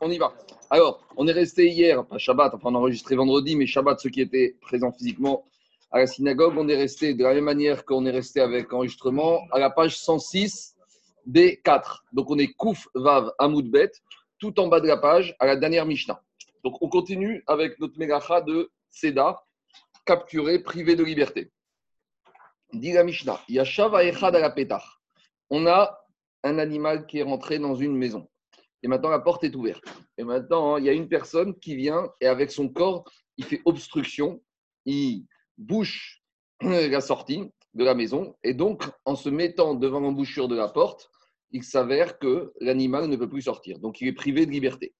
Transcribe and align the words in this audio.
on 0.00 0.10
y 0.10 0.18
va. 0.18 0.32
Alors, 0.70 1.06
on 1.16 1.26
est 1.26 1.32
resté 1.32 1.68
hier, 1.68 2.04
pas 2.06 2.18
Shabbat, 2.18 2.54
enfin 2.54 2.70
on 2.70 2.74
a 2.74 2.78
enregistré 2.78 3.16
vendredi, 3.16 3.56
mais 3.56 3.66
Shabbat, 3.66 4.00
ceux 4.00 4.10
qui 4.10 4.20
étaient 4.20 4.56
présents 4.60 4.92
physiquement 4.92 5.44
à 5.90 5.98
la 5.98 6.06
synagogue, 6.06 6.54
on 6.56 6.68
est 6.68 6.76
resté 6.76 7.14
de 7.14 7.24
la 7.24 7.34
même 7.34 7.44
manière 7.44 7.84
qu'on 7.84 8.06
est 8.06 8.10
resté 8.10 8.40
avec 8.40 8.72
enregistrement 8.72 9.40
à 9.50 9.58
la 9.58 9.70
page 9.70 9.98
106 9.98 10.76
B4. 11.28 12.00
Donc 12.12 12.30
on 12.30 12.38
est 12.38 12.52
Kouf 12.52 12.88
Vav 12.94 13.32
Amoudbet, 13.38 13.90
tout 14.38 14.58
en 14.60 14.68
bas 14.68 14.80
de 14.80 14.86
la 14.86 14.96
page, 14.96 15.36
à 15.40 15.46
la 15.46 15.56
dernière 15.56 15.86
Mishnah. 15.86 16.22
Donc 16.64 16.80
on 16.80 16.88
continue 16.88 17.42
avec 17.46 17.78
notre 17.80 17.98
mégacha 17.98 18.40
de 18.40 18.70
Seda, 18.90 19.42
capturé, 20.06 20.60
privé 20.60 20.94
de 20.94 21.04
liberté. 21.04 21.50
Dit 22.72 22.92
la 22.92 23.02
Mishnah, 23.02 23.40
Yashav 23.48 23.94
Echad 24.00 24.34
la 24.34 24.82
On 25.50 25.66
a 25.66 25.98
un 26.44 26.58
animal 26.58 27.06
qui 27.06 27.18
est 27.18 27.24
rentré 27.24 27.58
dans 27.58 27.74
une 27.74 27.96
maison. 27.96 28.29
Et 28.82 28.88
maintenant, 28.88 29.10
la 29.10 29.20
porte 29.20 29.44
est 29.44 29.54
ouverte. 29.54 29.84
Et 30.16 30.24
maintenant, 30.24 30.76
il 30.76 30.84
y 30.84 30.88
a 30.88 30.92
une 30.92 31.08
personne 31.08 31.58
qui 31.58 31.76
vient 31.76 32.10
et 32.20 32.26
avec 32.26 32.50
son 32.50 32.68
corps, 32.68 33.04
il 33.36 33.44
fait 33.44 33.60
obstruction, 33.64 34.42
il 34.86 35.26
bouche 35.58 36.22
la 36.60 37.00
sortie 37.00 37.50
de 37.74 37.84
la 37.84 37.94
maison. 37.94 38.36
Et 38.42 38.54
donc, 38.54 38.84
en 39.04 39.16
se 39.16 39.28
mettant 39.28 39.74
devant 39.74 40.00
l'embouchure 40.00 40.48
de 40.48 40.56
la 40.56 40.68
porte, 40.68 41.10
il 41.52 41.62
s'avère 41.62 42.18
que 42.18 42.52
l'animal 42.60 43.06
ne 43.06 43.16
peut 43.16 43.28
plus 43.28 43.42
sortir. 43.42 43.78
Donc, 43.78 44.00
il 44.00 44.08
est 44.08 44.12
privé 44.12 44.46
de 44.46 44.50
liberté. 44.50 44.94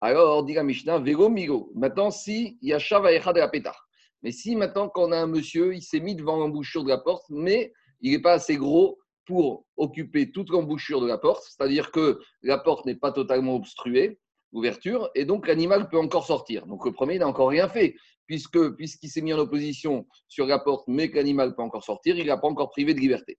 Alors, 0.00 0.44
dit 0.44 0.54
la 0.54 0.64
Mishnah, 0.64 0.98
vélo 0.98 1.28
migo. 1.28 1.70
Maintenant, 1.74 2.10
si 2.10 2.58
il 2.60 2.68
y 2.68 2.72
a 2.72 2.78
de 2.78 3.38
la 3.38 3.48
pétard. 3.48 3.88
Mais 4.22 4.32
si 4.32 4.56
maintenant, 4.56 4.88
quand 4.88 5.08
on 5.08 5.12
a 5.12 5.18
un 5.18 5.26
monsieur, 5.26 5.74
il 5.74 5.82
s'est 5.82 6.00
mis 6.00 6.14
devant 6.14 6.36
l'embouchure 6.36 6.82
de 6.82 6.88
la 6.88 6.98
porte, 6.98 7.24
mais 7.28 7.72
il 8.00 8.12
n'est 8.12 8.22
pas 8.22 8.32
assez 8.32 8.56
gros 8.56 8.98
pour 9.26 9.64
occuper 9.76 10.30
toute 10.30 10.50
l'embouchure 10.50 11.00
de 11.00 11.06
la 11.06 11.18
porte, 11.18 11.44
c'est-à-dire 11.44 11.90
que 11.90 12.20
la 12.42 12.58
porte 12.58 12.86
n'est 12.86 12.96
pas 12.96 13.12
totalement 13.12 13.56
obstruée, 13.56 14.18
l'ouverture, 14.52 15.10
et 15.14 15.24
donc 15.24 15.48
l'animal 15.48 15.88
peut 15.88 15.98
encore 15.98 16.26
sortir. 16.26 16.66
Donc 16.66 16.84
le 16.84 16.92
premier, 16.92 17.18
n'a 17.18 17.26
encore 17.26 17.48
rien 17.48 17.68
fait, 17.68 17.96
puisqu'il 18.26 19.10
s'est 19.10 19.20
mis 19.20 19.34
en 19.34 19.38
opposition 19.38 20.06
sur 20.28 20.46
la 20.46 20.58
porte, 20.58 20.86
mais 20.88 21.10
que 21.10 21.16
l'animal 21.16 21.54
peut 21.54 21.62
encore 21.62 21.84
sortir, 21.84 22.16
il 22.16 22.26
n'a 22.26 22.36
pas 22.36 22.48
encore 22.48 22.70
privé 22.70 22.94
de 22.94 23.00
liberté. 23.00 23.38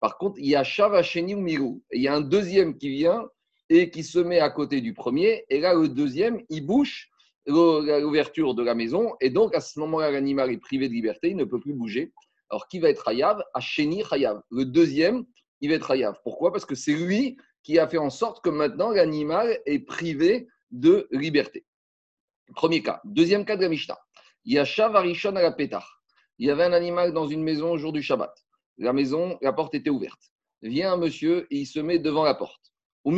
Par 0.00 0.18
contre, 0.18 0.38
il 0.38 0.46
y 0.46 0.56
a 0.56 0.64
Shavacheni 0.64 1.34
ou 1.34 1.40
Mirou, 1.40 1.82
il 1.92 2.02
y 2.02 2.08
a 2.08 2.14
un 2.14 2.20
deuxième 2.20 2.76
qui 2.76 2.90
vient 2.90 3.24
et 3.68 3.90
qui 3.90 4.04
se 4.04 4.18
met 4.18 4.40
à 4.40 4.50
côté 4.50 4.80
du 4.80 4.92
premier, 4.92 5.44
et 5.48 5.60
là 5.60 5.74
le 5.74 5.88
deuxième, 5.88 6.42
il 6.50 6.66
bouche 6.66 7.10
l'ouverture 7.46 8.54
de 8.54 8.62
la 8.62 8.74
maison, 8.74 9.14
et 9.20 9.30
donc 9.30 9.54
à 9.54 9.60
ce 9.60 9.78
moment-là, 9.80 10.10
l'animal 10.10 10.50
est 10.50 10.58
privé 10.58 10.88
de 10.88 10.94
liberté, 10.94 11.30
il 11.30 11.36
ne 11.36 11.44
peut 11.44 11.60
plus 11.60 11.74
bouger. 11.74 12.12
Alors, 12.50 12.68
qui 12.68 12.78
va 12.78 12.90
être 12.90 13.08
Hayav? 13.08 13.42
Hacheni 13.54 14.02
Hayav. 14.10 14.40
Le 14.50 14.64
deuxième, 14.64 15.24
il 15.60 15.70
va 15.70 15.76
être 15.76 15.90
Hayav. 15.90 16.16
Pourquoi? 16.22 16.52
Parce 16.52 16.64
que 16.64 16.74
c'est 16.74 16.94
lui 16.94 17.36
qui 17.62 17.78
a 17.78 17.88
fait 17.88 17.98
en 17.98 18.10
sorte 18.10 18.44
que 18.44 18.50
maintenant 18.50 18.90
l'animal 18.90 19.58
est 19.66 19.80
privé 19.80 20.48
de 20.70 21.08
liberté. 21.10 21.66
Premier 22.54 22.82
cas. 22.82 23.00
Deuxième 23.04 23.44
cas 23.44 23.56
de 23.56 23.62
la 23.62 23.68
Mishnah. 23.68 23.98
Yashav 24.44 24.94
Arishon 24.94 25.34
à 25.34 25.42
la 25.42 25.50
pétard. 25.50 26.02
Il 26.38 26.46
y 26.46 26.50
avait 26.50 26.64
un 26.64 26.72
animal 26.72 27.12
dans 27.12 27.26
une 27.26 27.42
maison 27.42 27.72
au 27.72 27.78
jour 27.78 27.92
du 27.92 28.02
Shabbat. 28.02 28.32
La 28.78 28.92
maison, 28.92 29.38
la 29.42 29.52
porte 29.52 29.74
était 29.74 29.90
ouverte. 29.90 30.20
Vient 30.62 30.92
un 30.92 30.96
monsieur 30.96 31.46
et 31.50 31.58
il 31.58 31.66
se 31.66 31.80
met 31.80 31.98
devant 31.98 32.24
la 32.24 32.34
porte. 32.34 32.72
Au. 33.04 33.12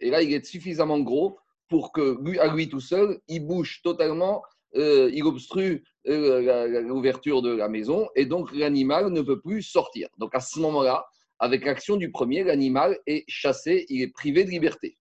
Et 0.00 0.10
là, 0.10 0.22
il 0.22 0.32
est 0.32 0.44
suffisamment 0.44 1.00
gros 1.00 1.38
pour 1.68 1.92
que 1.92 2.38
à 2.38 2.54
lui 2.54 2.68
tout 2.68 2.80
seul, 2.80 3.20
il 3.28 3.46
bouge 3.46 3.80
totalement, 3.82 4.42
euh, 4.76 5.10
il 5.12 5.24
obstrue 5.24 5.84
euh, 6.08 6.80
l'ouverture 6.82 7.42
de 7.42 7.54
la 7.54 7.68
maison 7.68 8.08
et 8.16 8.26
donc 8.26 8.54
l'animal 8.54 9.10
ne 9.10 9.22
peut 9.22 9.40
plus 9.40 9.62
sortir. 9.62 10.08
Donc 10.18 10.34
à 10.34 10.40
ce 10.40 10.58
moment-là, 10.60 11.04
avec 11.38 11.64
l'action 11.64 11.96
du 11.96 12.10
premier, 12.10 12.44
l'animal 12.44 12.98
est 13.06 13.24
chassé, 13.28 13.86
il 13.88 14.02
est 14.02 14.12
privé 14.12 14.44
de 14.44 14.50
liberté. 14.50 14.96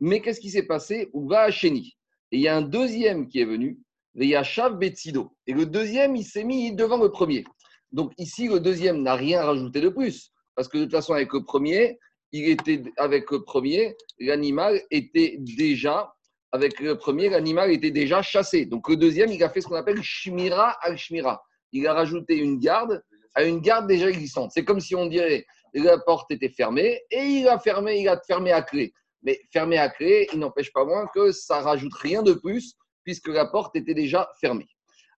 Mais 0.00 0.20
qu'est-ce 0.20 0.40
qui 0.40 0.50
s'est 0.50 0.66
passé? 0.66 1.08
Ou 1.12 1.28
va 1.28 1.42
à. 1.42 1.48
Et 1.48 1.92
il 2.32 2.40
y 2.40 2.48
a 2.48 2.56
un 2.56 2.62
deuxième 2.62 3.28
qui 3.28 3.40
est 3.40 3.44
venu, 3.44 3.78
Yachav 4.16 4.78
Betsido. 4.78 5.32
Et 5.46 5.52
le 5.52 5.66
deuxième, 5.66 6.16
il 6.16 6.24
s'est 6.24 6.44
mis 6.44 6.74
devant 6.74 6.96
le 6.96 7.10
premier. 7.10 7.44
Donc 7.92 8.12
ici, 8.18 8.48
le 8.48 8.60
deuxième 8.60 9.02
n'a 9.02 9.14
rien 9.14 9.42
rajouté 9.44 9.80
de 9.80 9.88
plus. 9.88 10.32
Parce 10.54 10.68
que 10.68 10.78
de 10.78 10.84
toute 10.84 10.92
façon, 10.92 11.14
avec 11.14 11.32
le 11.32 11.44
premier, 11.44 11.98
il 12.32 12.48
était 12.48 12.82
avec 12.96 13.30
le 13.30 13.42
premier, 13.42 13.96
l'animal 14.18 14.80
était 14.90 15.36
déjà 15.38 16.13
avec 16.54 16.78
le 16.78 16.96
premier, 16.96 17.28
l'animal 17.30 17.72
était 17.72 17.90
déjà 17.90 18.22
chassé. 18.22 18.64
Donc 18.64 18.88
le 18.88 18.96
deuxième, 18.96 19.32
il 19.32 19.42
a 19.42 19.50
fait 19.50 19.60
ce 19.60 19.66
qu'on 19.66 19.74
appelle 19.74 20.00
Shmira 20.04 20.78
al-Shmira. 20.82 21.42
Il 21.72 21.84
a 21.88 21.94
rajouté 21.94 22.36
une 22.36 22.60
garde 22.60 23.02
à 23.34 23.42
une 23.42 23.58
garde 23.58 23.88
déjà 23.88 24.08
existante. 24.08 24.52
C'est 24.54 24.64
comme 24.64 24.78
si 24.78 24.94
on 24.94 25.06
dirait 25.06 25.44
la 25.74 25.98
porte 25.98 26.30
était 26.30 26.50
fermée 26.50 27.00
et 27.10 27.24
il 27.24 27.48
a 27.48 27.58
fermé, 27.58 27.98
il 27.98 28.08
a 28.08 28.20
fermé 28.24 28.52
à 28.52 28.62
clé. 28.62 28.94
Mais 29.22 29.40
fermé 29.52 29.78
à 29.78 29.88
clé, 29.88 30.28
il 30.32 30.38
n'empêche 30.38 30.72
pas 30.72 30.84
moins 30.84 31.08
que 31.12 31.32
ça 31.32 31.60
rajoute 31.60 31.94
rien 31.94 32.22
de 32.22 32.34
plus 32.34 32.74
puisque 33.02 33.26
la 33.26 33.46
porte 33.46 33.74
était 33.74 33.94
déjà 33.94 34.30
fermée. 34.40 34.68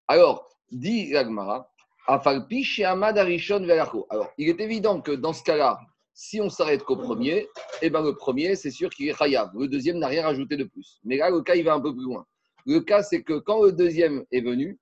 Alors, 0.09 0.49
dit 0.71 1.15
Ragmara, 1.15 1.71
Afalpi 2.07 2.65
chez 2.65 2.87
Ahmad 2.87 3.19
Arishon 3.19 3.63
Alors, 4.09 4.33
il 4.39 4.49
est 4.49 4.61
évident 4.63 5.03
que 5.03 5.13
dans 5.13 5.35
ce 5.35 5.43
cas-là, 5.43 5.81
si 6.17 6.41
on 6.41 6.49
s'arrête 6.49 6.83
qu'au 6.83 6.97
premier, 6.97 7.47
eh 7.83 7.91
ben 7.91 8.03
le 8.03 8.17
premier, 8.17 8.57
c'est 8.57 8.71
sûr 8.71 8.89
qu'il 8.89 9.07
est 9.07 9.15
chayav. 9.15 9.51
Le 9.55 9.69
deuxième 9.69 9.99
n'a 9.99 10.09
rien 10.09 10.23
rajouté 10.23 10.57
de 10.57 10.65
plus. 10.65 10.99
Mais 11.05 11.19
là, 11.19 11.29
le 11.29 11.43
cas, 11.43 11.55
il 11.55 11.63
va 11.63 11.75
un 11.75 11.81
peu 11.81 11.95
plus 11.95 12.05
loin. 12.05 12.27
Le 12.65 12.81
cas, 12.81 13.03
c'est 13.03 13.23
que 13.23 13.35
quand 13.39 13.63
le 13.63 13.71
deuxième 13.71 14.25
est 14.33 14.41
venu, 14.41 14.79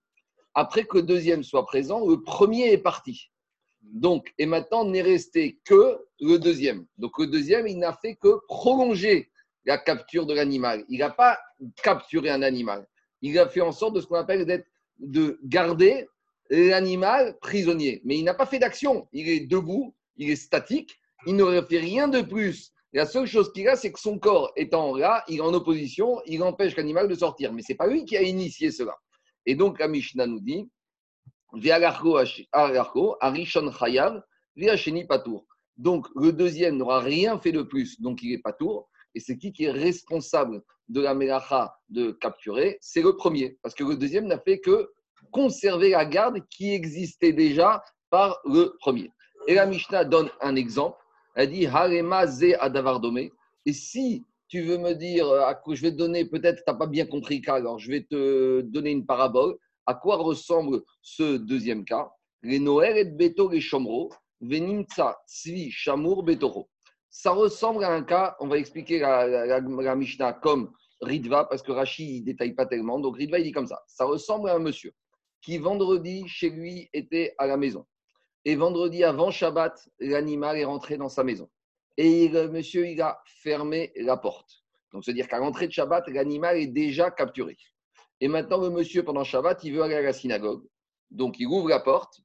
après 0.54 0.84
que 0.84 0.98
le 0.98 1.02
deuxième 1.02 1.42
soit 1.42 1.66
présent, 1.66 2.06
le 2.06 2.22
premier 2.22 2.72
est 2.72 2.78
parti. 2.78 3.32
Donc, 3.82 4.32
et 4.38 4.46
maintenant, 4.46 4.84
n'est 4.84 5.02
resté 5.02 5.58
que 5.64 5.98
le 6.20 6.38
deuxième. 6.38 6.86
Donc, 6.98 7.18
le 7.18 7.26
deuxième, 7.26 7.66
il 7.66 7.78
n'a 7.78 7.92
fait 7.94 8.14
que 8.14 8.38
prolonger 8.46 9.32
la 9.64 9.76
capture 9.76 10.26
de 10.26 10.34
l'animal. 10.34 10.84
Il 10.88 11.00
n'a 11.00 11.10
pas 11.10 11.40
capturé 11.82 12.30
un 12.30 12.42
animal. 12.42 12.86
Il 13.22 13.36
a 13.40 13.48
fait 13.48 13.60
en 13.60 13.72
sorte 13.72 13.96
de 13.96 14.00
ce 14.00 14.06
qu'on 14.06 14.14
appelle 14.14 14.46
d'être, 14.46 14.68
de 15.00 15.40
garder 15.42 16.06
l'animal 16.48 17.36
prisonnier. 17.40 18.02
Mais 18.04 18.18
il 18.18 18.22
n'a 18.22 18.34
pas 18.34 18.46
fait 18.46 18.60
d'action. 18.60 19.08
Il 19.12 19.28
est 19.28 19.40
debout, 19.40 19.96
il 20.16 20.30
est 20.30 20.36
statique 20.36 21.00
il 21.26 21.36
n'aurait 21.36 21.64
fait 21.64 21.78
rien 21.78 22.08
de 22.08 22.22
plus. 22.22 22.72
La 22.92 23.06
seule 23.06 23.26
chose 23.26 23.52
qu'il 23.52 23.68
a, 23.68 23.74
c'est 23.74 23.90
que 23.92 23.98
son 23.98 24.18
corps 24.18 24.52
étant 24.56 24.96
là, 24.96 25.24
il 25.28 25.38
est 25.38 25.40
en 25.40 25.52
opposition, 25.52 26.20
il 26.26 26.42
empêche 26.42 26.76
l'animal 26.76 27.08
de 27.08 27.14
sortir. 27.14 27.52
Mais 27.52 27.62
ce 27.62 27.72
n'est 27.72 27.76
pas 27.76 27.88
lui 27.88 28.04
qui 28.04 28.16
a 28.16 28.22
initié 28.22 28.70
cela. 28.70 28.94
Et 29.46 29.56
donc, 29.56 29.80
la 29.80 29.88
Mishnah 29.88 30.26
nous 30.26 30.40
dit 30.40 30.70
Arishon 32.52 33.72
Chayav, 33.72 34.22
Patour. 35.08 35.44
Donc, 35.76 36.06
le 36.14 36.32
deuxième 36.32 36.76
n'aura 36.76 37.00
rien 37.00 37.38
fait 37.40 37.52
de 37.52 37.62
plus, 37.62 38.00
donc 38.00 38.22
il 38.22 38.32
est 38.32 38.38
Patour. 38.38 38.88
Et 39.16 39.20
c'est 39.20 39.36
qui 39.36 39.52
qui 39.52 39.64
est 39.64 39.70
responsable 39.70 40.62
de 40.88 41.00
la 41.00 41.14
Melacha 41.14 41.74
de 41.88 42.12
capturer? 42.12 42.78
C'est 42.80 43.02
le 43.02 43.16
premier. 43.16 43.58
Parce 43.62 43.74
que 43.74 43.84
le 43.84 43.96
deuxième 43.96 44.26
n'a 44.26 44.38
fait 44.38 44.60
que 44.60 44.90
conserver 45.32 45.90
la 45.90 46.04
garde 46.04 46.46
qui 46.48 46.72
existait 46.72 47.32
déjà 47.32 47.82
par 48.10 48.40
le 48.44 48.76
premier. 48.78 49.10
Et 49.48 49.54
la 49.54 49.66
Mishnah 49.66 50.04
donne 50.04 50.30
un 50.40 50.54
exemple 50.56 51.03
elle 51.34 51.50
dit 51.50 51.66
Harema 51.66 52.26
ze 52.26 52.54
adavardomé. 52.58 53.32
Et 53.66 53.72
si 53.72 54.24
tu 54.48 54.62
veux 54.62 54.78
me 54.78 54.92
dire, 54.92 55.28
euh, 55.28 55.46
à 55.46 55.54
quoi 55.54 55.74
je 55.74 55.82
vais 55.82 55.90
te 55.90 55.96
donner, 55.96 56.24
peut-être 56.24 56.58
tu 56.58 56.62
n'as 56.66 56.74
pas 56.76 56.86
bien 56.86 57.06
compris 57.06 57.38
le 57.38 57.44
cas, 57.44 57.54
alors 57.54 57.78
je 57.78 57.90
vais 57.90 58.02
te 58.02 58.60
donner 58.60 58.90
une 58.90 59.06
parabole. 59.06 59.56
À 59.86 59.94
quoi 59.94 60.16
ressemble 60.16 60.82
ce 61.02 61.36
deuxième 61.36 61.84
cas? 61.84 62.10
Les 62.42 62.58
Noël 62.58 62.96
et 62.96 63.04
Beto 63.04 63.52
et 63.52 63.60
Shomro, 63.60 64.12
Venimtsa 64.40 65.18
Tzvi 65.26 65.70
Shamour 65.70 66.22
Betoro. 66.22 66.68
Ça 67.10 67.30
ressemble 67.30 67.84
à 67.84 67.92
un 67.92 68.02
cas, 68.02 68.36
on 68.40 68.48
va 68.48 68.58
expliquer 68.58 68.98
la, 68.98 69.94
Mishnah 69.94 70.32
comme 70.34 70.72
Ridva, 71.00 71.44
parce 71.44 71.62
que 71.62 71.72
Rashi 71.72 72.20
ne 72.20 72.24
détaille 72.26 72.54
pas 72.54 72.66
tellement. 72.66 72.98
Donc 72.98 73.16
Ridva, 73.16 73.38
il 73.38 73.44
dit 73.44 73.52
comme 73.52 73.66
ça. 73.66 73.82
Ça 73.86 74.04
ressemble 74.04 74.48
à 74.48 74.54
un 74.54 74.58
monsieur 74.58 74.92
qui 75.42 75.58
vendredi 75.58 76.26
chez 76.26 76.50
lui 76.50 76.88
était 76.92 77.34
à 77.38 77.46
la 77.46 77.56
maison. 77.56 77.84
Et 78.44 78.56
vendredi 78.56 79.04
avant 79.04 79.30
Shabbat, 79.30 79.88
l'animal 80.00 80.58
est 80.58 80.64
rentré 80.64 80.96
dans 80.96 81.08
sa 81.08 81.24
maison. 81.24 81.48
Et 81.96 82.28
le 82.28 82.48
monsieur, 82.48 82.86
il 82.88 83.00
a 83.00 83.22
fermé 83.26 83.92
la 83.96 84.16
porte. 84.16 84.64
Donc, 84.92 85.04
c'est-à-dire 85.04 85.28
qu'à 85.28 85.38
l'entrée 85.38 85.66
de 85.66 85.72
Shabbat, 85.72 86.08
l'animal 86.08 86.56
est 86.58 86.66
déjà 86.66 87.10
capturé. 87.10 87.56
Et 88.20 88.28
maintenant, 88.28 88.58
le 88.58 88.70
monsieur, 88.70 89.02
pendant 89.02 89.24
Shabbat, 89.24 89.64
il 89.64 89.74
veut 89.74 89.82
aller 89.82 89.94
à 89.94 90.02
la 90.02 90.12
synagogue. 90.12 90.64
Donc, 91.10 91.38
il 91.38 91.46
ouvre 91.46 91.68
la 91.68 91.80
porte 91.80 92.20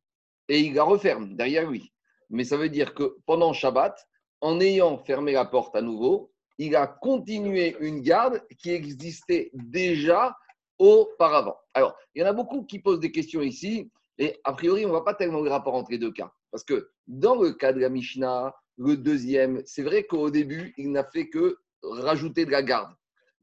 et 0.47 0.59
il 0.59 0.73
la 0.73 0.83
referme 0.83 1.35
derrière 1.35 1.69
lui. 1.69 1.91
Mais 2.29 2.43
ça 2.43 2.57
veut 2.57 2.69
dire 2.69 2.93
que 2.93 3.17
pendant 3.25 3.53
Shabbat, 3.53 4.07
en 4.41 4.59
ayant 4.59 4.97
fermé 4.97 5.33
la 5.33 5.45
porte 5.45 5.75
à 5.75 5.81
nouveau, 5.81 6.31
il 6.57 6.75
a 6.75 6.87
continué 6.87 7.75
une 7.79 8.01
garde 8.01 8.41
qui 8.57 8.71
existait 8.71 9.49
déjà 9.53 10.35
auparavant. 10.77 11.55
Alors, 11.73 11.95
il 12.13 12.21
y 12.21 12.25
en 12.25 12.27
a 12.27 12.33
beaucoup 12.33 12.63
qui 12.63 12.79
posent 12.79 12.99
des 12.99 13.11
questions 13.11 13.41
ici. 13.41 13.89
Et 14.19 14.39
a 14.43 14.53
priori, 14.53 14.83
on 14.85 14.89
ne 14.89 14.93
voit 14.93 15.05
pas 15.05 15.15
tellement 15.15 15.41
de 15.41 15.49
rapport 15.49 15.73
entre 15.73 15.91
les 15.91 15.97
deux 15.97 16.11
cas. 16.11 16.31
Parce 16.51 16.63
que 16.63 16.91
dans 17.07 17.41
le 17.41 17.53
cas 17.53 17.73
de 17.73 17.79
la 17.79 17.89
Mishnah, 17.89 18.53
le 18.77 18.97
deuxième, 18.97 19.61
c'est 19.65 19.81
vrai 19.81 20.03
qu'au 20.03 20.29
début, 20.29 20.73
il 20.77 20.91
n'a 20.91 21.05
fait 21.05 21.29
que 21.29 21.57
rajouter 21.81 22.45
de 22.45 22.51
la 22.51 22.61
garde. 22.61 22.93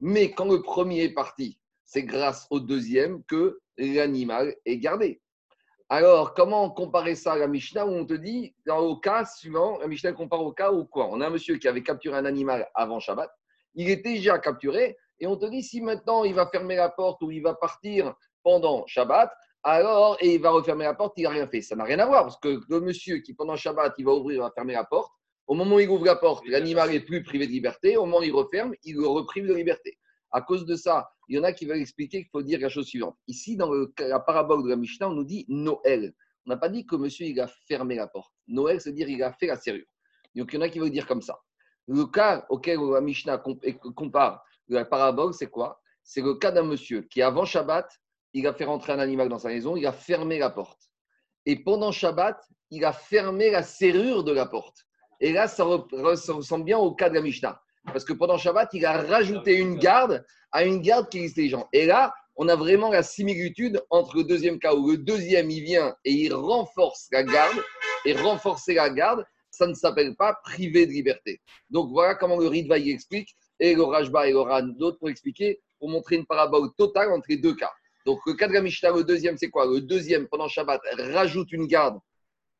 Mais 0.00 0.30
quand 0.30 0.44
le 0.44 0.60
premier 0.60 1.04
est 1.04 1.14
parti, 1.14 1.58
c'est 1.84 2.02
grâce 2.02 2.46
au 2.50 2.60
deuxième 2.60 3.24
que 3.24 3.58
l'animal 3.78 4.54
est 4.66 4.78
gardé. 4.78 5.22
Alors, 5.88 6.34
comment 6.34 6.68
comparer 6.70 7.14
ça 7.14 7.34
à 7.34 7.36
la 7.36 7.46
Mishnah 7.46 7.86
où 7.86 7.90
on 7.90 8.04
te 8.04 8.14
dit, 8.14 8.54
dans 8.66 8.80
le 8.80 9.00
cas 9.00 9.24
suivant, 9.24 9.78
la 9.78 9.86
Mishnah 9.86 10.12
compare 10.12 10.42
au 10.42 10.52
cas 10.52 10.72
où 10.72 10.84
quoi? 10.84 11.08
On 11.10 11.20
a 11.20 11.28
un 11.28 11.30
monsieur 11.30 11.56
qui 11.58 11.68
avait 11.68 11.82
capturé 11.82 12.18
un 12.18 12.24
animal 12.24 12.68
avant 12.74 12.98
Shabbat, 12.98 13.30
il 13.74 13.88
est 13.88 14.02
déjà 14.04 14.38
capturé, 14.38 14.96
Et 15.20 15.26
on 15.26 15.36
te 15.36 15.46
dit, 15.46 15.62
si 15.62 15.80
maintenant 15.80 16.24
il 16.24 16.34
va 16.34 16.48
fermer 16.48 16.76
la 16.76 16.88
porte 16.88 17.22
ou 17.22 17.30
il 17.30 17.40
va 17.40 17.54
partir 17.54 18.14
pendant 18.42 18.84
Shabbat, 18.86 19.32
alors, 19.68 20.16
et 20.20 20.34
il 20.34 20.40
va 20.40 20.50
refermer 20.50 20.84
la 20.84 20.94
porte, 20.94 21.14
il 21.16 21.24
n'a 21.24 21.30
rien 21.30 21.48
fait. 21.48 21.60
Ça 21.60 21.74
n'a 21.74 21.82
rien 21.82 21.98
à 21.98 22.06
voir, 22.06 22.22
parce 22.22 22.38
que 22.38 22.60
le 22.68 22.80
monsieur 22.80 23.18
qui, 23.18 23.34
pendant 23.34 23.56
Shabbat, 23.56 23.94
il 23.98 24.04
va 24.04 24.12
ouvrir, 24.12 24.36
il 24.36 24.40
va 24.40 24.52
fermer 24.52 24.74
la 24.74 24.84
porte, 24.84 25.12
au 25.48 25.54
moment 25.54 25.76
où 25.76 25.80
il 25.80 25.88
ouvre 25.88 26.04
la 26.04 26.14
porte, 26.14 26.46
l'animal 26.46 26.94
est 26.94 27.00
plus 27.00 27.24
privé 27.24 27.48
de 27.48 27.52
liberté, 27.52 27.96
au 27.96 28.04
moment 28.04 28.18
où 28.18 28.22
il 28.22 28.32
referme, 28.32 28.74
il 28.84 28.94
le 28.94 29.08
reprive 29.08 29.46
de 29.48 29.54
liberté. 29.54 29.98
À 30.30 30.40
cause 30.40 30.66
de 30.66 30.76
ça, 30.76 31.08
il 31.28 31.36
y 31.36 31.38
en 31.38 31.42
a 31.42 31.52
qui 31.52 31.66
veulent 31.66 31.80
expliquer 31.80 32.18
qu'il 32.18 32.30
faut 32.30 32.42
dire 32.42 32.60
la 32.60 32.68
chose 32.68 32.86
suivante. 32.86 33.16
Ici, 33.26 33.56
dans 33.56 33.70
la 33.98 34.20
parabole 34.20 34.62
de 34.62 34.68
la 34.68 34.76
Mishnah, 34.76 35.08
on 35.08 35.14
nous 35.14 35.24
dit 35.24 35.44
Noël. 35.48 36.14
On 36.46 36.50
n'a 36.50 36.56
pas 36.56 36.68
dit 36.68 36.86
que 36.86 36.94
monsieur, 36.94 37.26
il 37.26 37.40
a 37.40 37.48
fermé 37.66 37.96
la 37.96 38.06
porte. 38.06 38.32
Noël, 38.46 38.80
c'est-à-dire 38.80 39.08
il 39.08 39.20
a 39.22 39.32
fait 39.32 39.46
la 39.46 39.56
serrure. 39.56 39.86
Donc, 40.36 40.52
il 40.52 40.56
y 40.56 40.58
en 40.58 40.62
a 40.62 40.68
qui 40.68 40.78
veulent 40.78 40.90
dire 40.90 41.06
comme 41.08 41.22
ça. 41.22 41.40
Le 41.88 42.04
cas 42.06 42.46
auquel 42.50 42.78
la 42.78 43.00
Mishnah 43.00 43.42
compare 43.96 44.44
la 44.68 44.84
parabole, 44.84 45.34
c'est 45.34 45.50
quoi? 45.50 45.80
C'est 46.04 46.22
le 46.22 46.34
cas 46.34 46.52
d'un 46.52 46.62
monsieur 46.62 47.02
qui, 47.02 47.22
avant 47.22 47.44
Shabbat, 47.44 47.88
il 48.36 48.46
a 48.46 48.52
fait 48.52 48.66
rentrer 48.66 48.92
un 48.92 48.98
animal 48.98 49.30
dans 49.30 49.38
sa 49.38 49.48
maison, 49.48 49.76
il 49.76 49.86
a 49.86 49.92
fermé 49.92 50.38
la 50.38 50.50
porte. 50.50 50.90
Et 51.46 51.56
pendant 51.56 51.90
Shabbat, 51.90 52.38
il 52.70 52.84
a 52.84 52.92
fermé 52.92 53.50
la 53.50 53.62
serrure 53.62 54.24
de 54.24 54.32
la 54.32 54.44
porte. 54.44 54.84
Et 55.20 55.32
là, 55.32 55.48
ça 55.48 55.64
ressemble 55.64 56.64
bien 56.66 56.76
au 56.76 56.92
cas 56.92 57.08
de 57.08 57.14
la 57.14 57.22
Mishnah. 57.22 57.58
Parce 57.86 58.04
que 58.04 58.12
pendant 58.12 58.36
Shabbat, 58.36 58.68
il 58.74 58.84
a 58.84 59.00
rajouté 59.00 59.54
une 59.54 59.76
garde 59.76 60.22
à 60.52 60.64
une 60.64 60.82
garde 60.82 61.08
qui 61.08 61.16
existait 61.16 61.48
gens. 61.48 61.66
Et 61.72 61.86
là, 61.86 62.12
on 62.36 62.48
a 62.48 62.56
vraiment 62.56 62.90
la 62.90 63.02
similitude 63.02 63.82
entre 63.88 64.18
le 64.18 64.24
deuxième 64.24 64.58
cas 64.58 64.74
où 64.74 64.90
le 64.90 64.98
deuxième, 64.98 65.50
il 65.50 65.62
vient 65.62 65.96
et 66.04 66.12
il 66.12 66.34
renforce 66.34 67.06
la 67.12 67.22
garde. 67.22 67.56
Et 68.04 68.12
renforcer 68.12 68.74
la 68.74 68.90
garde, 68.90 69.24
ça 69.50 69.66
ne 69.66 69.72
s'appelle 69.72 70.14
pas 70.14 70.34
priver 70.44 70.84
de 70.84 70.92
liberté. 70.92 71.40
Donc 71.70 71.90
voilà 71.90 72.14
comment 72.14 72.36
le 72.36 72.48
Ritva 72.48 72.76
y 72.76 72.90
explique. 72.90 73.34
Et 73.60 73.74
le 73.74 73.82
Rajba 73.82 74.28
et 74.28 74.32
le 74.32 74.72
d'autres 74.78 74.98
pour 74.98 75.08
expliquer, 75.08 75.62
pour 75.78 75.88
montrer 75.88 76.16
une 76.16 76.26
parabole 76.26 76.68
totale 76.76 77.10
entre 77.12 77.28
les 77.30 77.38
deux 77.38 77.54
cas. 77.54 77.72
Donc 78.06 78.20
le 78.24 78.34
cas 78.34 78.46
de 78.46 78.52
la 78.52 78.62
Mishnah, 78.62 78.92
le 78.92 79.02
deuxième, 79.02 79.36
c'est 79.36 79.50
quoi? 79.50 79.66
Le 79.66 79.80
deuxième, 79.80 80.28
pendant 80.28 80.46
Shabbat, 80.46 80.80
rajoute 80.96 81.50
une 81.50 81.66
garde 81.66 81.98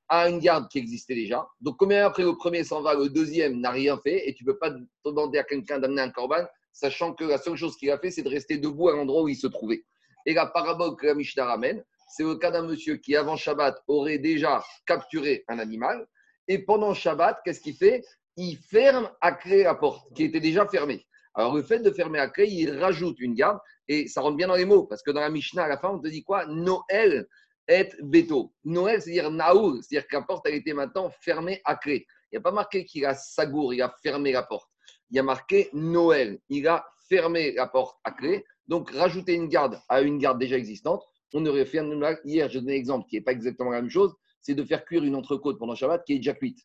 à 0.09 0.29
une 0.29 0.41
garde 0.41 0.69
qui 0.69 0.79
existait 0.79 1.15
déjà. 1.15 1.47
Donc, 1.61 1.77
combien 1.79 2.05
après 2.05 2.25
le 2.25 2.37
premier 2.37 2.65
s'en 2.65 2.83
va, 2.83 2.95
le 2.95 3.09
deuxième 3.09 3.61
n'a 3.61 3.71
rien 3.71 3.97
fait 3.99 4.29
et 4.29 4.35
tu 4.35 4.45
ne 4.45 4.53
peux 4.53 4.59
pas 4.59 4.75
demander 5.05 5.39
à 5.39 5.45
quelqu'un 5.45 5.79
d'amener 5.79 6.03
un 6.03 6.11
corban, 6.11 6.45
sachant 6.73 7.13
que 7.13 7.25
la 7.25 7.39
seule 7.39 7.57
chose 7.57 7.77
qu'il 7.77 7.91
a 7.93 7.99
fait, 7.99 8.11
c'est 8.11 8.23
de 8.23 8.29
rester 8.29 8.59
debout 8.59 8.89
à 8.89 8.97
l'endroit 8.97 9.23
où 9.23 9.29
il 9.29 9.37
se 9.37 9.47
trouvait. 9.47 9.85
Et 10.27 10.35
la 10.35 10.47
parabole 10.47 10.97
que 10.97 11.07
la 11.07 11.15
Mishnah 11.15 11.45
ramène, 11.45 11.85
c'est 12.09 12.25
le 12.25 12.35
cas 12.37 12.51
d'un 12.51 12.63
monsieur 12.63 12.97
qui, 12.97 13.15
avant 13.15 13.37
Shabbat, 13.37 13.83
aurait 13.87 14.19
déjà 14.19 14.65
capturé 14.85 15.45
un 15.47 15.61
animal. 15.61 16.07
Et 16.49 16.59
pendant 16.59 16.93
Shabbat, 16.93 17.39
qu'est-ce 17.45 17.61
qu'il 17.61 17.77
fait? 17.77 18.05
Il 18.37 18.57
ferme 18.57 19.11
à 19.21 19.33
clé 19.33 19.63
la 19.63 19.77
porte, 19.77 20.13
qui 20.15 20.25
était 20.25 20.41
déjà 20.41 20.67
fermée. 20.67 21.07
Alors, 21.37 21.55
le 21.55 21.63
fait 21.63 21.79
de 21.81 21.91
fermer 21.91 22.19
à 22.19 22.29
clé, 22.29 22.47
il 22.49 22.77
rajoute 22.79 23.21
une 23.21 23.35
garde. 23.35 23.59
Et 23.89 24.09
ça 24.09 24.21
rentre 24.21 24.37
bien 24.37 24.49
dans 24.49 24.57
les 24.57 24.65
mots, 24.65 24.85
parce 24.85 25.03
que 25.03 25.11
dans 25.13 25.21
la 25.21 25.31
Mishnah, 25.31 25.65
à 25.65 25.69
la 25.69 25.79
fin, 25.79 25.91
on 25.91 26.01
te 26.01 26.09
dit 26.09 26.25
quoi? 26.25 26.47
Noël 26.47 27.29
et 27.69 27.89
veto. 28.03 28.53
Noël, 28.65 29.01
c'est-à-dire 29.01 29.31
Naoul, 29.31 29.83
c'est-à-dire 29.83 30.09
que 30.09 30.17
la 30.17 30.23
porte 30.23 30.47
a 30.47 30.51
été 30.51 30.73
maintenant 30.73 31.11
fermée 31.21 31.61
à 31.65 31.77
clé. 31.77 32.07
Il 32.33 32.37
n'y 32.37 32.39
a 32.39 32.41
pas 32.41 32.53
marqué 32.53 32.85
qu'il 32.85 33.05
a 33.05 33.15
sagour, 33.15 33.75
il 33.75 33.83
a 33.83 33.95
fermé 34.03 34.33
la 34.33 34.43
porte. 34.43 34.69
Il 35.11 35.17
y 35.17 35.21
a 35.21 35.23
marqué 35.23 35.69
Noël, 35.73 36.41
il 36.49 36.67
a 36.67 36.85
fermé 37.09 37.53
la 37.53 37.67
porte 37.69 37.99
à 38.03 38.11
clé. 38.11 38.45
Donc, 38.67 38.91
rajouter 38.91 39.35
une 39.35 39.49
garde 39.49 39.81
à 39.89 40.01
une 40.01 40.19
garde 40.19 40.39
déjà 40.39 40.57
existante, 40.57 41.05
on 41.35 41.45
aurait 41.45 41.67
fait 41.67 41.81
un 41.81 42.17
Hier, 42.25 42.49
je 42.49 42.59
donné 42.59 42.73
un 42.73 42.77
exemple 42.77 43.07
qui 43.09 43.17
n'est 43.17 43.23
pas 43.23 43.33
exactement 43.33 43.71
la 43.71 43.83
même 43.83 43.91
chose, 43.91 44.15
c'est 44.41 44.55
de 44.55 44.65
faire 44.65 44.85
cuire 44.85 45.05
une 45.05 45.15
entrecôte 45.15 45.59
pendant 45.59 45.75
Shabbat 45.75 46.05
qui 46.05 46.15
est 46.15 46.17
déjà 46.17 46.33
cuite. 46.33 46.61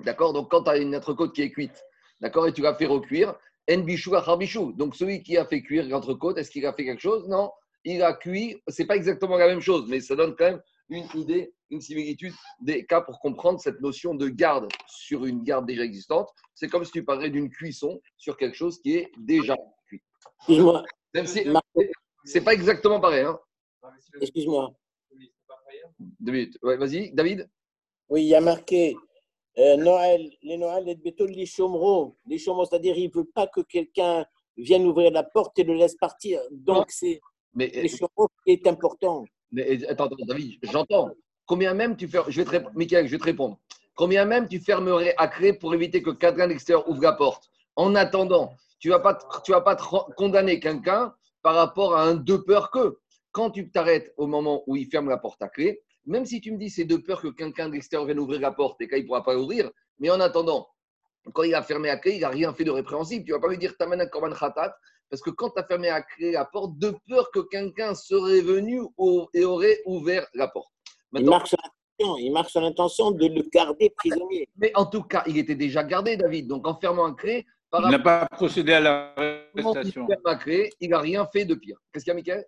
D'accord? 0.00 0.32
Donc, 0.32 0.50
quand 0.50 0.64
tu 0.64 0.70
as 0.70 0.76
une 0.78 0.94
entrecôte 0.94 1.34
qui 1.34 1.42
est 1.42 1.50
cuite, 1.50 1.82
d'accord, 2.20 2.46
et 2.46 2.52
tu 2.52 2.62
l'as 2.62 2.74
fait 2.74 2.86
recuire, 2.86 3.34
Donc, 3.68 4.96
celui 4.96 5.22
qui 5.22 5.36
a 5.36 5.44
fait 5.44 5.62
cuire 5.62 5.86
l'entrecôte, 5.88 6.38
est-ce 6.38 6.50
qu'il 6.50 6.66
a 6.66 6.72
fait 6.72 6.84
quelque 6.84 7.00
chose? 7.02 7.28
Non 7.28 7.50
il 7.84 8.02
a 8.02 8.12
cuit. 8.14 8.62
C'est 8.68 8.86
pas 8.86 8.96
exactement 8.96 9.36
la 9.36 9.46
même 9.46 9.60
chose, 9.60 9.86
mais 9.88 10.00
ça 10.00 10.16
donne 10.16 10.34
quand 10.36 10.44
même 10.44 10.60
une 10.88 11.06
idée, 11.14 11.54
une 11.70 11.80
similitude 11.80 12.34
des 12.60 12.84
cas 12.84 13.00
pour 13.00 13.18
comprendre 13.20 13.60
cette 13.60 13.80
notion 13.80 14.14
de 14.14 14.28
garde 14.28 14.68
sur 14.86 15.24
une 15.24 15.42
garde 15.42 15.66
déjà 15.66 15.84
existante. 15.84 16.28
C'est 16.54 16.68
comme 16.68 16.84
si 16.84 16.92
tu 16.92 17.04
parlais 17.04 17.30
d'une 17.30 17.50
cuisson 17.50 18.00
sur 18.16 18.36
quelque 18.36 18.56
chose 18.56 18.80
qui 18.80 18.96
est 18.96 19.10
déjà 19.18 19.56
cuit. 19.86 20.02
Excuse-moi. 20.40 20.84
c'est 22.24 22.44
pas 22.44 22.54
exactement 22.54 23.00
pareil. 23.00 23.24
Hein. 23.24 23.38
Excuse-moi. 24.20 24.72
Deux 25.98 26.32
minutes. 26.32 26.58
vas-y, 26.62 27.12
David. 27.12 27.48
Oui, 28.08 28.24
il 28.24 28.28
y 28.28 28.34
a 28.34 28.40
marqué 28.40 28.96
euh, 29.58 29.76
Noël, 29.76 30.30
les 30.42 30.56
Noël, 30.56 30.84
les 30.84 30.94
béton, 30.94 31.24
les 31.26 31.46
chômeraux. 31.46 32.16
Les 32.26 32.38
chômeraux, 32.38 32.64
c'est-à-dire 32.64 32.96
il 32.96 33.08
ne 33.08 33.14
veut 33.14 33.28
pas 33.34 33.46
que 33.46 33.60
quelqu'un 33.60 34.24
vienne 34.56 34.86
ouvrir 34.86 35.10
la 35.10 35.22
porte 35.22 35.58
et 35.58 35.64
le 35.64 35.74
laisse 35.74 35.96
partir. 35.96 36.40
Donc, 36.50 36.90
c'est 36.90 37.20
mais 37.54 37.70
est 38.46 38.66
important. 38.66 39.24
Mais, 39.50 39.86
attends, 39.86 40.08
David, 40.26 40.58
j'entends. 40.62 41.10
Combien 41.44 41.74
même 41.74 41.96
tu 41.96 42.08
fais, 42.08 42.20
je 42.28 42.42
vais 42.42 42.60
te 42.60 42.66
Michael, 42.74 43.06
je 43.06 43.12
vais 43.12 43.18
te 43.18 43.24
répondre. 43.24 43.58
Combien 43.94 44.24
même 44.24 44.48
tu 44.48 44.58
fermerais 44.58 45.14
à 45.18 45.28
clé 45.28 45.52
pour 45.52 45.74
éviter 45.74 46.02
que 46.02 46.10
quelqu'un 46.10 46.48
d'extérieur 46.48 46.88
ouvre 46.88 47.02
la 47.02 47.12
porte? 47.12 47.50
En 47.76 47.94
attendant, 47.94 48.54
tu 48.78 48.88
ne 48.88 48.94
vas 48.94 49.00
pas, 49.00 49.18
tu 49.44 49.52
vas 49.52 49.60
pas 49.60 49.76
condamner 50.16 50.60
quelqu'un 50.60 51.14
par 51.42 51.54
rapport 51.56 51.94
à 51.94 52.04
un 52.04 52.14
deux 52.14 52.42
peurs 52.42 52.70
que. 52.70 52.98
Quand 53.32 53.50
tu 53.50 53.70
t'arrêtes 53.70 54.12
au 54.18 54.26
moment 54.26 54.62
où 54.66 54.76
il 54.76 54.86
ferme 54.88 55.08
la 55.08 55.16
porte 55.16 55.40
à 55.42 55.48
clé, 55.48 55.82
même 56.06 56.26
si 56.26 56.40
tu 56.40 56.52
me 56.52 56.58
dis 56.58 56.70
c'est 56.70 56.84
de 56.84 56.96
peur 56.96 57.20
que 57.20 57.28
quelqu'un 57.28 57.68
d'extérieur 57.68 58.06
vienne 58.06 58.18
ouvrir 58.18 58.40
la 58.40 58.52
porte 58.52 58.80
et 58.80 58.88
qu'il 58.88 59.02
ne 59.02 59.06
pourra 59.06 59.22
pas 59.22 59.36
ouvrir, 59.36 59.70
mais 59.98 60.10
en 60.10 60.20
attendant, 60.20 60.68
quand 61.32 61.44
il 61.44 61.54
a 61.54 61.62
fermé 61.62 61.88
à 61.88 61.96
clé, 61.96 62.14
il 62.16 62.20
n'a 62.20 62.28
rien 62.28 62.52
fait 62.52 62.64
de 62.64 62.70
répréhensible. 62.70 63.24
Tu 63.24 63.30
ne 63.30 63.36
vas 63.36 63.40
pas 63.40 63.48
lui 63.48 63.58
dire 63.58 63.76
T'amènes 63.76 64.00
un 64.00 64.06
korban 64.06 64.32
khatat 64.32 64.74
parce 65.08 65.22
que 65.22 65.30
quand 65.30 65.50
tu 65.50 65.60
as 65.60 65.64
fermé 65.64 65.88
à 65.88 66.02
clé 66.02 66.32
la 66.32 66.44
porte, 66.44 66.78
de 66.78 66.94
peur 67.08 67.30
que 67.32 67.40
quelqu'un 67.40 67.94
serait 67.94 68.40
venu 68.40 68.80
et 69.34 69.44
aurait 69.44 69.80
ouvert 69.84 70.26
la 70.34 70.48
porte. 70.48 70.72
il, 71.98 72.32
marche 72.32 72.50
sur 72.50 72.60
l'intention 72.60 73.10
de 73.10 73.26
le 73.26 73.42
garder 73.52 73.90
prisonnier. 73.90 74.48
Mais 74.56 74.72
en 74.74 74.86
tout 74.86 75.02
cas, 75.02 75.22
il 75.26 75.36
était 75.38 75.54
déjà 75.54 75.84
gardé, 75.84 76.16
David. 76.16 76.48
Donc 76.48 76.66
en 76.66 76.78
fermant 76.80 77.04
un 77.04 77.14
clé. 77.14 77.46
il 77.78 77.90
n'a 77.90 77.98
pas 77.98 78.26
procédé 78.26 78.72
à 78.72 78.80
l'arrestation. 78.80 80.08
Il 80.46 80.70
il 80.80 80.90
n'a 80.90 80.98
rien 80.98 81.28
fait 81.32 81.44
de 81.44 81.54
pire. 81.54 81.76
Qu'est-ce 81.92 82.04
qu'il 82.04 82.10
y 82.10 82.12
a, 82.12 82.14
Michael? 82.14 82.46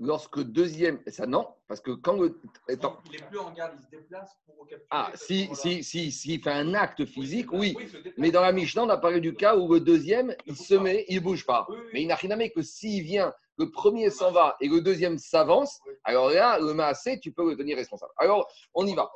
Lorsque 0.00 0.40
deuxième, 0.42 0.98
ça 1.06 1.26
non, 1.26 1.46
parce 1.68 1.80
que 1.80 1.92
quand 1.92 2.14
le. 2.14 2.40
il 2.68 2.76
n'est 2.76 3.26
plus 3.28 3.38
en 3.38 3.52
garde, 3.52 3.74
il 3.78 3.84
se 3.84 3.90
déplace 3.90 4.36
pour 4.46 4.66
capturer. 4.66 4.86
Ah, 4.90 5.12
si, 5.14 5.48
si, 5.52 5.84
si, 5.84 6.10
s'il 6.10 6.42
fait 6.42 6.50
un 6.50 6.74
acte 6.74 7.04
physique, 7.04 7.52
oui. 7.52 7.76
Mais 8.16 8.30
dans 8.30 8.40
la 8.40 8.52
Mishnah, 8.52 8.84
on 8.84 8.88
a 8.88 8.96
parlé 8.96 9.20
du 9.20 9.34
cas 9.34 9.56
où 9.56 9.72
le 9.72 9.80
deuxième, 9.80 10.34
il 10.46 10.56
se 10.56 10.74
met, 10.74 11.04
il 11.08 11.16
ne 11.16 11.20
bouge 11.20 11.46
pas. 11.46 11.68
Mais 11.92 12.02
il 12.02 12.08
n'a 12.08 12.16
rien 12.16 12.30
à 12.30 12.48
que 12.48 12.62
s'il 12.62 13.04
vient, 13.04 13.32
le 13.58 13.70
premier 13.70 14.10
s'en 14.10 14.32
va 14.32 14.56
et 14.60 14.68
le 14.68 14.80
deuxième 14.80 15.18
s'avance, 15.18 15.80
alors 16.04 16.30
là, 16.30 16.58
le 16.58 16.72
massé, 16.72 17.20
tu 17.20 17.30
peux 17.30 17.48
le 17.48 17.56
tenir 17.56 17.76
responsable. 17.76 18.12
Alors, 18.16 18.50
on 18.74 18.86
y 18.86 18.94
va. 18.94 19.10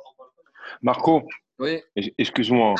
Marco, 0.83 1.23
oui. 1.59 1.81
excuse-moi. 2.17 2.75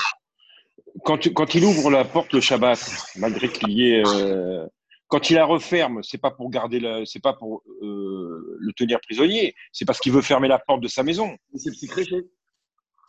Quand, 1.03 1.27
quand, 1.33 1.55
il 1.55 1.65
ouvre 1.65 1.89
la 1.89 2.05
porte 2.05 2.31
le 2.33 2.39
Shabbat, 2.39 2.79
malgré 3.17 3.49
qu'il 3.49 3.71
y 3.71 3.91
ait. 3.91 4.03
Euh, 4.05 4.65
quand 5.07 5.29
il 5.29 5.35
la 5.35 5.45
referme, 5.45 6.01
c'est 6.03 6.17
pas 6.17 6.31
pour 6.31 6.49
garder, 6.49 7.03
c'est 7.05 7.21
pas 7.21 7.33
pour 7.33 7.63
euh, 7.81 8.57
le 8.59 8.73
tenir 8.73 8.99
prisonnier, 9.01 9.53
c'est 9.71 9.85
parce 9.85 9.99
qu'il 9.99 10.11
veut 10.11 10.21
fermer 10.21 10.47
la 10.47 10.59
porte 10.59 10.81
de 10.81 10.87
sa 10.87 11.03
maison. 11.03 11.37
C'est 11.55 11.71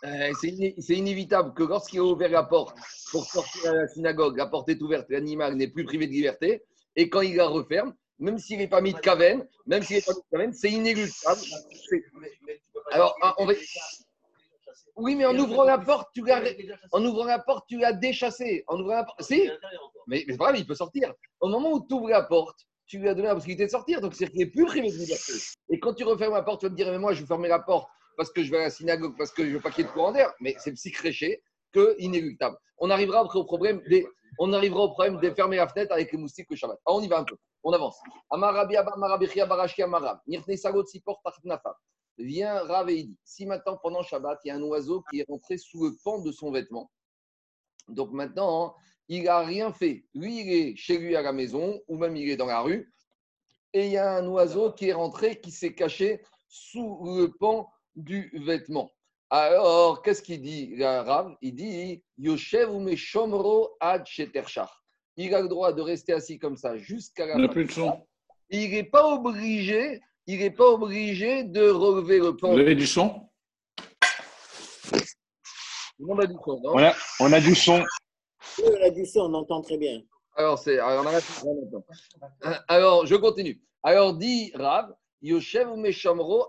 euh, 0.05 0.33
c'est 0.41 0.95
inévitable 0.95 1.55
que 1.55 1.62
lorsqu'il 1.62 2.00
a 2.00 2.05
ouvert 2.05 2.29
la 2.29 2.43
porte 2.43 2.76
pour 3.11 3.25
sortir 3.25 3.71
à 3.71 3.75
la 3.75 3.88
synagogue, 3.88 4.37
la 4.37 4.47
porte 4.47 4.69
est 4.69 4.81
ouverte, 4.83 5.07
l'animal 5.09 5.57
n'est 5.57 5.69
plus 5.69 5.85
privé 5.85 6.07
de 6.07 6.12
liberté, 6.12 6.62
et 6.97 7.09
quand 7.09 7.23
il 7.23 7.37
la 7.37 7.47
referme, 7.47 7.95
même 8.19 8.38
s'il 8.38 8.59
n'est 8.59 8.69
pas 8.69 8.83
mis 8.83 8.93
de 8.93 8.99
caverne, 8.99 9.47
même 9.67 9.83
s'il 9.83 9.97
n'est 9.97 10.03
pas 10.03 10.12
mis 10.12 10.21
de 10.21 10.31
caverne, 10.31 10.53
c'est 10.53 10.71
inéluctable. 10.71 11.41
Alors, 12.93 13.17
on 13.38 13.47
va, 13.47 13.55
oui, 14.97 15.15
mais 15.15 15.26
en 15.26 15.38
ouvrant 15.38 15.65
la 15.65 15.79
porte, 15.79 16.09
tu 16.15 16.25
l'as, 16.25 16.43
en 16.93 17.05
ouvrant 17.05 17.25
la 17.25 17.38
porte, 17.38 17.67
tu 17.69 17.79
l'as 17.79 17.93
déchassé. 17.93 18.65
En 18.67 18.81
ouvrant 18.81 18.95
la 18.95 19.05
porte, 19.05 19.23
si. 19.23 19.50
Mais, 20.07 20.25
mais 20.26 20.37
c'est 20.38 20.59
il 20.59 20.67
peut 20.67 20.75
sortir. 20.75 21.12
Au 21.41 21.49
moment 21.49 21.73
où 21.73 21.87
tu 21.87 21.95
ouvres 21.95 22.09
la 22.09 22.23
porte, 22.23 22.59
tu 22.87 22.99
lui 22.99 23.09
as 23.09 23.15
donné 23.15 23.29
la 23.29 23.35
possibilité 23.35 23.67
de 23.67 23.71
sortir, 23.71 24.00
donc 24.00 24.15
c'est 24.15 24.29
qu'il 24.29 24.38
n'est 24.38 24.47
plus 24.47 24.65
privé 24.65 24.91
de 24.91 24.97
liberté. 24.97 25.33
Et 25.69 25.79
quand 25.79 25.95
tu 25.95 26.05
refermes 26.05 26.35
la 26.35 26.43
porte, 26.43 26.61
tu 26.61 26.67
vas 26.67 26.71
me 26.71 26.76
dire, 26.76 26.91
mais 26.91 26.99
moi, 26.99 27.12
je 27.12 27.21
vais 27.21 27.26
fermer 27.26 27.49
la 27.49 27.59
porte 27.59 27.88
parce 28.17 28.31
que 28.31 28.43
je 28.43 28.50
vais 28.50 28.59
à 28.59 28.62
la 28.62 28.71
synagogue, 28.71 29.15
parce 29.19 29.31
que 29.31 29.45
je 29.45 29.50
veux 29.50 29.61
pas 29.61 29.71
qu'il 29.71 29.85
y 29.85 29.87
ait 29.87 29.91
de 29.91 29.95
courant 29.95 30.12
d'air. 30.12 30.33
Mais 30.41 30.55
c'est 30.59 30.73
psychréché 30.73 31.43
que 31.73 31.95
inéluctable. 31.99 32.57
On 32.79 32.88
arrivera 32.91 33.21
après 33.21 33.38
au 33.38 33.45
problème 33.45 33.83
des, 33.88 34.07
on 34.38 34.53
arrivera 34.53 34.81
au 34.85 34.91
problème 34.91 35.21
de 35.21 35.31
fermer 35.31 35.57
la 35.57 35.69
fenêtre 35.69 35.93
avec 35.93 36.12
les 36.12 36.19
moustiques 36.19 36.47
le 36.50 36.57
Shabbat. 36.57 36.79
Alors, 36.87 36.99
on 36.99 37.03
y 37.03 37.09
va 37.09 37.19
un 37.19 37.25
peu. 37.25 37.37
On 37.62 37.73
avance. 37.73 37.99
Amarabi 38.31 38.76
Amarab. 38.76 40.21
Vient 42.18 42.61
Rav 42.64 42.88
et 42.88 43.04
dit 43.04 43.18
si 43.25 43.46
maintenant, 43.46 43.78
pendant 43.82 44.02
Shabbat, 44.02 44.40
il 44.44 44.49
y 44.49 44.50
a 44.50 44.56
un 44.56 44.62
oiseau 44.62 45.02
qui 45.11 45.20
est 45.20 45.26
rentré 45.28 45.58
sous 45.58 45.85
le 45.85 45.96
pan 46.02 46.20
de 46.20 46.32
son 46.32 46.50
vêtement, 46.50 46.90
donc 47.88 48.12
maintenant, 48.12 48.75
il 49.08 49.25
n'a 49.25 49.40
rien 49.40 49.73
fait. 49.73 50.04
Lui, 50.14 50.40
il 50.40 50.52
est 50.52 50.76
chez 50.76 50.99
lui 50.99 51.14
à 51.14 51.23
la 51.23 51.32
maison, 51.32 51.80
ou 51.88 51.96
même 51.96 52.16
il 52.16 52.28
est 52.28 52.37
dans 52.37 52.46
la 52.46 52.61
rue, 52.61 52.92
et 53.73 53.87
il 53.87 53.92
y 53.92 53.96
a 53.96 54.16
un 54.16 54.26
oiseau 54.26 54.73
qui 54.73 54.88
est 54.88 54.92
rentré, 54.92 55.40
qui 55.40 55.50
s'est 55.50 55.75
caché 55.75 56.23
sous 56.49 56.99
le 57.04 57.28
pan 57.38 57.68
du 57.94 58.32
vêtement. 58.46 58.90
Alors, 59.28 60.02
qu'est-ce 60.02 60.23
qu'il 60.23 60.40
dit, 60.40 60.76
Rav? 60.82 61.37
Il 61.42 61.54
dit 61.54 62.02
Yoshev 62.16 62.70
ou 62.70 62.87
ad 63.80 64.04
Il 65.16 65.35
a 65.35 65.40
le 65.42 65.49
droit 65.49 65.73
de 65.73 65.82
rester 65.82 66.12
assis 66.12 66.38
comme 66.38 66.56
ça 66.56 66.76
jusqu'à 66.76 67.26
la 67.26 67.49
fin. 67.49 67.99
Il 68.50 68.70
n'est 68.70 68.85
pas 68.85 69.06
obligé, 69.14 70.00
il 70.26 70.38
n'est 70.38 70.50
pas 70.50 70.68
obligé 70.68 71.45
de 71.45 71.68
relever 71.68 72.18
le 72.18 72.37
pan. 72.37 72.52
Vous 72.52 72.59
avez 72.59 72.75
du 72.75 72.87
son 72.87 73.26
on 75.99 76.18
a 76.18 76.26
du 76.26 76.35
son, 76.45 76.61
non? 76.61 76.73
On 76.75 76.78
a, 76.78 76.92
on 77.21 77.33
a 77.33 77.40
du 77.40 77.54
son. 77.54 77.83
Oui, 78.59 78.64
on 78.71 78.87
a 78.87 78.90
du 78.90 79.06
son, 79.06 79.21
on 79.21 79.35
entend 79.35 79.62
très 79.62 79.78
bien. 79.78 80.02
Alors, 80.37 80.59
c'est, 80.59 80.78
alors, 80.78 81.06
alors, 82.68 83.06
je 83.06 83.14
continue. 83.16 83.61
Alors, 83.83 84.14
dit 84.14 84.52
Rav, 84.54 84.95
Yoshev 85.23 85.71
ou 85.71 85.76
Meshamro 85.76 86.47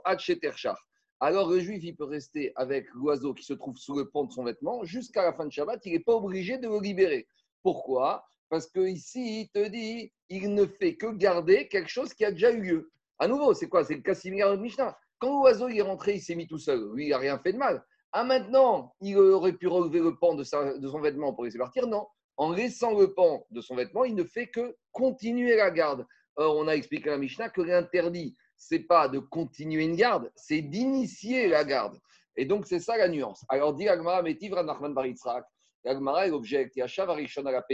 Alors, 1.20 1.50
le 1.50 1.60
juif, 1.60 1.84
il 1.84 1.96
peut 1.96 2.04
rester 2.04 2.52
avec 2.56 2.88
l'oiseau 2.94 3.34
qui 3.34 3.46
se 3.46 3.54
trouve 3.54 3.78
sous 3.78 3.96
le 3.96 4.10
pont 4.10 4.26
de 4.26 4.32
son 4.32 4.44
vêtement 4.44 4.84
jusqu'à 4.84 5.24
la 5.24 5.34
fin 5.34 5.46
de 5.46 5.52
Shabbat. 5.52 5.80
Il 5.86 5.94
n'est 5.94 6.00
pas 6.00 6.16
obligé 6.16 6.58
de 6.58 6.68
le 6.68 6.80
libérer. 6.82 7.28
Pourquoi? 7.64 8.26
Parce 8.50 8.68
que 8.68 8.86
ici, 8.86 9.42
il 9.42 9.50
te 9.50 9.68
dit, 9.70 10.12
il 10.30 10.54
ne 10.54 10.66
fait 10.66 10.96
que 10.96 11.08
garder 11.08 11.70
quelque 11.70 11.90
chose 11.90 12.14
qui 12.14 12.26
a 12.26 12.32
déjà 12.32 12.52
eu 12.52 12.62
lieu. 12.62 12.92
À 13.20 13.28
nouveau, 13.28 13.54
c'est 13.54 13.68
quoi? 13.68 13.84
C'est 13.84 13.96
le 13.96 14.02
cas 14.02 14.14
similaire 14.14 14.52
de 14.52 14.62
Mishnah. 14.62 14.98
Quand 15.20 15.40
l'oiseau 15.40 15.70
est 15.70 15.82
rentré, 15.82 16.16
il 16.16 16.22
s'est 16.22 16.36
mis 16.36 16.48
tout 16.48 16.60
seul. 16.60 16.92
Lui, 16.94 17.06
il 17.06 17.10
n'a 17.10 17.18
rien 17.18 17.40
fait 17.40 17.54
de 17.54 17.58
mal. 17.58 17.84
Ah, 18.12 18.24
maintenant, 18.24 18.94
il 19.02 19.18
aurait 19.18 19.54
pu 19.54 19.68
relever 19.68 20.00
le 20.00 20.16
pan 20.18 20.36
de, 20.36 20.44
son 20.44 21.00
vêtement 21.02 21.34
pour 21.34 21.44
laisser 21.44 21.58
partir? 21.58 21.88
Non. 21.88 22.08
En 22.38 22.52
laissant 22.52 22.98
le 22.98 23.14
pan 23.14 23.46
de 23.50 23.62
son 23.62 23.76
vêtement, 23.76 24.06
il 24.06 24.16
ne 24.16 24.24
fait 24.24 24.48
que 24.48 24.76
continuer 24.92 25.56
la 25.56 25.72
garde. 25.72 26.06
Or, 26.36 26.56
on 26.58 26.68
a 26.68 26.74
expliqué 26.74 27.10
à 27.10 27.14
la 27.14 27.18
Mishnah 27.18 27.50
que 27.50 27.62
l'interdit, 27.62 28.36
c'est 28.56 28.82
pas 28.82 29.08
de 29.08 29.18
continuer 29.18 29.86
une 29.86 29.96
garde, 29.96 30.32
c'est 30.36 30.62
d'initier 30.62 31.48
la 31.48 31.64
garde. 31.64 32.00
Et 32.36 32.46
donc, 32.46 32.68
c'est 32.68 32.80
ça 32.80 32.96
la 32.96 33.08
nuance. 33.08 33.44
Alors, 33.50 33.74
dit 33.74 33.90
Agmara, 33.90 34.22
Metivra 34.22 34.62
Nachman 34.62 34.94
Baritzrak, 34.94 35.46
Agmara, 35.84 36.28
il 36.28 36.34
objecte, 36.34 36.76
Yashav 36.76 37.10
Arishon 37.10 37.44
la 37.44 37.66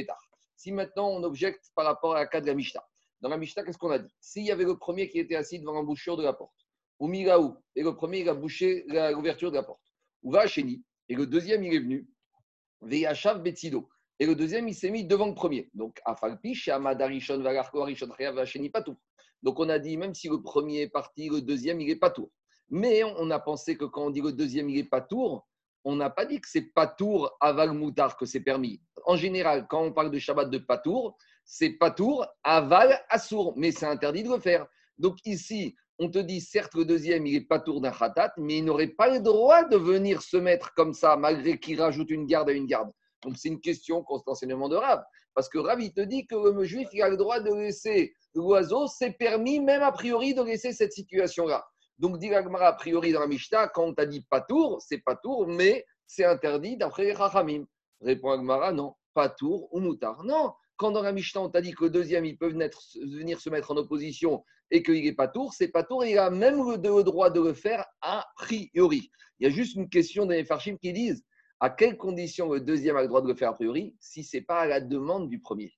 Si 0.55 0.71
maintenant 0.71 1.09
on 1.09 1.23
objecte 1.23 1.71
par 1.75 1.85
rapport 1.85 2.15
à 2.15 2.19
la 2.19 2.27
cas 2.27 2.39
de 2.39 2.47
la 2.47 2.53
Mishnah, 2.53 2.85
dans 3.24 3.30
la 3.30 3.38
Mishnah, 3.38 3.63
qu'est-ce 3.63 3.77
qu'on 3.77 3.89
a 3.89 4.00
dit? 4.00 4.13
S'il 4.20 4.44
y 4.44 4.51
avait 4.51 4.65
le 4.65 4.77
premier 4.77 5.08
qui 5.08 5.18
était 5.18 5.36
assis 5.36 5.58
devant 5.58 5.72
l'embouchure 5.72 6.18
de 6.18 6.24
la 6.24 6.34
porte, 6.34 6.68
ou 7.00 7.08
Migaou, 7.08 7.56
et 7.74 7.82
le 7.82 7.96
premier, 7.96 8.20
il 8.20 8.27
a 8.30 8.34
bouché 8.34 8.86
l'ouverture 8.88 9.50
de 9.50 9.56
la 9.56 9.63
porte, 9.63 9.82
ou 10.24 10.32
va 10.32 10.44
et 10.46 11.15
le 11.15 11.25
deuxième, 11.25 11.63
il 11.63 11.74
est 11.74 11.80
venu, 11.80 12.08
Veyachav 12.82 13.42
Betsido, 13.42 13.89
et 14.20 14.25
le 14.25 14.36
deuxième, 14.36 14.68
il 14.68 14.75
s'est 14.75 14.92
mis 14.92 15.06
devant 15.06 15.27
le 15.27 15.34
premier. 15.34 15.70
Donc, 15.74 16.01
Afalpish, 16.06 16.68
Amadarishon, 16.68 17.42
Valarko, 17.42 17.82
Arishon, 17.82 18.08
Vacheni, 18.08 18.70
pas 18.70 18.82
tout. 18.82 18.98
Donc, 19.42 19.58
on 19.60 19.70
a 19.70 19.80
dit, 19.80 19.96
même 19.96 20.13
si 20.13 20.27
le 20.27 20.42
premier 20.42 20.82
est 20.82 20.89
parti, 20.89 21.30
le 21.30 21.42
deuxième, 21.42 21.80
il 21.80 21.88
n'est 21.88 21.96
pas 21.96 22.10
tour. 22.10 22.30
Mais 22.70 23.03
on 23.03 23.32
a 23.32 23.39
pensé 23.39 23.77
que 23.77 23.86
quand 23.86 24.06
on 24.06 24.10
dit 24.10 24.22
le 24.22 24.34
deuxième, 24.34 24.70
il 24.70 24.75
n'est 24.75 24.84
pas 24.84 25.01
tour, 25.01 25.48
on 25.86 25.96
n'a 25.96 26.10
pas 26.10 26.25
dit 26.25 26.39
que 26.39 26.48
c'est 26.48 26.74
pas 26.74 26.88
tour 26.88 27.36
aval 27.39 27.72
moutard 27.72 28.18
que 28.18 28.25
c'est 28.25 28.39
permis. 28.39 28.82
En 29.06 29.15
général, 29.15 29.68
quand 29.70 29.82
on 29.82 29.92
parle 29.94 30.12
de 30.12 30.20
Shabbat 30.20 30.50
de 30.50 30.58
patour, 30.58 31.18
c'est 31.45 31.71
patour 31.71 32.25
aval 32.43 33.00
assour, 33.09 33.53
mais 33.57 33.71
c'est 33.71 33.85
interdit 33.85 34.23
de 34.23 34.29
le 34.29 34.39
faire. 34.39 34.65
Donc 34.97 35.17
ici, 35.25 35.75
on 36.00 36.09
te 36.09 36.19
dit, 36.19 36.41
certes, 36.41 36.73
le 36.75 36.85
deuxième, 36.85 37.25
il 37.25 37.35
est 37.35 37.47
patour 37.47 37.81
d'un 37.81 37.91
khatat, 37.91 38.33
mais 38.38 38.57
il 38.57 38.65
n'aurait 38.65 38.88
pas 38.88 39.09
le 39.09 39.19
droit 39.19 39.63
de 39.63 39.77
venir 39.77 40.21
se 40.21 40.38
mettre 40.38 40.73
comme 40.73 40.93
ça, 40.93 41.15
malgré 41.15 41.59
qu'il 41.59 41.79
rajoute 41.79 42.09
une 42.09 42.25
garde 42.25 42.50
à 42.50 42.53
une 42.53 42.65
garde. 42.65 42.91
Donc 43.23 43.38
c'est 43.38 43.50
une 43.50 43.62
question 43.62 44.03
constantnement 44.03 44.69
de 44.69 44.75
Rav. 44.75 45.03
Parce 45.33 45.50
que 45.50 45.57
Rav, 45.57 45.81
il 45.81 45.93
te 45.93 46.01
dit 46.01 46.25
que 46.25 46.35
le 46.35 46.63
juif, 46.63 46.89
il 46.93 47.01
a 47.01 47.09
le 47.09 47.17
droit 47.17 47.39
de 47.39 47.53
laisser 47.53 48.13
l'oiseau, 48.33 48.88
c'est 48.88 49.12
permis 49.12 49.59
même 49.59 49.81
a 49.81 49.91
priori 49.91 50.33
de 50.33 50.41
laisser 50.41 50.73
cette 50.73 50.93
situation-là. 50.93 51.63
Donc, 52.00 52.17
dit 52.17 52.33
a 52.33 52.73
priori 52.73 53.13
dans 53.13 53.19
la 53.21 53.27
Mishnah, 53.27 53.67
quand 53.69 53.83
on 53.83 53.93
t'a 53.93 54.05
dit 54.05 54.25
patour, 54.29 54.81
c'est 54.81 54.97
patour, 54.97 55.47
mais 55.47 55.85
c'est 56.07 56.25
interdit 56.25 56.75
d'après 56.75 57.05
les 57.05 57.13
Rachamim. 57.13 57.65
Répond 58.01 58.31
Agmara, 58.31 58.71
non, 58.71 58.95
patour 59.13 59.69
ou 59.71 59.79
moutar. 59.79 60.23
Non, 60.23 60.53
quand 60.77 60.92
dans 60.92 61.01
la 61.01 61.12
Mishnah, 61.12 61.42
on 61.42 61.50
t'a 61.50 61.62
dit 61.62 61.74
que 61.74 61.86
le 61.86 61.89
deuxième, 61.89 62.25
il 62.25 62.38
peut 62.38 62.50
venir, 62.50 63.39
se 63.39 63.50
mettre 63.50 63.72
en 63.72 63.77
opposition 63.77 64.44
et 64.72 64.82
qu'il 64.82 65.03
n'est 65.03 65.13
pas 65.13 65.27
tour, 65.27 65.53
c'est 65.53 65.68
pas 65.68 65.84
tour, 65.84 66.06
il 66.06 66.18
a 66.18 66.30
même 66.30 66.58
le, 66.58 66.77
droit 67.03 67.30
de 67.30 67.42
le 67.42 67.53
faire 67.53 67.86
a 68.01 68.25
priori. 68.36 69.12
Il 69.39 69.48
y 69.48 69.48
a 69.48 69.50
juste 69.50 69.75
une 69.75 69.89
question 69.89 70.25
des 70.25 70.44
Farshim 70.44 70.77
qui 70.77 70.94
disent 70.94 71.24
à 71.60 71.70
quelles 71.70 71.98
conditions 71.98 72.51
le 72.51 72.60
deuxième 72.60 72.98
a 72.98 73.01
le 73.01 73.08
droit 73.08 73.22
de 73.22 73.27
le 73.27 73.36
faire 73.36 73.50
a 73.50 73.53
priori 73.53 73.96
si 74.00 74.24
ce 74.24 74.38
n'est 74.38 74.44
pas 74.44 74.62
à 74.62 74.65
la 74.65 74.82
demande 74.82 75.30
du 75.30 75.39
premier? 75.39 75.74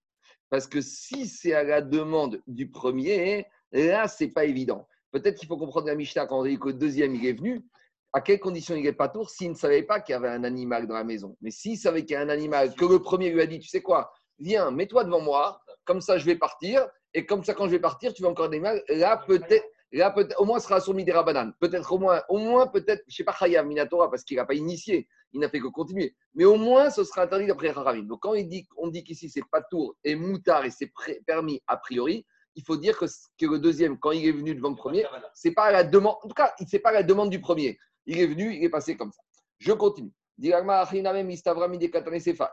Parce 0.50 0.68
que 0.68 0.82
si 0.82 1.28
c'est 1.28 1.54
à 1.54 1.64
la 1.64 1.82
demande 1.82 2.42
du 2.48 2.70
premier, 2.70 3.46
là, 3.72 4.08
ce 4.08 4.24
n'est 4.24 4.32
pas 4.32 4.46
évident. 4.46 4.88
Peut-être 5.12 5.38
qu'il 5.38 5.48
faut 5.48 5.58
comprendre 5.58 5.88
la 5.88 5.96
Mishnah 5.96 6.28
quand 6.28 6.40
on 6.40 6.44
dit 6.44 6.58
que 6.60 6.68
le 6.68 6.74
deuxième, 6.74 7.16
il 7.16 7.26
est 7.26 7.34
venu. 7.34 7.66
À 8.14 8.22
quelles 8.22 8.40
conditions 8.40 8.76
il 8.76 8.84
n'est 8.84 8.94
pas 8.94 9.10
tour 9.10 9.30
s'il 9.30 9.50
ne 9.50 9.56
savait 9.56 9.84
pas 9.84 10.00
qu'il 10.00 10.14
y 10.14 10.16
avait 10.16 10.30
un 10.30 10.46
animal 10.46 10.88
dans 10.88 10.94
la 10.94 11.04
maison? 11.04 11.36
Mais 11.42 11.52
s'il 11.52 11.78
savait 11.78 12.06
qu'il 12.06 12.14
y 12.14 12.16
a 12.16 12.22
un 12.22 12.30
animal, 12.30 12.74
que 12.76 12.86
le 12.86 13.00
premier 13.00 13.30
lui 13.30 13.42
a 13.42 13.46
dit, 13.46 13.60
tu 13.60 13.68
sais 13.68 13.82
quoi, 13.82 14.14
viens, 14.40 14.72
mets-toi 14.72 15.04
devant 15.04 15.22
moi, 15.22 15.62
comme 15.86 16.02
ça 16.02 16.18
je 16.18 16.26
vais 16.26 16.36
partir, 16.36 16.88
et 17.14 17.26
comme 17.26 17.44
ça 17.44 17.54
quand 17.54 17.66
je 17.66 17.72
vais 17.72 17.80
partir, 17.80 18.14
tu 18.14 18.24
vas 18.24 18.30
encore 18.30 18.50
des 18.50 18.60
mal. 18.60 18.84
Là, 18.90 19.24
peut-être, 19.26 19.66
là, 19.92 20.12
peut 20.12 20.28
au 20.38 20.46
moins, 20.46 20.60
sera 20.60 20.80
soumis 20.80 21.06
des 21.06 21.14
bananes. 21.14 21.54
Peut-être 21.60 21.92
au 21.92 21.98
moins, 21.98 22.22
au 22.30 22.38
moins 22.38 22.68
peut-être, 22.68 23.04
je 23.08 23.14
ne 23.14 23.16
sais 23.16 23.24
pas, 23.24 23.34
Chayav 23.34 23.66
Minatora, 23.66 24.10
parce 24.10 24.24
qu'il 24.24 24.38
n'a 24.38 24.46
pas 24.46 24.54
initié, 24.54 25.08
il 25.32 25.40
n'a 25.40 25.50
fait 25.50 25.60
que 25.60 25.68
continuer. 25.68 26.16
Mais 26.34 26.46
au 26.46 26.56
moins, 26.56 26.90
ce 26.90 27.04
sera 27.04 27.24
interdit 27.24 27.48
d'après 27.48 27.70
Haramim. 27.70 28.04
Donc, 28.04 28.22
quand 28.22 28.34
il 28.34 28.48
dit, 28.48 28.68
on 28.78 28.90
dit 28.90 29.04
qu'ici, 29.04 29.30
c'est 29.30 29.46
pas 29.50 29.62
tour 29.62 29.96
et 30.04 30.16
moutard 30.16 30.66
et 30.66 30.72
c'est 30.72 30.92
permis 31.26 31.62
a 31.68 31.78
priori, 31.78 32.26
il 32.56 32.64
faut 32.64 32.78
dire 32.78 32.98
que, 32.98 33.06
que, 33.06 33.46
le 33.46 33.60
deuxième, 33.60 33.98
quand 34.00 34.12
il 34.12 34.26
est 34.28 34.32
venu 34.32 34.56
devant 34.56 34.70
le 34.70 34.76
premier, 34.76 35.06
c'est 35.34 35.52
pas 35.52 35.72
la 35.72 35.84
demande. 35.84 36.16
En 36.24 36.28
tout 36.28 36.36
cas, 36.36 36.54
c'est 36.68 36.80
pas 36.80 36.92
la 36.92 37.04
demande 37.04 37.30
du 37.30 37.40
premier. 37.40 37.78
Il 38.06 38.20
est 38.20 38.28
venu, 38.28 38.56
il 38.56 38.64
est 38.64 38.70
passé 38.70 38.96
comme 38.96 39.12
ça. 39.12 39.22
Je 39.60 39.74
continue. 39.74 40.12
Et 40.42 40.52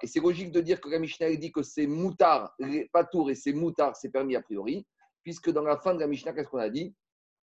c'est 0.07 0.21
logique 0.21 0.53
de 0.53 0.61
dire 0.61 0.81
que 0.81 0.89
la 0.89 0.99
Mishnah 0.99 1.35
dit 1.37 1.51
que 1.51 1.62
c'est 1.62 1.87
moutard, 1.87 2.57
pas 2.93 3.05
tour 3.05 3.31
et 3.31 3.35
c'est 3.35 3.53
moutard, 3.53 3.97
c'est 3.97 4.11
permis 4.11 4.37
a 4.37 4.43
priori, 4.43 4.87
puisque 5.23 5.51
dans 5.51 5.62
la 5.62 5.77
fin 5.77 5.95
de 5.95 6.01
la 6.01 6.07
Mishnah, 6.07 6.33
qu'est-ce 6.33 6.49
qu'on 6.49 6.59
a 6.59 6.71
dit? 6.71 6.95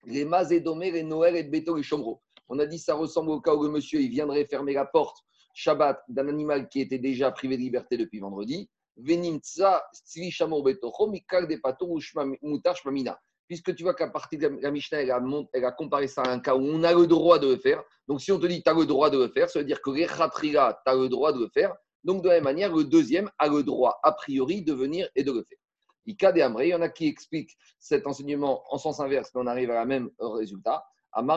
Les 0.06 0.24
mazédomé, 0.24 0.90
les 0.90 1.02
Noël 1.02 1.36
et 1.36 1.44
et. 1.44 2.22
On 2.48 2.58
a 2.58 2.66
dit 2.66 2.78
ça 2.78 2.94
ressemble 2.94 3.30
au 3.30 3.40
cas 3.40 3.54
où 3.54 3.62
le 3.64 3.70
monsieur 3.70 4.00
il 4.00 4.10
viendrait 4.10 4.46
fermer 4.46 4.74
la 4.74 4.84
porte 4.84 5.24
Shabbat 5.54 6.02
d'un 6.08 6.28
animal 6.28 6.68
qui 6.68 6.80
était 6.80 6.98
déjà 6.98 7.30
privé 7.30 7.56
de 7.56 7.62
liberté 7.62 7.96
depuis 7.96 8.18
vendredi 8.18 8.68
puisque 13.46 13.74
tu 13.74 13.82
vois 13.82 13.94
qu'à 13.94 14.08
partir 14.08 14.38
de 14.38 14.58
la 14.60 14.70
Mishnah, 14.70 15.02
elle 15.02 15.10
a, 15.64 15.72
comparé 15.72 16.08
ça 16.08 16.22
à 16.22 16.30
un 16.30 16.40
cas 16.40 16.54
où 16.54 16.62
on 16.62 16.82
a 16.82 16.92
le 16.92 17.06
droit 17.06 17.38
de 17.38 17.48
le 17.48 17.56
faire. 17.56 17.82
Donc, 18.08 18.20
si 18.20 18.32
on 18.32 18.38
te 18.38 18.46
dit 18.46 18.62
tu 18.62 18.70
as 18.70 18.74
le 18.74 18.86
droit 18.86 19.10
de 19.10 19.18
le 19.18 19.28
faire, 19.28 19.48
ça 19.50 19.58
veut 19.58 19.64
dire 19.64 19.80
que 19.80 19.90
les 19.90 20.06
tu 20.06 20.56
as 20.56 20.94
le 20.94 21.08
droit 21.08 21.32
de 21.32 21.40
le 21.40 21.48
faire. 21.48 21.74
Donc, 22.02 22.22
de 22.22 22.28
la 22.28 22.34
même 22.34 22.44
manière, 22.44 22.74
le 22.74 22.84
deuxième 22.84 23.30
a 23.38 23.48
le 23.48 23.62
droit, 23.62 23.98
a 24.02 24.12
priori, 24.12 24.62
de 24.62 24.72
venir 24.72 25.08
et 25.14 25.24
de 25.24 25.32
le 25.32 25.42
faire. 25.42 25.58
Il 26.06 26.16
y 26.20 26.74
en 26.74 26.82
a 26.82 26.88
qui 26.90 27.06
expliquent 27.06 27.56
cet 27.78 28.06
enseignement 28.06 28.62
en 28.70 28.76
sens 28.76 29.00
inverse, 29.00 29.30
mais 29.34 29.40
on 29.40 29.46
arrive 29.46 29.70
à 29.70 29.74
la 29.74 29.86
même 29.86 30.10
résultat. 30.18 30.84
On 31.16 31.28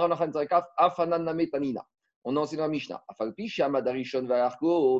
a 2.36 2.40
enseigné 2.40 2.62
la 2.62 2.68
Mishnah. 2.68 3.06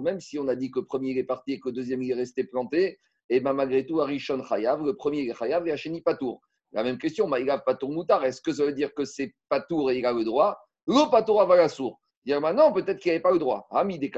Même 0.02 0.20
si 0.22 0.40
on 0.40 0.48
a 0.48 0.56
dit 0.56 0.72
que 0.72 0.80
le 0.80 0.86
premier 0.86 1.18
est 1.18 1.26
parti 1.26 1.52
et 1.54 1.60
que 1.60 1.68
le 1.68 1.74
deuxième 1.74 2.02
est 2.02 2.14
resté 2.14 2.46
planté, 2.46 3.00
et 3.30 3.42
ben 3.42 3.52
malgré 3.54 3.86
tout, 3.86 4.00
Arishon 4.00 4.42
Chayav, 4.44 4.86
le 4.86 4.96
premier 4.96 5.28
est 5.28 5.34
Chayav 5.34 5.68
et 5.68 6.02
Patour. 6.02 6.42
La 6.74 6.84
même 6.84 6.98
question, 6.98 7.34
il 7.36 7.50
a 7.50 7.58
Patour 7.58 7.92
Moutar. 7.92 8.24
Est-ce 8.26 8.42
que 8.42 8.52
ça 8.52 8.66
veut 8.66 8.74
dire 8.74 8.94
que 8.94 9.06
c'est 9.06 9.34
Patour 9.50 9.92
et 9.92 10.00
il 10.00 10.06
a 10.06 10.14
le 10.14 10.24
droit? 10.24 10.60
Le 10.86 11.10
Patour 11.10 11.42
Avalassour. 11.42 12.00
Dire 12.26 12.42
maintenant, 12.42 12.74
peut-être 12.74 13.00
qu'il 13.00 13.12
n'avait 13.12 13.22
pas 13.22 13.32
le 13.32 13.40
droit. 13.40 13.68
Ah, 13.72 13.86
mais 13.86 13.98
tu 13.98 14.10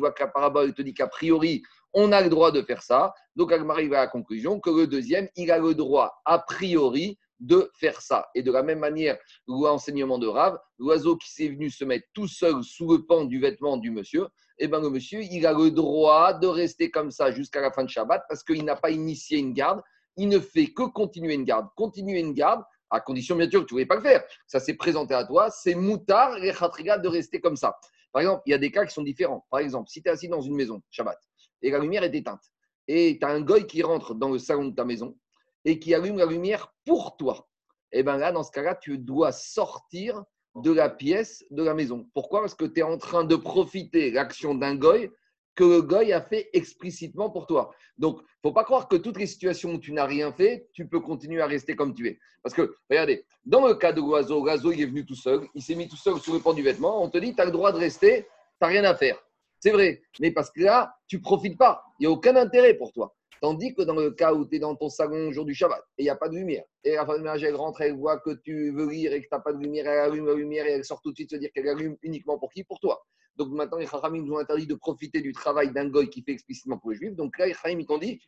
vois 0.00 0.12
que 0.12 0.22
la 0.22 0.28
parabole 0.28 0.74
te 0.74 0.82
dit 0.82 0.92
qu'a 0.92 1.06
priori, 1.06 1.62
on 1.94 2.12
a 2.12 2.20
le 2.20 2.28
droit 2.28 2.52
de 2.52 2.60
faire 2.60 2.82
ça. 2.82 3.14
Donc, 3.34 3.50
Agmar 3.50 3.76
arrive 3.78 3.94
à 3.94 4.00
la 4.00 4.06
conclusion 4.08 4.60
que 4.60 4.68
le 4.68 4.86
deuxième, 4.86 5.30
il 5.36 5.50
a 5.50 5.58
le 5.58 5.74
droit, 5.74 6.20
a 6.26 6.40
priori, 6.40 7.18
de 7.40 7.70
faire 7.74 8.00
ça. 8.02 8.28
Et 8.34 8.42
de 8.42 8.52
la 8.52 8.62
même 8.62 8.78
manière, 8.78 9.18
l'enseignement 9.48 10.18
de 10.18 10.26
Rav, 10.26 10.58
l'oiseau 10.78 11.16
qui 11.16 11.30
s'est 11.30 11.48
venu 11.48 11.70
se 11.70 11.84
mettre 11.84 12.06
tout 12.12 12.28
seul 12.28 12.62
sous 12.62 12.90
le 12.90 13.06
pan 13.06 13.24
du 13.24 13.40
vêtement 13.40 13.78
du 13.78 13.90
monsieur, 13.90 14.26
eh 14.58 14.68
bien 14.68 14.80
le 14.80 14.90
monsieur, 14.90 15.22
il 15.22 15.46
a 15.46 15.52
le 15.52 15.70
droit 15.70 16.34
de 16.34 16.46
rester 16.46 16.90
comme 16.90 17.10
ça 17.10 17.30
jusqu'à 17.32 17.60
la 17.60 17.70
fin 17.70 17.84
de 17.84 17.88
Shabbat 17.88 18.24
parce 18.28 18.42
qu'il 18.42 18.64
n'a 18.64 18.76
pas 18.76 18.90
initié 18.90 19.38
une 19.38 19.52
garde. 19.52 19.80
Il 20.16 20.28
ne 20.28 20.38
fait 20.38 20.66
que 20.66 20.82
continuer 20.82 21.34
une 21.34 21.44
garde. 21.44 21.68
Continuer 21.76 22.20
une 22.20 22.34
garde, 22.34 22.62
à 22.90 23.00
condition 23.00 23.36
bien 23.36 23.50
sûr 23.50 23.60
que 23.60 23.66
tu 23.66 23.74
ne 23.74 23.76
voulais 23.76 23.86
pas 23.86 23.96
le 23.96 24.02
faire. 24.02 24.22
Ça 24.46 24.60
s'est 24.60 24.74
présenté 24.74 25.14
à 25.14 25.24
toi, 25.24 25.50
c'est 25.50 25.74
moutard 25.74 26.36
et 26.42 26.52
khatriga 26.52 26.98
de 26.98 27.08
rester 27.08 27.40
comme 27.40 27.56
ça. 27.56 27.76
Par 28.12 28.20
exemple, 28.20 28.42
il 28.46 28.50
y 28.50 28.54
a 28.54 28.58
des 28.58 28.70
cas 28.70 28.84
qui 28.84 28.94
sont 28.94 29.02
différents. 29.02 29.46
Par 29.50 29.60
exemple, 29.60 29.88
si 29.88 30.02
tu 30.02 30.08
es 30.08 30.12
assis 30.12 30.28
dans 30.28 30.42
une 30.42 30.54
maison, 30.54 30.82
Shabbat, 30.90 31.18
et 31.62 31.70
la 31.70 31.78
lumière 31.78 32.04
est 32.04 32.14
éteinte, 32.14 32.42
et 32.86 33.18
tu 33.18 33.26
as 33.26 33.30
un 33.30 33.40
goy 33.40 33.66
qui 33.66 33.82
rentre 33.82 34.14
dans 34.14 34.28
le 34.28 34.38
salon 34.38 34.66
de 34.66 34.74
ta 34.74 34.84
maison, 34.84 35.16
et 35.64 35.78
qui 35.78 35.94
allume 35.94 36.18
la 36.18 36.26
lumière 36.26 36.74
pour 36.84 37.16
toi, 37.16 37.48
eh 37.92 38.02
bien 38.02 38.16
là, 38.18 38.32
dans 38.32 38.42
ce 38.42 38.50
cas-là, 38.50 38.74
tu 38.74 38.98
dois 38.98 39.32
sortir 39.32 40.22
de 40.56 40.72
la 40.72 40.88
pièce 40.88 41.44
de 41.50 41.62
la 41.62 41.74
maison. 41.74 42.08
Pourquoi? 42.14 42.40
Parce 42.40 42.54
que 42.54 42.64
tu 42.64 42.80
es 42.80 42.82
en 42.82 42.98
train 42.98 43.24
de 43.24 43.36
profiter 43.36 44.10
l'action 44.10 44.54
d'un 44.54 44.74
goy 44.74 45.10
que 45.54 45.64
le 45.64 45.82
goy 45.82 46.12
a 46.12 46.22
fait 46.22 46.48
explicitement 46.52 47.30
pour 47.30 47.46
toi. 47.46 47.74
Donc, 47.98 48.20
faut 48.42 48.52
pas 48.52 48.64
croire 48.64 48.88
que 48.88 48.96
toutes 48.96 49.18
les 49.18 49.26
situations 49.26 49.74
où 49.74 49.78
tu 49.78 49.92
n'as 49.92 50.06
rien 50.06 50.32
fait, 50.32 50.68
tu 50.72 50.88
peux 50.88 51.00
continuer 51.00 51.42
à 51.42 51.46
rester 51.46 51.76
comme 51.76 51.94
tu 51.94 52.08
es. 52.08 52.18
Parce 52.42 52.54
que, 52.54 52.74
regardez, 52.88 53.24
dans 53.44 53.66
le 53.66 53.74
cas 53.74 53.92
de 53.92 54.00
l'oiseau, 54.00 54.40
l'oiseau, 54.40 54.72
il 54.72 54.80
est 54.80 54.86
venu 54.86 55.04
tout 55.04 55.14
seul, 55.14 55.46
il 55.54 55.62
s'est 55.62 55.74
mis 55.74 55.88
tout 55.88 55.96
seul 55.96 56.18
sous 56.18 56.32
le 56.32 56.40
pan 56.40 56.54
du 56.54 56.62
vêtement, 56.62 57.02
on 57.02 57.10
te 57.10 57.18
dit, 57.18 57.34
tu 57.34 57.40
as 57.40 57.44
le 57.44 57.50
droit 57.50 57.72
de 57.72 57.78
rester, 57.78 58.22
tu 58.22 58.28
n'as 58.62 58.68
rien 58.68 58.84
à 58.84 58.94
faire. 58.94 59.18
C'est 59.60 59.70
vrai, 59.70 60.02
mais 60.18 60.32
parce 60.32 60.50
que 60.50 60.62
là, 60.62 60.94
tu 61.06 61.20
profites 61.20 61.58
pas, 61.58 61.84
il 62.00 62.02
n'y 62.02 62.06
a 62.06 62.10
aucun 62.10 62.34
intérêt 62.34 62.74
pour 62.74 62.92
toi. 62.92 63.14
Tandis 63.42 63.74
que 63.74 63.82
dans 63.82 63.96
le 63.96 64.12
cas 64.12 64.32
où 64.32 64.46
tu 64.46 64.54
es 64.54 64.58
dans 64.60 64.76
ton 64.76 64.88
salon 64.88 65.26
le 65.26 65.32
jour 65.32 65.44
du 65.44 65.52
Shabbat 65.52 65.82
et 65.98 66.02
il 66.02 66.04
n'y 66.04 66.10
a 66.10 66.14
pas 66.14 66.28
de 66.28 66.36
lumière, 66.36 66.62
et 66.84 66.94
la 66.94 67.04
femme 67.04 67.16
de 67.16 67.22
ménage, 67.22 67.42
elle 67.42 67.56
rentre, 67.56 67.80
elle 67.80 67.96
voit 67.96 68.20
que 68.20 68.30
tu 68.30 68.70
veux 68.70 68.88
lire 68.88 69.12
et 69.12 69.20
que 69.20 69.24
tu 69.24 69.34
n'as 69.34 69.40
pas 69.40 69.52
de 69.52 69.58
lumière, 69.58 69.88
elle 69.88 69.98
allume 69.98 70.26
la 70.26 70.34
lumière 70.34 70.64
et 70.64 70.70
elle 70.70 70.84
sort 70.84 71.02
tout 71.02 71.10
de 71.10 71.16
suite 71.16 71.32
se 71.32 71.36
dire 71.36 71.50
qu'elle 71.52 71.68
allume 71.68 71.96
uniquement 72.02 72.38
pour 72.38 72.52
qui? 72.52 72.62
Pour 72.62 72.78
toi. 72.78 73.04
Donc 73.34 73.48
maintenant, 73.50 73.78
les 73.78 73.88
Chachamim 73.88 74.22
nous 74.22 74.34
ont 74.34 74.38
interdit 74.38 74.68
de 74.68 74.76
profiter 74.76 75.20
du 75.20 75.32
travail 75.32 75.72
d'un 75.72 75.88
goy 75.88 76.08
qui 76.08 76.22
fait 76.22 76.30
explicitement 76.30 76.78
pour 76.78 76.92
les 76.92 76.98
Juifs. 76.98 77.16
Donc 77.16 77.36
là, 77.36 77.46
les 77.46 77.52
Chachamim, 77.52 77.80
ils 77.80 77.86
t'ont 77.86 77.98
dit, 77.98 78.20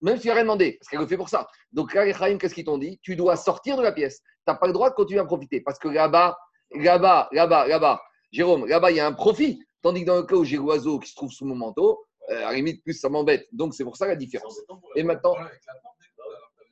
même 0.00 0.14
si 0.14 0.22
tu 0.22 0.28
n'as 0.28 0.34
rien 0.34 0.44
demandé, 0.44 0.76
parce 0.78 0.88
qu'elle 0.88 1.00
le 1.00 1.08
fait 1.08 1.16
pour 1.16 1.28
ça. 1.28 1.48
Donc 1.72 1.92
là, 1.92 2.04
les 2.04 2.12
Chachamim, 2.12 2.38
qu'est-ce 2.38 2.54
qu'ils 2.54 2.64
t'ont 2.64 2.78
dit? 2.78 3.00
Tu 3.02 3.16
dois 3.16 3.34
sortir 3.34 3.76
de 3.76 3.82
la 3.82 3.90
pièce. 3.90 4.20
Tu 4.20 4.28
n'as 4.46 4.54
pas 4.54 4.68
le 4.68 4.72
droit 4.72 4.90
de 4.90 4.94
continuer 4.94 5.18
à 5.18 5.24
profiter. 5.24 5.60
Parce 5.60 5.80
que 5.80 5.88
là-bas, 5.88 6.38
là-bas, 6.70 7.30
là-bas, 7.32 7.66
là-bas, 7.66 8.00
Jérôme, 8.30 8.66
là-bas, 8.66 8.92
il 8.92 8.98
y 8.98 9.00
a 9.00 9.08
un 9.08 9.12
profit. 9.12 9.60
Tandis 9.80 10.02
que 10.02 10.06
dans 10.06 10.18
le 10.18 10.22
cas 10.22 10.36
où 10.36 10.44
j'ai 10.44 10.56
l'oiseau 10.56 11.00
qui 11.00 11.10
se 11.10 11.16
trouve 11.16 11.32
sous 11.32 11.46
mon 11.46 11.56
manteau, 11.56 12.04
à 12.38 12.50
la 12.50 12.52
limite, 12.54 12.82
plus 12.82 12.94
ça 12.94 13.08
m'embête. 13.08 13.48
Donc, 13.52 13.74
c'est 13.74 13.84
pour 13.84 13.96
ça 13.96 14.06
la 14.06 14.16
différence. 14.16 14.60
Et 14.96 15.02
maintenant, 15.02 15.34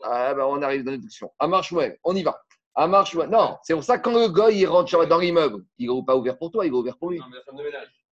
ah, 0.03 0.35
ben, 0.35 0.45
on 0.45 0.63
arrive 0.63 0.85
dans 0.85 0.93
l'introduction. 0.93 1.31
À 1.39 1.47
marche 1.47 1.75
on 2.05 2.15
y 2.15 2.23
va. 2.23 2.43
À 2.75 2.87
marche 2.87 3.15
Non, 3.15 3.59
c'est 3.63 3.75
pour 3.75 3.85
ça 3.85 3.99
que 3.99 4.05
quand 4.05 4.19
le 4.19 4.29
gars 4.29 4.51
il 4.51 4.67
rentre 4.67 5.07
dans 5.07 5.19
l'immeuble, 5.19 5.65
il 5.79 5.91
n'est 5.91 6.05
pas 6.05 6.17
ouvert 6.17 6.39
pour 6.39 6.51
toi, 6.51 6.65
il 6.65 6.73
va 6.73 6.79
ouvert 6.79 6.97
pour 6.97 7.11
lui. 7.11 7.19
Non, 7.19 7.27
mais 7.31 7.37
la 7.37 7.43
femme 7.43 7.57
de 7.57 7.63
ménage. 7.63 8.05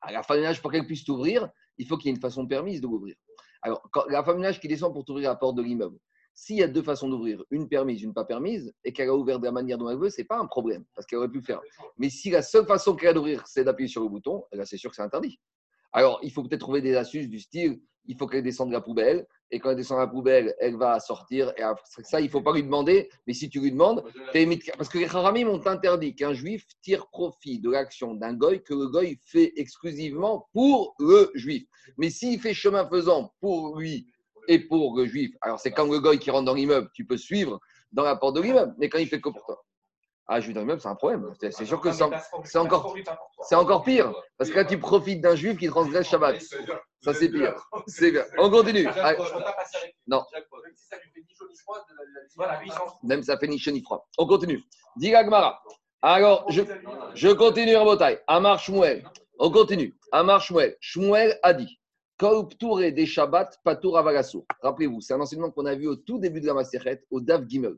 À 0.00 0.12
la 0.12 0.22
femme 0.22 0.36
de 0.36 0.42
ménage, 0.42 0.62
pour 0.62 0.72
qu'elle 0.72 0.86
puisse 0.86 1.04
t'ouvrir, 1.04 1.48
il 1.78 1.86
faut 1.86 1.96
qu'il 1.96 2.06
y 2.06 2.08
ait 2.10 2.14
une 2.14 2.20
façon 2.20 2.46
permise 2.46 2.80
de 2.80 2.86
l'ouvrir. 2.86 3.14
Alors, 3.62 3.82
quand, 3.92 4.06
la 4.06 4.24
femme 4.24 4.36
de 4.36 4.40
ménage 4.40 4.60
qui 4.60 4.68
descend 4.68 4.92
pour 4.92 5.04
t'ouvrir 5.04 5.30
la 5.30 5.36
porte 5.36 5.56
de 5.56 5.62
l'immeuble, 5.62 5.98
s'il 6.34 6.56
y 6.56 6.62
a 6.62 6.68
deux 6.68 6.82
façons 6.82 7.08
d'ouvrir, 7.08 7.42
une 7.50 7.68
permise, 7.68 8.02
une 8.02 8.12
pas 8.12 8.24
permise, 8.24 8.72
et 8.84 8.92
qu'elle 8.92 9.08
a 9.08 9.14
ouvert 9.14 9.38
de 9.38 9.44
la 9.44 9.52
manière 9.52 9.78
dont 9.78 9.88
elle 9.88 9.98
veut, 9.98 10.10
ce 10.10 10.20
n'est 10.20 10.26
pas 10.26 10.38
un 10.38 10.46
problème, 10.46 10.84
parce 10.94 11.06
qu'elle 11.06 11.18
aurait 11.18 11.30
pu 11.30 11.38
le 11.38 11.44
faire. 11.44 11.60
Mais 11.96 12.10
si 12.10 12.30
la 12.30 12.42
seule 12.42 12.66
façon 12.66 12.94
qu'elle 12.94 13.10
a 13.10 13.12
d'ouvrir, 13.14 13.46
c'est 13.46 13.64
d'appuyer 13.64 13.88
sur 13.88 14.02
le 14.02 14.08
bouton, 14.08 14.44
là, 14.52 14.66
c'est 14.66 14.76
sûr 14.76 14.90
que 14.90 14.96
c'est 14.96 15.02
interdit. 15.02 15.40
Alors, 15.92 16.20
il 16.22 16.30
faut 16.30 16.42
peut-être 16.42 16.60
trouver 16.60 16.80
des 16.80 16.96
astuces 16.96 17.28
du 17.28 17.40
style 17.40 17.80
il 18.08 18.16
faut 18.16 18.26
qu'elle 18.26 18.42
descende 18.42 18.68
de 18.68 18.74
la 18.74 18.80
poubelle. 18.80 19.26
Et 19.50 19.60
quand 19.60 19.70
elle 19.70 19.76
descend 19.76 19.98
de 19.98 20.02
la 20.02 20.08
poubelle, 20.08 20.54
elle 20.58 20.76
va 20.76 20.98
sortir. 20.98 21.52
Et 21.56 21.62
ça, 22.02 22.20
il 22.20 22.24
ne 22.24 22.30
faut 22.30 22.40
pas 22.40 22.52
lui 22.52 22.62
demander. 22.62 23.08
Mais 23.26 23.32
si 23.32 23.48
tu 23.48 23.60
lui 23.60 23.70
demandes, 23.70 24.02
parce 24.76 24.88
que 24.88 24.98
les 24.98 25.06
Haramim 25.06 25.48
ont 25.48 25.64
interdit 25.66 26.14
qu'un 26.14 26.32
juif 26.32 26.66
tire 26.82 27.06
profit 27.08 27.60
de 27.60 27.70
l'action 27.70 28.14
d'un 28.14 28.34
goy 28.34 28.62
que 28.62 28.74
le 28.74 28.88
goy 28.88 29.18
fait 29.24 29.52
exclusivement 29.56 30.48
pour 30.52 30.94
le 30.98 31.30
juif. 31.34 31.64
Mais 31.96 32.10
s'il 32.10 32.40
fait 32.40 32.54
chemin 32.54 32.88
faisant 32.88 33.32
pour 33.40 33.78
lui 33.78 34.06
et 34.48 34.58
pour 34.60 34.96
le 34.96 35.06
juif, 35.06 35.32
alors 35.40 35.60
c'est 35.60 35.70
quand 35.70 35.90
le 35.90 36.00
goy 36.00 36.18
qui 36.18 36.30
rentre 36.30 36.44
dans 36.44 36.54
l'immeuble, 36.54 36.90
tu 36.92 37.04
peux 37.04 37.16
suivre 37.16 37.60
dans 37.92 38.04
la 38.04 38.16
porte 38.16 38.36
de 38.36 38.40
l'immeuble. 38.40 38.74
Mais 38.78 38.88
quand 38.88 38.98
il 38.98 39.06
fait 39.06 39.20
que 39.20 39.28
pour 39.28 39.44
toi. 39.44 39.64
Ah, 40.28 40.40
juif 40.40 40.54
dans 40.54 40.60
l'immeuble, 40.60 40.80
c'est 40.80 40.88
un 40.88 40.96
problème. 40.96 41.32
C'est 41.40 41.64
sûr 41.64 41.80
que 41.80 41.92
c'est 41.92 42.58
encore, 42.58 42.96
encore 43.52 43.82
pire. 43.84 44.12
Parce 44.36 44.50
que 44.50 44.56
là, 44.56 44.64
tu 44.64 44.78
profites 44.78 45.20
d'un 45.20 45.36
juif 45.36 45.56
qui 45.56 45.68
transgresse 45.68 46.08
Shabbat. 46.08 46.40
Ça, 47.00 47.14
c'est 47.14 47.28
pire. 47.28 47.54
C'est 47.86 48.10
bien. 48.10 48.24
On 48.38 48.50
continue. 48.50 48.88
Ah, 48.88 49.14
non. 50.08 50.24
Même 53.04 53.22
ça 53.22 53.38
fait 53.38 53.46
ni 53.46 53.58
chaud 53.58 53.70
ni 53.70 53.82
froid. 53.82 54.08
On 54.18 54.26
continue. 54.26 54.62
Diga 54.96 55.22
Gmara. 55.22 55.62
Alors, 56.02 56.44
je, 56.50 56.62
je 57.14 57.28
continue 57.28 57.76
en 57.76 57.86
bataille. 57.86 58.18
Amar 58.26 58.58
Shmuel. 58.58 59.08
On 59.38 59.50
continue. 59.50 59.96
Amar 60.10 60.40
Shmuel. 60.40 60.76
Shmuel 60.80 61.38
a 61.42 61.52
dit 61.54 61.78
et 62.80 62.92
des 62.92 63.06
Shabbat, 63.06 63.60
Patour. 63.62 63.94
Rappelez-vous, 64.62 65.00
c'est 65.00 65.14
un 65.14 65.20
enseignement 65.20 65.50
qu'on 65.50 65.66
a 65.66 65.74
vu 65.74 65.86
au 65.86 65.96
tout 65.96 66.18
début 66.18 66.40
de 66.40 66.46
la 66.46 66.54
Maserhet, 66.54 67.04
au 67.10 67.20
Dav 67.20 67.46
Gimel. 67.46 67.76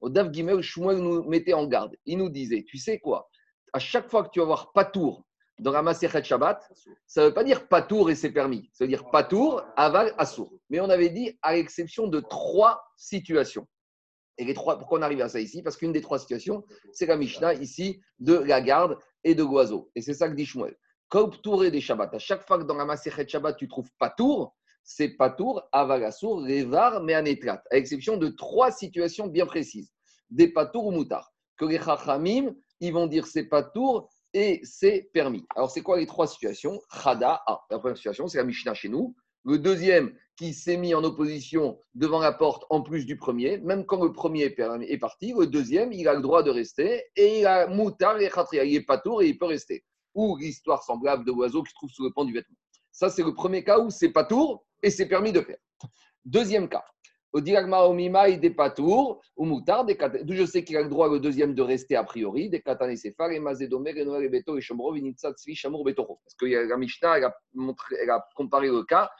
Au 0.00 0.10
Dav 0.10 0.32
Gimel, 0.32 0.60
Shmuel 0.62 0.98
nous 0.98 1.22
mettait 1.24 1.54
en 1.54 1.66
garde. 1.66 1.96
Il 2.04 2.18
nous 2.18 2.28
disait 2.28 2.64
Tu 2.66 2.78
sais 2.78 2.98
quoi 2.98 3.28
À 3.72 3.78
chaque 3.78 4.08
fois 4.08 4.24
que 4.24 4.30
tu 4.30 4.40
vas 4.40 4.46
voir 4.46 4.72
Patour 4.72 5.24
dans 5.58 5.72
la 5.72 5.82
Maserhet 5.82 6.22
Shabbat, 6.22 6.70
ça 7.06 7.22
ne 7.22 7.26
veut 7.28 7.34
pas 7.34 7.44
dire 7.44 7.66
Patour 7.66 8.10
et 8.10 8.14
c'est 8.14 8.30
permis. 8.30 8.68
Ça 8.72 8.84
veut 8.84 8.88
dire 8.88 9.08
Patour, 9.10 9.62
Aval, 9.76 10.14
Assour. 10.18 10.52
Mais 10.68 10.80
on 10.80 10.90
avait 10.90 11.08
dit 11.08 11.38
à 11.40 11.54
l'exception 11.54 12.08
de 12.08 12.20
trois 12.20 12.82
situations. 12.96 13.66
Et 14.38 14.44
les 14.44 14.52
trois, 14.52 14.78
pourquoi 14.78 14.98
on 14.98 15.02
arrive 15.02 15.22
à 15.22 15.30
ça 15.30 15.40
ici? 15.40 15.62
Parce 15.62 15.78
qu'une 15.78 15.92
des 15.92 16.02
trois 16.02 16.18
situations, 16.18 16.62
c'est 16.92 17.06
la 17.06 17.16
Mishnah 17.16 17.54
ici 17.54 18.02
de 18.18 18.34
la 18.34 18.60
garde 18.60 18.98
et 19.24 19.34
de 19.34 19.42
l'oiseau. 19.42 19.90
Et 19.94 20.02
c'est 20.02 20.12
ça 20.12 20.28
que 20.28 20.34
dit 20.34 20.44
Shmuel. 20.44 20.76
Tour 21.08 21.64
et 21.64 21.70
des 21.70 21.80
Shabbat. 21.80 22.12
À 22.12 22.18
chaque 22.18 22.46
fois 22.46 22.58
que 22.58 22.64
dans 22.64 22.74
la 22.74 22.84
Maserhet 22.84 23.26
Shabbat, 23.26 23.56
tu 23.56 23.66
trouves 23.68 23.88
Patour, 23.98 24.54
c'est 24.86 25.10
Patour, 25.10 25.62
Avagassour, 25.72 26.42
Revar, 26.42 27.02
Meanetrat, 27.02 27.60
à 27.70 27.74
l'exception 27.74 28.16
de 28.16 28.28
trois 28.28 28.70
situations 28.70 29.26
bien 29.26 29.44
précises, 29.44 29.92
des 30.30 30.48
Patour 30.48 30.86
ou 30.86 30.90
Moutar, 30.92 31.32
que 31.58 31.64
les 31.64 31.78
Chachamim, 31.78 32.54
ils 32.80 32.92
vont 32.92 33.08
dire 33.08 33.26
c'est 33.26 33.44
Patour 33.44 34.08
et 34.32 34.60
c'est 34.62 35.10
permis. 35.12 35.44
Alors, 35.56 35.70
c'est 35.70 35.82
quoi 35.82 35.98
les 35.98 36.06
trois 36.06 36.28
situations? 36.28 36.80
Chada, 37.02 37.42
ah, 37.46 37.60
la 37.70 37.78
première 37.78 37.96
situation, 37.96 38.28
c'est 38.28 38.38
la 38.38 38.44
Mishnah 38.44 38.74
chez 38.74 38.88
nous. 38.88 39.14
Le 39.44 39.58
deuxième, 39.58 40.12
qui 40.36 40.52
s'est 40.52 40.76
mis 40.76 40.94
en 40.94 41.02
opposition 41.02 41.78
devant 41.94 42.20
la 42.20 42.32
porte 42.32 42.64
en 42.70 42.82
plus 42.82 43.06
du 43.06 43.16
premier, 43.16 43.58
même 43.58 43.86
quand 43.86 44.04
le 44.04 44.12
premier 44.12 44.54
est 44.54 44.98
parti, 44.98 45.32
le 45.36 45.46
deuxième, 45.46 45.92
il 45.92 46.06
a 46.08 46.14
le 46.14 46.20
droit 46.20 46.42
de 46.42 46.50
rester 46.50 47.04
et 47.16 47.40
il 47.40 47.46
a 47.46 47.66
Moutar 47.66 48.20
et 48.20 48.28
Khatria, 48.28 48.64
il 48.64 48.76
est 48.76 48.82
Patour 48.82 49.22
et 49.22 49.28
il 49.28 49.38
peut 49.38 49.46
rester. 49.46 49.84
Ou 50.14 50.36
l'histoire 50.36 50.82
semblable 50.82 51.24
de 51.24 51.32
l'oiseau 51.32 51.62
qui 51.62 51.70
se 51.70 51.74
trouve 51.74 51.90
sous 51.90 52.04
le 52.04 52.12
pan 52.12 52.24
du 52.24 52.34
vêtement. 52.34 52.56
Ça, 52.92 53.10
c'est 53.10 53.22
le 53.22 53.34
premier 53.34 53.64
cas 53.64 53.78
où 53.78 53.90
c'est 53.90 54.10
Patour 54.10 54.66
et 54.82 54.90
c'est 54.90 55.06
permis 55.06 55.32
de 55.32 55.40
faire. 55.40 55.58
Deuxième 56.24 56.68
cas, 56.68 56.84
ou 57.32 57.40
d'où 57.40 57.52
je 60.34 60.46
sais 60.46 60.64
qu'il 60.64 60.76
a 60.76 60.82
le 60.82 60.88
droit 60.88 61.08
le 61.08 61.20
deuxième 61.20 61.54
de 61.54 61.62
rester 61.62 61.96
a 61.96 62.04
priori, 62.04 62.48
des 62.48 62.62
et 62.64 63.40
mazedomer 63.40 63.90
et 63.90 64.00
et 64.00 64.28
beto 64.28 64.56
et 64.56 64.60
shamur 64.60 65.84
betoro. 65.84 66.20
Parce 66.24 66.34
que 66.34 66.46
la 66.46 66.76
Mishnah, 66.76 67.18
elle 67.18 67.24
a, 67.24 67.36
a 68.14 68.28
comparé 68.34 68.68
le 68.68 68.84
cas 68.84 69.10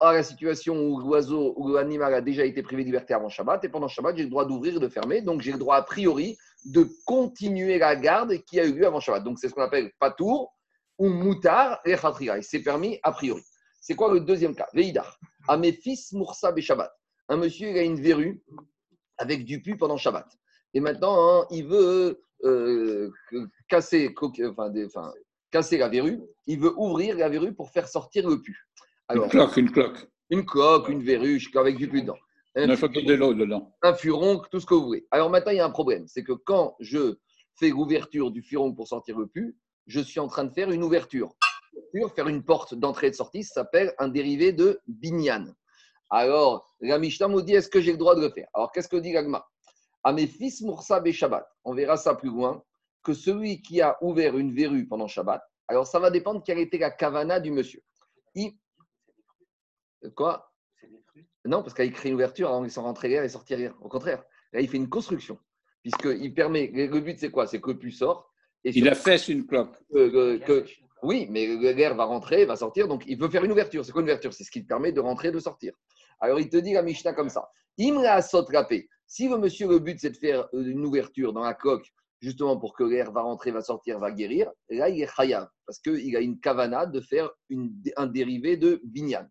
à 0.00 0.12
la 0.12 0.22
situation 0.22 0.74
où 0.74 1.00
l'oiseau 1.00 1.54
ou 1.56 1.72
l'animal 1.72 2.12
a 2.14 2.20
déjà 2.20 2.44
été 2.44 2.62
privé 2.62 2.82
de 2.82 2.88
liberté 2.88 3.14
avant 3.14 3.28
Shabbat 3.28 3.64
et 3.64 3.68
pendant 3.68 3.88
Shabbat, 3.88 4.16
j'ai 4.16 4.24
le 4.24 4.30
droit 4.30 4.44
d'ouvrir 4.44 4.76
et 4.76 4.80
de 4.80 4.88
fermer, 4.88 5.22
donc 5.22 5.40
j'ai 5.40 5.52
le 5.52 5.58
droit 5.58 5.76
a 5.76 5.82
priori 5.82 6.36
de 6.66 6.86
continuer 7.06 7.78
la 7.78 7.96
garde 7.96 8.36
qui 8.44 8.60
a 8.60 8.64
eu 8.64 8.72
lieu 8.72 8.86
avant 8.86 9.00
Shabbat. 9.00 9.24
Donc 9.24 9.38
c'est 9.38 9.48
ce 9.48 9.54
qu'on 9.54 9.62
appelle 9.62 9.90
patour 9.98 10.54
ou 10.98 11.08
moutar 11.08 11.80
et 11.84 11.94
khatria. 11.94 12.40
C'est 12.42 12.60
permis 12.60 12.98
a 13.02 13.12
priori. 13.12 13.42
C'est 13.86 13.94
quoi 13.94 14.12
le 14.12 14.18
deuxième 14.18 14.56
cas? 14.56 14.66
Veidar. 14.74 15.16
À 15.46 15.56
mes 15.56 15.70
fils 15.70 16.12
Moursa 16.12 16.52
et 16.56 16.60
Shabbat. 16.60 16.92
Un 17.28 17.36
monsieur, 17.36 17.68
il 17.68 17.78
a 17.78 17.82
une 17.82 18.00
verrue 18.00 18.42
avec 19.16 19.44
du 19.44 19.62
pu 19.62 19.76
pendant 19.76 19.96
Shabbat. 19.96 20.26
Et 20.74 20.80
maintenant, 20.80 21.14
hein, 21.16 21.46
il 21.52 21.68
veut 21.68 22.20
euh, 22.42 23.12
casser, 23.68 24.12
enfin, 24.20 25.12
casser 25.52 25.78
la 25.78 25.88
verrue. 25.88 26.20
Il 26.48 26.58
veut 26.58 26.74
ouvrir 26.76 27.16
la 27.16 27.28
verrue 27.28 27.54
pour 27.54 27.70
faire 27.70 27.86
sortir 27.86 28.28
le 28.28 28.42
pu. 28.42 28.58
une 29.14 29.28
cloque, 29.28 29.56
une 29.56 29.70
cloque. 29.70 30.08
Une 30.30 30.44
cloque, 30.44 30.88
une 30.88 31.04
verrue 31.04 31.40
avec 31.54 31.76
du 31.76 31.88
pu 31.88 32.02
dedans. 32.02 32.18
Un, 32.56 32.66
dedans. 32.66 33.72
Un 33.82 33.94
furon, 33.94 34.42
tout 34.50 34.58
ce 34.58 34.66
que 34.66 34.74
vous 34.74 34.86
voulez. 34.86 35.06
Alors 35.12 35.30
maintenant, 35.30 35.52
il 35.52 35.58
y 35.58 35.60
a 35.60 35.64
un 35.64 35.70
problème. 35.70 36.08
C'est 36.08 36.24
que 36.24 36.32
quand 36.32 36.74
je 36.80 37.18
fais 37.54 37.68
l'ouverture 37.68 38.32
du 38.32 38.42
furon 38.42 38.74
pour 38.74 38.88
sortir 38.88 39.16
le 39.16 39.28
pu, 39.28 39.56
je 39.86 40.00
suis 40.00 40.18
en 40.18 40.26
train 40.26 40.42
de 40.42 40.52
faire 40.52 40.72
une 40.72 40.82
ouverture 40.82 41.36
faire 42.14 42.28
une 42.28 42.44
porte 42.44 42.74
d'entrée 42.74 43.08
et 43.08 43.10
de 43.10 43.16
sortie, 43.16 43.44
ça 43.44 43.54
s'appelle 43.54 43.94
un 43.98 44.08
dérivé 44.08 44.52
de 44.52 44.80
binyan. 44.86 45.46
Alors, 46.10 46.74
la 46.80 46.98
Mishnah 46.98 47.28
nous 47.28 47.42
dit 47.42 47.54
est-ce 47.54 47.68
que 47.68 47.80
j'ai 47.80 47.92
le 47.92 47.98
droit 47.98 48.14
de 48.14 48.20
le 48.20 48.30
faire? 48.30 48.48
Alors, 48.54 48.70
qu'est-ce 48.72 48.88
que 48.88 48.96
dit 48.96 49.12
l'agma? 49.12 49.46
À 50.04 50.12
mes 50.12 50.26
fils 50.26 50.60
Moursa 50.60 51.02
et 51.04 51.12
Shabbat, 51.12 51.46
on 51.64 51.74
verra 51.74 51.96
ça 51.96 52.14
plus 52.14 52.30
loin, 52.30 52.62
que 53.02 53.12
celui 53.12 53.60
qui 53.62 53.80
a 53.80 53.96
ouvert 54.02 54.36
une 54.36 54.54
verrue 54.54 54.86
pendant 54.86 55.08
Shabbat, 55.08 55.42
alors 55.68 55.86
ça 55.86 55.98
va 55.98 56.10
dépendre 56.10 56.42
quelle 56.44 56.58
était 56.58 56.78
la 56.78 56.90
kavana 56.90 57.40
du 57.40 57.50
monsieur. 57.50 57.82
Il... 58.34 58.52
Quoi? 60.14 60.52
Non, 61.44 61.62
parce 61.62 61.74
qu'il 61.74 61.92
crée 61.92 62.08
une 62.08 62.14
ouverture, 62.14 62.48
alors 62.48 62.64
ils 62.64 62.70
sont 62.70 62.82
rentrés 62.82 63.12
et 63.12 63.28
sortir 63.28 63.58
rien. 63.58 63.74
Au 63.80 63.88
contraire, 63.88 64.22
là, 64.52 64.60
il 64.60 64.68
fait 64.68 64.76
une 64.76 64.88
construction, 64.88 65.38
puisqu'il 65.82 66.34
permet. 66.34 66.70
Le 66.72 67.00
but, 67.00 67.18
c'est 67.18 67.30
quoi? 67.30 67.46
C'est 67.46 67.60
que 67.60 67.70
le 67.70 67.78
pu 67.78 67.90
sort. 67.90 68.32
Et 68.64 68.76
il 68.76 68.88
a 68.88 68.94
fait 68.94 69.16
une 69.28 69.46
cloque. 69.46 69.76
que, 69.92 70.64
oui, 71.02 71.26
mais 71.30 71.46
l'air 71.74 71.94
va 71.94 72.04
rentrer, 72.04 72.44
va 72.46 72.56
sortir, 72.56 72.88
donc 72.88 73.04
il 73.06 73.18
veut 73.18 73.28
faire 73.28 73.44
une 73.44 73.52
ouverture. 73.52 73.84
C'est 73.84 73.92
quoi 73.92 74.00
une 74.00 74.08
ouverture? 74.08 74.32
C'est 74.32 74.44
ce 74.44 74.50
qui 74.50 74.62
te 74.62 74.68
permet 74.68 74.92
de 74.92 75.00
rentrer 75.00 75.28
et 75.28 75.32
de 75.32 75.40
sortir. 75.40 75.74
Alors 76.20 76.40
il 76.40 76.48
te 76.48 76.56
dit 76.56 76.72
la 76.72 76.82
Mishnah 76.82 77.12
comme 77.12 77.28
ça 77.28 77.50
Imra 77.78 78.22
sotrapé. 78.22 78.88
Si 79.06 79.28
le 79.28 79.36
monsieur, 79.36 79.68
le 79.68 79.78
but 79.78 80.00
c'est 80.00 80.10
de 80.10 80.16
faire 80.16 80.48
une 80.52 80.84
ouverture 80.84 81.32
dans 81.32 81.42
la 81.42 81.54
coque, 81.54 81.86
justement 82.20 82.56
pour 82.56 82.74
que 82.74 82.84
l'air 82.84 83.12
va 83.12 83.22
rentrer, 83.22 83.50
va 83.50 83.60
sortir, 83.60 83.98
va 83.98 84.10
guérir, 84.10 84.50
là 84.70 84.88
il 84.88 85.02
est 85.02 85.14
chayav, 85.14 85.48
parce 85.66 85.78
qu'il 85.78 86.16
a 86.16 86.20
une 86.20 86.40
kavana 86.40 86.86
de 86.86 87.00
faire 87.00 87.30
un 87.96 88.06
dérivé 88.06 88.56
de 88.56 88.80
binyan. 88.84 89.26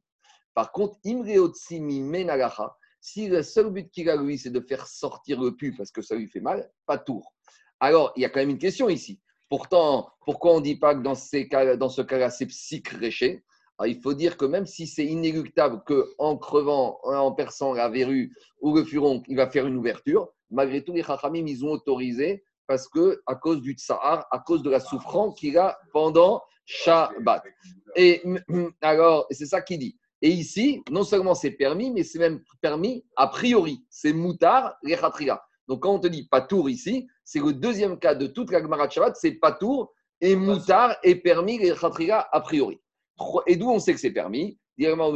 Par 0.54 0.71
contre, 0.71 0.97
Imreotsimi 1.04 2.01
menagacha, 2.01 2.75
si 3.01 3.28
le 3.28 3.43
seul 3.43 3.71
but 3.71 3.91
qu'il 3.91 4.10
a 4.10 4.15
lui, 4.15 4.38
c'est 4.38 4.49
de 4.49 4.62
faire 4.62 4.88
sortir 4.88 5.41
le 5.41 5.56
pu 5.56 5.75
parce 5.75 5.91
que 5.91 6.01
ça 6.01 6.15
lui 6.15 6.28
fait 6.28 6.39
mal, 6.39 6.71
pas 6.86 6.97
tour. 6.97 7.34
Alors, 7.80 8.13
il 8.15 8.21
y 8.21 8.25
a 8.25 8.30
quand 8.30 8.39
même 8.39 8.49
une 8.49 8.58
question 8.58 8.89
ici. 8.89 9.21
Pourtant, 9.49 10.10
pourquoi 10.25 10.53
on 10.53 10.60
ne 10.60 10.63
dit 10.63 10.77
pas 10.77 10.95
que 10.95 11.01
dans, 11.01 11.15
ce 11.15 12.01
cas-là, 12.01 12.29
c'est 12.29 12.47
psychréché 12.47 13.43
il 13.84 14.01
faut 14.01 14.13
dire 14.13 14.38
que 14.38 14.45
même 14.45 14.65
si 14.65 14.88
c'est 14.88 15.05
inéluctable 15.05 15.81
qu'en 15.86 16.38
crevant, 16.38 16.99
en 17.03 17.34
perçant 17.34 17.73
la 17.73 17.89
verrue 17.89 18.34
ou 18.62 18.73
le 18.75 18.86
furon, 18.86 19.21
il 19.27 19.36
va 19.36 19.49
faire 19.49 19.67
une 19.67 19.75
ouverture, 19.75 20.29
malgré 20.49 20.84
tout, 20.84 20.93
les 20.93 21.03
Chachamim, 21.03 21.45
ils 21.45 21.65
ont 21.65 21.71
autorisé 21.71 22.43
parce 22.67 22.88
que 22.88 23.21
à 23.25 23.36
cause 23.36 23.62
du 23.62 23.73
tsahar, 23.73 24.25
à 24.31 24.39
cause 24.39 24.63
de 24.63 24.69
la 24.69 24.79
souffrance 24.79 25.38
qu'il 25.38 25.58
a 25.58 25.77
pendant 25.91 26.41
Shabbat. 26.65 27.43
Et 27.95 28.23
alors, 28.81 29.27
c'est 29.29 29.45
ça 29.45 29.62
qu'il 29.62 29.79
dit. 29.79 29.97
Et 30.21 30.29
ici, 30.29 30.81
non 30.89 31.03
seulement 31.03 31.36
c'est 31.36 31.51
permis, 31.51 31.91
mais 31.91 32.03
c'est 32.03 32.17
même 32.17 32.41
permis 32.62 33.05
a 33.17 33.27
priori. 33.27 33.86
C'est 33.89 34.13
moutar, 34.13 34.77
les 34.81 34.95
Donc 35.67 35.82
quand 35.84 35.93
on 35.95 35.99
te 35.99 36.08
dit 36.08 36.28
patour 36.28 36.69
ici, 36.69 37.08
c'est 37.23 37.39
le 37.39 37.54
deuxième 37.54 37.97
cas 37.99 38.15
de 38.15 38.28
toute 38.28 38.51
la 38.51 38.62
Gemara 38.62 38.89
Shabbat, 38.89 39.15
c'est 39.15 39.34
patour 39.34 39.93
et 40.21 40.36
moutar 40.36 40.95
est 41.04 41.15
permis 41.15 41.58
les 41.58 41.73
a 41.82 42.41
priori. 42.41 42.80
Et 43.47 43.56
d'où 43.56 43.69
on 43.69 43.80
sait 43.80 43.93
que 43.93 43.99
c'est 43.99 44.12
permis? 44.12 44.60
Là-bas, 44.78 45.08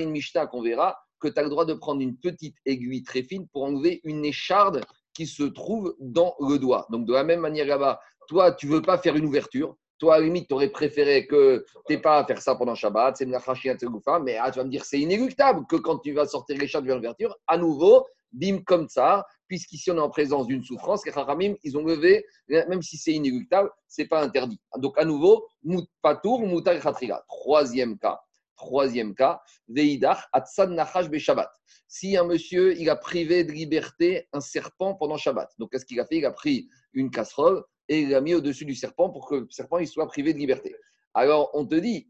une 0.00 0.10
Mishnah 0.10 0.46
qu'on 0.46 0.62
verra 0.62 0.98
que 1.20 1.28
tu 1.28 1.38
as 1.38 1.42
le 1.42 1.48
droit 1.48 1.64
de 1.64 1.74
prendre 1.74 2.00
une 2.00 2.16
petite 2.16 2.56
aiguille 2.64 3.02
très 3.02 3.22
fine 3.22 3.46
pour 3.48 3.64
enlever 3.64 4.00
une 4.04 4.24
écharde 4.24 4.84
qui 5.14 5.26
se 5.26 5.44
trouve 5.44 5.94
dans 6.00 6.34
le 6.40 6.58
doigt. 6.58 6.86
Donc, 6.90 7.06
de 7.06 7.12
la 7.12 7.24
même 7.24 7.40
manière 7.40 7.66
là-bas, 7.66 8.00
toi, 8.28 8.52
tu 8.52 8.66
veux 8.66 8.82
pas 8.82 8.98
faire 8.98 9.16
une 9.16 9.24
ouverture. 9.24 9.76
Toi, 9.98 10.14
à 10.14 10.18
la 10.18 10.24
limite, 10.26 10.48
tu 10.48 10.54
aurais 10.54 10.68
préféré 10.68 11.26
que 11.26 11.64
tu 11.86 11.92
n'aies 11.92 12.00
pas 12.00 12.18
à 12.18 12.24
faire 12.24 12.40
ça 12.40 12.54
pendant 12.54 12.74
Shabbat, 12.74 13.16
c'est 13.16 13.26
mais 13.26 14.36
ah, 14.36 14.50
tu 14.50 14.58
vas 14.58 14.64
me 14.64 14.70
dire 14.70 14.84
c'est 14.84 15.00
inéluctable 15.00 15.66
que 15.68 15.76
quand 15.76 15.98
tu 15.98 16.12
vas 16.12 16.26
sortir 16.26 16.56
l'écharde 16.56 16.86
vers 16.86 16.96
l'ouverture, 16.96 17.36
à 17.46 17.56
nouveau, 17.56 18.06
bim 18.32 18.60
comme 18.64 18.88
ça, 18.88 19.26
puisqu'ici 19.48 19.90
on 19.90 19.96
est 19.96 20.00
en 20.00 20.10
présence 20.10 20.46
d'une 20.46 20.62
souffrance, 20.62 21.04
les 21.04 21.16
Haramim, 21.16 21.54
ils 21.64 21.76
ont 21.76 21.84
levé, 21.84 22.24
même 22.48 22.82
si 22.82 22.96
c'est 22.96 23.12
inéluctable, 23.12 23.70
c'est 23.88 24.06
pas 24.06 24.22
interdit. 24.22 24.60
Donc 24.76 24.96
à 24.98 25.04
nouveau, 25.04 25.46
patour, 26.02 26.40
mutar 26.40 26.78
khatriga. 26.80 27.24
Troisième 27.26 27.98
cas. 27.98 28.20
Troisième 28.56 29.14
cas, 29.14 29.40
Veidach, 29.68 30.28
Atsan 30.32 30.74
Nachash 30.74 31.06
Shabbat. 31.16 31.48
Si 31.86 32.16
un 32.16 32.24
monsieur, 32.24 32.76
il 32.76 32.90
a 32.90 32.96
privé 32.96 33.44
de 33.44 33.52
liberté 33.52 34.28
un 34.32 34.40
serpent 34.40 34.94
pendant 34.94 35.16
Shabbat, 35.16 35.48
donc 35.58 35.70
qu'est-ce 35.70 35.86
qu'il 35.86 36.00
a 36.00 36.04
fait? 36.04 36.16
Il 36.16 36.26
a 36.26 36.32
pris 36.32 36.68
une 36.92 37.10
casserole 37.10 37.62
et 37.88 38.00
il 38.00 38.10
l'a 38.10 38.20
mis 38.20 38.34
au-dessus 38.34 38.64
du 38.64 38.74
serpent 38.74 39.10
pour 39.10 39.28
que 39.28 39.34
le 39.36 39.46
serpent 39.50 39.78
il 39.78 39.86
soit 39.86 40.06
privé 40.06 40.32
de 40.32 40.38
liberté. 40.38 40.74
Alors, 41.14 41.50
on 41.54 41.66
te 41.66 41.74
dit, 41.74 42.06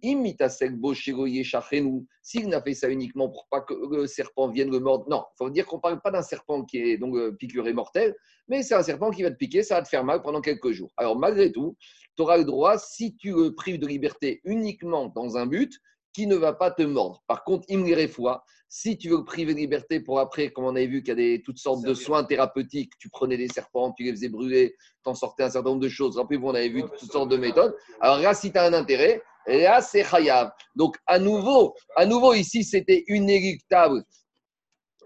s'il 2.22 2.48
n'a 2.48 2.60
fait 2.60 2.74
ça 2.74 2.90
uniquement 2.90 3.30
pour 3.30 3.46
pas 3.48 3.60
que 3.60 3.72
le 3.72 4.06
serpent 4.06 4.50
vienne 4.50 4.70
le 4.70 4.80
mordre, 4.80 5.08
non, 5.08 5.24
il 5.32 5.36
faut 5.38 5.50
dire 5.50 5.66
qu'on 5.66 5.76
ne 5.76 5.80
parle 5.80 6.00
pas 6.00 6.10
d'un 6.10 6.22
serpent 6.22 6.64
qui 6.64 6.78
est 6.78 6.98
donc 6.98 7.16
euh, 7.16 7.32
piqûré 7.32 7.72
mortel, 7.72 8.14
mais 8.48 8.62
c'est 8.62 8.74
un 8.74 8.82
serpent 8.82 9.10
qui 9.10 9.22
va 9.22 9.30
te 9.30 9.36
piquer, 9.36 9.62
ça 9.62 9.76
va 9.76 9.82
te 9.82 9.88
faire 9.88 10.04
mal 10.04 10.20
pendant 10.20 10.40
quelques 10.40 10.72
jours. 10.72 10.92
Alors, 10.96 11.18
malgré 11.18 11.52
tout, 11.52 11.76
tu 12.16 12.22
auras 12.22 12.36
le 12.36 12.44
droit, 12.44 12.76
si 12.76 13.16
tu 13.16 13.32
le 13.32 13.54
prives 13.54 13.78
de 13.78 13.86
liberté 13.86 14.40
uniquement 14.44 15.06
dans 15.14 15.38
un 15.38 15.46
but, 15.46 15.72
qui 16.12 16.26
ne 16.26 16.36
va 16.36 16.52
pas 16.52 16.70
te 16.70 16.82
mordre. 16.82 17.22
Par 17.26 17.44
contre, 17.44 17.66
foi, 18.08 18.44
si 18.68 18.98
tu 18.98 19.08
veux 19.08 19.18
le 19.18 19.24
priver 19.24 19.54
de 19.54 19.58
liberté 19.58 20.00
pour 20.00 20.20
après, 20.20 20.50
comme 20.50 20.64
on 20.64 20.76
avait 20.76 20.86
vu 20.86 21.02
qu'il 21.02 21.08
y 21.08 21.12
a 21.12 21.14
des, 21.14 21.42
toutes 21.42 21.58
sortes 21.58 21.82
de 21.84 21.94
soins 21.94 22.24
thérapeutiques, 22.24 22.92
tu 22.98 23.08
prenais 23.08 23.36
des 23.36 23.48
serpents, 23.48 23.92
tu 23.92 24.04
les 24.04 24.10
faisais 24.10 24.28
brûler, 24.28 24.74
tu 25.04 25.10
en 25.10 25.14
sortais 25.14 25.44
un 25.44 25.50
certain 25.50 25.70
nombre 25.70 25.82
de 25.82 25.88
choses. 25.88 26.16
Rappelez-vous, 26.16 26.48
on 26.48 26.54
avait 26.54 26.68
vu 26.68 26.82
toutes 26.98 27.10
sortes 27.10 27.30
de 27.30 27.36
méthodes. 27.36 27.74
Alors 28.00 28.18
là, 28.18 28.34
si 28.34 28.52
tu 28.52 28.58
as 28.58 28.64
un 28.64 28.74
intérêt, 28.74 29.22
là, 29.46 29.80
c'est 29.80 30.02
khayab. 30.02 30.50
Donc, 30.76 30.96
à 31.06 31.18
nouveau, 31.18 31.74
à 31.96 32.04
nouveau 32.04 32.34
ici, 32.34 32.64
c'était 32.64 33.04
inéluctable. 33.08 34.04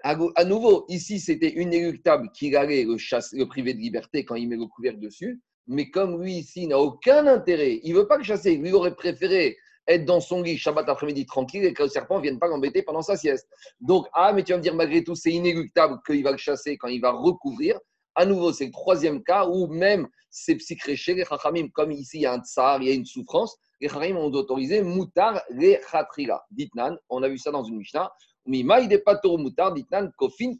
À 0.05 0.45
nouveau, 0.45 0.85
ici, 0.88 1.21
c'était 1.21 1.61
inéluctable 1.61 2.29
qu'il 2.33 2.57
allait 2.57 2.83
le, 2.83 2.99
chasse, 2.99 3.33
le 3.33 3.47
priver 3.47 3.73
de 3.73 3.79
liberté 3.79 4.25
quand 4.25 4.35
il 4.35 4.49
met 4.49 4.57
le 4.57 4.67
couvercle 4.67 4.99
dessus. 4.99 5.41
Mais 5.69 5.91
comme 5.91 6.21
lui, 6.21 6.38
ici, 6.38 6.67
n'a 6.67 6.81
aucun 6.81 7.29
intérêt, 7.29 7.79
il 7.85 7.95
ne 7.95 8.01
veut 8.01 8.09
pas 8.09 8.17
le 8.17 8.25
chasser. 8.25 8.57
Lui 8.57 8.73
aurait 8.73 8.97
préféré 8.97 9.57
être 9.87 10.05
dans 10.05 10.21
son 10.21 10.42
lit 10.42 10.59
Shabbat 10.59 10.88
après-midi 10.88 11.27
tranquille 11.27 11.64
et 11.64 11.73
que 11.73 11.83
le 11.83 11.88
serpent 11.88 12.18
ne 12.18 12.23
vienne 12.23 12.38
pas 12.38 12.49
l'embêter 12.49 12.83
pendant 12.83 13.03
sa 13.03 13.16
sieste. 13.16 13.49
Donc, 13.81 14.07
ah, 14.12 14.33
mais 14.33 14.42
tu 14.42 14.53
vas 14.53 14.59
me 14.59 14.62
dire, 14.62 14.75
malgré 14.75 15.03
tout, 15.03 15.14
c'est 15.14 15.33
inéluctable 15.33 16.01
qu'il 16.07 16.23
va 16.23 16.33
le 16.33 16.37
chasser 16.37 16.77
quand 16.77 16.88
il 16.88 17.01
va 17.01 17.12
recouvrir. 17.12 17.79
À 18.14 18.27
nouveau, 18.27 18.53
c'est 18.53 18.66
le 18.66 18.73
troisième 18.73 19.23
cas 19.23 19.47
où 19.47 19.66
même 19.66 20.07
ces 20.31 20.57
psychréchés, 20.57 21.14
les 21.14 21.25
chachamim, 21.25 21.68
comme 21.68 21.92
ici, 21.92 22.18
il 22.18 22.23
y 22.23 22.27
a 22.27 22.35
un 22.35 22.42
tsar, 22.42 22.83
il 22.83 22.88
y 22.88 22.90
a 22.90 22.95
une 22.95 23.07
souffrance, 23.07 23.57
les 23.81 23.88
chachamim 23.88 24.16
ont 24.16 24.31
autorisé 24.31 24.83
moutar 24.83 25.42
les 25.51 25.81
chatrila. 25.90 26.45
Ditnan, 26.51 26.97
on 27.09 27.23
a 27.23 27.29
vu 27.29 27.38
ça 27.38 27.51
dans 27.51 27.64
une 27.64 27.79
Mishnah. 27.79 28.12
moutar, 28.47 29.73
ditnan, 29.73 30.11
kofin 30.16 30.53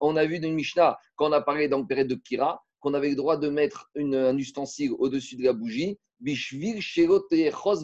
On 0.00 0.16
a 0.16 0.24
vu 0.26 0.40
dans 0.40 0.48
une 0.48 0.54
Mishnah, 0.54 0.98
quand 1.16 1.28
on 1.28 1.32
a 1.32 1.40
parlé 1.40 1.68
dans 1.68 1.78
le 1.78 1.86
période 1.86 2.08
de 2.08 2.16
Kira, 2.16 2.62
qu'on 2.80 2.94
avait 2.94 3.10
le 3.10 3.16
droit 3.16 3.36
de 3.36 3.48
mettre 3.48 3.90
un 3.96 4.36
ustensile 4.36 4.92
au-dessus 4.98 5.36
de 5.36 5.44
la 5.44 5.52
bougie 5.52 5.98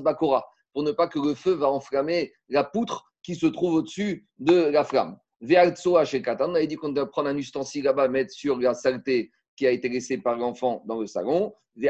Bakora, 0.03 0.47
pour 0.73 0.83
ne 0.83 0.93
pas 0.93 1.09
que 1.09 1.19
le 1.19 1.35
feu 1.35 1.53
va 1.53 1.69
enflammer 1.69 2.33
la 2.49 2.65
poutre 2.65 3.13
qui 3.23 3.35
se 3.35 3.47
trouve 3.47 3.75
au-dessus 3.75 4.27
de 4.39 4.55
la 4.55 4.85
flamme. 4.85 5.19
On 5.41 6.55
avait 6.55 6.67
dit 6.67 6.77
qu'on 6.77 6.89
doit 6.89 7.11
prendre 7.11 7.29
un 7.29 7.37
ustensile 7.37 7.85
là-bas, 7.85 8.09
mettre 8.09 8.33
sur 8.33 8.59
la 8.59 8.75
saleté 8.75 9.31
qui 9.57 9.67
a 9.67 9.71
été 9.71 9.89
laissée 9.89 10.19
par 10.19 10.37
l'enfant 10.37 10.83
dans 10.87 11.01
le 11.01 11.07
salon. 11.07 11.55
Et 11.77 11.83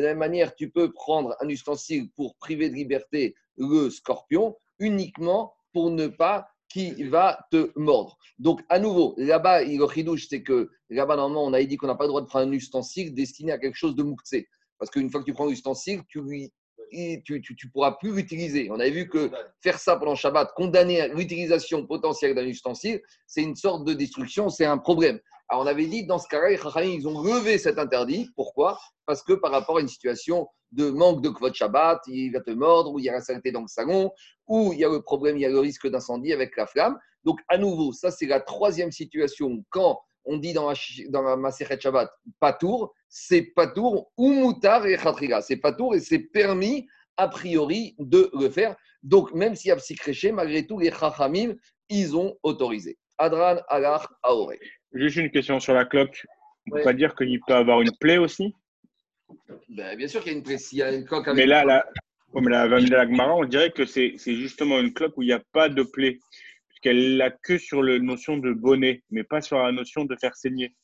de 0.00 0.04
la 0.04 0.10
même 0.10 0.18
manière, 0.18 0.54
tu 0.54 0.70
peux 0.70 0.92
prendre 0.92 1.34
un 1.40 1.48
ustensile 1.48 2.10
pour 2.12 2.36
priver 2.36 2.70
de 2.70 2.74
liberté 2.74 3.34
le 3.56 3.90
scorpion 3.90 4.56
uniquement 4.78 5.54
pour 5.72 5.90
ne 5.90 6.06
pas 6.06 6.48
qu'il 6.68 7.08
va 7.08 7.46
te 7.50 7.72
mordre. 7.76 8.18
Donc, 8.38 8.60
à 8.68 8.78
nouveau, 8.78 9.14
là-bas, 9.16 9.64
le 9.64 9.88
chidouche, 9.88 10.28
c'est 10.28 10.42
que 10.42 10.70
là-bas, 10.90 11.16
normalement, 11.16 11.44
on 11.44 11.52
avait 11.52 11.66
dit 11.66 11.76
qu'on 11.76 11.86
n'a 11.86 11.94
pas 11.94 12.04
le 12.04 12.08
droit 12.08 12.20
de 12.20 12.26
prendre 12.26 12.46
un 12.46 12.52
ustensile 12.52 13.14
destiné 13.14 13.52
à 13.52 13.58
quelque 13.58 13.76
chose 13.76 13.96
de 13.96 14.02
mouktsé. 14.02 14.48
Parce 14.78 14.90
qu'une 14.90 15.10
fois 15.10 15.20
que 15.20 15.26
tu 15.26 15.32
prends 15.32 15.46
l'ustensile, 15.46 16.02
tu 16.08 16.20
ne 16.20 17.16
tu, 17.20 17.70
pourras 17.72 17.92
plus 17.92 18.14
l'utiliser. 18.14 18.70
On 18.70 18.80
avait 18.80 18.90
vu 18.90 19.08
que 19.08 19.30
faire 19.62 19.78
ça 19.78 19.96
pendant 19.96 20.14
Shabbat, 20.14 20.52
condamner 20.54 21.08
l'utilisation 21.08 21.86
potentielle 21.86 22.34
d'un 22.34 22.46
ustensile, 22.46 23.02
c'est 23.26 23.42
une 23.42 23.56
sorte 23.56 23.84
de 23.84 23.92
destruction, 23.92 24.48
c'est 24.48 24.64
un 24.64 24.78
problème. 24.78 25.20
Alors 25.48 25.62
on 25.64 25.66
avait 25.66 25.86
dit 25.86 26.06
dans 26.06 26.18
ce 26.18 26.28
cas-là, 26.28 26.50
les 26.50 26.88
ils 26.88 27.08
ont 27.08 27.22
levé 27.22 27.58
cet 27.58 27.78
interdit. 27.78 28.28
Pourquoi? 28.36 28.78
Parce 29.06 29.22
que 29.22 29.32
par 29.32 29.50
rapport 29.50 29.78
à 29.78 29.80
une 29.80 29.88
situation 29.88 30.46
de 30.72 30.90
manque 30.90 31.22
de 31.22 31.30
kvot 31.30 31.52
Shabbat, 31.52 32.00
il 32.06 32.30
va 32.32 32.40
te 32.40 32.50
mordre, 32.50 32.92
ou 32.92 32.98
il 32.98 33.06
y 33.06 33.08
a 33.08 33.12
la 33.12 33.22
saleté 33.22 33.50
dans 33.50 33.62
le 33.62 33.68
salon, 33.68 34.10
ou 34.46 34.74
il 34.74 34.78
y 34.78 34.84
a 34.84 34.88
le 34.90 35.00
problème, 35.00 35.38
il 35.38 35.40
y 35.40 35.46
a 35.46 35.48
le 35.48 35.58
risque 35.58 35.88
d'incendie 35.88 36.34
avec 36.34 36.54
la 36.56 36.66
flamme. 36.66 36.98
Donc 37.24 37.40
à 37.48 37.56
nouveau, 37.56 37.92
ça 37.92 38.10
c'est 38.10 38.26
la 38.26 38.40
troisième 38.40 38.92
situation 38.92 39.64
quand 39.70 39.98
on 40.24 40.36
dit 40.36 40.52
dans 40.52 40.68
la, 40.68 40.76
dans 41.08 41.22
la 41.22 41.36
Maseret 41.36 41.80
Shabbat, 41.80 42.10
patour, 42.40 42.94
c'est 43.08 43.42
patour 43.42 44.10
ou 44.16 44.32
moutar 44.32 44.86
et 44.86 44.96
khatriga. 44.96 45.40
C'est 45.40 45.56
patour 45.56 45.94
et 45.94 46.00
c'est 46.00 46.18
permis 46.18 46.86
a 47.16 47.28
priori 47.28 47.94
de 47.98 48.30
le 48.38 48.48
faire. 48.50 48.76
Donc, 49.02 49.32
même 49.32 49.54
s'il 49.54 49.68
y 49.70 49.72
a 49.72 49.76
psychréché, 49.76 50.32
malgré 50.32 50.66
tout, 50.66 50.78
les 50.78 50.90
chachamim, 50.90 51.54
ils 51.88 52.16
ont 52.16 52.36
autorisé. 52.42 52.98
Adran, 53.16 53.56
Agar, 53.68 54.12
Aoré. 54.22 54.58
Juste 54.92 55.16
une 55.16 55.30
question 55.30 55.60
sur 55.60 55.74
la 55.74 55.84
cloque. 55.84 56.24
On 56.66 56.76
peut 56.76 56.82
pas 56.82 56.92
dire 56.92 57.14
qu'il 57.14 57.40
peut 57.46 57.54
avoir 57.54 57.80
une 57.80 57.96
plaie 57.98 58.18
aussi? 58.18 58.54
Ben, 59.68 59.96
Bien 59.96 60.08
sûr 60.08 60.22
qu'il 60.22 60.32
y 60.32 60.34
a 60.34 60.38
une 60.38 60.44
plaie. 60.44 60.58
S'il 60.58 60.78
y 60.78 60.82
a 60.82 60.92
une 60.92 61.04
cloque 61.04 61.26
avec. 61.28 61.38
Mais 61.38 61.46
là, 61.46 61.64
la, 61.64 61.86
comme 62.32 62.48
la 62.48 62.68
Gemara, 62.68 63.34
on 63.34 63.44
dirait 63.44 63.70
que 63.70 63.84
c'est 63.86 64.16
justement 64.18 64.78
une 64.78 64.92
cloque 64.92 65.16
où 65.16 65.22
il 65.22 65.26
n'y 65.26 65.32
a 65.32 65.42
pas 65.52 65.68
de 65.68 65.82
plaie 65.82 66.18
qu'elle 66.80 67.16
n'a 67.16 67.30
que 67.30 67.58
sur 67.58 67.82
la 67.82 67.98
notion 67.98 68.36
de 68.36 68.52
bonnet, 68.52 69.02
mais 69.10 69.24
pas 69.24 69.40
sur 69.40 69.58
la 69.58 69.72
notion 69.72 70.04
de 70.04 70.16
faire 70.16 70.36
saigner. 70.36 70.74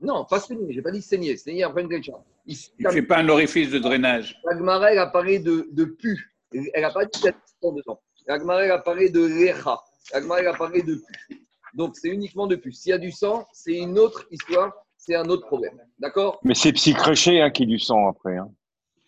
Non, 0.00 0.24
pas 0.24 0.40
saigner, 0.40 0.72
je 0.72 0.76
n'ai 0.76 0.82
pas 0.82 0.90
dit 0.90 1.02
saigner, 1.02 1.36
saigner 1.36 1.62
après 1.62 1.82
une 1.82 2.02
Il 2.46 2.56
ne 2.80 2.90
fait 2.90 3.02
pas 3.02 3.18
un 3.18 3.28
orifice 3.28 3.70
de 3.70 3.78
drainage. 3.78 4.36
La 4.44 4.90
elle 4.90 4.98
apparaît 4.98 5.38
de, 5.38 5.68
de 5.72 5.84
pu. 5.84 6.34
Elle 6.52 6.82
n'a 6.82 6.90
pas 6.90 7.04
dit 7.04 7.20
dedans. 7.62 8.00
La 8.26 8.36
elle 8.36 8.70
apparaît 8.72 9.10
de 9.10 9.24
lécha. 9.24 9.78
La 10.12 10.40
elle 10.40 10.48
apparaît 10.48 10.82
de 10.82 10.96
pu. 10.96 11.46
Donc 11.74 11.96
c'est 11.96 12.08
uniquement 12.08 12.46
de 12.46 12.56
pu. 12.56 12.72
S'il 12.72 12.90
y 12.90 12.92
a 12.92 12.98
du 12.98 13.12
sang, 13.12 13.46
c'est 13.52 13.76
une 13.76 13.98
autre 13.98 14.26
histoire, 14.30 14.72
c'est 14.96 15.14
un 15.14 15.24
autre 15.26 15.46
problème. 15.46 15.80
D'accord? 15.98 16.40
Mais 16.42 16.54
c'est 16.54 16.72
psychréché 16.72 17.40
hein, 17.40 17.50
qui 17.50 17.62
est 17.62 17.66
du 17.66 17.78
sang 17.78 18.08
après. 18.08 18.36
Hein. 18.36 18.50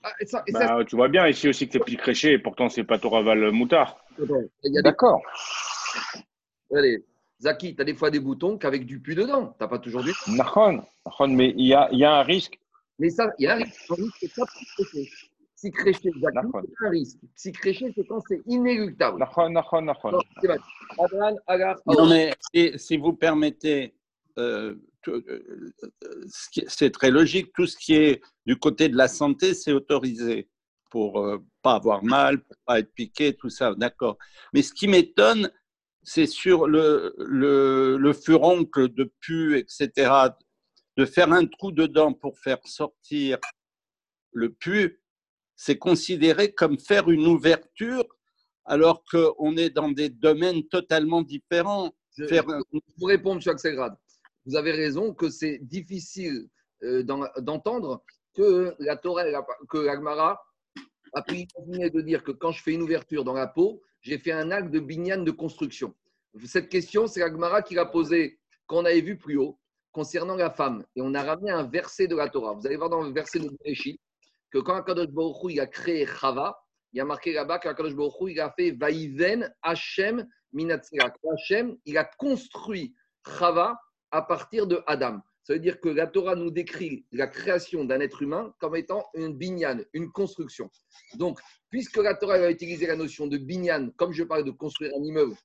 Ah, 0.05 0.13
bah, 0.53 0.85
tu 0.87 0.97
vois 0.97 1.09
bien 1.09 1.27
ici 1.27 1.49
aussi 1.49 1.67
que 1.67 1.73
c'est 1.73 1.85
psychréché 1.85 2.33
et 2.33 2.39
pourtant 2.39 2.69
c'est 2.69 2.85
pas 2.85 2.99
Toraval 2.99 3.51
moutard. 3.53 4.05
D'accord. 4.83 5.23
Allez, 6.73 7.05
Zaki, 7.41 7.75
tu 7.75 7.83
as 7.83 7.85
des 7.85 7.95
fois 7.95 8.11
des 8.11 8.21
boutons 8.21 8.59
qu'avec 8.59 8.87
du 8.87 9.01
pu 9.01 9.15
dedans. 9.15 9.49
Tu 9.49 9.57
n'as 9.61 9.69
pas 9.69 9.79
toujours 9.79 10.03
du 10.03 10.13
Nahon, 10.29 10.83
mais 11.29 11.55
il 11.57 11.67
y 11.67 11.75
a, 11.75 11.89
y 11.93 12.05
a, 12.05 12.17
un 12.17 12.23
risque. 12.23 12.59
Mais 12.99 13.11
ça, 13.11 13.33
il 13.39 13.45
y 13.45 13.47
a 13.47 13.55
un 13.55 13.57
risque. 13.57 13.91
Un 13.91 13.95
risque, 13.95 14.17
c'est 14.21 14.35
pas 14.35 14.47
psychréché. 14.47 15.11
Psychréché, 15.57 16.11
Zaki, 16.21 16.39
c'est 16.53 16.87
un 16.87 16.91
risque. 16.91 17.19
Crécher, 17.55 17.93
c'est 17.95 18.07
quand 18.07 18.21
c'est 18.29 18.43
inéluctable. 18.47 19.19
Nahon, 19.19 19.51
Nahon, 19.51 19.83
Nahon. 19.83 20.21
Non, 21.87 22.09
mais 22.09 22.35
si 22.77 22.97
vous 22.97 23.13
permettez, 23.15 23.95
euh, 24.39 24.75
euh, 25.09 25.73
c'est 26.29 26.91
très 26.91 27.11
logique. 27.11 27.53
Tout 27.55 27.67
ce 27.67 27.77
qui 27.77 27.95
est 27.95 28.23
du 28.47 28.57
côté 28.57 28.89
de 28.89 28.97
la 28.97 29.09
santé, 29.09 29.55
c'est 29.55 29.73
autorisé 29.73 30.49
pour 30.91 31.21
ne 31.21 31.35
euh, 31.35 31.39
pas 31.63 31.75
avoir 31.75 32.05
mal, 32.05 32.41
pour 32.43 32.57
pas 32.65 32.79
être 32.79 32.93
piqué, 32.95 33.35
tout 33.35 33.51
ça, 33.51 33.75
d'accord. 33.75 34.17
Mais 34.53 34.63
ce 34.63 34.73
qui 34.73 34.87
m'étonne, 34.87 35.51
c'est 36.05 36.27
sur 36.27 36.67
le, 36.67 37.15
le, 37.19 37.97
le, 37.97 38.13
furoncle 38.13 38.89
de 38.89 39.11
pu, 39.21 39.59
etc., 39.59 40.11
de 40.97 41.05
faire 41.05 41.33
un 41.33 41.47
trou 41.47 41.73
dedans 41.73 42.13
pour 42.13 42.39
faire 42.39 42.61
sortir 42.65 43.39
le 44.33 44.53
pu, 44.53 45.01
c'est 45.57 45.79
considéré 45.79 46.53
comme 46.53 46.79
faire 46.79 47.11
une 47.11 47.27
ouverture 47.27 48.05
alors 48.65 49.03
qu'on 49.11 49.57
est 49.57 49.71
dans 49.71 49.91
des 49.91 50.09
domaines 50.09 50.67
totalement 50.69 51.23
différents. 51.23 51.95
Je, 52.17 52.27
faire... 52.27 52.45
Pour 52.45 53.09
répondre, 53.09 53.41
M. 53.45 53.53
Axelgrad, 53.53 53.97
vous 54.47 54.57
avez 54.57 54.73
raison 54.73 55.15
que 55.15 55.31
c'est 55.31 55.59
difficile 55.59 56.49
euh, 56.83 57.03
d'entendre 57.03 58.05
que 58.35 58.75
la 58.79 58.97
Torah, 58.97 59.25
que 59.69 59.79
l'Agmara 59.79 60.41
a 61.13 61.23
pu 61.23 61.47
continuer 61.55 61.91
de 61.91 62.01
dire 62.01 62.25
que 62.25 62.33
quand 62.33 62.51
je 62.51 62.63
fais 62.63 62.73
une 62.73 62.83
ouverture 62.83 63.25
dans 63.25 63.35
la 63.35 63.47
peau, 63.47 63.83
j'ai 64.05 64.19
fait 64.19 64.33
un 64.33 64.51
acte 64.51 64.71
de 64.71 64.79
binyan 64.81 65.23
de 65.23 65.31
construction. 65.31 65.95
Cette 66.45 66.69
question, 66.69 67.07
c'est 67.07 67.21
l'Agmara 67.21 67.63
qui 67.63 67.75
l'a 67.75 67.87
posée 67.87 68.39
quand 68.67 68.79
on 68.79 68.85
avait 68.85 69.01
vu 69.01 69.17
plus 69.17 69.39
haut 69.39 69.59
concernant 69.93 70.37
la 70.37 70.51
femme. 70.51 70.85
Et 70.95 71.01
on 71.01 71.15
a 71.15 71.23
ramené 71.23 71.51
un 71.51 71.63
verset 71.63 72.07
de 72.07 72.15
la 72.15 72.29
Torah. 72.29 72.53
Vous 72.53 72.67
allez 72.67 72.77
voir 72.77 72.91
dans 72.91 73.03
le 73.03 73.13
verset 73.13 73.39
de 73.39 73.49
Bereshit 73.49 73.99
que 74.51 74.59
quand 74.59 74.75
Akadosh 74.75 75.09
Baruch 75.09 75.53
il 75.53 75.61
a 75.61 75.67
créé 75.67 76.07
Chava, 76.07 76.57
il 76.93 77.01
a 77.01 77.05
marqué 77.05 77.33
là-bas 77.33 77.59
qu'Akadosh 77.59 77.95
Baruch 77.95 78.15
il 78.29 78.41
a 78.41 78.51
fait 78.51 78.73
Vaïven 78.73 79.53
Hashem 79.63 80.29
Minatzira. 80.53 81.13
Hashem, 81.33 81.77
il 81.87 81.97
a 81.97 82.05
construit 82.05 82.95
Chava 83.27 83.81
à 84.11 84.23
partir 84.23 84.67
de 84.67 84.83
Adam. 84.87 85.21
Ça 85.45 85.53
veut 85.53 85.61
dire 85.61 85.79
que 85.79 85.91
la 85.91 86.07
Torah 86.07 86.37
nous 86.37 86.51
décrit 86.51 87.07
la 87.13 87.27
création 87.27 87.85
d'un 87.85 88.01
être 88.01 88.23
humain 88.23 88.55
comme 88.59 88.77
étant 88.77 89.05
une 89.15 89.37
binyan, 89.37 89.79
une 89.93 90.11
construction. 90.11 90.71
Donc, 91.17 91.39
puisque 91.69 91.99
la 91.99 92.15
Torah 92.15 92.37
a 92.37 92.51
utilisé 92.51 92.87
la 92.87 92.97
notion 92.97 93.27
de 93.27 93.37
binyan, 93.37 93.91
comme 93.97 94.13
je 94.13 94.25
parle 94.25 94.45
de 94.45 94.51
construire 94.51 94.93
un 94.99 95.05
immeuble, 95.05 95.37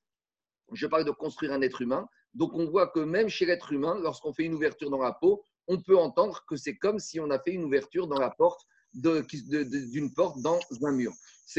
je 0.72 0.86
parle 0.86 1.04
de 1.04 1.10
construire 1.10 1.52
un 1.52 1.60
être 1.60 1.82
humain, 1.82 2.08
donc 2.32 2.54
on 2.54 2.66
voit 2.66 2.88
que 2.88 3.00
même 3.00 3.28
chez 3.28 3.44
l'être 3.44 3.72
humain, 3.72 3.98
lorsqu'on 4.00 4.32
fait 4.32 4.44
une 4.44 4.54
ouverture 4.54 4.88
dans 4.88 5.02
la 5.02 5.12
peau, 5.12 5.44
on 5.66 5.82
peut 5.82 5.98
entendre 5.98 6.44
que 6.48 6.56
c'est 6.56 6.76
comme 6.76 6.98
si 6.98 7.20
on 7.20 7.30
a 7.30 7.38
fait 7.38 7.52
une 7.52 7.64
ouverture 7.64 8.06
dans 8.06 8.18
la 8.18 8.30
porte 8.30 8.62
d'une 8.94 10.14
porte 10.14 10.40
dans 10.40 10.58
un 10.82 10.92
mur. 10.92 11.12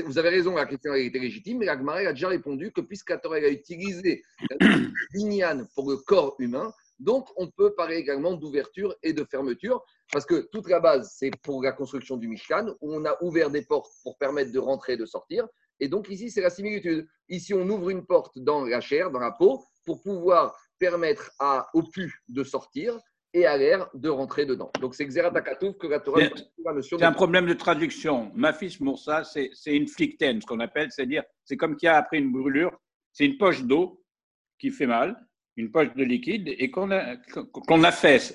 Vous 0.06 0.18
avez 0.18 0.30
raison, 0.30 0.56
la 0.56 0.66
question 0.66 0.94
été 0.96 1.20
légitime, 1.20 1.60
mais 1.60 1.68
Agmara 1.68 2.00
a 2.00 2.14
déjà 2.14 2.30
répondu 2.30 2.72
que 2.72 2.82
puisque 2.82 3.10
la 3.10 3.18
Torah 3.18 3.38
a 3.38 3.48
utilisé 3.50 4.24
la 4.50 4.68
binyan 5.14 5.68
pour 5.76 5.92
le 5.92 5.98
corps 5.98 6.36
humain, 6.40 6.74
donc, 7.02 7.30
on 7.36 7.50
peut 7.50 7.74
parler 7.74 7.96
également 7.96 8.34
d'ouverture 8.34 8.96
et 9.02 9.12
de 9.12 9.24
fermeture, 9.24 9.84
parce 10.12 10.24
que 10.26 10.48
toute 10.52 10.70
la 10.70 10.80
base, 10.80 11.16
c'est 11.18 11.32
pour 11.42 11.64
la 11.64 11.72
construction 11.72 12.16
du 12.16 12.28
Mishkan, 12.28 12.76
où 12.80 12.94
on 12.94 13.06
a 13.06 13.18
ouvert 13.24 13.50
des 13.50 13.64
portes 13.64 13.92
pour 14.04 14.20
permettre 14.20 14.52
de 14.52 14.60
rentrer 14.60 14.94
et 14.94 14.98
de 14.98 15.06
sortir. 15.08 15.48
Et 15.80 15.88
donc, 15.88 16.10
ici, 16.10 16.30
c'est 16.30 16.42
la 16.42 16.52
similitude. 16.52 17.08
Ici, 17.28 17.56
on 17.56 17.68
ouvre 17.68 17.90
une 17.90 18.06
porte 18.06 18.38
dans 18.38 18.66
la 18.66 18.82
chair, 18.82 19.10
dans 19.10 19.20
la 19.20 19.32
peau, 19.32 19.66
pour 19.84 20.04
pouvoir 20.04 20.56
permettre 20.78 21.32
à, 21.40 21.68
au 21.74 21.82
pu 21.82 22.22
de 22.30 22.44
sortir 22.44 23.00
et 23.34 23.48
à 23.48 23.58
l'air 23.58 23.90
de 23.96 24.10
rentrer 24.10 24.46
dedans. 24.46 24.70
Donc, 24.80 24.94
c'est 24.94 25.08
Xeratakatouf 25.08 25.78
que 25.80 25.88
la 25.88 26.02
Torah 26.02 26.22
C'est 26.82 27.02
un 27.02 27.14
problème 27.14 27.48
de 27.48 27.54
traduction. 27.54 28.32
Ma 28.36 28.54
fils 28.54 28.78
ça, 29.04 29.24
c'est 29.24 29.76
une 29.76 29.88
flicten, 29.88 30.40
ce 30.40 30.46
qu'on 30.46 30.60
appelle, 30.60 30.92
c'est-à-dire, 30.92 31.24
c'est 31.46 31.58
comme 31.58 31.76
qui 31.76 31.88
a 31.88 31.98
après 31.98 32.20
une 32.20 32.32
brûlure, 32.32 32.80
c'est 33.12 33.26
une 33.26 33.40
poche 33.40 33.64
d'eau 33.64 34.04
qui 34.60 34.70
fait 34.70 34.86
mal 34.86 35.18
une 35.58 35.72
poche 35.72 35.94
de 35.96 36.04
liquide 36.04 36.48
et 36.48 36.72
qu'on 36.72 36.92
a, 36.92 37.18
qu'on 37.68 37.84
affaisse. 37.84 38.34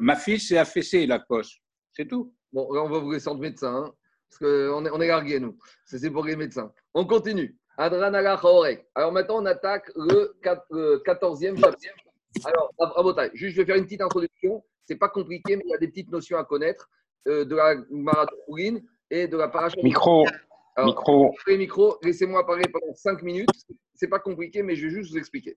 ma 0.00 0.16
fille 0.16 0.40
s'est 0.40 0.58
affaissée 0.58 1.06
la 1.06 1.20
poche. 1.20 1.60
C'est 1.92 2.06
tout. 2.06 2.34
Bon, 2.52 2.72
là, 2.72 2.82
on 2.82 2.88
va 2.88 2.98
vous 2.98 3.12
laisser 3.12 3.30
de 3.30 3.36
médecin, 3.36 3.74
hein, 3.74 3.92
parce 4.28 4.38
qu'on 4.38 4.84
est, 4.84 4.90
on 4.90 5.00
est 5.00 5.08
largués, 5.08 5.40
nous. 5.40 5.56
C'est 5.84 6.10
pour 6.10 6.24
les 6.24 6.36
médecins. 6.36 6.72
On 6.94 7.06
continue. 7.06 7.56
Adranala 7.78 8.40
Alors 8.94 9.12
maintenant, 9.12 9.42
on 9.42 9.46
attaque 9.46 9.90
le, 9.94 10.34
14e 10.42 11.58
chapitre. 11.58 11.94
Alors, 12.44 12.72
Rabotai, 12.78 13.30
juste 13.34 13.56
je 13.56 13.62
vais 13.62 13.66
faire 13.66 13.76
une 13.76 13.84
petite 13.84 14.02
introduction. 14.02 14.64
C'est 14.84 14.96
pas 14.96 15.08
compliqué, 15.08 15.56
mais 15.56 15.62
il 15.66 15.70
y 15.70 15.74
a 15.74 15.78
des 15.78 15.88
petites 15.88 16.10
notions 16.10 16.38
à 16.38 16.44
connaître 16.44 16.88
euh, 17.28 17.44
de 17.44 17.56
la 17.56 17.74
marathon 17.90 18.34
et 19.10 19.26
de 19.26 19.36
la 19.36 19.48
paracha. 19.48 19.76
Micro. 19.82 20.26
micro. 20.84 21.34
micro. 21.48 21.98
Laissez-moi 22.02 22.46
parler 22.46 22.64
pendant 22.72 22.94
5 22.94 23.22
minutes. 23.22 23.48
C'est 23.94 24.08
pas 24.08 24.20
compliqué, 24.20 24.62
mais 24.62 24.76
je 24.76 24.86
vais 24.86 24.94
juste 24.94 25.10
vous 25.10 25.18
expliquer. 25.18 25.56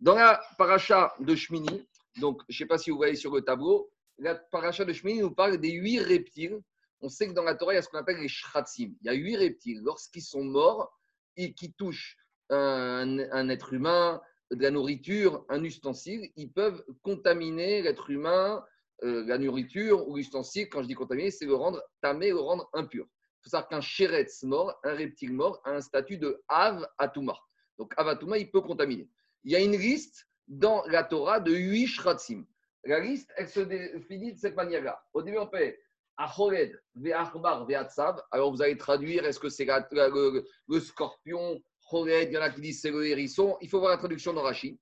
Dans 0.00 0.14
la 0.14 0.42
paracha 0.58 1.14
de 1.20 1.34
Shmini, 1.34 1.88
donc 2.20 2.42
je 2.50 2.54
ne 2.54 2.58
sais 2.58 2.66
pas 2.66 2.76
si 2.76 2.90
vous 2.90 2.98
voyez 2.98 3.16
sur 3.16 3.34
le 3.34 3.40
tableau, 3.40 3.90
la 4.18 4.34
paracha 4.34 4.84
de 4.84 4.92
Shmini 4.92 5.20
nous 5.20 5.30
parle 5.30 5.56
des 5.56 5.72
huit 5.72 6.00
reptiles. 6.00 6.60
On 7.00 7.08
sait 7.08 7.28
que 7.28 7.32
dans 7.32 7.42
la 7.42 7.54
Torah, 7.54 7.72
il 7.72 7.76
y 7.76 7.78
a 7.78 7.82
ce 7.82 7.88
qu'on 7.88 7.98
appelle 7.98 8.20
les 8.20 8.28
shratzim. 8.28 8.94
Il 9.00 9.06
y 9.06 9.08
a 9.08 9.14
huit 9.14 9.36
reptiles. 9.36 9.80
Lorsqu'ils 9.82 10.22
sont 10.22 10.44
morts 10.44 10.92
et 11.36 11.54
qui 11.54 11.72
touchent 11.72 12.18
un, 12.50 13.48
être 13.48 13.72
humain, 13.72 14.20
de 14.50 14.62
la 14.62 14.70
nourriture, 14.70 15.44
un 15.48 15.64
ustensile, 15.64 16.30
ils 16.36 16.52
peuvent 16.52 16.84
contaminer 17.02 17.82
l'être 17.82 18.10
humain, 18.10 18.64
euh, 19.02 19.24
la 19.26 19.38
nourriture 19.38 20.06
ou 20.08 20.16
l'ustensile. 20.16 20.68
Quand 20.68 20.82
je 20.82 20.88
dis 20.88 20.94
contaminer, 20.94 21.30
c'est 21.30 21.46
le 21.46 21.54
rendre 21.54 21.82
tamé, 22.00 22.28
le 22.28 22.38
rendre 22.38 22.68
impur. 22.74 23.06
Il 23.06 23.44
faut 23.44 23.50
savoir 23.50 23.68
qu'un 23.68 23.80
chéretz 23.80 24.42
mort, 24.44 24.78
un 24.84 24.94
reptile 24.94 25.32
mort, 25.32 25.60
a 25.64 25.70
un 25.70 25.80
statut 25.80 26.18
de 26.18 26.42
Av 26.48 26.86
Atuma. 26.98 27.36
Donc 27.78 27.92
Av 27.96 28.08
Atuma, 28.08 28.38
il 28.38 28.50
peut 28.50 28.60
contaminer 28.60 29.08
il 29.46 29.52
y 29.52 29.56
a 29.56 29.60
une 29.60 29.76
liste 29.76 30.28
dans 30.48 30.84
la 30.86 31.04
Torah 31.04 31.38
de 31.38 31.54
huit 31.54 31.86
shratzim. 31.86 32.44
La 32.84 32.98
liste, 32.98 33.32
elle 33.36 33.48
se 33.48 33.60
définit 33.60 34.34
de 34.34 34.38
cette 34.38 34.56
manière-là. 34.56 35.00
Au 35.14 35.22
début, 35.22 35.38
on 35.38 35.48
fait 35.48 35.78
Achored, 36.16 36.80
Ve'achbar, 36.96 37.64
Ve'atsav. 37.66 38.20
Alors, 38.32 38.50
vous 38.50 38.60
allez 38.60 38.76
traduire, 38.76 39.24
est-ce 39.24 39.38
que 39.38 39.48
c'est 39.48 39.64
le, 39.64 40.80
scorpion, 40.80 41.62
Chored, 41.88 42.28
il 42.28 42.32
y 42.32 42.38
en 42.38 42.42
a 42.42 42.50
qui 42.50 42.60
disent 42.60 42.80
c'est 42.80 42.90
le 42.90 43.06
hérisson. 43.06 43.56
Il 43.60 43.68
faut 43.68 43.78
voir 43.78 43.92
la 43.92 43.98
traduction 43.98 44.32
dans 44.32 44.42
Rashi. 44.42 44.78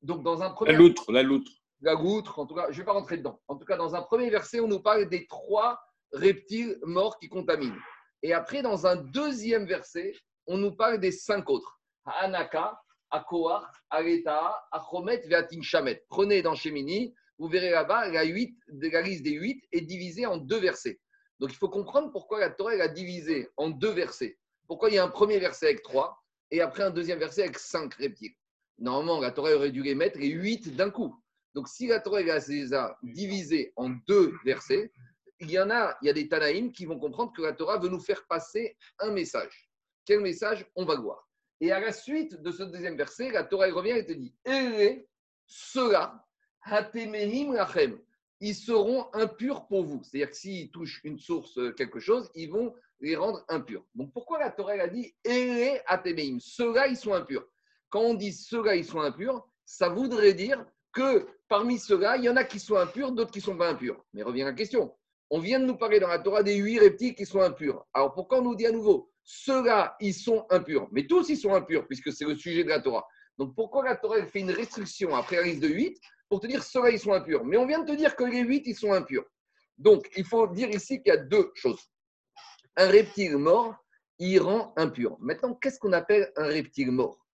Donc, 0.00 0.22
dans 0.22 0.42
un 0.42 0.50
premier. 0.50 0.72
La 0.72 0.78
loutre, 0.78 1.10
la 1.10 1.22
loutre. 1.24 1.50
La 1.80 1.94
loutre, 1.94 2.38
en 2.38 2.46
tout 2.46 2.54
cas, 2.54 2.66
je 2.70 2.74
ne 2.74 2.76
vais 2.78 2.84
pas 2.84 2.92
rentrer 2.92 3.16
dedans. 3.16 3.40
En 3.48 3.56
tout 3.56 3.66
cas, 3.66 3.76
dans 3.76 3.96
un 3.96 4.02
premier 4.02 4.30
verset, 4.30 4.60
on 4.60 4.68
nous 4.68 4.80
parle 4.80 5.08
des 5.08 5.26
trois 5.26 5.80
reptiles 6.12 6.78
morts 6.82 7.18
qui 7.18 7.28
contaminent. 7.28 7.76
Et 8.22 8.32
après, 8.32 8.62
dans 8.62 8.86
un 8.86 8.94
deuxième 8.94 9.66
verset, 9.66 10.14
on 10.46 10.56
nous 10.56 10.72
parle 10.72 10.98
des 11.00 11.10
cinq 11.10 11.50
autres. 11.50 11.80
Anaka, 12.04 12.78
Akoar, 13.14 13.70
Areta, 13.90 14.66
Achomet, 14.72 15.22
Veatin 15.28 15.62
Shamet. 15.62 16.04
Prenez 16.08 16.42
dans 16.42 16.56
Shemini, 16.56 17.14
vous 17.38 17.46
verrez 17.46 17.70
là-bas, 17.70 18.08
la, 18.08 18.24
8, 18.24 18.56
la 18.68 19.02
liste 19.02 19.22
des 19.22 19.34
8 19.34 19.62
est 19.70 19.82
divisée 19.82 20.26
en 20.26 20.36
deux 20.36 20.58
versets. 20.58 21.00
Donc 21.38 21.52
il 21.52 21.56
faut 21.56 21.68
comprendre 21.68 22.10
pourquoi 22.10 22.40
la 22.40 22.50
Torah 22.50 22.72
a 22.72 22.88
divisé 22.88 23.48
en 23.56 23.70
deux 23.70 23.92
versets. 23.92 24.36
Pourquoi 24.66 24.88
il 24.88 24.96
y 24.96 24.98
a 24.98 25.04
un 25.04 25.08
premier 25.08 25.38
verset 25.38 25.66
avec 25.66 25.82
3 25.82 26.16
et 26.50 26.60
après 26.60 26.82
un 26.82 26.90
deuxième 26.90 27.20
verset 27.20 27.44
avec 27.44 27.58
5 27.58 27.94
reptiles? 27.94 28.34
Normalement, 28.78 29.20
la 29.20 29.30
Torah 29.30 29.54
aurait 29.54 29.70
dû 29.70 29.82
les 29.82 29.94
mettre 29.94 30.18
les 30.18 30.30
8 30.30 30.74
d'un 30.74 30.90
coup. 30.90 31.14
Donc 31.54 31.68
si 31.68 31.86
la 31.86 32.00
Torah 32.00 32.20
les 32.20 32.74
a 32.74 32.98
divisés 33.04 33.72
en 33.76 33.90
deux 34.08 34.34
versets, 34.44 34.90
il 35.38 35.52
y 35.52 35.58
en 35.60 35.70
a, 35.70 35.96
il 36.02 36.06
y 36.06 36.10
a 36.10 36.12
des 36.12 36.28
Tanaïm 36.28 36.72
qui 36.72 36.84
vont 36.84 36.98
comprendre 36.98 37.32
que 37.32 37.42
la 37.42 37.52
Torah 37.52 37.78
veut 37.78 37.88
nous 37.88 38.00
faire 38.00 38.26
passer 38.26 38.76
un 38.98 39.12
message. 39.12 39.70
Quel 40.04 40.20
message 40.20 40.66
On 40.74 40.84
va 40.84 40.96
voir? 40.96 41.23
Et 41.60 41.72
à 41.72 41.80
la 41.80 41.92
suite 41.92 42.40
de 42.42 42.50
ce 42.50 42.62
deuxième 42.62 42.96
verset, 42.96 43.30
la 43.30 43.44
Torah 43.44 43.70
revient 43.72 43.90
et 43.90 44.06
te 44.06 44.12
dit 44.12 44.34
ceux-là, 45.46 46.24
lachem, 46.66 47.98
ils 48.40 48.54
seront 48.54 49.06
impurs 49.12 49.66
pour 49.66 49.84
vous. 49.84 50.02
C'est-à-dire 50.02 50.30
que 50.30 50.36
s'ils 50.36 50.70
touchent 50.70 51.00
une 51.04 51.18
source, 51.18 51.56
euh, 51.58 51.72
quelque 51.72 52.00
chose, 52.00 52.30
ils 52.34 52.50
vont 52.50 52.74
les 53.00 53.16
rendre 53.16 53.44
impurs. 53.48 53.84
Donc 53.94 54.12
pourquoi 54.12 54.38
la 54.38 54.50
Torah 54.50 54.72
a 54.72 54.88
dit 54.88 55.14
hatemeim 55.86 56.38
Ceux-là, 56.40 56.88
ils 56.88 56.96
sont 56.96 57.14
impurs. 57.14 57.46
Quand 57.90 58.00
on 58.00 58.14
dit 58.14 58.32
ceux-là, 58.32 58.76
ils 58.76 58.84
sont 58.84 59.00
impurs, 59.00 59.46
ça 59.64 59.88
voudrait 59.88 60.34
dire 60.34 60.64
que 60.92 61.26
parmi 61.48 61.78
ceux-là, 61.78 62.16
il 62.16 62.24
y 62.24 62.28
en 62.28 62.36
a 62.36 62.44
qui 62.44 62.58
sont 62.58 62.76
impurs, 62.76 63.12
d'autres 63.12 63.30
qui 63.30 63.38
ne 63.38 63.44
sont 63.44 63.56
pas 63.56 63.68
impurs. 63.68 64.02
Mais 64.12 64.22
revient 64.22 64.42
la 64.42 64.52
question. 64.52 64.94
On 65.30 65.38
vient 65.38 65.60
de 65.60 65.64
nous 65.64 65.76
parler 65.76 66.00
dans 66.00 66.08
la 66.08 66.18
Torah 66.18 66.42
des 66.42 66.56
huit 66.56 66.78
reptiles 66.78 67.14
qui 67.14 67.26
sont 67.26 67.40
impurs. 67.40 67.86
Alors 67.92 68.12
pourquoi 68.12 68.38
on 68.40 68.42
nous 68.42 68.54
dit 68.54 68.66
à 68.66 68.72
nouveau 68.72 69.12
ceux-là, 69.24 69.96
ils 70.00 70.14
sont 70.14 70.46
impurs. 70.50 70.88
Mais 70.92 71.06
tous, 71.06 71.28
ils 71.30 71.36
sont 71.36 71.54
impurs, 71.54 71.86
puisque 71.86 72.12
c'est 72.12 72.26
le 72.26 72.36
sujet 72.36 72.62
de 72.62 72.68
la 72.68 72.80
Torah. 72.80 73.06
Donc 73.38 73.54
pourquoi 73.54 73.84
la 73.84 73.96
Torah 73.96 74.24
fait 74.26 74.40
une 74.40 74.50
restriction 74.50 75.14
après 75.16 75.36
la 75.36 75.42
liste 75.42 75.62
de 75.62 75.68
8 75.68 75.98
pour 76.28 76.40
te 76.40 76.46
dire 76.46 76.62
ceux-là, 76.62 76.90
ils 76.90 76.98
sont 76.98 77.12
impurs? 77.12 77.44
Mais 77.44 77.56
on 77.56 77.66
vient 77.66 77.82
de 77.82 77.90
te 77.90 77.96
dire 77.96 78.14
que 78.14 78.24
les 78.24 78.42
8, 78.42 78.62
ils 78.66 78.76
sont 78.76 78.92
impurs. 78.92 79.24
Donc 79.78 80.08
il 80.16 80.24
faut 80.24 80.46
dire 80.46 80.68
ici 80.70 81.02
qu'il 81.02 81.12
y 81.12 81.16
a 81.16 81.16
deux 81.16 81.50
choses. 81.54 81.82
Un 82.76 82.86
reptile 82.86 83.36
mort, 83.38 83.74
il 84.18 84.38
rend 84.40 84.72
impur. 84.76 85.16
Maintenant, 85.20 85.54
qu'est-ce 85.54 85.78
qu'on 85.78 85.92
appelle 85.92 86.30
un 86.36 86.46
reptile 86.46 86.92
mort? 86.92 87.26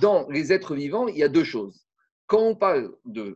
Dans 0.00 0.28
les 0.28 0.52
êtres 0.52 0.74
vivants, 0.74 1.08
il 1.08 1.16
y 1.16 1.24
a 1.24 1.28
deux 1.28 1.44
choses. 1.44 1.84
Quand 2.26 2.40
on 2.40 2.54
parle 2.54 2.94
euh, 3.16 3.34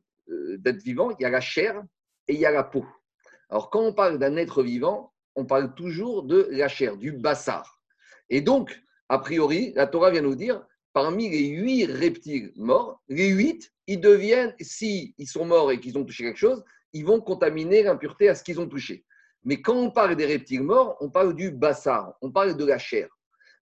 d'être 0.59 0.83
vivant, 0.83 1.11
il 1.11 1.23
y 1.23 1.25
a 1.25 1.31
la 1.31 1.41
chair 1.41 1.83
et 2.29 2.35
il 2.35 2.39
y 2.39 2.47
a 2.47 2.53
la 2.53 2.63
peau. 2.63 2.87
Alors 3.51 3.71
quand 3.71 3.81
on 3.81 3.93
parle 3.93 4.19
d'un 4.19 4.37
être 4.37 4.63
vivant, 4.63 5.13
on 5.35 5.47
parle 5.47 5.75
toujours 5.75 6.23
de 6.23 6.49
la 6.51 6.69
chair, 6.69 6.97
du 6.97 7.13
bassar. 7.13 7.74
Et 8.35 8.41
donc, 8.41 8.83
a 9.09 9.21
priori, 9.21 9.73
la 9.77 9.87
Torah 9.87 10.11
vient 10.11 10.21
nous 10.21 10.35
dire, 10.35 10.67
parmi 10.93 11.31
les 11.31 11.47
huit 11.47 11.85
reptiles 11.85 12.51
morts, 12.57 13.01
les 13.07 13.29
huit, 13.29 13.73
ils 13.87 14.01
deviennent, 14.01 14.53
s'ils 14.59 15.15
sont 15.25 15.45
morts 15.45 15.71
et 15.71 15.79
qu'ils 15.79 15.97
ont 15.99 16.05
touché 16.05 16.25
quelque 16.25 16.41
chose, 16.41 16.65
ils 16.93 17.05
vont 17.07 17.21
contaminer 17.21 17.85
l'impureté 17.85 18.29
à 18.29 18.35
ce 18.35 18.43
qu'ils 18.43 18.59
ont 18.59 18.67
touché. 18.67 19.05
Mais 19.45 19.63
quand 19.63 19.77
on 19.77 19.93
parle 19.93 20.17
des 20.17 20.27
reptiles 20.27 20.65
morts, 20.65 20.97
on 20.99 21.11
parle 21.11 21.37
du 21.37 21.53
bassar, 21.53 22.15
on 22.23 22.33
parle 22.33 22.57
de 22.57 22.65
la 22.65 22.77
chair. 22.77 23.07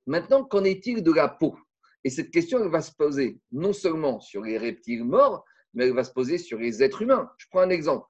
Maintenant, 0.07 0.43
qu'en 0.43 0.65
est-il 0.65 1.03
de 1.03 1.13
la 1.13 1.29
peau? 1.29 1.55
Et 2.03 2.09
cette 2.09 2.31
question, 2.31 2.65
elle 2.65 2.71
va 2.71 2.81
se 2.81 2.93
poser 2.93 3.41
non 3.51 3.75
seulement 3.75 4.21
sur 4.21 4.41
les 4.41 4.57
reptiles 4.57 5.05
morts, 5.05 5.45
mais 5.75 5.85
elle 5.85 5.95
va 5.95 6.05
se 6.05 6.13
poser 6.13 6.39
sur 6.39 6.59
les 6.59 6.83
êtres 6.83 7.03
humains. 7.03 7.31
Je 7.37 7.45
prends 7.51 7.61
un 7.61 7.69
exemple. 7.69 8.07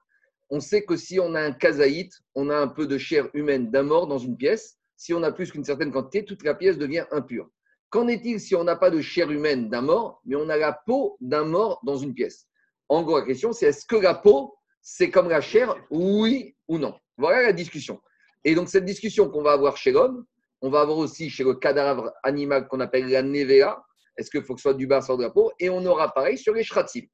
on 0.49 0.61
sait 0.61 0.85
que 0.85 0.95
si 0.95 1.19
on 1.19 1.35
a 1.35 1.41
un 1.41 1.51
kazaït, 1.51 2.13
on 2.35 2.49
a 2.49 2.55
un 2.55 2.69
peu 2.69 2.87
de 2.87 2.97
chair 2.97 3.27
humaine 3.33 3.69
d'un 3.69 3.83
mort 3.83 4.07
dans 4.07 4.17
une 4.17 4.37
pièce. 4.37 4.79
Si 4.95 5.13
on 5.13 5.23
a 5.23 5.31
plus 5.31 5.51
qu'une 5.51 5.63
certaine 5.63 5.91
quantité, 5.91 6.25
toute 6.25 6.43
la 6.43 6.55
pièce 6.55 6.77
devient 6.77 7.05
impure. 7.11 7.49
Qu'en 7.89 8.07
est-il 8.07 8.39
si 8.39 8.55
on 8.55 8.63
n'a 8.63 8.75
pas 8.75 8.89
de 8.89 9.01
chair 9.01 9.29
humaine 9.29 9.69
d'un 9.69 9.81
mort, 9.81 10.21
mais 10.25 10.35
on 10.35 10.49
a 10.49 10.57
la 10.57 10.73
peau 10.73 11.17
d'un 11.21 11.45
mort 11.45 11.79
dans 11.83 11.97
une 11.97 12.13
pièce? 12.13 12.47
En 12.89 13.03
gros, 13.03 13.19
la 13.19 13.25
question, 13.25 13.53
c'est 13.53 13.67
est-ce 13.67 13.85
que 13.85 13.95
la 13.95 14.15
peau, 14.15 14.55
c'est 14.81 15.11
comme 15.11 15.29
la 15.29 15.41
chair, 15.41 15.75
oui 15.89 16.55
ou 16.67 16.77
non? 16.77 16.95
Voilà 17.17 17.41
la 17.43 17.53
discussion. 17.53 18.01
Et 18.43 18.55
donc, 18.55 18.69
cette 18.69 18.85
discussion 18.85 19.29
qu'on 19.29 19.43
va 19.43 19.51
avoir 19.51 19.77
chez 19.77 19.91
l'homme, 19.91 20.25
on 20.61 20.69
va 20.69 20.81
avoir 20.81 20.97
aussi 20.97 21.29
chez 21.29 21.43
le 21.43 21.53
cadavre 21.53 22.11
animal 22.23 22.67
qu'on 22.67 22.79
appelle 22.79 23.07
la 23.09 23.21
nevea. 23.21 23.83
Est-ce 24.17 24.29
qu'il 24.31 24.43
faut 24.43 24.55
que 24.55 24.59
ce 24.59 24.69
soit 24.69 24.73
du 24.73 24.87
bas 24.87 25.01
sur 25.01 25.17
de 25.17 25.23
la 25.23 25.29
peau? 25.29 25.51
Et 25.59 25.69
on 25.69 25.85
aura 25.85 26.13
pareil 26.13 26.37
sur 26.37 26.53
les 26.53 26.63
shratzim. 26.63 27.05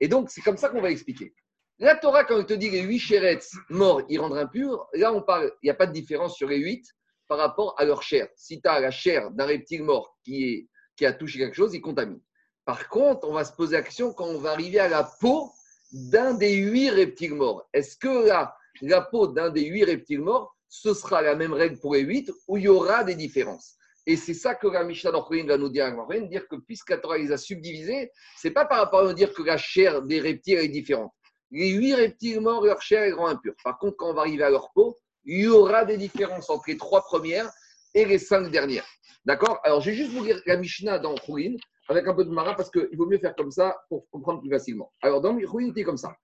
Et 0.00 0.08
donc, 0.08 0.30
c'est 0.30 0.40
comme 0.40 0.56
ça 0.56 0.68
qu'on 0.68 0.80
va 0.80 0.90
expliquer. 0.90 1.34
La 1.78 1.96
Torah, 1.96 2.24
quand 2.24 2.38
elle 2.38 2.46
te 2.46 2.54
dit 2.54 2.70
les 2.70 2.82
huit 2.82 2.98
chérettes 2.98 3.48
morts, 3.68 4.02
ils 4.08 4.20
rendent 4.20 4.36
impurs, 4.36 4.86
là, 4.94 5.12
on 5.12 5.22
parle, 5.22 5.52
il 5.62 5.66
n'y 5.66 5.70
a 5.70 5.74
pas 5.74 5.86
de 5.86 5.92
différence 5.92 6.36
sur 6.36 6.48
les 6.48 6.58
huit 6.58 6.86
par 7.28 7.38
rapport 7.38 7.74
à 7.78 7.84
leur 7.84 8.02
chair. 8.02 8.28
Si 8.36 8.60
tu 8.60 8.68
as 8.68 8.80
la 8.80 8.90
chair 8.90 9.30
d'un 9.30 9.46
reptile 9.46 9.84
mort 9.84 10.16
qui, 10.24 10.44
est, 10.44 10.68
qui 10.96 11.06
a 11.06 11.12
touché 11.12 11.38
quelque 11.38 11.56
chose, 11.56 11.74
il 11.74 11.80
contamine. 11.80 12.20
Par 12.64 12.88
contre, 12.88 13.28
on 13.28 13.32
va 13.32 13.44
se 13.44 13.52
poser 13.52 13.76
la 13.76 13.82
question 13.82 14.12
quand 14.12 14.26
on 14.26 14.38
va 14.38 14.52
arriver 14.52 14.78
à 14.78 14.88
la 14.88 15.04
peau 15.20 15.50
d'un 15.92 16.34
des 16.34 16.54
huit 16.54 16.90
reptiles 16.90 17.34
morts. 17.34 17.68
Est-ce 17.72 17.96
que 17.96 18.26
la, 18.26 18.56
la 18.80 19.02
peau 19.02 19.26
d'un 19.26 19.50
des 19.50 19.64
huit 19.64 19.84
reptiles 19.84 20.22
morts, 20.22 20.56
ce 20.68 20.94
sera 20.94 21.22
la 21.22 21.36
même 21.36 21.52
règle 21.52 21.78
pour 21.78 21.94
les 21.94 22.00
huit 22.00 22.30
ou 22.48 22.56
il 22.56 22.64
y 22.64 22.68
aura 22.68 23.04
des 23.04 23.14
différences? 23.14 23.76
Et 24.06 24.16
c'est 24.16 24.34
ça 24.34 24.54
que 24.54 24.66
la 24.66 24.84
Mishnah 24.84 25.10
va 25.12 25.56
nous 25.56 25.68
dire, 25.70 25.94
va 25.96 26.20
dire 26.20 26.46
que 26.48 26.56
puisque 26.56 27.00
Torah 27.00 27.16
les 27.16 27.32
a 27.32 27.38
subdivisés, 27.38 28.10
c'est 28.36 28.50
pas 28.50 28.66
par 28.66 28.78
rapport 28.78 29.00
à 29.00 29.04
nous 29.04 29.14
dire 29.14 29.32
que 29.32 29.42
la 29.42 29.56
chair 29.56 30.02
des 30.02 30.20
reptiles 30.20 30.58
est 30.58 30.68
différente. 30.68 31.12
Les 31.50 31.70
huit 31.70 31.94
reptiles 31.94 32.40
morts, 32.40 32.64
leur 32.64 32.82
chair 32.82 33.04
est 33.04 33.12
grand 33.12 33.28
impure. 33.28 33.54
Par 33.62 33.78
contre, 33.78 33.96
quand 33.96 34.10
on 34.10 34.14
va 34.14 34.22
arriver 34.22 34.42
à 34.42 34.50
leur 34.50 34.72
peau, 34.72 34.98
il 35.24 35.44
y 35.44 35.48
aura 35.48 35.84
des 35.84 35.96
différences 35.96 36.50
entre 36.50 36.64
les 36.68 36.76
trois 36.76 37.02
premières 37.02 37.50
et 37.94 38.04
les 38.04 38.18
cinq 38.18 38.50
dernières. 38.50 38.86
D'accord? 39.24 39.58
Alors, 39.64 39.80
je 39.80 39.90
vais 39.90 39.96
juste 39.96 40.12
vous 40.12 40.24
lire 40.24 40.40
la 40.46 40.56
Mishnah 40.56 40.98
dans 40.98 41.14
Khourin 41.14 41.56
avec 41.88 42.06
un 42.06 42.14
peu 42.14 42.24
de 42.24 42.30
marin 42.30 42.54
parce 42.54 42.70
qu'il 42.70 42.96
vaut 42.96 43.06
mieux 43.06 43.18
faire 43.18 43.34
comme 43.34 43.50
ça 43.50 43.76
pour 43.88 44.08
comprendre 44.10 44.40
plus 44.40 44.50
facilement. 44.50 44.92
Alors, 45.02 45.20
dans 45.20 45.36
Khourin, 45.38 45.72
c'est 45.74 45.84
comme 45.84 45.96
ça. 45.96 46.14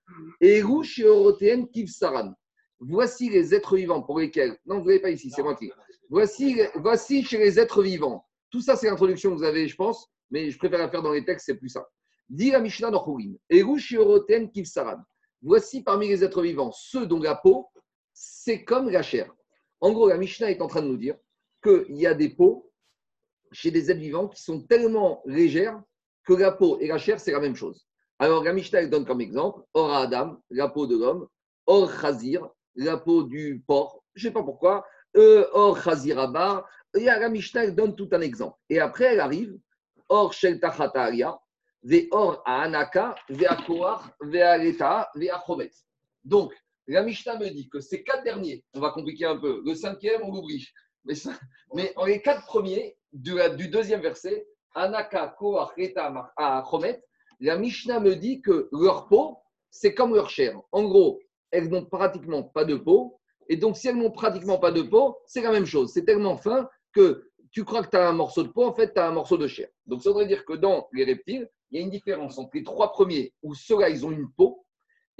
Eru 0.41 0.85
Eurotéenne 1.03 1.69
Kiv 1.71 1.89
Saran. 1.89 2.35
Voici 2.81 3.29
les 3.29 3.55
êtres 3.55 3.77
vivants 3.77 4.03
pour 4.03 4.19
lesquels. 4.21 4.57
Non, 4.67 4.81
vous 4.81 4.87
n'avez 4.87 5.01
pas 5.01 5.11
ici, 5.11 5.31
c'est 5.31 5.43
qui. 5.59 5.71
Voici, 6.09 6.61
voici 6.77 7.23
chez 7.23 7.39
les 7.39 7.61
êtres 7.61 7.83
vivants. 7.83 8.25
Tout 8.51 8.61
ça, 8.61 8.75
c'est 8.75 8.89
l'introduction 8.89 9.31
que 9.31 9.37
vous 9.37 9.45
avez, 9.45 9.69
je 9.69 9.77
pense, 9.77 10.09
mais 10.31 10.51
je 10.51 10.59
préfère 10.59 10.79
la 10.79 10.89
faire 10.89 11.03
dans 11.03 11.13
les 11.13 11.25
textes, 11.25 11.47
c'est 11.47 11.57
plus 11.57 11.69
simple. 11.69 11.89
Dit 12.29 12.51
la 12.51 12.61
Mishnah 12.61 12.91
dans 12.91 13.01
Khourin. 13.01 13.35
Eru 13.49 13.79
Eurotéenne 13.93 14.51
Kiv 14.51 14.65
Saran. 14.65 14.99
Voici 15.43 15.83
parmi 15.83 16.09
les 16.09 16.23
êtres 16.25 16.43
vivants 16.43 16.73
ceux 16.73 17.07
dont 17.07 17.19
la 17.19 17.35
peau 17.35 17.69
c'est 18.23 18.65
comme 18.65 18.91
la 18.91 19.03
chair. 19.03 19.35
En 19.81 19.93
gros, 19.93 20.07
la 20.07 20.19
Mishnah 20.19 20.51
est 20.51 20.61
en 20.61 20.67
train 20.67 20.83
de 20.83 20.89
nous 20.89 20.99
dire 20.99 21.17
qu'il 21.63 21.97
y 21.97 22.07
a 22.07 22.13
des 22.13 22.29
peaux 22.29 22.71
chez 23.51 23.71
des 23.71 23.91
êtres 23.91 24.01
vivants 24.01 24.29
qui 24.29 24.43
sont 24.43 24.61
tellement 24.61 25.23
légères 25.25 25.83
que 26.27 26.35
la 26.35 26.53
peau 26.53 26.79
et 26.81 26.89
la 26.89 26.99
chair, 26.99 27.19
c'est 27.19 27.33
la 27.33 27.41
même 27.41 27.57
chose. 27.57 27.87
Alors, 28.19 28.45
la 28.45 28.53
Mishnah 28.53 28.87
donne 28.87 29.07
comme 29.07 29.23
exemple 29.23 29.63
Or 29.73 29.95
Adam, 29.95 30.39
la 30.51 30.69
peau 30.69 30.87
de 30.87 30.99
l'homme, 30.99 31.29
Or 31.67 31.91
Chazir, 31.91 32.47
la 32.75 32.99
peau 32.99 33.23
du 33.23 33.65
porc, 33.67 34.05
je 34.15 34.27
ne 34.27 34.31
sais 34.31 34.35
pas 34.35 34.43
pourquoi, 34.43 34.87
euh, 35.17 35.47
Or 35.55 35.83
Chazir 35.83 36.19
Abar. 36.19 36.69
Et 36.95 37.05
la 37.05 37.29
Mishnah 37.31 37.71
donne 37.71 37.97
tout 37.97 38.11
un 38.13 38.21
exemple. 38.21 38.59
Et 38.69 38.81
après, 38.81 39.15
elle 39.15 39.21
arrive 39.21 39.59
Or 40.11 40.35
Shel 40.35 40.61
Tachataria, 40.61 41.41
Ve 41.83 42.07
Or 42.11 42.43
Anaka, 42.45 43.15
Ve 43.31 43.47
Akoar, 43.47 44.11
Ve 44.21 44.43
Aleta, 44.43 45.11
Ve 45.15 45.31
Donc, 46.23 46.53
la 46.93 47.03
Mishnah 47.03 47.39
me 47.39 47.49
dit 47.49 47.69
que 47.69 47.81
ces 47.81 48.03
quatre 48.03 48.25
derniers, 48.25 48.65
on 48.75 48.81
va 48.81 48.91
compliquer 48.91 49.27
un 49.27 49.37
peu, 49.37 49.63
le 49.65 49.75
cinquième, 49.75 50.23
on 50.23 50.33
l'oublie. 50.33 50.67
Mais, 51.05 51.15
mais 51.75 51.93
en 51.97 52.05
les 52.05 52.21
quatre 52.21 52.45
premiers 52.47 52.97
du, 53.13 53.35
du 53.57 53.69
deuxième 53.69 54.01
verset, 54.01 54.47
Anaka, 54.75 55.35
Koach, 55.39 55.71
Reta, 55.77 56.13
Chomet, 56.71 57.03
la 57.41 57.57
Mishnah 57.57 58.01
me 58.01 58.15
dit 58.15 58.43
que 58.43 58.69
leur 58.73 59.09
peau, 59.09 59.39
c'est 59.71 59.95
comme 59.95 60.15
leur 60.15 60.31
chair. 60.31 60.61
En 60.73 60.85
gros, 60.85 61.21
elles 61.51 61.69
n'ont 61.69 61.85
pratiquement 61.85 62.43
pas 62.43 62.65
de 62.65 62.77
peau. 62.77 63.19
Et 63.49 63.57
donc, 63.57 63.77
si 63.77 63.89
elles 63.89 63.97
n'ont 63.97 64.11
pratiquement 64.11 64.59
pas 64.59 64.71
de 64.71 64.83
peau, 64.83 65.19
c'est 65.27 65.43
la 65.43 65.51
même 65.51 65.67
chose. 65.67 65.91
C'est 65.93 66.05
tellement 66.05 66.37
fin 66.37 66.69
que 66.93 67.25
tu 67.51 67.65
crois 67.65 67.83
que 67.83 67.91
tu 67.91 67.97
as 67.97 68.09
un 68.09 68.13
morceau 68.13 68.43
de 68.43 68.49
peau, 68.49 68.65
en 68.65 68.75
fait, 68.75 68.95
tu 68.95 69.01
as 69.01 69.09
un 69.09 69.13
morceau 69.13 69.37
de 69.37 69.49
chair. 69.49 69.69
Donc, 69.87 70.03
ça 70.03 70.11
voudrait 70.11 70.27
dire 70.27 70.45
que 70.45 70.53
dans 70.53 70.89
les 70.93 71.05
reptiles, 71.05 71.49
il 71.71 71.79
y 71.79 71.83
a 71.83 71.85
une 71.85 71.91
différence 71.91 72.39
entre 72.39 72.51
les 72.55 72.63
trois 72.63 72.93
premiers 72.93 73.33
où 73.43 73.55
ceux-là, 73.55 73.89
ils 73.89 74.05
ont 74.05 74.11
une 74.11 74.31
peau, 74.31 74.60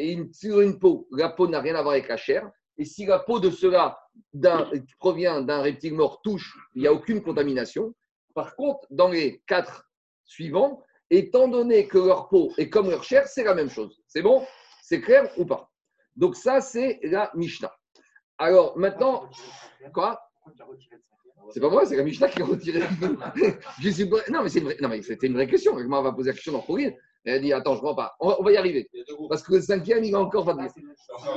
et 0.01 0.19
sur 0.33 0.63
une 0.63 0.79
peau, 0.79 1.07
la 1.13 1.29
peau 1.29 1.47
n'a 1.47 1.61
rien 1.61 1.75
à 1.75 1.83
voir 1.83 1.93
avec 1.93 2.09
la 2.09 2.17
chair. 2.17 2.51
Et 2.79 2.87
si 2.87 3.05
la 3.05 3.19
peau 3.19 3.39
de 3.39 3.51
cela 3.51 4.01
provient 4.99 5.43
d'un 5.43 5.61
reptile 5.61 5.95
mort 5.95 6.23
touche, 6.23 6.57
il 6.75 6.81
n'y 6.81 6.89
a 6.89 6.93
aucune 6.93 7.23
contamination. 7.23 7.95
Par 8.35 8.57
contre, 8.57 8.87
dans 8.89 9.09
les 9.09 9.43
quatre 9.47 9.91
suivants, 10.25 10.83
étant 11.11 11.49
donné 11.49 11.87
que 11.87 11.99
leur 11.99 12.29
peau 12.29 12.51
est 12.57 12.71
comme 12.71 12.89
leur 12.89 13.05
chair, 13.05 13.29
c'est 13.29 13.45
la 13.45 13.55
même 13.55 13.69
chose. 13.69 14.01
C'est 14.07 14.23
bon? 14.23 14.47
C'est 14.83 15.03
clair 15.03 15.31
ou 15.37 15.45
pas? 15.45 15.71
Donc 16.17 16.35
ça, 16.35 16.63
c'est 16.63 16.99
la 17.03 17.31
Mishnah. 17.35 17.73
Alors 18.39 18.79
maintenant, 18.79 19.29
quoi? 19.93 20.19
C'est 21.51 21.61
pas 21.61 21.69
moi, 21.69 21.85
c'est 21.85 21.97
la 21.97 22.05
Mishnah 22.05 22.29
qui 22.29 22.41
a 22.41 22.47
retiré. 22.47 22.81
Non, 24.31 24.43
mais 24.43 24.49
c'est 24.49 24.61
une, 24.61 24.65
vraie... 24.65 25.03
c'était 25.03 25.27
une 25.27 25.35
vraie 25.35 25.47
question. 25.47 25.79
Moi, 25.79 26.01
on 26.01 26.03
va 26.03 26.13
poser 26.13 26.31
la 26.31 26.35
question 26.35 26.53
dans 26.53 26.63
Elle 27.25 27.35
a 27.35 27.39
dit 27.39 27.53
Attends, 27.53 27.73
je 27.73 27.77
ne 27.77 27.81
comprends 27.81 27.95
pas. 27.95 28.15
On 28.21 28.43
va, 28.43 28.53
y 28.53 28.57
arriver. 28.57 28.89
Parce 29.29 29.43
que 29.43 29.55
le 29.55 29.61
cinquième, 29.61 30.05
il 30.05 30.13
va 30.13 30.21
encore 30.21 30.45
pas 30.45 30.55
dire. 30.55 30.71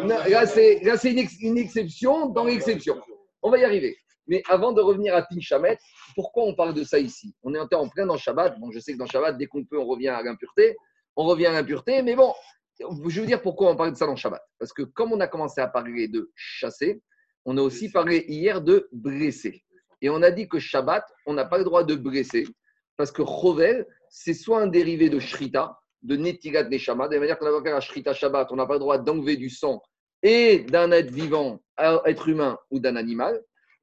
Là, 0.06 0.46
c'est 0.46 1.12
une, 1.42 1.58
exception 1.58 2.30
dans 2.30 2.46
l'exception. 2.46 3.00
On 3.42 3.50
va 3.50 3.58
y 3.58 3.64
arriver. 3.64 3.98
Mais 4.28 4.42
avant 4.48 4.72
de 4.72 4.82
revenir 4.82 5.14
à 5.16 5.24
Tinchamet, 5.24 5.78
pourquoi 6.16 6.46
on 6.46 6.56
parle 6.56 6.74
de 6.74 6.84
ça 6.84 6.98
ici? 6.98 7.36
On 7.44 7.54
est 7.54 7.74
en 7.74 7.90
plein 7.90 8.06
dans 8.06 8.16
Shabbat. 8.16 8.58
Bon, 8.60 8.72
je 8.72 8.80
sais 8.80 8.94
que 8.94 8.98
dans 8.98 9.06
Shabbat, 9.06 9.38
dès 9.38 9.48
qu'on 9.48 9.66
peut, 9.66 9.78
on 9.78 9.86
revient 9.86 10.10
à 10.10 10.24
l'impureté. 10.24 10.78
On 11.16 11.26
revient 11.26 11.48
à 11.48 11.52
l'impureté. 11.52 12.02
Mais 12.02 12.16
bon, 12.16 12.34
je 12.80 13.22
veux 13.22 13.28
dire 13.28 13.42
pourquoi 13.42 13.70
on 13.70 13.76
parle 13.76 13.92
de 13.92 13.98
ça 13.98 14.06
dans 14.06 14.16
Shabbat. 14.16 14.42
Parce 14.60 14.72
que 14.72 14.84
comme 14.84 15.12
on 15.12 15.20
a 15.20 15.28
commencé 15.28 15.60
à 15.60 15.68
parler 15.68 16.08
de 16.08 16.32
chasser, 16.36 17.02
on 17.46 17.58
a 17.58 17.62
aussi 17.62 17.92
parlé 17.92 18.24
hier 18.28 18.62
de 18.62 18.88
blesser. 18.94 19.64
Et 20.02 20.10
on 20.10 20.22
a 20.22 20.32
dit 20.32 20.48
que 20.48 20.60
Shabbat, 20.60 21.06
on 21.26 21.34
n'a 21.34 21.46
pas 21.46 21.58
le 21.58 21.66
droit 21.66 21.84
de 21.84 21.96
blesser. 21.96 22.48
Parce 22.98 23.12
que 23.12 23.24
Chovel, 23.26 23.88
c'est 24.10 24.34
soit 24.34 24.62
un 24.62 24.68
dérivé 24.68 25.10
de 25.10 25.20
Shrita, 25.20 25.80
de 26.04 26.16
Netigat 26.16 26.70
Neshama, 26.70 27.08
de 27.08 27.16
la 27.16 27.20
manière 27.20 27.40
qu'on 27.40 27.48
a 27.48 27.76
à 27.76 27.80
Shrita 27.80 28.14
Shabbat, 28.14 28.52
on 28.52 28.56
n'a 28.56 28.66
pas 28.66 28.74
le 28.74 28.80
droit 28.80 28.98
d'enlever 28.98 29.38
du 29.38 29.50
sang 29.50 29.82
et 30.22 30.60
d'un 30.60 30.92
être 30.92 31.12
vivant, 31.12 31.62
être 31.78 32.30
humain 32.30 32.58
ou 32.72 32.80
d'un 32.80 32.96
animal. 32.96 33.42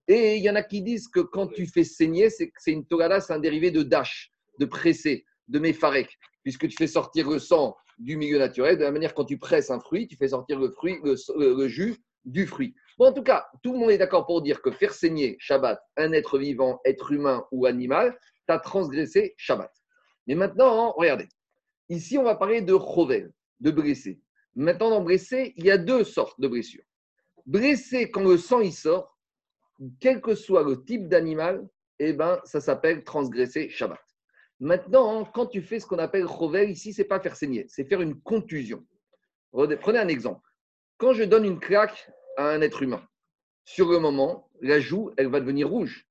Et 0.09 0.37
il 0.37 0.43
y 0.43 0.51
en 0.51 0.57
a 0.57 0.63
qui 0.63 0.83
disent 0.83 1.09
que 1.09 1.21
quand 1.21 1.47
tu 1.47 1.67
fais 1.67 1.85
saigner, 1.85 2.31
c'est 2.31 2.51
une 2.67 2.87
Torah, 2.87 3.21
c'est 3.21 3.33
un 3.33 3.39
dérivé 3.39 3.71
de 3.71 3.83
Dash, 3.83 4.33
de 4.59 4.65
presser, 4.65 5.25
de 5.49 5.59
Mefarek, 5.59 6.19
puisque 6.43 6.69
tu 6.69 6.77
fais 6.77 6.87
sortir 6.87 7.29
le 7.31 7.39
sang 7.39 7.77
du 7.99 8.17
milieu 8.17 8.39
naturel. 8.39 8.79
De 8.79 8.85
la 8.85 8.91
manière, 8.91 9.15
quand 9.15 9.27
tu 9.27 9.39
presses 9.39 9.71
un 9.71 9.79
fruit, 9.79 10.09
tu 10.09 10.17
fais 10.17 10.29
sortir 10.29 10.59
le, 10.59 10.71
fruit, 10.71 10.99
le, 11.05 11.69
jus 11.69 11.97
du 12.25 12.47
fruit. 12.47 12.75
Bon, 12.99 13.07
en 13.07 13.13
tout 13.13 13.23
cas, 13.23 13.47
tout 13.63 13.73
le 13.73 13.79
monde 13.79 13.91
est 13.91 13.99
d'accord 13.99 14.27
pour 14.27 14.43
dire 14.43 14.61
que 14.63 14.71
faire 14.71 14.93
saigner 14.93 15.37
Shabbat 15.39 15.79
un 15.97 16.13
être 16.13 16.39
vivant, 16.39 16.81
être 16.85 17.13
humain 17.13 17.45
ou 17.53 17.67
animal, 17.67 18.19
tu 18.51 18.57
as 18.57 18.59
transgressé 18.59 19.35
Shabbat. 19.37 19.73
Mais 20.27 20.35
maintenant, 20.35 20.93
regardez. 20.93 21.29
Ici, 21.89 22.19
on 22.19 22.23
va 22.23 22.35
parler 22.35 22.63
de 22.63 22.77
chovel, 22.77 23.33
de 23.61 23.71
blessé. 23.71 24.21
Maintenant, 24.55 24.91
dans 24.91 25.03
blessé, 25.03 25.55
il 25.57 25.65
y 25.65 25.71
a 25.71 25.79
deux 25.79 26.05
sortes 26.05 26.41
de 26.41 26.49
blessures. 26.49 26.85
Blessé 27.47 28.11
quand 28.11 28.23
le 28.23 28.37
sang 28.37 28.61
y 28.61 28.73
sort, 28.73 29.19
quel 29.99 30.21
que 30.21 30.35
soit 30.35 30.63
le 30.63 30.85
type 30.85 31.09
d'animal, 31.09 31.67
eh 31.99 32.13
ben, 32.13 32.41
ça 32.45 32.61
s'appelle 32.61 33.05
transgresser 33.05 33.69
Shabbat. 33.71 34.01
Maintenant, 34.61 35.25
quand 35.25 35.47
tu 35.47 35.63
fais 35.63 35.81
ce 35.81 35.87
qu'on 35.87 35.99
appelle 35.99 36.27
chovel, 36.27 36.71
ici, 36.71 36.93
c'est 36.93 37.05
pas 37.05 37.21
faire 37.21 37.35
saigner, 37.35 37.67
c'est 37.69 37.85
faire 37.85 38.03
une 38.03 38.21
contusion. 38.21 38.85
Prenez 39.53 39.99
un 39.99 40.09
exemple. 40.09 40.47
Quand 40.99 41.13
je 41.15 41.25
donne 41.25 41.45
une 41.45 41.59
claque 41.59 42.11
à 42.37 42.51
un 42.51 42.61
être 42.61 42.83
humain, 42.83 43.03
sur 43.65 43.91
le 43.91 43.99
moment, 43.99 44.51
la 44.61 44.81
joue, 44.81 45.13
elle 45.17 45.29
va 45.29 45.41
devenir 45.41 45.69
rouge 45.69 46.07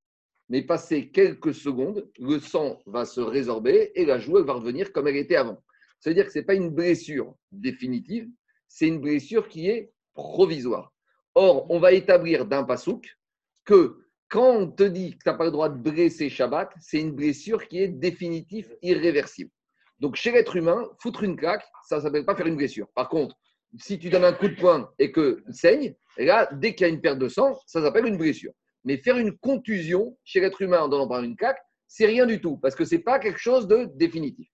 mais 0.49 0.63
passé 0.63 1.09
quelques 1.09 1.53
secondes, 1.53 2.09
le 2.19 2.39
sang 2.39 2.79
va 2.85 3.05
se 3.05 3.21
résorber 3.21 3.91
et 3.95 4.05
la 4.05 4.19
joue 4.19 4.43
va 4.43 4.53
revenir 4.53 4.91
comme 4.91 5.07
elle 5.07 5.17
était 5.17 5.35
avant. 5.35 5.63
C'est-à-dire 5.99 6.25
que 6.25 6.31
ce 6.31 6.39
n'est 6.39 6.45
pas 6.45 6.55
une 6.55 6.69
blessure 6.69 7.35
définitive, 7.51 8.27
c'est 8.67 8.87
une 8.87 8.99
blessure 8.99 9.47
qui 9.47 9.69
est 9.69 9.91
provisoire. 10.13 10.91
Or, 11.35 11.69
on 11.69 11.79
va 11.79 11.91
établir 11.93 12.45
d'un 12.45 12.63
pasouk 12.63 13.17
que 13.65 13.97
quand 14.27 14.51
on 14.51 14.71
te 14.71 14.83
dit 14.83 15.11
que 15.11 15.23
tu 15.23 15.29
n'as 15.29 15.35
pas 15.35 15.45
le 15.45 15.51
droit 15.51 15.69
de 15.69 15.77
blesser 15.77 16.29
Shabbat, 16.29 16.71
c'est 16.79 16.99
une 16.99 17.11
blessure 17.11 17.67
qui 17.67 17.79
est 17.79 17.87
définitive, 17.87 18.75
irréversible. 18.81 19.51
Donc, 19.99 20.15
chez 20.15 20.31
l'être 20.31 20.55
humain, 20.55 20.87
foutre 20.99 21.23
une 21.23 21.35
claque, 21.35 21.65
ça 21.87 21.97
ne 21.97 22.01
s'appelle 22.01 22.25
pas 22.25 22.35
faire 22.35 22.47
une 22.47 22.55
blessure. 22.55 22.87
Par 22.93 23.09
contre, 23.09 23.35
si 23.77 23.99
tu 23.99 24.09
donnes 24.09 24.23
un 24.23 24.33
coup 24.33 24.47
de 24.47 24.55
poing 24.55 24.89
et 24.97 25.11
que 25.11 25.43
saigne, 25.51 25.95
là, 26.17 26.49
dès 26.53 26.73
qu'il 26.73 26.87
y 26.87 26.89
a 26.89 26.93
une 26.93 27.01
perte 27.01 27.19
de 27.19 27.27
sang, 27.27 27.59
ça 27.65 27.81
s'appelle 27.81 28.05
une 28.05 28.17
blessure. 28.17 28.53
Mais 28.83 28.97
faire 28.97 29.17
une 29.17 29.37
contusion 29.37 30.17
chez 30.23 30.39
l'être 30.39 30.61
humain 30.61 30.81
en 30.81 30.87
donnant 30.87 31.07
par 31.07 31.23
une 31.23 31.35
claque, 31.35 31.61
c'est 31.87 32.05
rien 32.05 32.25
du 32.25 32.39
tout, 32.39 32.57
parce 32.57 32.75
que 32.75 32.85
ce 32.85 32.95
n'est 32.95 33.01
pas 33.01 33.19
quelque 33.19 33.39
chose 33.39 33.67
de 33.67 33.85
définitif. 33.95 34.49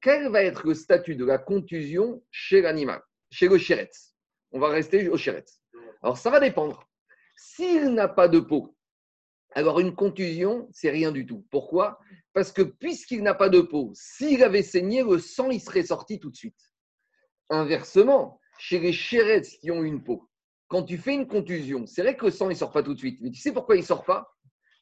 Quel 0.00 0.28
va 0.30 0.42
être 0.42 0.66
le 0.66 0.74
statut 0.74 1.16
de 1.16 1.24
la 1.24 1.38
contusion 1.38 2.22
chez 2.30 2.60
l'animal, 2.60 3.02
chez 3.30 3.48
le 3.48 3.58
chéretz 3.58 4.14
On 4.52 4.58
va 4.58 4.68
rester 4.68 5.08
au 5.08 5.16
chéretz. 5.16 5.60
Alors, 6.02 6.18
ça 6.18 6.30
va 6.30 6.40
dépendre. 6.40 6.88
S'il 7.36 7.94
n'a 7.94 8.08
pas 8.08 8.28
de 8.28 8.40
peau, 8.40 8.76
alors 9.54 9.78
une 9.78 9.94
contusion, 9.94 10.68
c'est 10.72 10.90
rien 10.90 11.12
du 11.12 11.26
tout. 11.26 11.46
Pourquoi? 11.50 12.00
Parce 12.32 12.50
que 12.50 12.62
puisqu'il 12.62 13.22
n'a 13.22 13.34
pas 13.34 13.48
de 13.48 13.60
peau, 13.60 13.92
s'il 13.94 14.42
avait 14.42 14.62
saigné, 14.62 15.02
le 15.04 15.18
sang, 15.18 15.50
il 15.50 15.60
serait 15.60 15.84
sorti 15.84 16.18
tout 16.18 16.30
de 16.30 16.36
suite. 16.36 16.72
Inversement, 17.50 18.40
chez 18.58 18.80
les 18.80 18.92
chéretz 18.92 19.56
qui 19.58 19.70
ont 19.70 19.84
une 19.84 20.02
peau, 20.02 20.28
quand 20.68 20.82
tu 20.82 20.98
fais 20.98 21.14
une 21.14 21.26
contusion, 21.26 21.86
c'est 21.86 22.02
vrai 22.02 22.16
que 22.16 22.26
le 22.26 22.30
sang, 22.30 22.48
ne 22.48 22.54
sort 22.54 22.72
pas 22.72 22.82
tout 22.82 22.94
de 22.94 22.98
suite. 22.98 23.18
Mais 23.20 23.30
tu 23.30 23.40
sais 23.40 23.52
pourquoi 23.52 23.76
il 23.76 23.80
ne 23.80 23.86
sort 23.86 24.04
pas? 24.04 24.34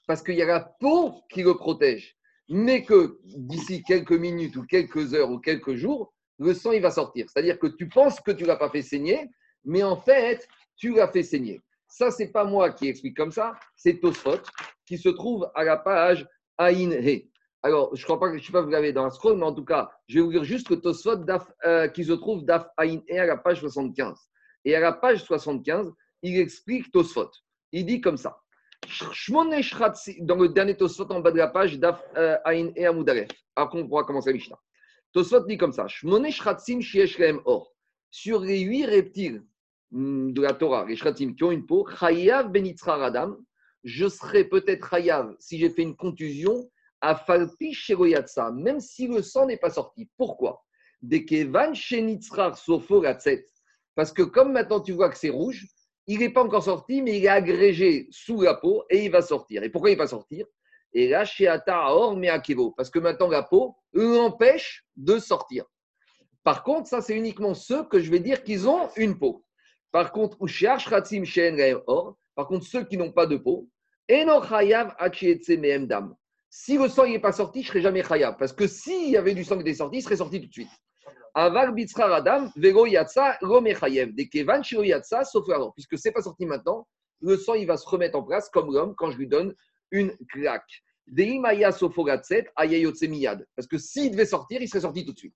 Parce 0.06 0.22
qu'il 0.22 0.34
y 0.34 0.42
a 0.42 0.46
la 0.46 0.60
peau 0.80 1.14
qui 1.30 1.42
le 1.42 1.54
protège. 1.54 2.16
Mais 2.48 2.84
que 2.84 3.18
d'ici 3.24 3.82
quelques 3.82 4.12
minutes 4.12 4.56
ou 4.56 4.64
quelques 4.64 5.14
heures 5.14 5.30
ou 5.30 5.38
quelques 5.38 5.74
jours, 5.74 6.12
le 6.38 6.54
sang, 6.54 6.72
il 6.72 6.82
va 6.82 6.90
sortir. 6.90 7.26
C'est-à-dire 7.28 7.58
que 7.58 7.66
tu 7.66 7.88
penses 7.88 8.20
que 8.20 8.30
tu 8.30 8.42
ne 8.42 8.48
l'as 8.48 8.56
pas 8.56 8.68
fait 8.68 8.82
saigner, 8.82 9.30
mais 9.64 9.82
en 9.82 9.96
fait, 9.96 10.46
tu 10.76 10.94
l'as 10.94 11.08
fait 11.08 11.22
saigner. 11.22 11.60
Ça, 11.88 12.10
c'est 12.10 12.32
pas 12.32 12.44
moi 12.44 12.70
qui 12.70 12.88
explique 12.88 13.16
comme 13.16 13.32
ça, 13.32 13.54
c'est 13.76 14.00
Tosfot 14.00 14.40
qui 14.86 14.98
se 14.98 15.08
trouve 15.10 15.50
à 15.54 15.62
la 15.62 15.76
page 15.76 16.26
Ain 16.58 16.90
He. 16.90 17.28
Alors, 17.62 17.94
je 17.94 18.02
ne 18.02 18.04
crois 18.04 18.18
pas 18.18 18.30
que 18.30 18.38
je 18.38 18.44
sais 18.44 18.52
pas 18.52 18.62
vous 18.62 18.70
l'avez 18.70 18.92
dans 18.92 19.04
la 19.04 19.10
scroll, 19.10 19.36
mais 19.36 19.44
en 19.44 19.54
tout 19.54 19.64
cas, 19.64 19.90
je 20.08 20.16
vais 20.16 20.24
vous 20.24 20.32
dire 20.32 20.42
juste 20.42 20.68
que 20.68 20.74
Tosfot 20.74 21.24
euh, 21.64 21.88
qui 21.88 22.04
se 22.04 22.12
trouve 22.12 22.44
d'Af 22.44 22.66
Ain 22.78 23.00
He 23.08 23.18
à 23.18 23.26
la 23.26 23.36
page 23.36 23.60
75. 23.60 24.18
Et 24.64 24.74
à 24.74 24.80
la 24.80 24.92
page 24.92 25.24
75, 25.24 25.92
il 26.22 26.38
explique 26.38 26.90
Tosfot. 26.92 27.30
Il 27.72 27.86
dit 27.86 28.00
comme 28.00 28.16
ça. 28.16 28.38
Dans 29.28 30.36
le 30.36 30.48
dernier 30.48 30.76
Tosfot 30.76 31.10
en 31.10 31.20
bas 31.20 31.30
de 31.30 31.38
la 31.38 31.48
page, 31.48 31.78
Daf 31.78 32.02
euh, 32.16 32.36
Ain 32.44 32.72
He 32.76 32.84
Amoudalef. 32.84 33.28
Après, 33.56 33.80
on 33.80 33.88
pourra 33.88 34.04
commencer 34.04 34.30
la 34.30 34.34
Mishnah. 34.34 34.58
Tosfot 35.12 35.40
dit 35.46 35.56
comme 35.56 35.72
ça. 35.72 35.86
Sur 38.10 38.40
les 38.40 38.60
huit 38.60 38.84
reptiles 38.84 39.44
hmm, 39.90 40.32
de 40.32 40.42
la 40.42 40.52
Torah, 40.54 40.84
les 40.86 40.96
shratim 40.96 41.34
qui 41.34 41.44
ont 41.44 41.50
une 41.50 41.66
peau, 41.66 41.86
Chayav 41.86 42.50
benitzra 42.50 42.96
radam, 42.96 43.36
je 43.84 44.08
serais 44.08 44.44
peut-être 44.44 44.88
Chayav 44.88 45.34
si 45.38 45.58
j'ai 45.58 45.70
fait 45.70 45.82
une 45.82 45.96
contusion 45.96 46.70
à 47.00 47.16
Falpi 47.16 47.76
même 48.54 48.80
si 48.80 49.08
le 49.08 49.22
sang 49.22 49.46
n'est 49.46 49.56
pas 49.56 49.70
sorti. 49.70 50.08
Pourquoi? 50.16 50.64
Dekevan 51.02 51.74
Shenitzrar 51.74 52.56
Sofo 52.56 53.02
Parce 53.94 54.12
que 54.12 54.22
comme 54.22 54.52
maintenant 54.52 54.80
tu 54.80 54.92
vois 54.92 55.10
que 55.10 55.18
c'est 55.18 55.30
rouge, 55.30 55.66
il 56.06 56.18
n'est 56.18 56.30
pas 56.30 56.42
encore 56.42 56.64
sorti, 56.64 57.02
mais 57.02 57.18
il 57.18 57.24
est 57.24 57.28
agrégé 57.28 58.08
sous 58.10 58.40
la 58.40 58.54
peau 58.54 58.84
et 58.90 59.04
il 59.04 59.10
va 59.10 59.22
sortir. 59.22 59.62
Et 59.62 59.70
pourquoi 59.70 59.90
il 59.90 59.98
va 59.98 60.06
sortir? 60.06 60.46
Et 60.92 61.08
là, 61.08 61.24
chez 61.24 61.48
Or 61.48 62.18
Parce 62.76 62.90
que 62.90 62.98
maintenant 62.98 63.28
la 63.28 63.42
peau 63.42 63.76
l'empêche 63.92 64.84
de 64.96 65.18
sortir. 65.18 65.64
Par 66.42 66.64
contre, 66.64 66.88
ça, 66.88 67.00
c'est 67.00 67.16
uniquement 67.16 67.54
ceux 67.54 67.84
que 67.84 68.00
je 68.00 68.10
vais 68.10 68.18
dire 68.18 68.42
qu'ils 68.42 68.68
ont 68.68 68.88
une 68.96 69.18
peau. 69.18 69.44
Par 69.92 70.12
contre, 70.12 70.36
Or, 71.86 72.16
par 72.34 72.46
contre, 72.48 72.66
ceux 72.66 72.84
qui 72.84 72.96
n'ont 72.96 73.12
pas 73.12 73.26
de 73.26 73.36
peau, 73.36 73.68
si 76.50 76.76
le 76.76 76.88
sang 76.88 77.06
n'est 77.06 77.18
pas 77.18 77.32
sorti, 77.32 77.62
je 77.62 77.68
ne 77.68 77.68
serai 77.68 77.82
jamais 77.82 78.02
chayav. 78.02 78.36
Parce 78.36 78.52
que 78.52 78.66
s'il 78.66 79.10
y 79.10 79.16
avait 79.16 79.34
du 79.34 79.44
sang 79.44 79.54
qui 79.56 79.62
était 79.62 79.74
sorti, 79.74 79.98
il 79.98 80.02
serait 80.02 80.16
sorti 80.16 80.40
tout 80.40 80.48
de 80.48 80.52
suite. 80.52 80.68
Aval 81.34 81.74
radam, 81.96 82.52
vego 82.56 82.86
yatsa, 82.86 83.38
romechayev. 83.40 84.14
Des 84.14 84.28
kevan 84.28 84.62
shiro 84.62 84.82
yatsa, 84.82 85.24
sauf 85.24 85.48
alors. 85.48 85.72
Puisque 85.74 85.98
ce 85.98 86.08
n'est 86.08 86.12
pas 86.12 86.22
sorti 86.22 86.46
maintenant, 86.46 86.86
le 87.20 87.36
sang, 87.36 87.54
il 87.54 87.66
va 87.66 87.76
se 87.76 87.88
remettre 87.88 88.18
en 88.18 88.22
place 88.22 88.48
comme 88.50 88.72
l'homme 88.72 88.94
quand 88.96 89.10
je 89.10 89.18
lui 89.18 89.28
donne 89.28 89.54
une 89.90 90.14
claque. 90.28 90.82
Deimaya 91.06 91.72
sofogatset, 91.72 92.50
ayayotse 92.56 93.02
miyad. 93.02 93.46
Parce 93.56 93.66
que 93.66 93.78
s'il 93.78 94.12
devait 94.12 94.26
sortir, 94.26 94.60
il 94.60 94.68
serait 94.68 94.80
sorti 94.80 95.04
tout 95.04 95.12
de 95.12 95.18
suite. 95.18 95.34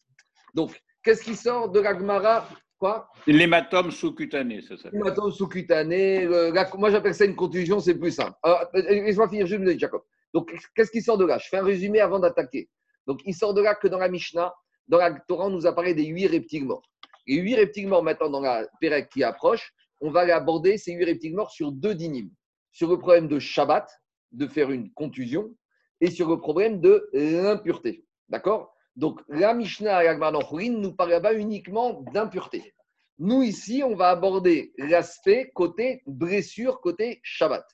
Donc, 0.55 0.81
qu'est-ce 1.03 1.23
qui 1.23 1.35
sort 1.35 1.71
de 1.71 1.81
l'agmara? 1.81 2.49
Quoi? 2.79 3.09
L'hématome 3.27 3.91
sous-cutané, 3.91 4.61
c'est 4.61 4.77
ça. 4.77 4.91
L'hématome 4.93 5.33
sous-cutané. 5.33 6.29
moi, 6.77 6.91
j'appelle 6.91 7.15
ça 7.15 7.25
une 7.25 7.37
contusion, 7.37 7.81
c'est 7.81 7.95
plus 7.95 8.13
simple. 8.13 8.37
Laisse-moi 8.75 9.29
finir 9.29 9.47
juste, 9.47 9.79
Jacob. 9.79 10.03
Donc, 10.35 10.55
qu'est-ce 10.75 10.91
qui 10.91 11.01
sort 11.01 11.17
de 11.17 11.25
là? 11.25 11.39
Je 11.39 11.49
fais 11.49 11.57
un 11.57 11.65
résumé 11.65 12.01
avant 12.01 12.19
d'attaquer. 12.19 12.69
Donc, 13.07 13.21
il 13.25 13.35
sort 13.35 13.55
de 13.55 13.63
là 13.63 13.75
que 13.75 13.89
dans 13.89 13.99
la 13.99 14.09
Mishnah, 14.09 14.53
dans 14.89 14.99
la 14.99 15.13
Torah, 15.13 15.47
on 15.47 15.51
nous 15.51 15.67
apparaît 15.67 15.95
des 15.95 16.07
huit 16.07 16.27
reptiles 16.27 16.65
morts. 16.65 16.83
Et 17.27 17.37
huit 17.37 17.57
reptiles 17.57 17.89
morts, 17.89 18.03
maintenant, 18.03 18.31
dans 18.31 18.41
la 18.41 18.67
Pérec 18.81 19.09
qui 19.09 19.25
approche, 19.25 19.73
on 20.01 20.11
va 20.11 20.21
aborder 20.35 20.79
ces 20.79 20.93
huit 20.93 21.05
reptiles 21.05 21.35
morts 21.35 21.51
sur 21.51 21.73
deux 21.73 21.95
dynimes. 21.95 22.31
Sur 22.73 22.91
le 22.91 22.99
problème 22.99 23.27
de 23.29 23.39
Shabbat, 23.39 23.89
de 24.33 24.47
faire 24.47 24.71
une 24.71 24.93
contusion, 24.93 25.55
et 26.01 26.11
sur 26.11 26.29
le 26.29 26.39
problème 26.39 26.81
de 26.81 27.09
l'impureté. 27.13 28.05
D'accord? 28.29 28.75
Donc, 28.97 29.21
la 29.29 29.55
Mishnah 29.55 30.05
et 30.05 30.69
nous 30.69 30.93
parle 30.93 31.11
là-bas 31.11 31.35
uniquement 31.35 32.03
d'impureté. 32.13 32.75
Nous, 33.19 33.43
ici, 33.43 33.83
on 33.85 33.95
va 33.95 34.11
aborder 34.11 34.73
l'aspect 34.77 35.51
côté 35.55 36.03
blessure, 36.07 36.81
côté 36.81 37.21
Shabbat. 37.23 37.65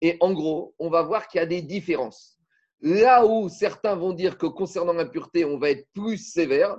Et 0.00 0.16
en 0.20 0.32
gros, 0.32 0.74
on 0.78 0.88
va 0.88 1.02
voir 1.02 1.28
qu'il 1.28 1.38
y 1.38 1.42
a 1.42 1.46
des 1.46 1.62
différences. 1.62 2.35
Là 2.80 3.26
où 3.26 3.48
certains 3.48 3.94
vont 3.94 4.12
dire 4.12 4.36
que 4.36 4.46
concernant 4.46 4.92
l'impureté, 4.92 5.44
on 5.44 5.58
va 5.58 5.70
être 5.70 5.88
plus 5.94 6.18
sévère, 6.18 6.78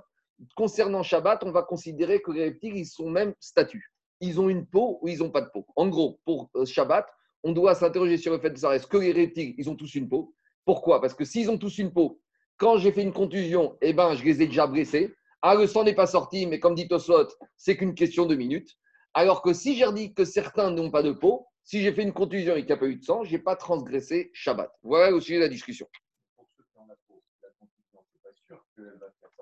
concernant 0.56 1.04
Shabbat, 1.04 1.44
on 1.44 1.52
va 1.52 1.64
considérer 1.64 2.22
que 2.22 2.32
les 2.32 2.46
reptiles, 2.46 2.78
ils 2.78 2.86
sont 2.86 3.10
même 3.10 3.34
statuts. 3.40 3.92
Ils 4.20 4.40
ont 4.40 4.50
une 4.50 4.66
peau 4.66 5.00
ou 5.02 5.08
ils 5.08 5.20
n'ont 5.20 5.32
pas 5.32 5.42
de 5.42 5.50
peau. 5.50 5.66
En 5.76 5.88
gros, 5.88 6.20
pour 6.26 6.50
euh, 6.56 6.66
Shabbat, 6.66 7.08
on 7.44 7.52
doit 7.52 7.76
s'interroger 7.76 8.18
sur 8.18 8.32
le 8.32 8.40
fait 8.40 8.50
de 8.50 8.58
savoir 8.58 8.74
est-ce 8.74 8.88
que 8.88 8.98
les 8.98 9.12
reptiles, 9.12 9.56
ils 9.58 9.70
ont 9.70 9.76
tous 9.76 9.96
une 9.96 10.10
peau? 10.10 10.34
Pourquoi? 10.66 11.02
Parce 11.02 11.14
que 11.14 11.26
s'ils 11.26 11.50
ont 11.50 11.58
tous 11.58 11.78
une 11.78 11.92
peau, 11.92 12.20
quand 12.58 12.78
j'ai 12.78 12.92
fait 12.92 13.04
une 13.04 13.14
contusion, 13.14 13.78
eh 13.82 13.94
ben, 13.94 14.16
je 14.16 14.24
les 14.24 14.42
ai 14.42 14.48
déjà 14.48 14.68
blessés. 14.68 15.14
Ah, 15.42 15.56
le 15.56 15.68
sang 15.68 15.84
n'est 15.84 15.94
pas 15.94 16.08
sorti, 16.08 16.48
mais 16.48 16.60
comme 16.60 16.76
dit 16.76 16.88
Tosot, 16.88 17.28
c'est 17.56 17.78
qu'une 17.78 17.94
question 17.94 18.26
de 18.26 18.36
minutes. 18.36 18.76
Alors 19.14 19.42
que 19.42 19.54
si 19.54 19.76
j'ai 19.76 19.92
dit 19.94 20.14
que 20.14 20.26
certains 20.26 20.72
n'ont 20.72 20.92
pas 20.92 21.04
de 21.04 21.12
peau, 21.12 21.46
si 21.68 21.82
j'ai 21.82 21.92
fait 21.92 22.04
une 22.04 22.14
contusion 22.14 22.56
et 22.56 22.60
qu'il 22.60 22.68
n'y 22.68 22.72
a 22.72 22.78
pas 22.78 22.88
eu 22.88 22.96
de 22.96 23.04
sang, 23.04 23.26
je 23.26 23.32
n'ai 23.34 23.40
pas 23.40 23.58
transgressé 23.58 24.32
Shabbat. 24.34 24.72
Voilà 24.84 25.14
au 25.14 25.20
sujet 25.20 25.36
de 25.36 25.42
la 25.42 25.50
discussion. 25.50 25.86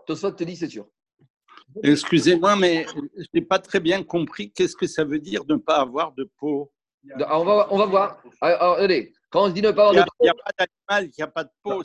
Tosfot 0.07 0.31
te 0.31 0.43
dit 0.43 0.55
c'est 0.55 0.67
sûr. 0.67 0.87
Excusez-moi, 1.83 2.55
mais 2.55 2.87
je 3.15 3.27
n'ai 3.31 3.41
pas 3.41 3.59
très 3.59 3.79
bien 3.79 4.03
compris 4.03 4.51
qu'est-ce 4.51 4.75
que 4.75 4.87
ça 4.87 5.03
veut 5.03 5.19
dire 5.19 5.45
de 5.45 5.53
ne 5.53 5.59
pas 5.59 5.75
avoir 5.75 6.13
de 6.13 6.27
peau. 6.39 6.71
on, 7.03 7.45
va, 7.45 7.67
on 7.69 7.77
va 7.77 7.85
voir. 7.85 8.23
Alors, 8.41 8.77
allez, 8.77 9.13
quand 9.29 9.43
on 9.43 9.49
se 9.49 9.53
dit 9.53 9.61
ne 9.61 9.69
pas 9.69 9.89
avoir 9.89 10.05
de 10.05 10.09
peau. 10.09 10.15
Il 10.21 10.23
n'y 10.23 10.29
a 10.29 10.33
pas 10.33 10.51
d'animal 10.57 11.11
qui 11.11 11.21
n'a 11.21 11.27
pas 11.27 11.43
de 11.43 11.51
peau. 11.61 11.83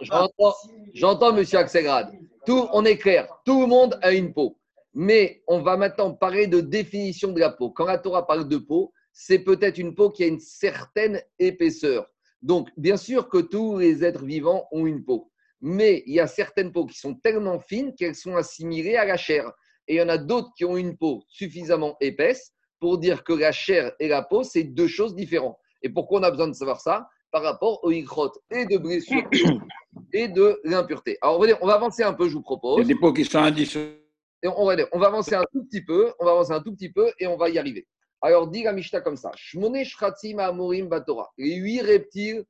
J'entends, 0.00 0.54
j'entends, 0.92 1.32
monsieur 1.32 1.58
Axelrad. 1.58 2.12
Tout, 2.44 2.66
on 2.72 2.84
est 2.84 2.98
clair. 2.98 3.28
Tout 3.44 3.60
le 3.60 3.68
monde 3.68 3.96
a 4.02 4.12
une 4.12 4.34
peau. 4.34 4.58
Mais 4.92 5.44
on 5.46 5.60
va 5.60 5.76
maintenant 5.76 6.14
parler 6.14 6.48
de 6.48 6.60
définition 6.60 7.30
de 7.30 7.38
la 7.38 7.50
peau. 7.50 7.70
Quand 7.70 7.84
la 7.84 7.98
Torah 7.98 8.26
parle 8.26 8.48
de 8.48 8.56
peau, 8.56 8.92
c'est 9.20 9.40
peut-être 9.40 9.78
une 9.78 9.96
peau 9.96 10.10
qui 10.10 10.22
a 10.22 10.28
une 10.28 10.38
certaine 10.38 11.20
épaisseur. 11.40 12.06
Donc, 12.40 12.68
bien 12.76 12.96
sûr 12.96 13.28
que 13.28 13.38
tous 13.38 13.76
les 13.76 14.04
êtres 14.04 14.24
vivants 14.24 14.68
ont 14.70 14.86
une 14.86 15.04
peau, 15.04 15.32
mais 15.60 16.04
il 16.06 16.14
y 16.14 16.20
a 16.20 16.28
certaines 16.28 16.70
peaux 16.70 16.86
qui 16.86 16.96
sont 16.96 17.16
tellement 17.16 17.58
fines 17.58 17.96
qu'elles 17.96 18.14
sont 18.14 18.36
assimilées 18.36 18.94
à 18.94 19.04
la 19.04 19.16
chair. 19.16 19.50
Et 19.88 19.94
il 19.94 19.98
y 19.98 20.02
en 20.02 20.08
a 20.08 20.18
d'autres 20.18 20.50
qui 20.56 20.64
ont 20.64 20.76
une 20.76 20.96
peau 20.96 21.24
suffisamment 21.28 21.96
épaisse 22.00 22.52
pour 22.78 22.98
dire 22.98 23.24
que 23.24 23.32
la 23.32 23.50
chair 23.50 23.92
et 23.98 24.06
la 24.06 24.22
peau, 24.22 24.44
c'est 24.44 24.62
deux 24.62 24.86
choses 24.86 25.16
différentes. 25.16 25.58
Et 25.82 25.88
pourquoi 25.88 26.20
on 26.20 26.22
a 26.22 26.30
besoin 26.30 26.46
de 26.46 26.52
savoir 26.52 26.80
ça? 26.80 27.08
Par 27.32 27.42
rapport 27.42 27.82
aux 27.82 27.90
icrotes 27.90 28.38
et 28.52 28.66
de 28.66 28.78
blessures 28.78 29.28
et 30.12 30.28
de 30.28 30.60
l'impureté. 30.62 31.18
Alors, 31.22 31.44
on 31.60 31.66
va 31.66 31.74
avancer 31.74 32.04
un 32.04 32.14
peu, 32.14 32.28
je 32.28 32.34
vous 32.34 32.42
propose. 32.42 32.76
Il 32.78 32.88
y 32.88 32.92
a 32.92 32.94
des 32.94 33.00
peaux 33.00 33.12
qui 33.12 33.24
sont 33.24 33.38
indissociables. 33.38 33.98
On 34.44 34.64
va, 34.64 34.76
on 34.92 34.98
va 35.00 35.08
avancer 35.08 35.34
un 35.34 35.44
tout 35.52 35.64
petit 35.64 35.84
peu, 35.84 36.12
on 36.20 36.24
va 36.24 36.30
avancer 36.30 36.52
un 36.52 36.62
tout 36.62 36.72
petit 36.72 36.92
peu 36.92 37.10
et 37.18 37.26
on 37.26 37.36
va 37.36 37.48
y 37.48 37.58
arriver. 37.58 37.88
Alors, 38.20 38.48
dit 38.48 38.62
la 38.62 38.72
Mishnah 38.72 39.00
comme 39.00 39.16
ça 39.16 39.30
Shmone 39.36 39.84
Shratzim 39.84 40.38
Amorim 40.38 40.88
Batora. 40.88 41.30
Les 41.38 41.54
huit 41.54 41.80
reptiles, 41.80 42.44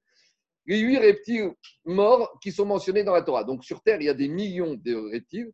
les 0.67 0.79
huit 0.79 0.99
reptiles 0.99 1.53
morts 1.85 2.39
qui 2.41 2.53
sont 2.53 2.65
mentionnés 2.65 3.05
dans 3.05 3.13
la 3.13 3.23
Torah. 3.23 3.45
Donc, 3.45 3.65
sur 3.65 3.83
Terre, 3.83 4.01
il 4.01 4.05
y 4.05 4.09
a 4.09 4.15
des 4.15 4.29
millions 4.29 4.75
de 4.75 4.95
reptiles, 5.11 5.53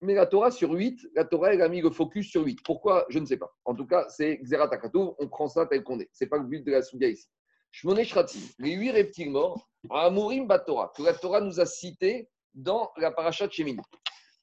mais 0.00 0.14
la 0.14 0.26
Torah, 0.26 0.50
sur 0.50 0.72
huit, 0.72 1.00
la 1.14 1.24
Torah, 1.24 1.54
elle 1.54 1.62
a 1.62 1.68
mis 1.68 1.80
le 1.80 1.90
focus 1.90 2.30
sur 2.30 2.44
huit. 2.44 2.58
Pourquoi? 2.62 3.06
Je 3.08 3.18
ne 3.18 3.24
sais 3.24 3.38
pas. 3.38 3.50
En 3.64 3.74
tout 3.74 3.86
cas, 3.86 4.06
c'est 4.08 4.38
Xeratakatov, 4.42 5.14
on 5.18 5.28
prend 5.28 5.48
ça 5.48 5.66
tel 5.66 5.82
qu'on 5.82 5.98
est. 5.98 6.10
Ce 6.12 6.24
n'est 6.24 6.28
pas 6.28 6.36
le 6.36 6.44
but 6.44 6.62
de 6.62 6.72
la 6.72 6.82
Soudia 6.82 7.08
ici. 7.08 7.26
Shmone 7.72 8.04
Shratzim, 8.04 8.42
les 8.58 8.72
huit 8.72 8.90
reptiles 8.90 9.30
morts, 9.30 9.68
Amorim 9.90 10.46
Batora, 10.46 10.92
que 10.94 11.02
la 11.02 11.14
Torah 11.14 11.40
nous 11.40 11.58
a 11.58 11.66
cités 11.66 12.28
dans 12.52 12.92
la 12.98 13.10
paracha 13.10 13.46
de 13.46 13.52
Shemin. 13.52 13.76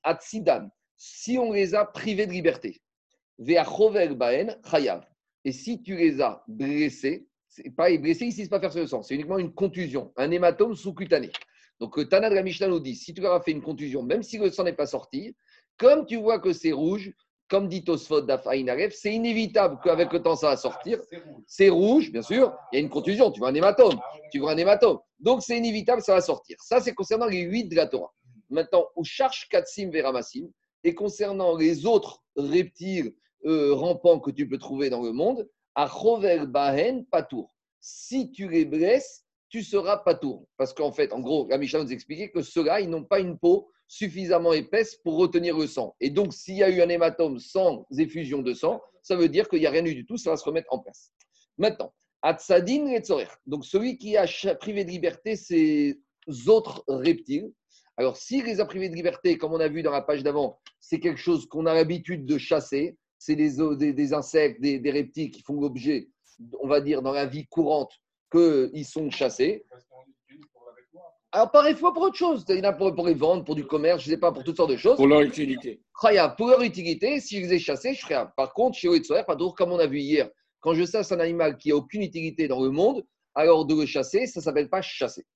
Atsidan, 0.04 0.70
si 0.98 1.38
on 1.38 1.52
les 1.52 1.76
a 1.76 1.86
privés 1.86 2.26
de 2.26 2.32
liberté. 2.32 2.82
Ve'achover 3.38 4.10
Baen 4.10 4.60
Chayav. 4.70 5.06
Et 5.44 5.52
si 5.52 5.82
tu 5.82 5.96
les 5.96 6.22
as 6.22 6.44
blessés, 6.48 7.28
c'est 7.48 7.70
pas 7.72 7.96
blessé 7.98 8.26
ici, 8.28 8.44
c'est 8.44 8.50
pas 8.50 8.60
faire 8.60 8.74
le 8.76 8.88
sang, 8.88 9.04
c'est 9.04 9.16
uniquement 9.16 9.38
une 9.38 9.54
contusion, 9.54 10.14
un 10.16 10.32
hématome 10.32 10.76
sous-cutané. 10.76 11.32
Donc, 11.80 12.08
Tana 12.10 12.30
de 12.30 12.36
la 12.36 12.44
Mishnah 12.44 12.68
nous 12.68 12.80
dit 12.80 12.96
si 12.96 13.14
tu 13.14 13.22
leur 13.22 13.34
as 13.34 13.42
fait 13.42 13.52
une 13.52 13.62
contusion, 13.62 14.04
même 14.04 14.24
si 14.24 14.38
le 14.38 14.52
sang 14.52 14.64
n'est 14.64 14.74
pas 14.74 14.86
sorti, 14.86 15.36
comme 15.78 16.06
tu 16.06 16.18
vois 16.18 16.39
que 16.39 16.54
c'est 16.54 16.72
rouge, 16.72 17.12
comme 17.50 17.68
dit 17.68 17.84
Tosfot 17.84 18.22
d'Afaïnaref, 18.22 18.94
c'est 18.94 19.14
inévitable 19.14 19.80
qu'avec 19.84 20.14
le 20.14 20.22
temps 20.22 20.36
ça 20.36 20.50
va 20.50 20.58
sortir. 20.58 21.02
C'est 21.48 21.70
rouge, 21.70 22.12
bien 22.12 22.22
sûr, 22.22 22.56
il 22.72 22.76
y 22.76 22.80
a 22.80 22.82
une 22.82 22.89
contusion, 22.89 23.32
tu 23.32 23.39
vois 23.39 23.50
un 23.50 23.56
hématome, 23.56 24.00
tu 24.32 24.39
vois 24.39 24.52
un 24.52 24.58
hématome. 24.58 25.00
Donc, 25.20 25.42
c'est 25.42 25.58
inévitable, 25.58 26.02
ça 26.02 26.14
va 26.14 26.22
sortir. 26.22 26.58
Ça, 26.62 26.80
c'est 26.80 26.94
concernant 26.94 27.26
les 27.26 27.42
huit 27.42 27.66
de 27.66 27.76
la 27.76 27.88
Torah. 27.88 28.14
Maintenant, 28.50 28.86
où 28.96 29.04
charge 29.04 29.48
Katsim 29.50 29.89
Veramassim, 29.89 30.50
et 30.84 30.96
concernant 30.96 31.56
les 31.56 31.86
autres 31.86 32.24
reptiles 32.36 33.14
euh, 33.46 33.74
rampants 33.74 34.20
que 34.20 34.32
tu 34.32 34.48
peux 34.48 34.58
trouver 34.58 34.89
dans 34.89 35.02
le 35.02 35.12
monde, 35.12 35.50
à 35.76 35.88
Chover 35.88 36.46
Bahen 36.48 37.06
Patour. 37.06 37.56
Si 37.80 38.32
tu 38.32 38.48
les 38.50 38.66
blesses, 38.66 39.26
tu 39.50 39.64
seras 39.64 39.98
Patour. 39.98 40.48
Parce 40.58 40.74
qu'en 40.74 40.92
fait, 40.92 41.14
en 41.14 41.20
gros, 41.20 41.48
la 41.50 41.58
Mishnah 41.58 41.84
nous 41.84 41.92
expliquait 41.92 42.30
que 42.30 42.42
ceux-là, 42.42 42.82
ils 42.82 42.89
n'ont 42.89 43.04
pas 43.04 43.20
une 43.20 43.38
peau 43.38 43.70
suffisamment 43.88 44.54
épaisse 44.54 44.96
pour 45.04 45.18
retenir 45.18 45.58
le 45.58 45.68
sang. 45.68 45.96
Et 46.00 46.10
donc, 46.10 46.34
s'il 46.34 46.56
y 46.56 46.64
a 46.64 46.70
eu 46.70 46.82
un 46.82 46.89
hématome 46.89 47.39
sans 47.39 47.86
effusion 47.98 48.42
de 48.42 48.54
sang, 48.54 48.82
ça 49.02 49.16
veut 49.16 49.28
dire 49.28 49.50
qu'il 49.50 49.60
n'y 49.60 49.66
a 49.66 49.72
rien 49.72 49.86
eu 49.86 49.96
du 49.96 50.06
tout, 50.06 50.18
ça 50.18 50.30
va 50.30 50.38
se 50.38 50.46
remettre 50.46 50.72
en 50.72 50.80
place. 50.80 51.12
Maintenant, 51.58 51.94
Atsadin 52.22 52.88
et 52.88 53.02
Donc, 53.48 53.66
celui 53.66 53.98
qui 53.98 54.16
a 54.16 54.26
privé 54.56 54.86
de 54.86 54.92
liberté 54.92 55.36
ces 55.36 56.00
autres 56.48 56.84
reptiles. 56.88 57.52
Alors, 57.98 58.16
s'il 58.16 58.46
les 58.46 58.60
a 58.60 58.66
privés 58.66 58.89
de 58.89 58.96
liberté, 58.96 59.38
comme 59.38 59.54
on 59.54 59.60
a 59.60 59.68
vu 59.68 59.82
dans 59.82 59.92
la 59.92 60.02
page 60.02 60.24
d'avant, 60.24 60.60
c'est 60.80 61.00
quelque 61.00 61.20
chose 61.20 61.48
qu'on 61.48 61.66
a 61.66 61.74
l'habitude 61.74 62.26
de 62.26 62.38
chasser. 62.38 62.98
C'est 63.24 63.36
des, 63.36 63.94
des, 63.94 64.14
insectes, 64.16 64.60
des, 64.60 64.80
des 64.80 64.90
reptiles 64.90 65.30
qui 65.30 65.44
font 65.44 65.62
l'objet, 65.62 66.10
on 66.60 66.68
va 66.68 66.82
dire, 66.82 67.04
dans 67.04 67.12
la 67.12 67.28
vie 67.28 67.46
courante, 67.46 67.94
qu'ils 68.32 68.84
sont 68.84 69.12
chassés. 69.12 69.64
Alors, 71.32 71.52
fois 71.78 71.94
pour 71.94 72.02
autre 72.02 72.16
chose. 72.16 72.44
Il 72.50 72.56
y 72.56 72.62
en 72.62 72.64
a 72.64 72.74
pour, 72.74 73.06
les 73.06 73.14
vendre, 73.14 73.46
pour 73.46 73.54
du 73.54 73.64
commerce, 73.64 74.02
je 74.02 74.10
ne 74.10 74.16
sais 74.16 74.20
pas, 74.20 74.32
pour 74.32 74.44
toutes 74.44 74.58
sortes 74.58 74.72
de 74.72 74.76
choses. 74.76 74.96
Pour 74.96 75.06
leur 75.06 75.22
utilité. 75.22 75.84
Pour 76.36 76.48
leur 76.48 76.64
utilité, 76.64 77.20
si 77.20 77.38
je 77.38 77.42
les 77.42 77.54
ai 77.54 77.60
chassés, 77.60 77.94
je 77.94 78.02
ferai 78.02 78.26
Par 78.36 78.54
contre, 78.54 78.76
chez 78.76 78.88
Oetzoer, 78.88 79.24
pas 79.24 79.36
d'autre, 79.36 79.54
comme 79.54 79.72
on 79.72 79.78
a 79.78 79.86
vu 79.86 80.00
hier, 80.00 80.28
quand 80.60 80.74
je 80.74 80.84
chasse 80.84 81.12
un 81.12 81.20
animal 81.20 81.58
qui 81.58 81.70
n'a 81.70 81.76
aucune 81.76 82.02
utilité 82.02 82.48
dans 82.48 82.64
le 82.64 82.72
monde, 82.72 83.06
alors 83.36 83.68
de 83.68 83.76
le 83.76 83.86
chasser, 83.86 84.26
ça 84.26 84.40
ne 84.40 84.44
s'appelle 84.46 84.68
pas 84.68 84.82
chasser. 84.82 85.28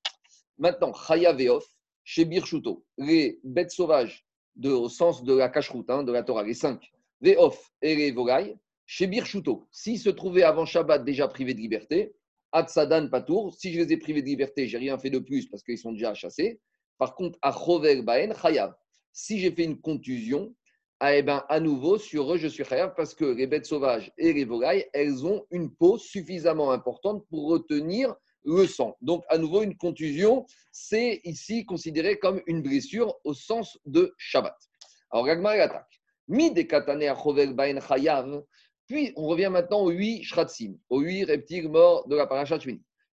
Maintenant, 0.58 0.92
Chaya 0.92 1.34
Veof, 1.34 1.64
chez 2.04 2.26
Birchuto, 2.26 2.84
les 2.98 3.40
bêtes 3.44 3.70
sauvages, 3.70 4.26
de, 4.56 4.72
au 4.72 4.90
sens 4.90 5.24
de 5.24 5.36
la 5.36 5.50
cacheroute, 5.50 5.92
hein, 5.92 6.02
de 6.02 6.12
la 6.12 6.24
Torah, 6.24 6.42
les 6.42 6.56
cinq, 6.56 6.92
Veof 7.26 7.72
et 7.82 7.96
les 7.96 8.12
volailles, 8.12 8.56
chez 8.86 9.08
Birchuto, 9.08 9.68
s'ils 9.72 10.00
se 10.00 10.10
trouvaient 10.10 10.44
avant 10.44 10.66
Shabbat 10.66 11.04
déjà 11.04 11.28
privés 11.28 11.56
de 11.56 11.60
liberté, 11.60 12.14
Atsadan 12.52 13.10
Patour, 13.10 13.54
si 13.54 13.74
je 13.74 13.82
les 13.82 13.94
ai 13.94 13.98
privés 13.98 14.22
de 14.22 14.28
liberté, 14.28 14.68
j'ai 14.68 14.78
rien 14.78 14.98
fait 15.00 15.10
de 15.10 15.20
plus 15.20 15.48
parce 15.48 15.64
qu'ils 15.64 15.80
sont 15.80 15.92
déjà 15.92 16.14
chassés. 16.14 16.62
Par 16.98 17.16
contre, 17.16 17.38
à 17.42 17.52
Chover 17.52 18.02
Baen, 18.04 18.34
Chayav. 18.40 18.74
Si 19.12 19.40
j'ai 19.40 19.52
fait 19.52 19.64
une 19.64 19.82
contusion, 19.82 20.54
ah, 21.00 21.16
eh 21.16 21.24
ben, 21.24 21.44
à 21.50 21.60
nouveau, 21.60 21.98
sur 21.98 22.34
eux, 22.34 22.38
je 22.38 22.48
suis 22.48 22.64
Chayav 22.64 22.94
parce 22.96 23.16
que 23.16 23.26
les 23.26 23.48
bêtes 23.48 23.66
sauvages 23.66 24.12
et 24.18 24.32
les 24.32 24.46
volailles, 24.46 24.86
elles 24.94 25.26
ont 25.26 25.46
une 25.52 25.74
peau 25.74 25.98
suffisamment 25.98 26.72
importante 26.72 27.26
pour 27.30 27.50
retenir 27.50 28.16
le 28.46 28.68
sang. 28.68 28.96
Donc, 29.02 29.24
à 29.30 29.38
nouveau, 29.38 29.64
une 29.64 29.76
contusion, 29.76 30.46
c'est 30.72 31.22
ici 31.24 31.66
considéré 31.66 32.20
comme 32.20 32.42
une 32.46 32.62
blessure 32.62 33.16
au 33.24 33.34
sens 33.34 33.78
de 33.86 34.14
Shabbat. 34.18 34.56
Alors, 35.12 35.26
Gagmar 35.26 35.54
attaque. 35.54 35.95
Mi 36.28 36.54
Chayav. 37.88 38.44
Puis, 38.88 39.14
on 39.16 39.28
revient 39.28 39.50
maintenant 39.52 39.82
aux 39.82 39.90
huit 39.90 40.24
shratsim, 40.24 40.78
aux 40.90 41.02
huit 41.02 41.24
reptiles 41.24 41.70
morts 41.70 42.08
de 42.08 42.16
la 42.16 42.28
paracha 42.28 42.58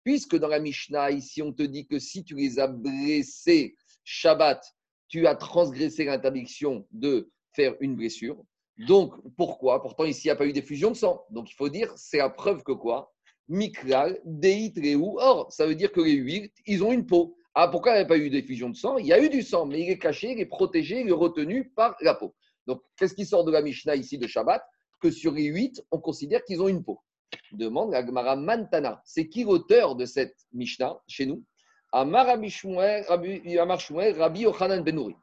Puisque 0.04 0.38
dans 0.38 0.48
la 0.48 0.60
Mishnah, 0.60 1.12
ici, 1.12 1.42
on 1.42 1.52
te 1.52 1.64
dit 1.64 1.86
que 1.88 2.00
si 2.00 2.24
tu 2.24 2.36
les 2.36 2.60
as 2.60 2.68
blessés 2.68 3.76
Shabbat, 4.06 4.64
tu 5.10 5.28
as 5.28 5.36
transgressé 5.36 6.06
l'interdiction 6.06 6.88
de 6.92 7.30
faire 7.54 7.76
une 7.82 7.96
blessure. 7.96 8.42
Donc, 8.78 9.14
pourquoi? 9.36 9.82
Pourtant, 9.82 10.06
ici, 10.06 10.22
il 10.26 10.28
n'y 10.28 10.32
a 10.32 10.36
pas 10.36 10.46
eu 10.46 10.54
d'effusion 10.54 10.92
de 10.92 10.96
sang. 10.96 11.26
Donc, 11.30 11.52
il 11.52 11.56
faut 11.56 11.70
dire, 11.70 11.92
c'est 11.98 12.20
la 12.20 12.30
preuve 12.30 12.64
que 12.64 12.72
quoi? 12.72 13.14
Mikral, 13.50 14.20
Deit, 14.24 14.74
Or, 14.96 15.52
ça 15.52 15.66
veut 15.66 15.76
dire 15.76 15.92
que 15.92 16.02
les 16.02 16.14
huit, 16.14 16.54
ils 16.66 16.84
ont 16.84 16.92
une 16.92 17.06
peau. 17.06 17.36
Ah, 17.54 17.68
pourquoi 17.68 17.94
il 17.94 17.96
n'y 17.96 18.02
a 18.02 18.06
pas 18.06 18.18
eu 18.18 18.30
d'effusion 18.30 18.70
de 18.70 18.76
sang? 18.76 18.98
Il 18.98 19.08
y 19.08 19.14
a 19.14 19.22
eu 19.22 19.30
du 19.30 19.42
sang, 19.42 19.66
mais 19.66 19.82
il 19.82 19.90
est 19.90 19.98
caché, 19.98 20.32
il 20.32 20.40
est 20.40 20.46
protégé, 20.46 21.02
il 21.02 21.10
est 21.10 21.12
retenu 21.12 21.70
par 21.70 21.96
la 22.02 22.14
peau. 22.14 22.36
Donc, 22.68 22.84
qu'est-ce 22.98 23.16
qui 23.16 23.26
sort 23.26 23.46
de 23.46 23.52
la 23.52 23.62
Mishnah 23.62 23.96
ici 23.96 24.18
de 24.18 24.28
Shabbat? 24.28 24.62
Que 25.00 25.10
sur 25.10 25.32
les 25.32 25.46
huit, 25.46 25.82
on 25.92 26.00
considère 26.00 26.44
qu'ils 26.44 26.62
ont 26.62 26.68
une 26.68 26.84
peau. 26.84 27.00
Demande 27.52 27.92
la 27.92 28.06
Gemara 28.06 28.36
Mantana. 28.36 29.02
C'est 29.06 29.28
qui 29.28 29.44
l'auteur 29.44 29.96
de 29.96 30.06
cette 30.06 30.36
Mishnah 30.54 30.98
chez 31.08 31.26
nous? 31.26 31.44
Amar 31.94 32.28
Rabbi 32.28 32.50
Yochanan 34.42 34.84
Ben. 34.84 35.14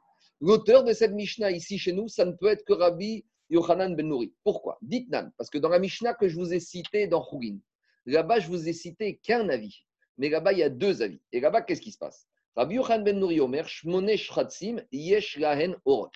L'auteur 0.41 0.83
de 0.83 0.93
cette 0.93 1.13
Mishnah 1.13 1.51
ici 1.51 1.77
chez 1.77 1.93
nous, 1.93 2.07
ça 2.07 2.25
ne 2.25 2.31
peut 2.31 2.47
être 2.47 2.65
que 2.65 2.73
Rabbi 2.73 3.23
Yochanan 3.49 3.95
Ben 3.95 4.07
Nouri. 4.07 4.33
Pourquoi? 4.43 4.77
Dites 4.81 5.09
Nan, 5.09 5.31
parce 5.37 5.49
que 5.49 5.59
dans 5.59 5.69
la 5.69 5.79
Mishnah 5.79 6.15
que 6.15 6.27
je 6.27 6.35
vous 6.35 6.53
ai 6.53 6.59
citée 6.59 7.07
dans 7.07 7.21
Khourin, 7.23 7.57
là-bas 8.05 8.39
je 8.39 8.47
vous 8.47 8.67
ai 8.67 8.73
cité 8.73 9.17
qu'un 9.17 9.47
avis. 9.49 9.85
Mais 10.17 10.29
là-bas 10.29 10.53
il 10.53 10.59
y 10.59 10.63
a 10.63 10.69
deux 10.69 11.01
avis. 11.01 11.21
Et 11.31 11.39
là-bas, 11.39 11.61
qu'est-ce 11.61 11.81
qui 11.81 11.91
se 11.91 11.97
passe? 11.97 12.27
Rabbi 12.55 12.75
Yochanan 12.75 13.03
Ben 13.03 13.19
Nouri 13.19 13.39
Omer, 13.39 13.67
Shmone 13.67 14.17
Shratzim, 14.17 14.81
Yesh 14.91 15.37
Lahen 15.37 15.75
Orot. 15.85 16.11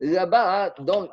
Là-bas, 0.00 0.74
dans 0.80 1.08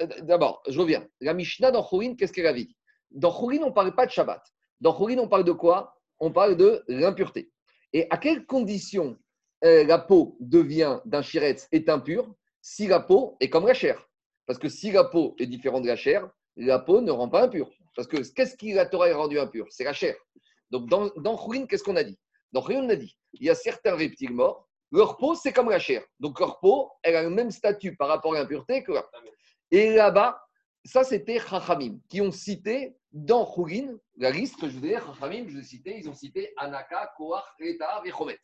euh, 0.00 0.06
d'abord, 0.22 0.62
je 0.68 0.78
reviens. 0.78 1.06
La 1.20 1.34
Mishnah 1.34 1.70
dans 1.70 1.82
Khourin, 1.82 2.14
qu'est-ce 2.14 2.32
qu'elle 2.32 2.46
a 2.46 2.52
dit? 2.52 2.76
Dans 3.10 3.32
Khourin, 3.32 3.62
on 3.62 3.66
ne 3.66 3.72
parle 3.72 3.94
pas 3.94 4.06
de 4.06 4.10
Shabbat. 4.10 4.42
Dans 4.80 4.92
Khourin, 4.92 5.18
on 5.18 5.28
parle 5.28 5.44
de 5.44 5.52
quoi? 5.52 5.94
On 6.18 6.30
parle 6.30 6.56
de 6.56 6.84
l'impureté. 6.88 7.50
Et 7.92 8.06
à 8.10 8.18
quelles 8.18 8.46
conditions 8.46 9.16
euh, 9.64 9.84
la 9.84 9.98
peau 9.98 10.36
devient 10.40 11.00
d'un 11.04 11.22
chiretz 11.22 11.68
est 11.72 11.88
impure 11.88 12.34
si 12.60 12.86
la 12.86 13.00
peau 13.00 13.36
est 13.40 13.48
comme 13.48 13.66
la 13.66 13.74
chair? 13.74 14.06
Parce 14.46 14.58
que 14.58 14.68
si 14.68 14.92
la 14.92 15.04
peau 15.04 15.34
est 15.38 15.46
différente 15.46 15.82
de 15.82 15.88
la 15.88 15.96
chair, 15.96 16.28
la 16.56 16.78
peau 16.78 17.00
ne 17.00 17.10
rend 17.10 17.28
pas 17.28 17.44
impure. 17.44 17.70
Parce 17.94 18.08
que 18.08 18.18
qu'est-ce 18.18 18.56
qui 18.56 18.72
la 18.72 18.86
Torah 18.86 19.08
est 19.08 19.14
rendu 19.14 19.38
impure? 19.38 19.66
C'est 19.70 19.84
la 19.84 19.92
chair. 19.92 20.14
Donc 20.70 20.88
dans, 20.88 21.10
dans 21.16 21.36
qu'est-ce 21.66 21.82
qu'on 21.82 21.96
a 21.96 22.04
dit? 22.04 22.18
Dans 22.52 22.62
Khourin, 22.62 22.84
on 22.84 22.88
a 22.90 22.96
dit 22.96 23.16
il 23.34 23.46
y 23.46 23.50
a 23.50 23.54
certains 23.54 23.94
reptiles 23.94 24.32
morts, 24.32 24.65
leur 24.92 25.16
peau, 25.16 25.34
c'est 25.34 25.52
comme 25.52 25.70
la 25.70 25.78
chair. 25.78 26.04
Donc 26.20 26.38
leur 26.40 26.58
peau, 26.60 26.90
elle 27.02 27.16
a 27.16 27.22
le 27.22 27.30
même 27.30 27.50
statut 27.50 27.96
par 27.96 28.08
rapport 28.08 28.34
à 28.34 28.38
l'impureté 28.38 28.82
que 28.82 28.92
la 28.92 29.04
et 29.70 29.94
là-bas, 29.94 30.40
ça 30.84 31.02
c'était 31.02 31.40
Chachamim, 31.40 31.98
qui 32.08 32.20
ont 32.20 32.30
cité 32.30 32.96
dans 33.12 33.44
Khourin, 33.44 33.96
la 34.16 34.30
liste 34.30 34.60
que 34.60 34.68
je 34.68 34.78
vous 34.78 34.86
ai 34.86 34.94
Chachamim, 34.94 35.48
je 35.48 35.54
vous 35.54 35.60
ai 35.60 35.64
cité, 35.64 35.98
ils 35.98 36.08
ont 36.08 36.14
cité 36.14 36.52
Anaka, 36.56 37.12
Koach, 37.16 37.44
Reta, 37.60 38.00
Vechomet. 38.04 38.38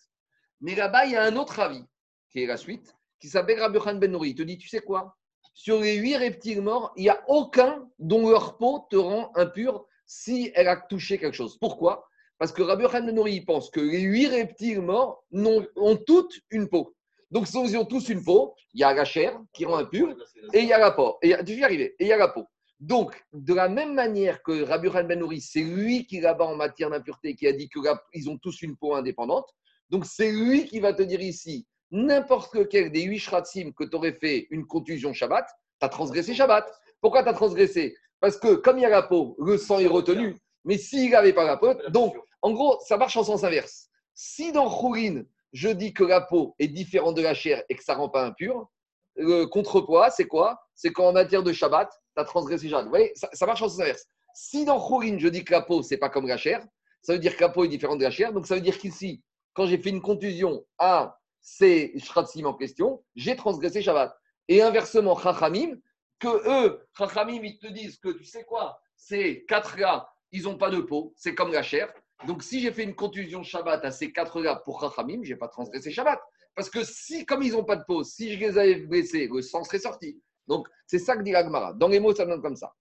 Mais 0.60 0.74
là-bas, 0.74 1.06
il 1.06 1.12
y 1.12 1.16
a 1.16 1.22
un 1.22 1.36
autre 1.36 1.60
avis, 1.60 1.84
qui 2.30 2.42
est 2.42 2.46
la 2.46 2.56
suite, 2.56 2.94
qui 3.20 3.28
s'appelle 3.28 3.60
Rabbi 3.60 3.78
Ben 3.98 4.10
Nouri. 4.10 4.30
Il 4.30 4.34
te 4.34 4.42
dit, 4.42 4.58
tu 4.58 4.68
sais 4.68 4.80
quoi? 4.80 5.16
Sur 5.54 5.80
les 5.80 5.96
huit 5.96 6.16
reptiles 6.16 6.62
morts, 6.62 6.92
il 6.96 7.04
n'y 7.04 7.10
a 7.10 7.22
aucun 7.28 7.88
dont 7.98 8.28
leur 8.28 8.56
peau 8.56 8.86
te 8.90 8.96
rend 8.96 9.30
impur 9.36 9.84
si 10.06 10.50
elle 10.54 10.68
a 10.68 10.76
touché 10.76 11.18
quelque 11.18 11.36
chose. 11.36 11.58
Pourquoi? 11.58 12.08
Parce 12.42 12.50
que 12.50 12.62
Rabbi 12.62 12.82
Nouri 13.12 13.42
pense 13.42 13.70
que 13.70 13.78
les 13.78 14.00
huit 14.00 14.26
reptiles 14.26 14.80
morts 14.80 15.22
ont 15.32 15.96
toutes 16.04 16.40
une 16.50 16.68
peau. 16.68 16.92
Donc, 17.30 17.46
ils 17.54 17.78
ont 17.78 17.84
tous 17.84 18.08
une 18.08 18.24
peau. 18.24 18.56
Il 18.74 18.80
y 18.80 18.82
a 18.82 18.92
la 18.92 19.04
chair 19.04 19.40
qui 19.52 19.64
rend 19.64 19.76
impure 19.76 20.16
et 20.52 20.58
il 20.58 20.66
y 20.66 20.72
a 20.72 20.78
la 20.78 20.90
peau. 20.90 21.18
Et 21.22 21.36
tu 21.46 21.52
y 21.52 21.62
arriver. 21.62 21.94
Et 22.00 22.06
il 22.06 22.08
y 22.08 22.12
a 22.12 22.16
la 22.16 22.26
peau. 22.26 22.48
Donc, 22.80 23.14
de 23.32 23.54
la 23.54 23.68
même 23.68 23.94
manière 23.94 24.42
que 24.42 24.64
Rabbi 24.64 24.88
Nouri, 25.14 25.40
c'est 25.40 25.62
lui 25.62 26.04
qui 26.04 26.18
là-bas 26.18 26.46
en 26.46 26.56
matière 26.56 26.90
d'impureté 26.90 27.36
qui 27.36 27.46
a 27.46 27.52
dit 27.52 27.68
qu'ils 27.68 28.28
ont 28.28 28.38
tous 28.38 28.60
une 28.62 28.76
peau 28.76 28.96
indépendante. 28.96 29.48
Donc, 29.88 30.04
c'est 30.04 30.32
lui 30.32 30.66
qui 30.66 30.80
va 30.80 30.92
te 30.94 31.02
dire 31.04 31.20
ici, 31.20 31.64
n'importe 31.92 32.56
lequel 32.56 32.90
des 32.90 33.02
huit 33.02 33.20
shratsim 33.20 33.70
que 33.70 33.84
tu 33.84 33.94
aurais 33.94 34.14
fait 34.14 34.48
une 34.50 34.66
contusion 34.66 35.12
Shabbat, 35.12 35.46
tu 35.46 35.86
as 35.86 35.88
transgressé 35.88 36.34
Shabbat. 36.34 36.68
Pourquoi 37.00 37.22
tu 37.22 37.28
as 37.28 37.34
transgressé? 37.34 37.96
Parce 38.18 38.36
que 38.36 38.56
comme 38.56 38.78
il 38.78 38.82
y 38.82 38.84
a 38.86 38.88
la 38.88 39.02
peau, 39.02 39.36
le 39.38 39.56
sang 39.58 39.78
est 39.78 39.86
retenu. 39.86 40.34
Mais 40.64 40.78
s'il 40.78 41.10
n'avait 41.10 41.32
pas 41.32 41.44
la 41.44 41.56
peau, 41.56 41.74
donc, 41.88 42.16
en 42.40 42.52
gros, 42.52 42.78
ça 42.86 42.96
marche 42.96 43.16
en 43.16 43.24
sens 43.24 43.44
inverse. 43.44 43.88
Si 44.14 44.52
dans 44.52 44.68
Khourin, 44.68 45.22
je 45.52 45.68
dis 45.68 45.92
que 45.92 46.04
la 46.04 46.20
peau 46.20 46.54
est 46.58 46.68
différente 46.68 47.16
de 47.16 47.22
la 47.22 47.34
chair 47.34 47.62
et 47.68 47.74
que 47.74 47.84
ça 47.84 47.94
ne 47.94 47.98
rend 47.98 48.08
pas 48.08 48.24
impur, 48.24 48.68
le 49.16 49.44
contrepoids, 49.44 50.10
c'est 50.10 50.26
quoi? 50.26 50.60
C'est 50.74 50.90
qu'en 50.90 51.12
matière 51.12 51.42
de 51.42 51.52
Shabbat, 51.52 51.90
tu 51.90 52.20
as 52.20 52.24
transgressé 52.24 52.68
Shabbat. 52.68 52.84
Vous 52.84 52.90
voyez, 52.90 53.12
ça, 53.14 53.46
marche 53.46 53.62
en 53.62 53.68
sens 53.68 53.80
inverse. 53.80 54.06
Si 54.34 54.64
dans 54.64 54.80
Khourin, 54.80 55.18
je 55.18 55.28
dis 55.28 55.44
que 55.44 55.52
la 55.52 55.62
peau, 55.62 55.82
c'est 55.82 55.98
pas 55.98 56.08
comme 56.08 56.26
la 56.26 56.38
chair, 56.38 56.64
ça 57.02 57.12
veut 57.12 57.18
dire 57.18 57.36
que 57.36 57.42
la 57.42 57.48
peau 57.48 57.64
est 57.64 57.68
différente 57.68 57.98
de 57.98 58.04
la 58.04 58.10
chair. 58.10 58.32
Donc 58.32 58.46
ça 58.46 58.54
veut 58.54 58.60
dire 58.60 58.78
qu'ici, 58.78 59.22
quand 59.52 59.66
j'ai 59.66 59.78
fait 59.78 59.90
une 59.90 60.00
contusion 60.00 60.64
à 60.78 61.18
ces 61.40 61.92
shratsim 61.98 62.46
en 62.46 62.54
question, 62.54 63.02
j'ai 63.14 63.36
transgressé 63.36 63.82
Shabbat. 63.82 64.16
Et 64.48 64.62
inversement, 64.62 65.18
Chachamim, 65.18 65.76
que 66.18 66.28
eux, 66.28 66.86
Chachamim, 66.96 67.42
ils 67.42 67.58
te 67.58 67.66
disent 67.66 67.98
que 67.98 68.10
tu 68.10 68.24
sais 68.24 68.44
quoi? 68.44 68.80
Ces 68.96 69.44
quatre 69.46 69.76
gars, 69.76 70.08
ils 70.32 70.44
n'ont 70.44 70.56
pas 70.56 70.70
de 70.70 70.80
peau, 70.80 71.12
c'est 71.16 71.34
comme 71.34 71.52
la 71.52 71.62
chair. 71.62 71.92
Donc, 72.26 72.42
si 72.42 72.60
j'ai 72.60 72.72
fait 72.72 72.84
une 72.84 72.94
contusion 72.94 73.42
Shabbat 73.42 73.84
à 73.84 73.90
ces 73.90 74.12
quatre 74.12 74.40
gars 74.42 74.56
pour 74.64 74.80
Chachamim, 74.80 75.22
je 75.22 75.32
n'ai 75.32 75.38
pas 75.38 75.48
transgressé 75.48 75.90
Shabbat. 75.90 76.20
Parce 76.54 76.70
que 76.70 76.84
si, 76.84 77.24
comme 77.24 77.42
ils 77.42 77.52
n'ont 77.52 77.64
pas 77.64 77.76
de 77.76 77.84
peau, 77.84 78.04
si 78.04 78.32
je 78.32 78.38
les 78.38 78.58
avais 78.58 78.76
blessés, 78.76 79.28
le 79.32 79.42
sang 79.42 79.64
serait 79.64 79.78
sorti. 79.78 80.20
Donc, 80.46 80.68
c'est 80.86 80.98
ça 80.98 81.16
que 81.16 81.22
dit 81.22 81.32
l'Agmara. 81.32 81.72
Dans 81.74 81.88
les 81.88 82.00
mots, 82.00 82.14
ça 82.14 82.26
donne 82.26 82.42
comme 82.42 82.56
ça. 82.56 82.72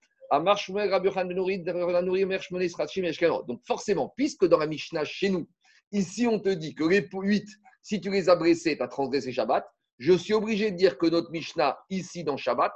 Donc, 3.46 3.60
forcément, 3.66 4.14
puisque 4.16 4.46
dans 4.46 4.58
la 4.58 4.66
Mishnah 4.66 5.04
chez 5.04 5.28
nous, 5.28 5.46
ici 5.90 6.26
on 6.26 6.38
te 6.38 6.48
dit 6.48 6.74
que 6.74 6.84
les 6.84 7.06
8, 7.12 7.46
si 7.82 8.00
tu 8.00 8.10
les 8.10 8.30
as 8.30 8.36
blessés, 8.36 8.76
tu 8.76 8.82
as 8.82 8.88
transgressé 8.88 9.30
Shabbat, 9.32 9.66
je 9.98 10.14
suis 10.14 10.32
obligé 10.32 10.70
de 10.70 10.76
dire 10.76 10.96
que 10.96 11.06
notre 11.06 11.30
Mishnah, 11.30 11.78
ici 11.90 12.24
dans 12.24 12.38
Shabbat, 12.38 12.72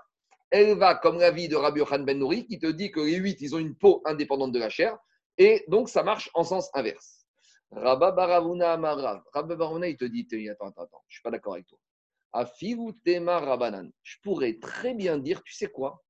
elle 0.50 0.78
va 0.78 0.94
comme 0.94 1.18
l'avis 1.18 1.48
de 1.48 1.56
Rabbi 1.56 1.80
Yochanan 1.80 2.04
Ben 2.04 2.18
Nouri, 2.18 2.46
qui 2.46 2.58
te 2.58 2.66
dit 2.66 2.90
que 2.90 3.00
les 3.00 3.16
8, 3.16 3.40
ils 3.40 3.54
ont 3.54 3.58
une 3.58 3.74
peau 3.74 4.02
indépendante 4.04 4.52
de 4.52 4.58
la 4.58 4.68
chair. 4.68 4.96
Et 5.38 5.64
donc, 5.68 5.88
ça 5.88 6.02
marche 6.02 6.30
en 6.34 6.44
sens 6.44 6.70
inverse. 6.74 7.26
Rabba 7.70 8.12
Baravuna 8.12 8.72
Amarav. 8.72 9.22
Rabba 9.32 9.56
Baravuna, 9.56 9.88
il 9.88 9.96
te 9.96 10.04
dit 10.04 10.26
Attends, 10.48 10.68
attends, 10.68 10.82
attends, 10.82 11.02
je 11.08 11.14
ne 11.14 11.16
suis 11.16 11.22
pas 11.22 11.30
d'accord 11.30 11.54
avec 11.54 11.66
toi. 11.66 11.78
Afiru 12.32 12.92
Tema 13.04 13.38
Rabanan. 13.40 13.90
Je 14.02 14.16
pourrais 14.22 14.58
très 14.58 14.94
bien 14.94 15.18
dire 15.18 15.42
Tu 15.42 15.54
sais 15.54 15.68
quoi 15.68 16.02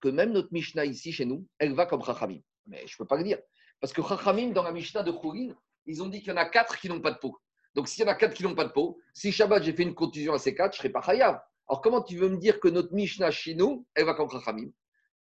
que 0.00 0.08
même 0.08 0.32
notre 0.32 0.52
Mishnah 0.52 0.84
ici, 0.84 1.12
chez 1.12 1.24
nous, 1.24 1.46
elle 1.58 1.74
va 1.74 1.86
comme 1.86 2.04
Chachamim. 2.04 2.40
Mais 2.66 2.86
je 2.86 2.94
ne 2.94 2.98
peux 2.98 3.06
pas 3.06 3.16
le 3.16 3.24
dire. 3.24 3.38
Parce 3.80 3.92
que 3.92 4.02
Chachamim, 4.02 4.50
dans 4.50 4.62
la 4.62 4.72
Mishnah 4.72 5.02
de 5.02 5.10
Khourin, 5.10 5.54
ils 5.86 6.02
ont 6.02 6.08
dit 6.08 6.20
qu'il 6.20 6.30
y 6.30 6.32
en 6.32 6.36
a 6.36 6.46
quatre 6.46 6.78
qui 6.78 6.88
n'ont 6.88 7.00
pas 7.00 7.12
de 7.12 7.18
peau. 7.18 7.38
Donc, 7.74 7.88
s'il 7.88 8.04
y 8.04 8.08
en 8.08 8.10
a 8.10 8.14
quatre 8.14 8.34
qui 8.34 8.42
n'ont 8.42 8.54
pas 8.54 8.64
de 8.64 8.72
peau, 8.72 8.98
si 9.12 9.32
Shabbat, 9.32 9.62
j'ai 9.62 9.72
fait 9.72 9.82
une 9.82 9.94
contusion 9.94 10.32
à 10.32 10.38
ces 10.38 10.54
quatre, 10.54 10.74
je 10.74 10.78
ne 10.78 10.82
serai 10.82 10.90
pas 10.90 11.02
Chayav. 11.02 11.40
Alors, 11.68 11.80
comment 11.80 12.02
tu 12.02 12.16
veux 12.16 12.28
me 12.28 12.36
dire 12.36 12.60
que 12.60 12.68
notre 12.68 12.92
Mishnah 12.92 13.30
chez 13.30 13.54
nous, 13.54 13.86
elle 13.94 14.04
va 14.04 14.14
comme 14.14 14.30
Chachamim? 14.30 14.70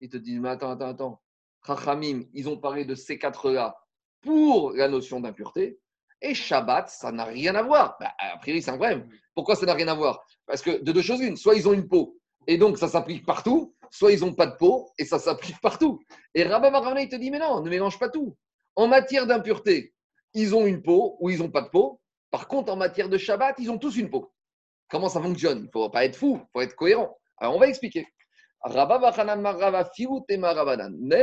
Ils 0.02 0.10
te 0.10 0.18
disent, 0.18 0.40
mais 0.40 0.50
attends, 0.50 0.72
attends, 0.72 0.90
attends. 0.90 1.22
Chachamim, 1.66 2.24
ils 2.34 2.48
ont 2.48 2.58
parlé 2.58 2.86
de 2.86 2.96
ces 2.96 3.18
quatre-là 3.18 3.76
pour 4.22 4.72
la 4.72 4.88
notion 4.88 5.20
d'impureté. 5.20 5.80
Et 6.22 6.34
Shabbat, 6.34 6.90
ça 6.90 7.12
n'a 7.12 7.26
rien 7.26 7.56
à 7.56 7.64
voir. 7.64 7.98
Bah, 8.00 8.14
a 8.18 8.38
priori, 8.38 8.62
c'est 8.62 8.72
un 8.72 8.78
problème. 8.78 9.10
Pourquoi 9.36 9.56
ça 9.56 9.66
n'a 9.66 9.74
rien 9.74 9.88
à 9.88 9.94
voir? 9.94 10.24
Parce 10.46 10.62
que 10.62 10.82
de 10.82 10.92
deux 10.92 11.02
choses 11.02 11.22
une, 11.22 11.38
soit 11.38 11.56
ils 11.56 11.68
ont 11.68 11.74
une 11.74 11.88
peau, 11.88 12.18
et 12.48 12.58
donc 12.58 12.78
ça 12.78 12.88
s'applique 12.88 13.26
partout, 13.26 13.76
soit 13.92 14.12
ils 14.12 14.22
n'ont 14.22 14.34
pas 14.34 14.48
de 14.48 14.56
peau, 14.56 14.90
et 14.98 15.06
ça 15.06 15.20
s'applique 15.20 15.60
partout. 15.62 16.00
Et 16.34 16.44
Rabba 16.44 16.72
Maravna, 16.72 17.02
il 17.02 17.10
te 17.10 17.16
dit, 17.16 17.30
mais 17.30 17.40
non, 17.40 17.62
ne 17.62 17.70
mélange 17.70 18.00
pas 18.00 18.10
tout. 18.10 18.36
En 18.76 18.88
matière 18.88 19.28
d'impureté, 19.28 19.94
ils 20.34 20.56
ont 20.56 20.66
une 20.66 20.82
peau 20.82 21.18
ou 21.20 21.30
ils 21.30 21.40
n'ont 21.40 21.52
pas 21.52 21.62
de 21.62 21.70
peau. 21.70 22.00
Par 22.32 22.48
contre, 22.48 22.72
en 22.72 22.76
matière 22.76 23.10
de 23.10 23.18
Shabbat, 23.18 23.56
ils 23.60 23.70
ont 23.70 23.78
tous 23.78 23.96
une 23.98 24.10
peau. 24.10 24.32
Comment 24.90 25.10
ça 25.10 25.22
fonctionne? 25.22 25.60
Il 25.60 25.66
ne 25.66 25.72
faut 25.72 25.90
pas 25.90 26.06
être 26.06 26.16
fou, 26.16 26.40
il 26.42 26.48
faut 26.54 26.62
être 26.62 26.76
cohérent. 26.76 27.18
Alors, 27.38 27.56
on 27.56 27.60
va 27.60 27.68
expliquer. 27.68 28.08
Même 28.66 28.90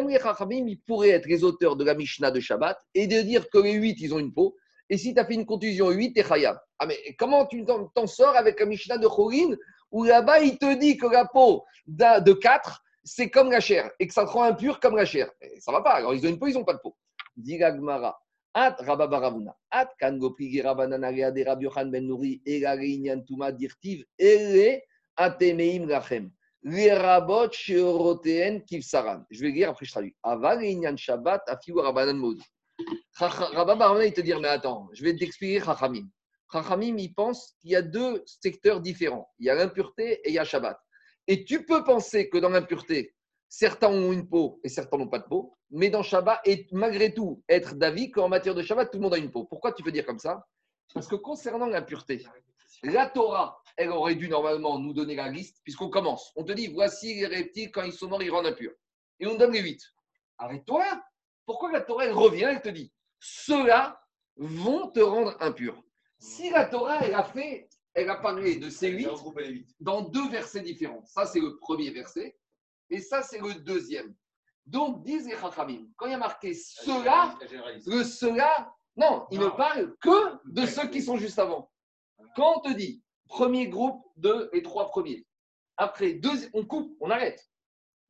les 0.09 0.21
Chachamim, 0.21 0.69
ils 0.69 0.81
pourraient 0.87 1.11
être 1.11 1.27
les 1.27 1.43
auteurs 1.43 1.77
de 1.77 1.85
la 1.85 1.95
Mishnah 1.95 2.31
de 2.31 2.41
Shabbat 2.41 2.79
et 2.95 3.07
de 3.07 3.21
dire 3.23 3.49
que 3.51 3.59
les 3.59 3.73
huit, 3.73 3.97
ils 4.01 4.15
ont 4.15 4.19
une 4.19 4.33
peau. 4.33 4.57
Et 4.89 4.99
si 4.99 5.15
tu 5.15 5.21
as 5.21 5.25
fait 5.25 5.35
une 5.35 5.47
contusion 5.47 5.91
8, 5.91 6.12
t'es 6.12 6.23
Chayab. 6.23 6.59
Ah, 6.79 6.87
mais 6.87 6.99
comment 7.19 7.47
tu 7.47 7.65
t'en 7.65 8.07
sors 8.07 8.37
avec 8.37 8.61
la 8.61 8.67
Mishnah 8.67 8.99
de 8.99 9.09
Chorin 9.09 9.57
où 9.91 10.05
là-bas, 10.05 10.41
il 10.41 10.59
te 10.59 10.79
dit 10.79 10.97
que 10.97 11.07
la 11.07 11.25
peau 11.25 11.65
de 11.87 12.33
4, 12.33 12.83
c'est 13.03 13.31
comme 13.31 13.51
la 13.51 13.61
chair 13.61 13.91
et 13.99 14.07
que 14.07 14.15
ça 14.15 14.25
te 14.25 14.31
rend 14.31 14.45
impur 14.45 14.81
comme 14.81 14.97
la 14.97 15.05
chair. 15.05 15.31
Ça 15.59 15.73
va 15.73 15.83
pas. 15.83 15.95
Alors, 15.95 16.15
ils 16.15 16.25
ont 16.27 16.31
une 16.31 16.39
peau, 16.39 16.47
ils 16.47 16.55
n'ont 16.55 16.65
pas 16.65 16.75
de 16.75 16.81
peau. 16.81 16.97
Diragmara. 17.37 18.19
At 18.55 18.77
Rababaravuna. 18.79 19.53
At 19.71 19.91
kan 19.99 20.19
gopri 20.19 20.63
rabanan 20.63 21.03
de 21.35 21.45
Rabbi 21.45 21.65
Yochan 21.65 21.91
ben 21.91 22.07
Nouri 22.07 22.41
et 22.47 22.63
tuma 23.27 23.53
dirtiv 23.53 24.05
ele 24.19 24.83
atemeim 25.17 25.87
lachem. 25.87 26.31
Les 26.63 26.93
rabot 26.93 27.51
shioroteen 27.53 28.65
kivsaran. 28.65 29.25
Je 29.31 29.41
vais 29.43 29.51
lire 29.51 29.71
après 29.71 29.85
je 29.85 29.91
traduis. 29.91 30.15
Aval 30.23 30.61
shabbat 30.97 31.43
afiu 31.49 31.75
rabanan 31.81 32.17
maud. 32.17 32.39
Rababaravuna, 33.19 34.07
il 34.07 34.13
te 34.13 34.21
dit, 34.21 34.35
mais 34.35 34.49
attends, 34.49 34.89
je 34.93 35.05
vais 35.05 35.15
t'expliquer 35.15 35.61
Chachamim. 35.61 36.09
Chachamim, 36.53 36.97
il 36.99 37.15
pense 37.15 37.55
qu'il 37.61 37.71
y 37.71 37.77
a 37.77 37.83
deux 37.83 38.23
secteurs 38.27 38.81
différents. 38.81 39.29
Il 39.39 39.47
y 39.47 39.51
a 39.51 39.55
l'impureté 39.55 40.21
et 40.25 40.31
il 40.31 40.35
y 40.35 40.39
a 40.39 40.45
Shabbat. 40.45 40.79
Et 41.27 41.45
tu 41.45 41.65
peux 41.65 41.85
penser 41.85 42.29
que 42.29 42.39
dans 42.39 42.51
l'impureté, 42.51 43.15
certains 43.49 43.88
ont 43.88 44.12
une 44.12 44.28
peau 44.28 44.61
et 44.64 44.68
certains 44.68 44.97
n'ont 44.97 45.09
pas 45.09 45.18
de 45.18 45.28
peau, 45.28 45.57
mais 45.70 45.90
dans 45.90 46.03
Shabbat, 46.03 46.40
et 46.45 46.66
malgré 46.72 47.12
tout, 47.12 47.42
être 47.49 47.74
d'avis 47.74 48.11
qu'en 48.11 48.28
matière 48.28 48.55
de 48.55 48.62
Shabbat, 48.62 48.90
tout 48.90 48.99
le 48.99 49.03
monde 49.03 49.14
a 49.14 49.18
une 49.18 49.30
peau. 49.30 49.45
Pourquoi 49.45 49.72
tu 49.72 49.82
peux 49.82 49.92
dire 49.92 50.07
comme 50.07 50.18
ça? 50.18 50.47
Parce 50.92 51.09
que 51.09 51.16
concernant 51.16 51.66
l'impureté, 51.66 52.24
la 52.82 53.09
Torah, 53.09 53.61
elle 53.76 53.90
aurait 53.90 54.14
dû 54.14 54.28
normalement 54.28 54.78
nous 54.78 54.92
donner 54.92 55.16
la 55.16 55.28
liste, 55.28 55.61
puisqu'on 55.64 55.88
commence. 55.88 56.32
On 56.36 56.45
te 56.45 56.53
dit, 56.53 56.68
voici 56.68 57.14
les 57.14 57.26
reptiles, 57.26 57.70
quand 57.70 57.82
ils 57.82 57.92
sont 57.92 58.09
morts, 58.09 58.22
ils 58.22 58.30
rendent 58.30 58.47
impurs. 58.47 58.74
Et 59.20 59.26
on 59.26 59.36
donne 59.36 59.53
les 59.53 59.61
huit. 59.61 59.82
Arrête-toi. 60.38 60.84
Pourquoi 61.47 61.72
la 61.72 61.80
Torah, 61.80 62.07
elle 62.07 62.12
revient, 62.12 62.49
elle 62.51 62.62
te 62.62 62.68
dit, 62.68 62.92
ceux-là 63.20 64.01
vont 64.36 64.90
te 64.90 65.01
rendre 65.01 65.36
impur. 65.40 65.82
Si 66.18 66.51
la 66.51 66.66
Torah, 66.66 67.05
elle 67.05 67.14
a 67.14 67.24
fait, 67.24 67.68
elle 67.95 68.11
a 68.11 68.16
parlé 68.16 68.57
de 68.57 68.70
ces 68.70 68.90
huit 68.90 69.09
dans 69.80 70.03
deux 70.03 70.28
versets 70.30 70.62
différents. 70.62 71.05
Ça, 71.05 71.26
c'est 71.26 71.40
le 71.40 71.57
premier 71.59 71.90
verset. 71.90 72.36
Et 72.95 73.01
ça, 73.01 73.22
c'est 73.22 73.40
le 73.40 73.55
deuxième. 73.55 74.14
Donc, 74.66 75.03
disent 75.03 75.26
les 75.26 75.36
Chachamim, 75.36 75.88
quand 75.97 76.07
il 76.07 76.12
y 76.12 76.14
a 76.14 76.18
marqué 76.18 76.55
cela, 76.55 77.36
le 77.86 78.05
cela, 78.05 78.72
non, 78.97 79.26
il 79.32 79.40
ne 79.40 79.49
parle 79.49 79.97
que 79.97 80.36
de 80.45 80.64
ceux 80.64 80.86
qui 80.86 81.03
sont 81.03 81.16
juste 81.16 81.40
avant. 81.40 81.72
Quand 82.36 82.59
on 82.59 82.61
te 82.61 82.72
dit 82.72 83.03
premier 83.26 83.66
groupe, 83.66 84.01
deux 84.16 84.49
et 84.53 84.62
trois 84.62 84.86
premiers, 84.90 85.26
après, 85.76 86.12
deux, 86.12 86.49
on 86.53 86.64
coupe, 86.64 86.97
on 87.01 87.11
arrête. 87.11 87.45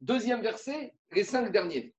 Deuxième 0.03 0.43
verset, 0.43 0.95
les 1.13 1.25
cinq 1.25 1.51
derniers. 1.51 1.95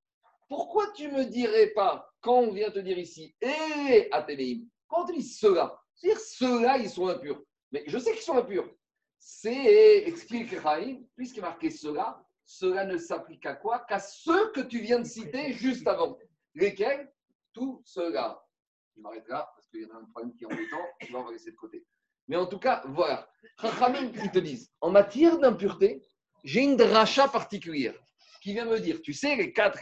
Pourquoi 0.47 0.91
tu 0.91 1.07
ne 1.07 1.17
me 1.17 1.25
dirais 1.25 1.71
pas, 1.71 2.13
quand 2.21 2.37
on 2.37 2.51
vient 2.51 2.69
te 2.69 2.77
dire 2.77 2.99
ici, 2.99 3.35
et 3.41 4.09
Athénéim, 4.11 4.67
quand 4.87 5.05
on 5.05 5.07
te 5.07 5.13
dit 5.13 5.23
cela, 5.23 5.81
c'est-à-dire 5.95 6.21
ceux-là, 6.21 6.77
ils 6.77 6.89
sont 6.91 7.07
impurs. 7.07 7.41
Mais 7.71 7.83
je 7.87 7.97
sais 7.97 8.11
qu'ils 8.11 8.21
sont 8.21 8.37
impurs. 8.37 8.69
C'est, 9.17 10.07
explique 10.07 10.51
Rahim, 10.59 11.03
puisqu'il 11.15 11.39
est 11.39 11.41
marqué 11.41 11.71
cela, 11.71 12.23
cela 12.45 12.85
ne 12.85 12.97
s'applique 12.97 13.45
à 13.45 13.55
quoi 13.55 13.85
Qu'à 13.89 13.99
ceux 13.99 14.51
que 14.51 14.61
tu 14.61 14.79
viens 14.79 14.99
de 14.99 15.05
citer 15.05 15.53
juste 15.53 15.87
avant. 15.87 16.17
Lesquels? 16.53 17.11
Tout 17.53 17.81
cela. 17.85 18.41
Je 18.95 19.01
m'arrête 19.01 19.27
là, 19.27 19.49
parce 19.55 19.67
qu'il 19.67 19.81
y 19.81 19.85
en 19.85 19.95
a 19.95 19.99
un 19.99 20.05
problème 20.05 20.35
qui 20.35 20.43
est 20.43 20.47
embêtant, 20.47 20.85
on 21.13 21.23
va 21.23 21.31
laisser 21.31 21.51
de 21.51 21.55
côté. 21.55 21.85
Mais 22.27 22.37
en 22.37 22.45
tout 22.45 22.59
cas, 22.59 22.83
voilà. 22.87 23.29
Chachamim, 23.59 24.11
ils 24.23 24.31
te 24.31 24.39
disent, 24.39 24.71
en 24.81 24.89
matière 24.89 25.37
d'impureté, 25.37 26.01
j'ai 26.43 26.61
une 26.61 26.77
dracha 26.77 27.27
particulière 27.27 27.95
qui 28.41 28.53
vient 28.53 28.65
me 28.65 28.79
dire, 28.79 29.01
tu 29.01 29.13
sais, 29.13 29.35
les 29.35 29.51
quatre 29.51 29.79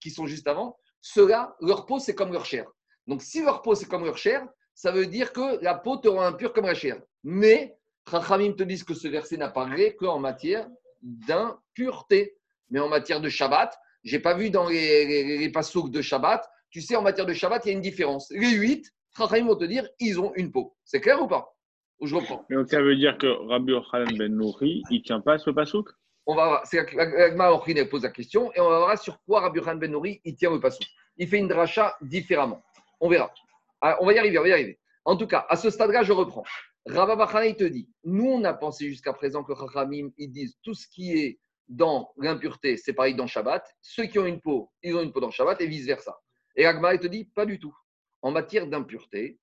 qui 0.00 0.10
sont 0.10 0.26
juste 0.26 0.46
avant, 0.46 0.78
ceux-là, 1.00 1.56
leur 1.60 1.86
peau, 1.86 1.98
c'est 1.98 2.14
comme 2.14 2.32
leur 2.32 2.44
chair. 2.44 2.70
Donc, 3.06 3.22
si 3.22 3.42
leur 3.42 3.62
peau, 3.62 3.74
c'est 3.74 3.86
comme 3.86 4.04
leur 4.04 4.18
chair, 4.18 4.46
ça 4.74 4.92
veut 4.92 5.06
dire 5.06 5.32
que 5.32 5.62
la 5.62 5.74
peau 5.74 5.96
te 5.96 6.08
rend 6.08 6.22
impure 6.22 6.52
comme 6.52 6.66
la 6.66 6.74
chair. 6.74 7.00
Mais, 7.22 7.76
Chachamim 8.10 8.52
te 8.52 8.62
disent 8.62 8.84
que 8.84 8.94
ce 8.94 9.08
verset 9.08 9.36
n'a 9.36 9.50
parlé 9.50 9.96
qu'en 9.96 10.18
matière 10.18 10.68
d'impureté. 11.04 12.36
Mais 12.70 12.80
en 12.80 12.88
matière 12.88 13.20
de 13.20 13.28
Shabbat, 13.28 13.78
j'ai 14.02 14.18
pas 14.18 14.34
vu 14.34 14.50
dans 14.50 14.68
les, 14.68 15.38
les, 15.38 15.48
de 15.48 16.02
Shabbat, 16.02 16.48
tu 16.70 16.80
sais, 16.80 16.96
en 16.96 17.02
matière 17.02 17.26
de 17.26 17.32
Shabbat, 17.32 17.64
il 17.64 17.68
y 17.68 17.70
a 17.70 17.74
une 17.74 17.80
différence. 17.80 18.30
Les 18.30 18.50
huit, 18.50 18.92
Chachamim 19.16 19.46
vont 19.46 19.56
te 19.56 19.64
dire, 19.64 19.86
ils 20.00 20.18
ont 20.18 20.32
une 20.34 20.50
peau. 20.50 20.76
C'est 20.84 21.00
clair 21.00 21.22
ou 21.22 21.28
pas? 21.28 21.54
Ou 22.00 22.06
je 22.06 22.16
reprends? 22.16 22.44
Mais 22.50 22.56
ça 22.66 22.82
veut 22.82 22.96
dire 22.96 23.16
que 23.16 23.28
Rabbi 23.48 23.72
Yochanan 23.72 24.16
ben 24.16 24.34
Nouri, 24.34 24.82
il 24.90 25.02
tient 25.02 25.20
pas 25.20 25.38
ce 25.38 25.50
pasouk 25.50 25.88
on 26.26 26.34
va 26.34 26.46
voir, 26.46 26.66
c'est 26.66 26.78
Agma 26.78 27.50
pose 27.90 28.02
la 28.02 28.08
question 28.08 28.50
et 28.54 28.60
on 28.60 28.70
va 28.70 28.78
voir 28.78 28.98
sur 28.98 29.20
quoi 29.24 29.40
Rabbi 29.40 29.58
Yochanan 29.58 29.78
ben 29.78 29.90
Nouri 29.90 30.22
il 30.24 30.34
tient 30.34 30.50
le 30.50 30.58
pasouk. 30.58 30.86
Il 31.18 31.28
fait 31.28 31.38
une 31.38 31.48
dracha 31.48 31.96
différemment. 32.00 32.62
On 32.98 33.08
verra. 33.08 33.32
Ah, 33.80 33.98
on 34.00 34.06
va 34.06 34.14
y 34.14 34.18
arriver, 34.18 34.38
on 34.38 34.42
va 34.42 34.48
y 34.48 34.52
arriver. 34.52 34.78
En 35.04 35.16
tout 35.16 35.26
cas, 35.26 35.46
à 35.50 35.56
ce 35.56 35.68
stade-là, 35.68 36.02
je 36.02 36.12
reprends. 36.12 36.44
Rabba 36.86 37.46
il 37.46 37.56
te 37.56 37.64
dit, 37.64 37.88
nous, 38.04 38.26
on 38.26 38.44
a 38.44 38.52
pensé 38.52 38.88
jusqu'à 38.88 39.12
présent 39.12 39.42
que 39.42 39.54
Chachamim, 39.54 40.10
ils 40.18 40.30
disent 40.30 40.58
tout 40.62 40.74
ce 40.74 40.86
qui 40.86 41.12
est 41.12 41.38
dans 41.68 42.12
l'impureté, 42.18 42.76
c'est 42.76 42.92
pareil 42.92 43.14
dans 43.14 43.26
Shabbat. 43.26 43.66
Ceux 43.80 44.04
qui 44.04 44.18
ont 44.18 44.26
une 44.26 44.40
peau, 44.40 44.70
ils 44.82 44.94
ont 44.94 45.02
une 45.02 45.12
peau 45.12 45.20
dans 45.20 45.30
Shabbat 45.30 45.60
et 45.62 45.66
vice-versa. 45.66 46.18
Et 46.56 46.66
Agma, 46.66 46.94
il 46.94 47.00
te 47.00 47.06
dit, 47.06 47.24
pas 47.24 47.46
du 47.46 47.58
tout. 47.58 47.74
En 48.20 48.30
matière 48.30 48.66
d'impureté, 48.66 49.38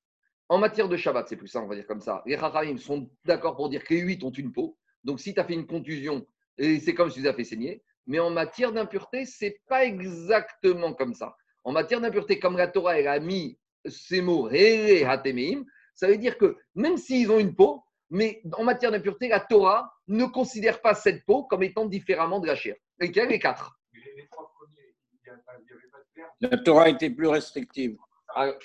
en 0.49 0.59
matière 0.59 0.87
de 0.87 0.97
Shabbat, 0.97 1.27
c'est 1.27 1.35
plus 1.35 1.47
ça, 1.47 1.61
on 1.61 1.67
va 1.67 1.75
dire 1.75 1.87
comme 1.87 2.01
ça. 2.01 2.21
Les 2.27 2.37
Chachamim 2.37 2.77
sont 2.77 3.09
d'accord 3.25 3.55
pour 3.55 3.69
dire 3.69 3.83
que 3.83 3.93
les 3.93 4.01
huit 4.01 4.23
ont 4.23 4.31
une 4.31 4.51
peau. 4.51 4.77
Donc, 5.03 5.19
si 5.19 5.33
tu 5.33 5.39
as 5.39 5.45
fait 5.45 5.53
une 5.53 5.65
contusion, 5.65 6.25
c'est 6.59 6.93
comme 6.93 7.09
si 7.09 7.21
tu 7.21 7.27
as 7.27 7.33
fait 7.33 7.43
saigner. 7.43 7.81
Mais 8.05 8.19
en 8.19 8.29
matière 8.29 8.71
d'impureté, 8.71 9.25
c'est 9.25 9.61
pas 9.67 9.85
exactement 9.85 10.93
comme 10.93 11.15
ça. 11.15 11.35
En 11.63 11.71
matière 11.71 12.01
d'impureté, 12.01 12.39
comme 12.39 12.57
la 12.57 12.67
Torah 12.67 12.99
elle 12.99 13.07
a 13.07 13.19
mis 13.19 13.57
ces 13.85 14.21
mots, 14.21 14.47
ça 15.93 16.07
veut 16.07 16.17
dire 16.17 16.37
que 16.37 16.57
même 16.75 16.97
s'ils 16.97 17.31
ont 17.31 17.39
une 17.39 17.55
peau, 17.55 17.83
mais 18.09 18.41
en 18.53 18.63
matière 18.63 18.91
d'impureté, 18.91 19.29
la 19.29 19.39
Torah 19.39 19.93
ne 20.07 20.25
considère 20.25 20.81
pas 20.81 20.93
cette 20.93 21.25
peau 21.25 21.43
comme 21.43 21.63
étant 21.63 21.85
différemment 21.85 22.39
de 22.39 22.47
la 22.47 22.55
chair. 22.55 22.75
Lesquels 22.99 23.29
Les 23.29 23.39
quatre. 23.39 23.79
La 26.41 26.57
Torah 26.57 26.89
était 26.89 27.09
plus 27.09 27.27
restrictive. 27.27 27.97
Alors, 28.33 28.57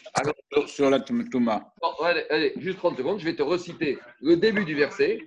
sur 0.67 0.91
la 0.91 1.01
Touma. 1.01 1.73
allez, 2.03 2.53
juste 2.57 2.79
30 2.79 2.97
secondes, 2.99 3.19
je 3.19 3.25
vais 3.25 3.35
te 3.35 3.43
reciter 3.43 3.99
le 4.21 4.37
début 4.37 4.65
du 4.65 4.75
verset. 4.75 5.19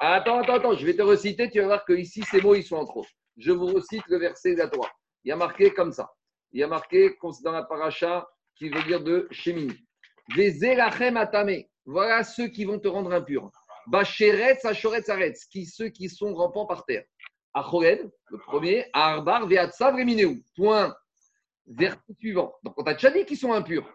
Attends, 0.00 0.40
attends, 0.40 0.54
attends, 0.54 0.74
je 0.74 0.86
vais 0.86 0.96
te 0.96 1.02
reciter, 1.02 1.50
tu 1.50 1.60
vas 1.60 1.66
voir 1.66 1.84
que 1.84 1.92
ici, 1.92 2.22
ces 2.22 2.40
mots, 2.40 2.54
ils 2.54 2.64
sont 2.64 2.76
en 2.76 2.84
trop. 2.84 3.04
Je 3.36 3.52
vous 3.52 3.66
recite 3.66 4.02
le 4.08 4.18
verset 4.18 4.52
de 4.52 4.58
la 4.58 4.68
Torah. 4.68 4.90
Il 5.24 5.28
y 5.28 5.32
a 5.32 5.36
marqué 5.36 5.72
comme 5.72 5.92
ça. 5.92 6.10
Il 6.52 6.60
y 6.60 6.62
a 6.62 6.68
marqué 6.68 7.16
dans 7.42 7.52
la 7.52 7.62
paracha 7.64 8.26
qui 8.56 8.68
veut 8.68 8.82
dire 8.84 9.02
de 9.02 9.26
Shemini. 9.30 9.76
Voilà 11.86 12.24
ceux 12.24 12.48
qui 12.48 12.64
vont 12.64 12.78
te 12.78 12.88
rendre 12.88 13.12
impur. 13.12 13.50
Bacheretz, 13.86 14.64
Achoretz, 14.64 15.08
Aretz. 15.08 15.44
Qui, 15.46 15.66
ceux 15.66 15.88
qui 15.88 16.08
sont 16.08 16.34
rampants 16.34 16.66
par 16.66 16.84
terre. 16.84 17.04
Achored, 17.52 18.10
le 18.30 18.38
premier. 18.38 18.86
Arbar, 18.92 19.46
Veatsav, 19.46 19.94
Remineu. 19.94 20.42
Point. 20.56 20.94
Verset 21.66 21.98
suivant. 22.18 22.54
Donc, 22.62 22.74
on 22.76 22.82
t'a 22.82 22.94
déjà 22.94 23.10
dit 23.10 23.24
qu'ils 23.24 23.38
sont 23.38 23.52
impurs. 23.52 23.86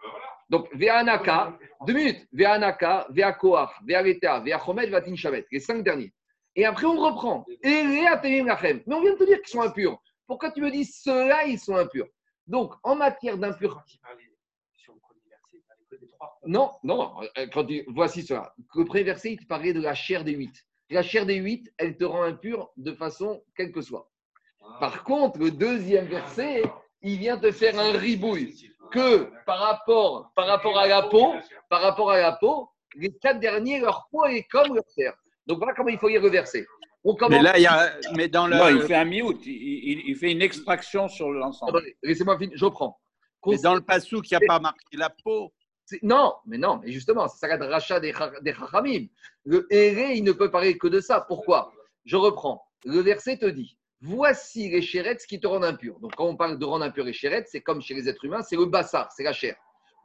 Donc, 0.48 0.68
Veanaka, 0.74 1.56
deux 1.86 1.92
minutes. 1.92 2.26
Veanaka, 2.32 3.06
Veakoach, 3.10 3.70
Vealeta, 3.86 4.40
Veachomed, 4.40 4.90
Vatin 4.90 5.14
Shavet. 5.14 5.46
Les 5.50 5.60
cinq 5.60 5.82
derniers. 5.84 6.12
Et 6.56 6.64
après, 6.64 6.86
on 6.86 6.96
reprend. 6.96 7.44
Mais 7.62 7.82
on 7.82 7.90
vient 7.90 8.16
de 8.16 9.18
te 9.18 9.24
dire 9.24 9.40
qu'ils 9.40 9.52
sont 9.52 9.62
impurs. 9.62 10.00
Pourquoi 10.26 10.50
tu 10.50 10.60
me 10.60 10.70
dis 10.70 10.84
ceux-là, 10.84 11.44
ils 11.46 11.58
sont 11.58 11.76
impurs? 11.76 12.06
Donc, 12.46 12.74
en 12.82 12.96
matière 12.96 13.38
d'impureté. 13.38 14.00
Non, 16.46 16.70
non, 16.82 17.12
euh, 17.38 17.46
quand 17.52 17.66
voici 17.88 18.22
cela. 18.22 18.54
Le 18.74 18.84
premier 18.84 19.04
verset, 19.04 19.32
il 19.32 19.38
te 19.38 19.46
parlait 19.46 19.72
de 19.72 19.80
la 19.80 19.94
chair 19.94 20.24
des 20.24 20.32
huit. 20.32 20.54
La 20.90 21.02
chair 21.02 21.24
des 21.24 21.36
huit, 21.36 21.72
elle 21.78 21.96
te 21.96 22.04
rend 22.04 22.22
impur 22.22 22.70
de 22.76 22.92
façon 22.92 23.42
quelle 23.56 23.72
que 23.72 23.80
soit. 23.80 24.10
Par 24.78 25.04
contre, 25.04 25.38
le 25.38 25.50
deuxième 25.50 26.06
verset, 26.06 26.62
il 27.02 27.18
vient 27.18 27.38
te 27.38 27.50
faire 27.50 27.78
un 27.78 27.92
ribouille 27.92 28.70
que 28.90 29.30
par 29.46 29.58
rapport, 29.58 30.32
par 30.34 30.46
rapport 30.46 30.78
à 30.78 30.86
la 30.86 31.02
peau, 31.02 31.34
par 31.68 31.80
rapport 31.80 32.10
à 32.10 32.18
la 32.18 32.32
peau, 32.32 32.68
les 32.96 33.12
quatre 33.12 33.40
derniers, 33.40 33.80
leur 33.80 34.08
peau 34.10 34.24
est 34.26 34.44
comme 34.50 34.74
leur 34.74 34.84
terre. 34.96 35.14
Donc 35.46 35.58
voilà 35.58 35.74
comment 35.74 35.88
il 35.88 35.98
faut 35.98 36.08
y 36.08 36.18
reverser. 36.18 36.66
Mais 37.30 37.40
là, 37.40 37.56
il 37.56 37.62
y 37.62 37.66
a, 37.66 37.92
mais 38.14 38.28
dans 38.28 38.46
le, 38.46 38.56
il 38.76 38.82
fait 38.82 38.94
un 38.94 39.06
mute, 39.06 39.40
il, 39.46 40.14
fait 40.16 40.32
une 40.32 40.42
extraction 40.42 41.08
sur 41.08 41.30
l'ensemble. 41.30 41.82
Laissez-moi 42.02 42.36
finir, 42.38 42.56
je 42.56 42.64
reprends. 42.64 43.00
Mais 43.46 43.56
dans 43.58 43.74
le 43.74 43.80
passou 43.80 44.20
qui 44.20 44.34
a 44.34 44.40
pas 44.46 44.60
marqué 44.60 44.96
la 44.96 45.08
peau. 45.08 45.52
Non, 46.02 46.34
mais 46.46 46.58
non, 46.58 46.80
mais 46.82 46.92
justement, 46.92 47.28
ça 47.28 47.56
le 47.56 47.64
rachat 47.66 48.00
des, 48.00 48.12
des 48.42 48.54
chachamim. 48.54 49.06
Le 49.44 49.66
héré, 49.70 50.14
il 50.14 50.24
ne 50.24 50.32
peut 50.32 50.50
parler 50.50 50.78
que 50.78 50.88
de 50.88 51.00
ça. 51.00 51.20
Pourquoi? 51.20 51.72
Je 52.04 52.16
reprends. 52.16 52.62
Le 52.84 53.00
verset 53.00 53.38
te 53.38 53.46
dit 53.46 53.76
Voici 54.02 54.70
les 54.70 54.80
chérettes 54.80 55.26
qui 55.26 55.38
te 55.40 55.46
rendent 55.46 55.64
impur. 55.64 56.00
Donc, 56.00 56.14
quand 56.16 56.26
on 56.26 56.36
parle 56.36 56.58
de 56.58 56.64
rendre 56.64 56.84
impur 56.84 57.04
les 57.04 57.12
chérettes, 57.12 57.48
c'est 57.50 57.60
comme 57.60 57.82
chez 57.82 57.92
les 57.92 58.08
êtres 58.08 58.24
humains, 58.24 58.42
c'est 58.42 58.56
le 58.56 58.64
bassar, 58.64 59.12
c'est 59.12 59.24
la 59.24 59.34
chair. 59.34 59.56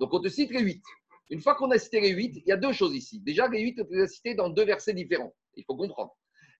Donc, 0.02 0.14
on 0.14 0.20
te 0.20 0.28
cite 0.28 0.52
les 0.52 0.60
huit. 0.60 0.84
Une 1.30 1.42
fois 1.42 1.56
qu'on 1.56 1.72
a 1.72 1.78
cité 1.78 2.02
les 2.02 2.10
huit, 2.10 2.36
il 2.36 2.50
y 2.50 2.52
a 2.52 2.58
deux 2.58 2.74
choses 2.74 2.94
ici. 2.94 3.22
Déjà, 3.22 3.48
les 3.48 3.62
huit, 3.62 3.80
on 3.80 3.88
les 3.90 4.08
citer 4.08 4.36
dans 4.36 4.50
deux 4.50 4.66
versets 4.66 4.94
différents. 4.94 5.34
Il 5.56 5.64
faut 5.64 5.78
comprendre. 5.78 6.14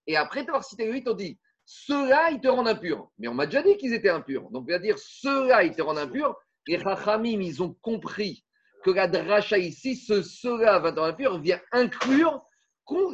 Et 0.06 0.16
après 0.16 0.44
t'avoir 0.44 0.64
cité 0.64 0.86
les 0.86 0.92
huit, 0.92 1.08
on 1.08 1.14
dit 1.14 1.38
ceux-là, 1.66 2.30
ils 2.30 2.40
te 2.40 2.48
rendent 2.48 2.68
impur. 2.68 3.10
Mais 3.18 3.28
on 3.28 3.34
m'a 3.34 3.46
déjà 3.46 3.62
dit 3.62 3.76
qu'ils 3.76 3.92
étaient 3.92 4.08
impurs. 4.08 4.48
Donc, 4.50 4.64
on 4.66 4.72
va 4.72 4.78
dire 4.78 4.98
ceux-là, 4.98 5.64
ils 5.64 5.74
te 5.74 5.82
rendent 5.82 5.98
impur. 5.98 6.34
Les 6.66 6.78
Rachamim, 6.78 7.40
ils 7.42 7.62
ont 7.62 7.76
compris 7.82 8.45
que 8.86 8.92
la 8.92 9.08
dracha 9.08 9.58
ici, 9.58 9.96
ce 9.96 10.22
cela 10.22 10.78
va 10.78 10.92
dans 10.92 11.02
impur, 11.02 11.38
vient 11.38 11.60
inclure 11.72 12.44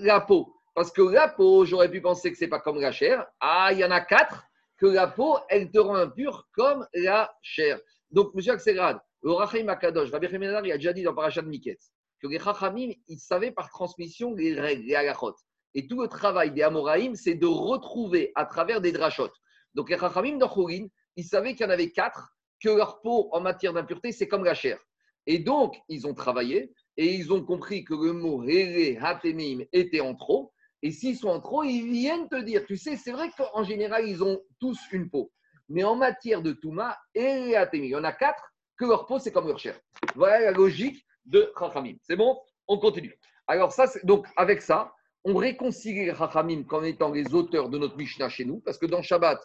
la 0.02 0.20
peau. 0.20 0.54
Parce 0.74 0.92
que 0.92 1.00
la 1.00 1.28
peau, 1.28 1.64
j'aurais 1.64 1.90
pu 1.90 2.02
penser 2.02 2.30
que 2.30 2.36
ce 2.36 2.44
n'est 2.44 2.50
pas 2.50 2.60
comme 2.60 2.78
la 2.78 2.92
chair. 2.92 3.26
Ah, 3.40 3.70
il 3.72 3.78
y 3.78 3.84
en 3.84 3.90
a 3.90 4.02
quatre 4.02 4.44
que 4.76 4.84
la 4.84 5.06
peau, 5.06 5.38
elle 5.48 5.70
te 5.70 5.78
rend 5.78 5.94
impure 5.94 6.46
comme 6.54 6.86
la 6.92 7.34
chair. 7.40 7.80
Donc, 8.10 8.34
monsieur 8.34 8.52
Akselrad, 8.52 9.00
le 9.22 9.32
Rachim 9.32 9.66
Akadosh, 9.68 10.10
Rabbi 10.10 10.28
Chemenadar, 10.28 10.66
il 10.66 10.72
a 10.72 10.76
déjà 10.76 10.92
dit 10.92 11.02
dans 11.02 11.14
Parashat 11.14 11.42
Miketz 11.42 11.90
que 12.20 12.28
les 12.28 12.38
Rachamim, 12.38 12.92
ils 13.08 13.18
savaient 13.18 13.50
par 13.50 13.70
transmission 13.70 14.34
les 14.34 14.58
règles, 14.58 14.84
les 14.84 14.94
halachot. 14.94 15.34
Et 15.74 15.88
tout 15.88 16.02
le 16.02 16.06
travail 16.06 16.52
des 16.52 16.62
Amoraïm, 16.62 17.14
c'est 17.16 17.34
de 17.34 17.46
retrouver 17.46 18.30
à 18.34 18.44
travers 18.44 18.80
des 18.80 18.92
drachot. 18.92 19.30
Donc, 19.74 19.88
les 19.88 19.96
Rachamim 19.96 20.36
d'Ochorin, 20.36 20.86
ils 21.16 21.24
savaient 21.24 21.54
qu'il 21.54 21.64
y 21.64 21.68
en 21.68 21.72
avait 21.72 21.90
quatre, 21.90 22.34
que 22.62 22.68
leur 22.68 23.00
peau 23.00 23.30
en 23.32 23.40
matière 23.40 23.72
d'impureté, 23.72 24.12
c'est 24.12 24.28
comme 24.28 24.44
la 24.44 24.54
chair. 24.54 24.78
Et 25.26 25.38
donc, 25.38 25.76
ils 25.88 26.06
ont 26.06 26.14
travaillé 26.14 26.72
et 26.96 27.14
ils 27.14 27.32
ont 27.32 27.44
compris 27.44 27.84
que 27.84 27.94
le 27.94 28.12
mot 28.12 28.44
Here 28.44 28.98
Hatemim 29.02 29.64
était 29.72 30.00
en 30.00 30.14
trop. 30.14 30.52
Et 30.82 30.90
s'ils 30.90 31.16
sont 31.16 31.28
en 31.28 31.40
trop, 31.40 31.62
ils 31.62 31.90
viennent 31.90 32.28
te 32.28 32.40
dire, 32.40 32.64
tu 32.66 32.76
sais, 32.76 32.96
c'est 32.96 33.12
vrai 33.12 33.30
qu'en 33.36 33.62
général, 33.62 34.08
ils 34.08 34.22
ont 34.22 34.40
tous 34.58 34.78
une 34.90 35.08
peau. 35.08 35.30
Mais 35.68 35.84
en 35.84 35.94
matière 35.94 36.42
de 36.42 36.52
Touma, 36.52 36.98
et 37.14 37.54
il 37.72 37.84
y 37.86 37.94
en 37.94 38.04
a 38.04 38.12
quatre 38.12 38.52
que 38.76 38.84
leur 38.84 39.06
peau, 39.06 39.18
c'est 39.18 39.30
comme 39.30 39.46
leur 39.46 39.58
chair. 39.58 39.78
Voilà 40.16 40.40
la 40.40 40.50
logique 40.50 41.06
de 41.24 41.52
Chachamim. 41.56 41.94
C'est 42.02 42.16
bon? 42.16 42.36
On 42.66 42.78
continue. 42.78 43.16
Alors, 43.46 43.72
ça, 43.72 43.86
donc, 44.02 44.26
avec 44.36 44.60
ça, 44.60 44.92
on 45.24 45.36
réconcilie 45.36 46.06
les 46.06 46.14
Chachamim 46.14 46.64
comme 46.64 46.84
étant 46.84 47.12
les 47.12 47.32
auteurs 47.32 47.68
de 47.68 47.78
notre 47.78 47.96
Mishnah 47.96 48.28
chez 48.28 48.44
nous, 48.44 48.60
parce 48.60 48.76
que 48.76 48.86
dans 48.86 49.02
Shabbat, 49.02 49.40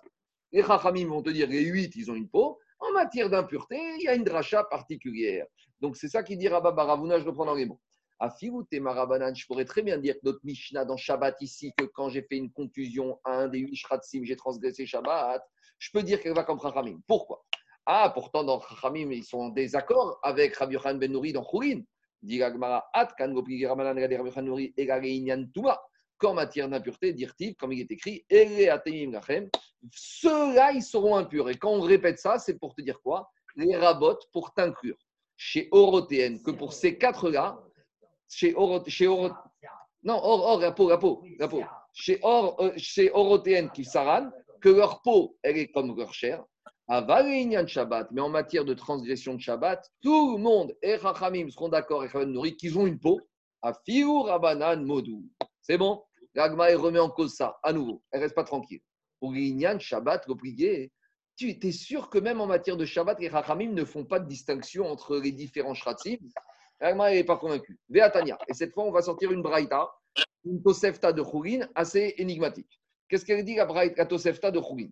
les 0.51 0.63
Chachamim 0.63 1.07
vont 1.07 1.21
te 1.21 1.29
dire 1.29 1.47
les 1.47 1.63
huit, 1.65 1.95
ils 1.95 2.09
ont 2.09 2.15
une 2.15 2.29
peau. 2.29 2.59
En 2.79 2.91
matière 2.91 3.29
d'impureté, 3.29 3.77
il 3.99 4.03
y 4.03 4.07
a 4.07 4.15
une 4.15 4.23
dracha 4.23 4.63
particulière. 4.63 5.45
Donc, 5.79 5.97
c'est 5.97 6.07
ça 6.07 6.23
qui 6.23 6.37
dit 6.37 6.47
Rabba 6.47 6.71
Baravuna, 6.71 7.19
je 7.19 7.25
reprends 7.25 7.45
dans 7.45 7.55
les 7.55 7.65
mots. 7.65 7.79
Marabanan, 8.79 9.35
je 9.35 9.45
pourrais 9.45 9.65
très 9.65 9.83
bien 9.83 9.97
dire 9.97 10.15
que 10.15 10.21
notre 10.23 10.39
Mishnah 10.43 10.85
dans 10.85 10.97
Shabbat 10.97 11.39
ici, 11.41 11.73
que 11.77 11.85
quand 11.85 12.09
j'ai 12.09 12.23
fait 12.23 12.37
une 12.37 12.51
contusion 12.51 13.19
à 13.23 13.31
un 13.33 13.47
des 13.47 13.59
huit 13.59 13.75
Shratsim, 13.75 14.23
j'ai 14.23 14.35
transgressé 14.35 14.85
Shabbat, 14.85 15.41
je 15.77 15.91
peux 15.91 16.03
dire 16.03 16.19
qu'elle 16.19 16.33
va 16.33 16.43
comme 16.43 16.59
Chachamim. 16.59 16.99
Pourquoi? 17.07 17.45
Ah, 17.85 18.11
pourtant, 18.13 18.43
dans 18.43 18.59
Chachamim, 18.59 19.11
ils 19.11 19.23
sont 19.23 19.39
en 19.39 19.49
désaccord 19.49 20.19
avec 20.23 20.55
Rabbi 20.55 20.73
Yohan 20.73 20.95
Ben 20.95 21.11
Nouri 21.11 21.33
dans 21.33 21.43
Khourin. 21.43 21.81
Dit 22.23 22.41
At 22.41 23.07
kan 23.17 23.33
Qu'en 26.19 26.33
matière 26.33 26.67
d'impureté, 26.67 27.13
dire-t-il, 27.13 27.55
comme 27.55 27.73
il 27.73 27.81
est 27.81 27.91
écrit, 27.91 28.25
ceux-là, 29.93 30.71
ils 30.71 30.83
seront 30.83 31.15
impurs. 31.15 31.49
Et 31.49 31.55
quand 31.55 31.71
on 31.71 31.81
répète 31.81 32.19
ça, 32.19 32.39
c'est 32.39 32.57
pour 32.57 32.75
te 32.75 32.81
dire 32.81 32.99
quoi? 33.01 33.29
Les 33.55 33.75
rabotes 33.75 34.27
pour 34.31 34.53
t'inclure. 34.53 34.97
Chez 35.35 35.67
Orotéenne, 35.71 36.41
que 36.41 36.51
pour 36.51 36.73
ces 36.73 36.97
quatre-là, 36.97 37.59
chez 38.29 38.53
Or, 38.55 38.83
chez 38.87 39.07
Or, 39.07 39.35
non, 40.03 40.19
Or, 40.21 40.45
Or, 40.45 40.59
la 40.59 40.71
peau, 40.71 40.89
la 40.89 40.97
peau, 40.97 41.23
la 41.39 41.47
peau. 41.47 41.63
Chez 41.93 42.19
Or, 42.23 42.59
euh, 42.59 42.71
chez 42.77 43.11
Orotéen 43.11 43.67
qui 43.67 43.85
saran, 43.85 44.29
que 44.61 44.69
leur 44.69 45.01
peau, 45.01 45.37
elle 45.43 45.57
est 45.57 45.71
comme 45.71 45.95
leur 45.95 46.13
chair. 46.13 46.43
de 46.89 47.67
Shabbat, 47.67 48.09
mais 48.11 48.21
en 48.21 48.29
matière 48.29 48.65
de 48.65 48.73
transgression 48.73 49.35
de 49.35 49.41
Shabbat, 49.41 49.85
tout 50.01 50.37
le 50.37 50.41
monde 50.41 50.75
et 50.81 50.95
Rachamim 50.95 51.49
seront 51.49 51.69
d'accord 51.69 52.03
et 52.05 52.55
qu'ils 52.55 52.77
ont 52.77 52.87
une 52.87 52.99
peau. 52.99 53.19
À 53.61 53.73
Fiou 53.85 54.21
Rabanan 54.21 54.85
Modou. 54.85 55.25
C'est 55.61 55.77
bon? 55.77 56.03
L'Agma 56.35 56.67
remet 56.75 56.99
en 56.99 57.09
cause 57.09 57.33
ça, 57.33 57.57
à 57.63 57.73
nouveau. 57.73 58.03
Elle 58.11 58.21
reste 58.21 58.35
pas 58.35 58.43
tranquille. 58.43 58.81
Pour 59.19 59.33
Inyan 59.33 59.79
Shabbat, 59.79 60.27
le 60.27 60.89
tu 61.35 61.49
es 61.49 61.71
sûr 61.71 62.09
que 62.09 62.17
même 62.17 62.41
en 62.41 62.47
matière 62.47 62.77
de 62.77 62.85
Shabbat, 62.85 63.19
les 63.19 63.29
Rachamim 63.29 63.71
ne 63.71 63.85
font 63.85 64.03
pas 64.03 64.19
de 64.19 64.27
distinction 64.27 64.87
entre 64.87 65.17
les 65.17 65.31
différents 65.31 65.75
Shratzim 65.75 66.17
Agma 66.79 67.11
n'est 67.11 67.23
pas 67.23 67.37
convaincu. 67.37 67.79
Véatania. 67.89 68.37
Et 68.47 68.53
cette 68.53 68.73
fois, 68.73 68.83
on 68.83 68.91
va 68.91 69.01
sortir 69.01 69.31
une 69.31 69.41
braïta, 69.41 69.89
une 70.45 70.61
tosefta 70.61 71.11
de 71.11 71.21
Khourin 71.21 71.67
assez 71.75 72.15
énigmatique. 72.17 72.79
Qu'est-ce 73.07 73.25
qu'elle 73.25 73.43
dit 73.43 73.55
la 73.55 73.65
braïta, 73.65 74.05
tosefta 74.05 74.51
de 74.51 74.59
Khourin 74.59 74.89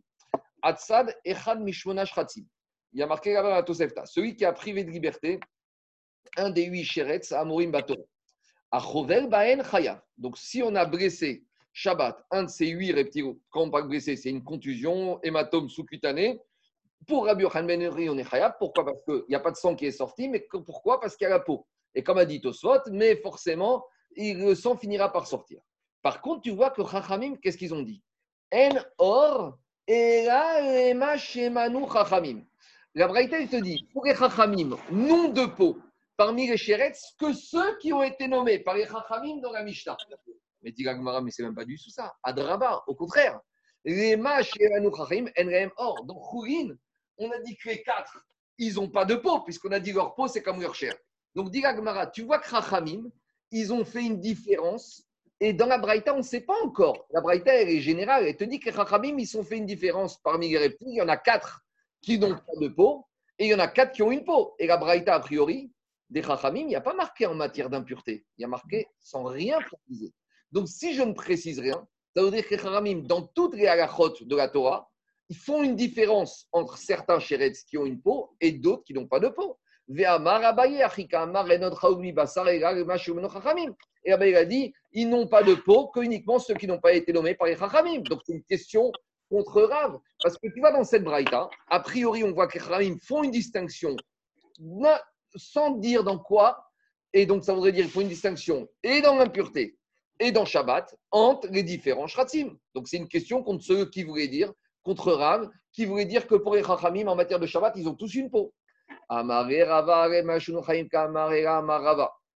Atsad 0.61 1.15
echad 1.23 1.59
mishmona 1.59 2.05
shratzim. 2.05 2.45
Il 2.93 2.99
y 2.99 3.03
a 3.03 3.07
marqué 3.07 3.33
là-bas 3.33 3.51
la 3.51 3.63
tosefta. 3.63 4.05
Celui 4.05 4.35
qui 4.35 4.45
a 4.45 4.53
privé 4.53 4.83
de 4.83 4.89
liberté 4.89 5.39
un 6.37 6.49
des 6.49 6.65
huit 6.65 6.83
sheretz 6.83 7.31
à 7.31 7.43
Morim 7.45 7.71
Bato. 7.71 7.95
A 8.71 8.79
chovel 8.79 9.29
baen 9.29 9.63
chayav. 9.63 10.01
Donc, 10.17 10.37
si 10.37 10.63
on 10.63 10.73
a 10.75 10.85
blessé 10.85 11.45
Shabbat, 11.77 12.23
un 12.31 12.43
de 12.43 12.49
ces 12.49 12.67
huit 12.67 12.93
reptiles, 12.93 13.35
quand 13.49 13.63
on 13.63 13.69
parle 13.69 13.89
blessé, 13.89 14.15
c'est 14.15 14.29
une 14.29 14.45
contusion, 14.45 15.19
hématome 15.23 15.67
sous-cutané, 15.67 16.39
pour 17.05 17.25
Rabbi 17.25 17.43
Yochanan 17.43 17.67
Ben 17.67 18.09
on 18.09 18.17
est 18.17 18.23
chayav. 18.23 18.55
Pourquoi? 18.57 18.85
Parce 18.85 19.03
qu'il 19.03 19.25
n'y 19.27 19.35
a 19.35 19.41
pas 19.41 19.51
de 19.51 19.57
sang 19.57 19.75
qui 19.75 19.85
est 19.85 19.91
sorti. 19.91 20.29
Mais 20.29 20.47
pourquoi? 20.65 21.01
Parce 21.01 21.17
qu'il 21.17 21.25
y 21.25 21.27
a 21.27 21.31
la 21.31 21.41
peau. 21.41 21.67
Et 21.93 22.01
comme 22.01 22.17
a 22.17 22.23
dit 22.23 22.39
Tosfot, 22.39 22.79
mais 22.91 23.17
forcément, 23.17 23.85
le 24.15 24.55
sang 24.55 24.77
finira 24.77 25.11
par 25.11 25.27
sortir. 25.27 25.59
Par 26.01 26.21
contre, 26.21 26.43
tu 26.43 26.51
vois 26.51 26.69
que 26.69 26.81
Chachamim, 26.85 27.35
qu'est-ce 27.35 27.57
qu'ils 27.57 27.73
ont 27.73 27.81
dit? 27.81 28.01
En 28.53 28.69
or, 28.97 29.57
Chachamim. 31.91 32.45
La 32.93 33.07
Braïta, 33.09 33.37
il 33.37 33.49
te 33.49 33.57
dit, 33.57 33.85
pour 33.91 34.05
les 34.05 34.15
Chachamim, 34.15 34.77
nom 34.91 35.27
de 35.27 35.45
peau, 35.45 35.77
parmi 36.15 36.47
les 36.47 36.55
Sheretz, 36.55 37.15
que 37.19 37.33
ceux 37.33 37.77
qui 37.79 37.91
ont 37.91 38.01
été 38.01 38.29
nommés 38.29 38.59
par 38.59 38.75
les 38.75 38.85
Chachamim 38.85 39.41
dans 39.41 39.51
la 39.51 39.63
Mishnah. 39.63 39.97
Mais 40.65 40.71
dit 40.71 40.83
Gagmara, 40.83 41.21
mais 41.21 41.29
c'est 41.29 41.43
même 41.43 41.53
pas 41.53 41.63
du 41.63 41.77
tout 41.77 41.91
ça. 41.91 42.15
Adraba, 42.23 42.83
au 42.87 42.95
contraire. 42.95 43.39
Ema 43.85 44.41
shemanu 44.41 44.89
Chachamim, 44.97 45.29
en 45.37 45.69
or. 45.77 46.05
Donc, 46.05 46.17
Khourin, 46.23 46.75
on 47.19 47.29
a 47.29 47.37
dit 47.39 47.55
que 47.55 47.69
les 47.69 47.83
quatre, 47.83 48.17
ils 48.57 48.73
n'ont 48.73 48.89
pas 48.89 49.05
de 49.05 49.13
peau, 49.13 49.41
puisqu'on 49.41 49.71
a 49.71 49.79
dit 49.79 49.93
leur 49.93 50.15
peau, 50.15 50.27
c'est 50.27 50.41
comme 50.41 50.59
leur 50.59 50.73
chair. 50.73 50.95
Donc, 51.35 51.51
dit 51.51 51.61
Gmara, 51.61 52.07
tu 52.07 52.23
vois 52.23 52.39
que 52.39 52.49
Rachamim, 52.49 53.11
ils 53.51 53.71
ont 53.71 53.85
fait 53.85 54.03
une 54.03 54.19
différence. 54.19 55.03
Et 55.39 55.53
dans 55.53 55.67
la 55.67 55.77
Braïta, 55.77 56.15
on 56.15 56.17
ne 56.17 56.23
sait 56.23 56.41
pas 56.41 56.59
encore. 56.63 57.05
La 57.11 57.21
Braïta, 57.21 57.53
elle 57.53 57.69
est 57.69 57.81
générale. 57.81 58.25
Elle 58.25 58.35
te 58.35 58.43
dit 58.43 58.59
que 58.59 58.71
Rachamim, 58.71 59.19
ils 59.19 59.37
ont 59.37 59.43
fait 59.43 59.57
une 59.57 59.67
différence 59.67 60.17
parmi 60.17 60.49
les 60.49 60.57
reptiles. 60.57 60.87
Il 60.89 60.95
y 60.95 61.01
en 61.01 61.09
a 61.09 61.17
quatre 61.17 61.61
qui 62.01 62.17
n'ont 62.17 62.33
pas 62.33 62.59
de 62.59 62.69
peau 62.69 63.05
et 63.37 63.45
il 63.45 63.49
y 63.49 63.53
en 63.53 63.59
a 63.59 63.67
quatre 63.67 63.91
qui 63.91 64.01
ont 64.01 64.11
une 64.11 64.23
peau. 64.23 64.55
Et 64.57 64.65
la 64.65 64.77
Braïta, 64.77 65.13
a 65.13 65.19
priori, 65.19 65.71
des 66.09 66.21
Rachamim, 66.21 66.61
il 66.61 66.67
n'y 66.67 66.75
a 66.75 66.81
pas 66.81 66.95
marqué 66.95 67.27
en 67.27 67.35
matière 67.35 67.69
d'impureté. 67.69 68.25
Il 68.37 68.41
y 68.41 68.45
a 68.45 68.47
marqué 68.47 68.87
sans 68.99 69.25
rien 69.25 69.59
préciser. 69.61 70.11
Donc, 70.55 70.69
si 70.69 70.93
je 70.93 71.03
ne 71.03 71.11
précise 71.11 71.59
rien, 71.59 71.85
ça 72.15 72.23
veut 72.23 72.31
dire 72.31 72.47
que 72.47 72.55
Rachamim, 72.55 73.01
dans 73.01 73.23
toutes 73.23 73.55
les 73.55 73.67
halachot 73.67 74.13
de 74.21 74.35
la 74.37 74.47
Torah, 74.47 74.89
ils 75.27 75.35
font 75.35 75.61
une 75.63 75.75
différence 75.75 76.47
entre 76.53 76.77
certains 76.77 77.19
chéretz 77.19 77.65
qui 77.65 77.77
ont 77.77 77.85
une 77.85 78.01
peau 78.01 78.29
et 78.39 78.53
d'autres 78.53 78.85
qui 78.85 78.93
n'ont 78.93 79.05
pas 79.05 79.19
de 79.19 79.27
peau. 79.27 79.59
Et 79.97 80.05
Abaye 80.05 80.81
a 84.35 84.45
dit 84.45 84.73
ils 84.93 85.09
n'ont 85.09 85.27
pas 85.27 85.43
de 85.43 85.55
peau 85.55 85.87
que 85.87 85.99
uniquement 85.99 86.39
ceux 86.39 86.53
qui 86.53 86.67
n'ont 86.67 86.79
pas 86.79 86.93
été 86.93 87.11
nommés 87.11 87.35
par 87.35 87.47
les 87.47 87.57
Chachamim. 87.57 87.99
Donc 88.03 88.21
c'est 88.25 88.31
une 88.31 88.43
question 88.43 88.93
contre 89.29 89.61
Rav. 89.63 89.99
Parce 90.23 90.37
que 90.37 90.47
tu 90.47 90.61
vas 90.61 90.71
dans 90.71 90.85
cette 90.85 91.03
braïta, 91.03 91.49
a 91.67 91.79
priori 91.81 92.23
on 92.23 92.31
voit 92.31 92.47
que 92.47 92.57
les 92.59 92.63
Chachamim 92.63 92.95
font 93.05 93.23
une 93.23 93.31
distinction 93.31 93.93
sans 95.35 95.71
dire 95.71 96.05
dans 96.05 96.17
quoi. 96.17 96.65
Et 97.11 97.25
donc 97.25 97.43
ça 97.43 97.53
voudrait 97.53 97.73
dire 97.73 97.83
qu'ils 97.83 97.91
font 97.91 98.01
une 98.01 98.07
distinction 98.07 98.69
et 98.83 99.01
dans 99.01 99.17
l'impureté 99.17 99.77
et 100.19 100.31
dans 100.31 100.45
Shabbat 100.45 100.95
entre 101.11 101.47
les 101.49 101.63
différents 101.63 102.07
Shratzim. 102.07 102.57
Donc 102.73 102.87
c'est 102.87 102.97
une 102.97 103.07
question 103.07 103.43
contre 103.43 103.63
ceux 103.63 103.89
qui 103.89 104.03
voulaient 104.03 104.27
dire, 104.27 104.51
contre 104.83 105.11
Rav, 105.11 105.49
qui 105.71 105.85
voulaient 105.85 106.05
dire 106.05 106.27
que 106.27 106.35
pour 106.35 106.55
les 106.55 106.63
Chachamim 106.63 107.07
en 107.07 107.15
matière 107.15 107.39
de 107.39 107.45
Shabbat, 107.45 107.73
ils 107.75 107.87
ont 107.87 107.95
tous 107.95 108.13
une 108.15 108.29
peau. 108.29 108.53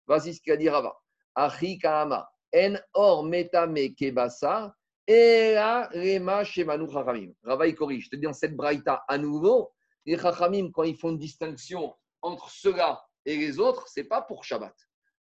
Voici 0.07 0.33
ce 0.33 0.41
qu'a 0.41 0.57
dit 0.57 0.69
Rava. 0.69 0.95
Achi 1.35 1.79
En 1.83 2.77
or 2.93 3.23
metame 3.25 3.93
kebasa, 3.93 4.73
Rema 5.07 6.43
Shemanu 6.43 6.89
Chachamim. 6.91 7.33
Rava, 7.43 7.71
corrige. 7.73 8.05
Je 8.05 8.09
te 8.11 8.15
dis, 8.15 8.21
dans 8.21 8.33
cette 8.33 8.55
braïta, 8.55 9.03
à 9.07 9.17
nouveau, 9.17 9.71
les 10.05 10.17
Chachamim, 10.17 10.71
quand 10.71 10.83
ils 10.83 10.95
font 10.95 11.09
une 11.09 11.17
distinction 11.17 11.93
entre 12.21 12.49
ceux-là 12.49 13.05
et 13.25 13.35
les 13.35 13.59
autres, 13.59 13.87
c'est 13.87 14.05
pas 14.05 14.21
pour 14.21 14.43
Shabbat. 14.43 14.73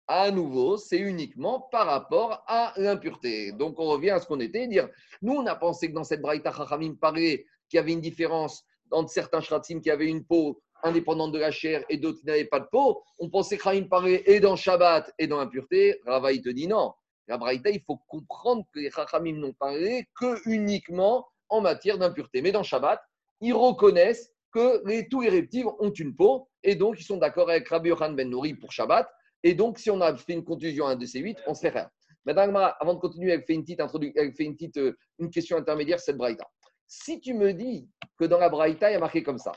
À 0.07 0.30
nouveau, 0.30 0.76
c'est 0.76 0.98
uniquement 0.98 1.61
par 1.70 1.86
rapport 1.86 2.42
à 2.46 2.72
l'impureté. 2.76 3.53
Donc, 3.53 3.78
on 3.78 3.86
revient 3.86 4.11
à 4.11 4.20
ce 4.20 4.26
qu'on 4.26 4.40
était, 4.40 4.66
dire, 4.66 4.88
nous, 5.22 5.34
on 5.34 5.46
a 5.46 5.55
pensé 5.55 5.88
que 5.88 5.94
dans 5.94 6.05
cette 6.05 6.20
braïta, 6.20 6.53
Chachamim 6.53 6.94
parlait 6.94 7.46
qu'il 7.68 7.76
y 7.76 7.78
avait 7.78 7.92
une 7.92 8.01
différence 8.01 8.64
entre 8.90 9.11
certains 9.11 9.40
shratzim 9.40 9.80
qui 9.80 9.90
avaient 9.90 10.09
une 10.09 10.24
peau 10.24 10.61
indépendante 10.82 11.32
de 11.32 11.38
la 11.38 11.51
chair 11.51 11.84
et 11.88 11.96
d'autres 11.96 12.20
qui 12.20 12.26
n'avaient 12.26 12.44
pas 12.44 12.61
de 12.61 12.66
peau. 12.72 13.03
On 13.18 13.30
pensait 13.30 13.57
que 13.57 13.62
Chachamim 13.62 13.86
parlait 13.88 14.22
et 14.26 14.40
dans 14.40 14.57
Shabbat 14.57 15.12
et 15.18 15.26
dans 15.26 15.38
l'impureté. 15.38 16.01
Rava, 16.07 16.32
il 16.32 16.42
te 16.42 16.48
dit 16.48 16.66
non. 16.66 16.92
La 17.28 17.38
Braïta, 17.38 17.70
il 17.70 17.80
faut 17.86 17.98
comprendre 18.09 18.64
que 18.72 18.80
les 18.80 18.90
Chachamim 18.90 19.36
n'ont 19.36 19.53
parlé 19.53 20.09
que 20.18 20.48
uniquement 20.48 21.28
en 21.48 21.61
matière 21.61 21.98
d'impureté. 21.98 22.42
Mais 22.42 22.51
dans 22.51 22.64
Shabbat, 22.64 23.01
ils 23.40 23.55
reconnaissent 23.55 24.32
que 24.53 24.82
les, 24.86 25.09
tous 25.09 25.20
les 25.20 25.28
reptiles 25.28 25.66
ont 25.78 25.90
une 25.92 26.14
peau 26.14 26.48
et 26.62 26.74
donc 26.74 26.98
ils 26.98 27.05
sont 27.05 27.16
d'accord 27.16 27.48
avec 27.51 27.68
Rabbi 27.68 27.90
Yohan 27.90 28.12
Ben 28.12 28.28
Nouri 28.28 28.55
pour 28.55 28.72
Shabbat. 28.72 29.09
Et 29.43 29.55
donc, 29.55 29.78
si 29.78 29.91
on 29.91 30.01
a 30.01 30.16
fait 30.16 30.34
une 30.34 30.45
conclusion 30.45 30.86
à 30.86 30.91
un 30.93 30.97
de 30.97 31.07
ces 31.07 31.20
huit, 31.20 31.38
on 31.47 31.55
se 31.55 31.61
fait 31.61 31.70
rien. 31.70 31.91
Madame, 32.26 32.55
avant 32.57 32.95
de 32.95 32.99
continuer, 32.99 33.32
elle 33.32 33.43
fait 33.45 33.55
une 33.55 33.62
petite, 33.62 33.80
elle 34.16 34.34
fait 34.34 34.45
une, 34.45 34.55
petite 34.55 34.76
euh, 34.76 34.97
une 35.18 35.30
question 35.30 35.57
intermédiaire, 35.57 35.99
cette 35.99 36.18
Braïta. 36.18 36.47
Si 36.86 37.20
tu 37.20 37.34
me 37.34 37.53
dis 37.53 37.88
que 38.18 38.24
dans 38.24 38.38
la 38.38 38.49
Braïta, 38.49 38.91
il 38.91 38.95
y 38.95 38.97
a 38.97 39.01
marqué 39.01 39.22
comme 39.22 39.38
ça, 39.38 39.53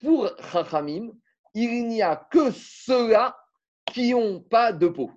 pour 0.00 0.30
Chachamim, 0.50 1.12
il 1.54 1.86
n'y 1.88 2.02
a 2.02 2.16
que 2.16 2.50
ceux-là 2.50 3.36
qui 3.86 4.12
n'ont 4.12 4.40
pas 4.40 4.72
de 4.72 4.88
peau. 4.88 5.10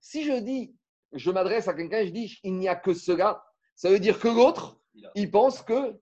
Si 0.00 0.24
je 0.24 0.38
dis 0.38 0.74
je 1.12 1.30
m'adresse 1.30 1.68
à 1.68 1.74
quelqu'un, 1.74 2.04
je 2.04 2.10
dis 2.10 2.38
il 2.42 2.54
n'y 2.54 2.68
a 2.68 2.76
que 2.76 2.94
cela, 2.94 3.42
ça 3.74 3.90
veut 3.90 4.00
dire 4.00 4.18
que 4.18 4.28
l'autre, 4.28 4.78
il 5.14 5.30
pense 5.30 5.62
que 5.62 5.98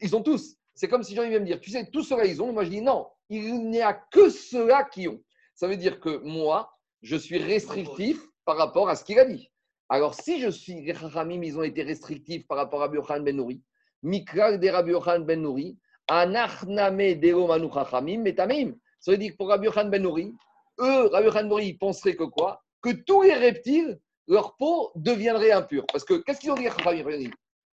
ils 0.00 0.16
ont 0.16 0.22
tous. 0.22 0.56
C'est 0.74 0.88
comme 0.88 1.02
si 1.02 1.14
Jean 1.14 1.28
vient 1.28 1.38
me 1.38 1.44
dire, 1.44 1.60
tu 1.60 1.70
sais, 1.70 1.88
tous 1.92 2.02
ceux-là, 2.02 2.24
ils 2.24 2.42
ont. 2.42 2.52
Moi, 2.52 2.64
je 2.64 2.70
dis 2.70 2.80
non, 2.80 3.06
il 3.28 3.68
n'y 3.68 3.80
a 3.80 3.92
que 3.92 4.30
ceux-là 4.30 4.84
qui 4.84 5.06
ont. 5.06 5.22
Ça 5.54 5.68
veut 5.68 5.76
dire 5.76 6.00
que 6.00 6.18
moi, 6.18 6.71
je 7.02 7.16
suis 7.16 7.38
restrictif 7.38 8.20
par 8.44 8.56
rapport 8.56 8.88
à 8.88 8.96
ce 8.96 9.04
qu'il 9.04 9.18
a 9.18 9.24
dit. 9.24 9.50
Alors, 9.88 10.14
si 10.14 10.40
je 10.40 10.48
suis, 10.48 10.80
les 10.82 10.94
Chachamim, 10.94 11.42
ils 11.42 11.58
ont 11.58 11.62
été 11.62 11.82
restrictifs 11.82 12.46
par 12.46 12.56
rapport 12.56 12.80
à 12.80 12.84
Rabbi 12.84 12.96
Yochanan 12.96 13.24
Ben 13.24 13.36
Nouri, 13.36 13.62
Mikral 14.02 14.58
de 14.58 14.68
Rabbi 14.68 14.92
Yochanan 14.92 15.24
Ben 15.24 15.42
Nouri, 15.42 15.76
Anachname 16.08 17.14
Dero 17.14 17.46
Manu 17.46 17.68
Chachamim, 17.72 18.22
Metamim. 18.22 18.74
Ça 19.00 19.10
veut 19.10 19.18
dire 19.18 19.32
que 19.32 19.36
pour 19.36 19.48
Rabbi 19.48 19.66
Yochanan 19.66 19.90
Ben 19.90 20.02
Nouri, 20.02 20.34
eux, 20.80 21.08
Rabbi 21.08 21.26
Yochanan 21.26 21.42
Ben 21.42 21.48
Nouri, 21.48 21.66
ils 21.66 21.78
penseraient 21.78 22.16
que 22.16 22.24
quoi? 22.24 22.62
Que 22.80 22.90
tous 22.90 23.22
les 23.22 23.34
reptiles, 23.34 24.00
leur 24.28 24.56
peau 24.56 24.92
deviendrait 24.96 25.52
impure. 25.52 25.84
Parce 25.92 26.04
que 26.04 26.14
qu'est-ce 26.14 26.40
qu'ils 26.40 26.52
ont 26.52 26.54
dit 26.54 26.68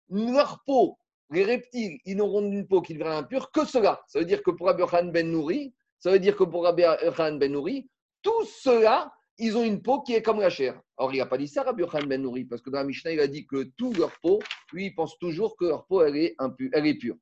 Leur 0.09 0.63
peau, 0.65 0.97
les 1.31 1.43
reptiles, 1.43 1.99
ils 2.05 2.15
n'auront 2.15 2.43
une 2.43 2.67
peau 2.67 2.81
qui 2.81 2.93
deviendra 2.93 3.17
impure 3.17 3.51
que 3.51 3.65
cela. 3.65 4.01
Ça 4.07 4.19
veut 4.19 4.25
dire 4.25 4.43
que 4.43 4.51
pour 4.51 4.69
Abraham 4.69 5.11
Ben 5.11 5.29
Nouri, 5.29 5.73
ça 5.99 6.11
veut 6.11 6.19
dire 6.19 6.35
que 6.35 6.43
pour 6.43 6.67
Abraham 6.67 7.39
Ben 7.39 7.51
Nouri, 7.51 7.89
tous 8.25 8.45
ceux-là, 8.63 9.13
ils 9.37 9.55
ont 9.55 9.63
une 9.63 9.81
peau 9.83 10.01
qui 10.01 10.15
est 10.15 10.23
comme 10.23 10.39
la 10.39 10.49
chair. 10.49 10.81
Or, 10.97 11.13
il 11.13 11.19
n'a 11.19 11.27
pas 11.27 11.37
dit 11.37 11.47
ça, 11.47 11.61
Rabbi 11.61 11.83
Ben 12.07 12.21
Nouri, 12.21 12.45
parce 12.45 12.61
que 12.61 12.71
dans 12.71 12.79
la 12.79 12.83
Mishnah, 12.83 13.11
il 13.11 13.19
a 13.19 13.27
dit 13.27 13.45
que 13.45 13.63
toute 13.77 13.97
leur 13.97 14.11
peau, 14.19 14.39
lui, 14.73 14.87
il 14.87 14.95
pense 14.95 15.19
toujours 15.19 15.55
que 15.55 15.65
leur 15.65 15.85
peau, 15.85 16.01
elle 16.01 16.17
est, 16.17 16.35
impure, 16.39 16.71
pure. 16.99 17.15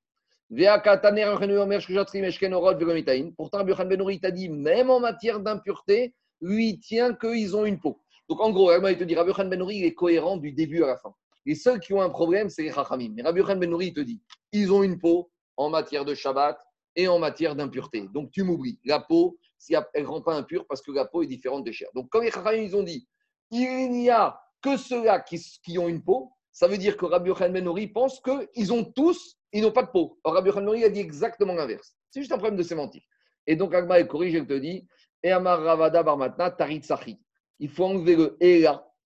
Pourtant, 3.35 3.57
Rabbi 3.57 3.73
Ben 3.73 3.97
Nouri 3.97 4.19
t'a 4.21 4.31
dit, 4.31 4.47
même 4.47 4.89
en 4.89 5.01
matière 5.01 5.41
d'impureté, 5.41 6.15
lui, 6.39 6.69
il 6.69 6.79
tient 6.79 7.13
qu'ils 7.13 7.55
ont 7.55 7.65
une 7.65 7.79
peau. 7.79 7.99
Donc 8.29 8.39
en 8.39 8.51
gros, 8.51 8.71
il 8.87 8.97
te 8.97 9.03
dit, 9.03 9.15
Rabbi 9.15 9.33
Khan 9.33 9.45
Ben 9.45 9.61
il 9.69 9.83
est 9.83 9.93
cohérent 9.93 10.37
du 10.37 10.53
début 10.53 10.83
à 10.83 10.87
la 10.87 10.97
fin. 10.97 11.13
Les 11.45 11.55
seuls 11.55 11.81
qui 11.81 11.93
ont 11.93 12.01
un 12.01 12.09
problème, 12.09 12.49
c'est 12.49 12.63
les 12.63 12.71
Chachamim. 12.71 13.11
Mais 13.13 13.23
Rabbi 13.23 13.43
Khan 13.43 13.57
Ben 13.57 13.75
il 13.81 13.93
te 13.93 13.99
dit, 13.99 14.21
ils 14.53 14.71
ont 14.71 14.83
une 14.83 14.97
peau 14.97 15.29
en 15.57 15.69
matière 15.69 16.05
de 16.05 16.15
Shabbat 16.15 16.57
et 16.95 17.07
en 17.07 17.19
matière 17.19 17.55
d'impureté. 17.55 18.07
Donc 18.13 18.31
tu 18.31 18.43
m'oublies. 18.43 18.79
La 18.85 18.99
peau, 18.99 19.37
elle 19.69 20.03
ne 20.03 20.07
rend 20.07 20.21
pas 20.21 20.35
impure 20.35 20.65
parce 20.67 20.81
que 20.81 20.91
la 20.91 21.05
peau 21.05 21.23
est 21.23 21.27
différente 21.27 21.63
des 21.63 21.73
chairs. 21.73 21.89
Donc 21.95 22.09
comme 22.09 22.23
les 22.23 22.31
Chachamim, 22.31 22.63
ils 22.63 22.75
ont 22.75 22.83
dit, 22.83 23.07
il 23.51 23.91
n'y 23.91 24.09
a 24.09 24.39
que 24.61 24.77
ceux-là 24.77 25.19
qui, 25.19 25.77
ont 25.77 25.87
une 25.87 26.03
peau, 26.03 26.31
ça 26.51 26.67
veut 26.67 26.77
dire 26.77 26.97
que 26.97 27.05
Rabbi 27.05 27.31
Khan 27.33 27.49
Ben 27.49 27.67
pense 27.93 28.21
qu'ils 28.21 28.73
ont 28.73 28.83
tous, 28.83 29.37
ils 29.51 29.61
n'ont 29.61 29.71
pas 29.71 29.83
de 29.83 29.91
peau. 29.91 30.19
Or 30.23 30.33
Rabbi 30.33 30.51
Khan 30.51 30.63
Ben 30.63 30.83
a 30.83 30.89
dit 30.89 30.99
exactement 30.99 31.53
l'inverse. 31.53 31.95
C'est 32.09 32.21
juste 32.21 32.31
un 32.31 32.37
problème 32.37 32.57
de 32.57 32.63
sémantique. 32.63 33.05
Et 33.45 33.55
donc 33.55 33.73
Agma 33.73 33.99
est 33.99 34.07
corrige, 34.07 34.35
elle 34.35 34.47
te 34.47 34.53
dit, 34.53 34.87
et 35.21 35.31
Amar 35.31 35.61
Ravada 35.61 36.03
Barmatna 36.03 36.51
Tarit 36.51 36.83
Sachi 36.83 37.19
il 37.59 37.69
faut 37.69 37.85
enlever 37.85 38.15
le 38.15 38.37
et. 38.39 38.65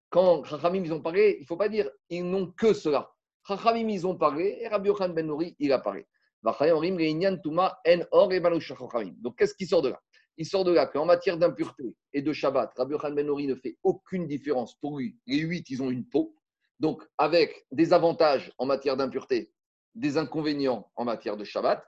Quand 0.10 0.45
Chachamim, 0.45 0.86
ils 0.86 0.93
ont 0.93 1.01
parlé, 1.01 1.36
il 1.38 1.41
ne 1.41 1.45
faut 1.45 1.58
pas 1.58 1.68
dire 1.68 1.89
ils 2.10 2.24
n'ont 2.24 2.49
que 2.51 2.74
cela. 2.74 3.12
Chachamim, 3.45 3.89
ils 3.89 4.08
ont 4.08 4.16
parlé 4.16 4.58
et 4.62 4.68
Rabbi 4.68 4.88
Yochan 4.88 5.10
Ben 5.10 5.28
Nouri, 5.28 5.55
il 5.60 5.74
a 5.74 5.80
parlé. 5.80 6.08
Donc, 6.43 6.55
qu'est-ce 9.38 9.55
qui 9.55 9.66
sort 9.66 9.82
de 9.82 9.89
là? 9.89 9.99
Il 10.38 10.46
sort 10.46 10.64
de 10.64 10.72
là 10.72 10.86
qu'en 10.86 11.06
matière 11.06 11.38
d'impureté 11.38 11.96
et 12.14 12.22
de 12.22 12.32
Shabbat, 12.32 12.72
Rabbi 12.78 12.92
Yochan 12.92 13.12
Ben 13.12 13.28
ne 13.28 13.56
fait 13.56 13.78
aucune 13.84 14.28
différence. 14.28 14.76
Pour 14.76 14.98
lui, 14.98 15.18
les 15.26 15.40
huit, 15.40 15.70
ils 15.70 15.82
ont 15.82 15.90
une 15.90 16.08
peau. 16.08 16.36
Donc, 16.80 17.04
avec 17.18 17.66
des 17.72 17.92
avantages 17.92 18.52
en 18.60 18.66
matière 18.66 18.98
d'impureté, 18.98 19.52
des 19.96 20.18
inconvénients 20.18 20.92
en 20.96 21.06
matière 21.06 21.38
de 21.38 21.44
Shabbat. 21.44 21.84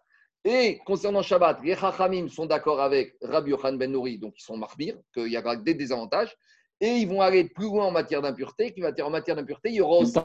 Et 0.45 0.79
concernant 0.85 1.21
Shabbat, 1.21 1.61
les 1.63 1.75
Chachamim 1.75 2.27
sont 2.29 2.47
d'accord 2.47 2.81
avec 2.81 3.15
Rabbi 3.21 3.51
Yochan 3.51 3.73
Ben 3.73 3.91
Nouri, 3.91 4.17
donc 4.17 4.33
ils 4.39 4.43
sont 4.43 4.57
martyrs, 4.57 4.97
qu'il 5.13 5.27
y 5.27 5.37
a 5.37 5.55
des 5.55 5.75
désavantages. 5.75 6.35
Et 6.81 6.95
ils 6.95 7.07
vont 7.07 7.21
aller 7.21 7.43
plus 7.43 7.65
loin 7.65 7.85
en 7.85 7.91
matière 7.91 8.21
d'impureté, 8.21 8.73
qui 8.73 8.79
va 8.81 8.91
dire 8.91 9.05
en 9.05 9.11
matière 9.11 9.35
d'impureté, 9.35 9.69
il 9.69 9.75
y 9.75 9.81
aura 9.81 9.97
aussi, 9.97 10.17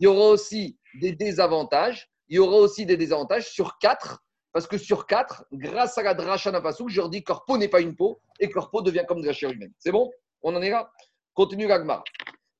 il 0.00 0.04
y 0.04 0.06
aura 0.06 0.30
aussi 0.30 0.78
des 1.00 1.12
désavantages. 1.12 2.10
Il 2.30 2.36
y 2.36 2.38
aura 2.38 2.56
aussi 2.56 2.84
des 2.84 2.96
désavantages 2.96 3.48
sur 3.50 3.78
quatre, 3.78 4.22
parce 4.52 4.66
que 4.66 4.78
sur 4.78 5.06
quatre, 5.06 5.44
grâce 5.52 5.98
à 5.98 6.02
la 6.02 6.14
dracha 6.14 6.50
je 6.50 6.96
leur 6.96 7.08
dis 7.10 7.22
peau 7.46 7.58
n'est 7.58 7.68
pas 7.68 7.80
une 7.80 7.94
peau 7.94 8.20
et 8.40 8.48
peau 8.48 8.82
devient 8.82 9.04
comme 9.06 9.20
de 9.20 9.32
chair 9.32 9.50
humaine. 9.50 9.72
C'est 9.78 9.92
bon? 9.92 10.10
On 10.42 10.54
en 10.54 10.62
est 10.62 10.70
là? 10.70 10.90
Continue 11.34 11.66
l'agma. 11.66 12.02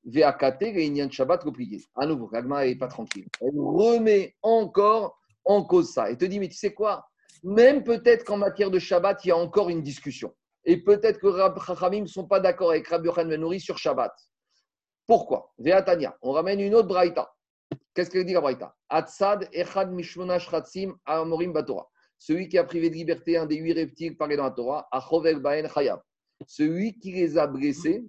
VAKT, 0.05 0.61
Réunion 0.61 1.09
Shabbat 1.09 1.43
replié. 1.43 1.83
À 1.95 2.05
nouveau, 2.05 2.29
l'agma 2.31 2.65
n'est 2.65 2.75
pas 2.75 2.87
tranquille. 2.87 3.27
Elle 3.41 3.51
remet 3.55 4.35
encore 4.41 5.19
en 5.45 5.63
cause 5.63 5.91
ça. 5.91 6.09
Et 6.09 6.17
te 6.17 6.25
dit, 6.25 6.39
mais 6.39 6.47
tu 6.47 6.55
sais 6.55 6.73
quoi? 6.73 7.05
Même 7.43 7.83
peut-être 7.83 8.23
qu'en 8.23 8.37
matière 8.37 8.71
de 8.71 8.79
Shabbat, 8.79 9.23
il 9.25 9.29
y 9.29 9.31
a 9.31 9.37
encore 9.37 9.69
une 9.69 9.81
discussion. 9.81 10.33
Et 10.65 10.83
peut-être 10.83 11.19
que 11.19 11.27
Rab 11.27 11.57
ne 11.93 12.05
sont 12.05 12.27
pas 12.27 12.39
d'accord 12.39 12.71
avec 12.71 12.87
Rabbi 12.87 13.07
Yochan 13.07 13.25
Benouri 13.25 13.59
sur 13.59 13.77
Shabbat. 13.77 14.13
Pourquoi? 15.07 15.53
Veatania, 15.57 16.17
on 16.21 16.31
ramène 16.31 16.59
une 16.59 16.75
autre 16.75 16.87
braïta. 16.87 17.33
Qu'est-ce 17.93 18.09
que 18.09 18.19
dit 18.19 18.33
la 18.33 18.41
braïta? 18.41 18.75
Atzad 18.89 19.49
echad 19.51 19.91
mishmona 19.91 20.39
shratzim 20.39 20.95
amorim 21.05 21.51
batora. 21.51 21.87
Celui 22.17 22.47
qui 22.47 22.57
a 22.57 22.63
privé 22.63 22.89
de 22.89 22.95
liberté 22.95 23.37
un 23.37 23.45
des 23.45 23.57
huit 23.57 23.73
reptiles 23.73 24.17
parlés 24.17 24.37
dans 24.37 24.43
la 24.43 24.51
Torah, 24.51 24.87
achovel 24.91 25.39
baen 25.39 25.67
chayav. 25.67 26.01
Celui 26.47 26.97
qui 26.99 27.11
les 27.11 27.37
a 27.37 27.47
blessés, 27.47 28.03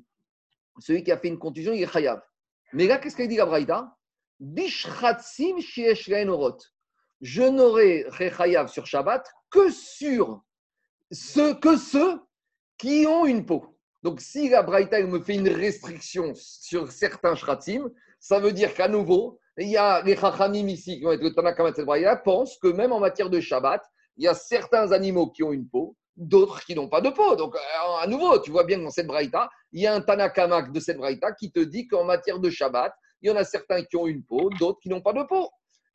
celui 0.79 1.03
qui 1.03 1.13
a 1.13 1.19
fait 1.19 1.29
une 1.29 1.39
contusion, 1.39 1.73
il 1.73 1.83
est 1.83 1.93
chayav. 1.93 2.21
Mais 2.73 2.87
là, 2.87 2.99
qu'est-ce 2.99 3.17
qu'elle 3.17 3.29
dit 3.29 3.37
la 3.37 3.47
braïta? 3.47 3.97
Je 7.21 7.43
n'aurai 7.43 8.07
chayav 8.11 8.69
sur 8.69 8.87
Shabbat 8.87 9.27
que 9.51 9.71
sur 9.71 10.45
ceux 11.13 11.59
qui 12.79 13.07
ont 13.07 13.27
une 13.27 13.45
peau. 13.45 13.77
Donc, 14.03 14.21
si 14.21 14.49
la 14.49 14.63
Braïta 14.63 15.03
me 15.03 15.21
fait 15.21 15.35
une 15.35 15.49
restriction 15.49 16.33
sur 16.35 16.91
certains 16.91 17.35
shratim, 17.35 17.91
ça 18.19 18.39
veut 18.39 18.53
dire 18.53 18.73
qu'à 18.73 18.89
nouveau, 18.89 19.40
il 19.59 19.69
y 19.69 19.77
a 19.77 20.03
les 20.03 20.17
chachamim 20.17 20.69
ici, 20.69 20.99
qui 20.99 21.05
vont 21.05 21.13
être 21.13 21.23
le 21.23 21.35
Tanakama 21.35 21.73
de 21.73 22.23
pensent 22.23 22.59
que 22.59 22.69
même 22.69 22.93
en 22.93 23.01
matière 23.01 23.31
de 23.31 23.41
Shabbat, 23.41 23.83
il 24.17 24.25
y 24.25 24.29
a 24.29 24.35
certains 24.35 24.93
animaux 24.93 25.31
qui 25.31 25.43
ont 25.43 25.53
une 25.53 25.69
peau, 25.69 25.97
d'autres 26.17 26.65
qui 26.65 26.75
n'ont 26.75 26.89
pas 26.89 27.01
de 27.01 27.11
peau. 27.11 27.37
Donc, 27.37 27.55
euh, 27.57 27.59
à 28.01 28.07
nouveau, 28.07 28.39
tu 28.39 28.51
vois 28.51 28.65
bien 28.65 28.79
que 28.79 28.85
dans 28.85 28.91
cette 28.91 29.07
Braïta, 29.07 29.49
il 29.73 29.83
y 29.83 29.87
a 29.87 29.95
un 29.95 30.01
Tanakama 30.01 30.63
de 30.63 30.81
cette 30.81 30.99
Braïta 30.99 31.33
qui 31.33 31.51
te 31.51 31.61
dit 31.61 31.87
qu'en 31.87 32.05
matière 32.05 32.39
de 32.39 32.51
Shabbat, 32.51 32.93
il 33.23 33.29
y 33.29 33.33
en 33.33 33.37
a 33.37 33.45
certains 33.45 33.83
qui 33.85 33.97
ont 33.97 34.07
une 34.07 34.25
peau, 34.25 34.51
d'autres 34.59 34.79
qui 34.81 34.89
n'ont 34.89 35.03
pas 35.03 35.13
de 35.13 35.23
peau. 35.23 35.51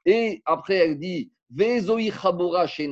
Et 0.06 0.41
après, 0.45 0.76
elle 0.76 0.99
dit 0.99 1.32
Vezoi 1.49 2.12
Chabora 2.12 2.68
chez 2.68 2.89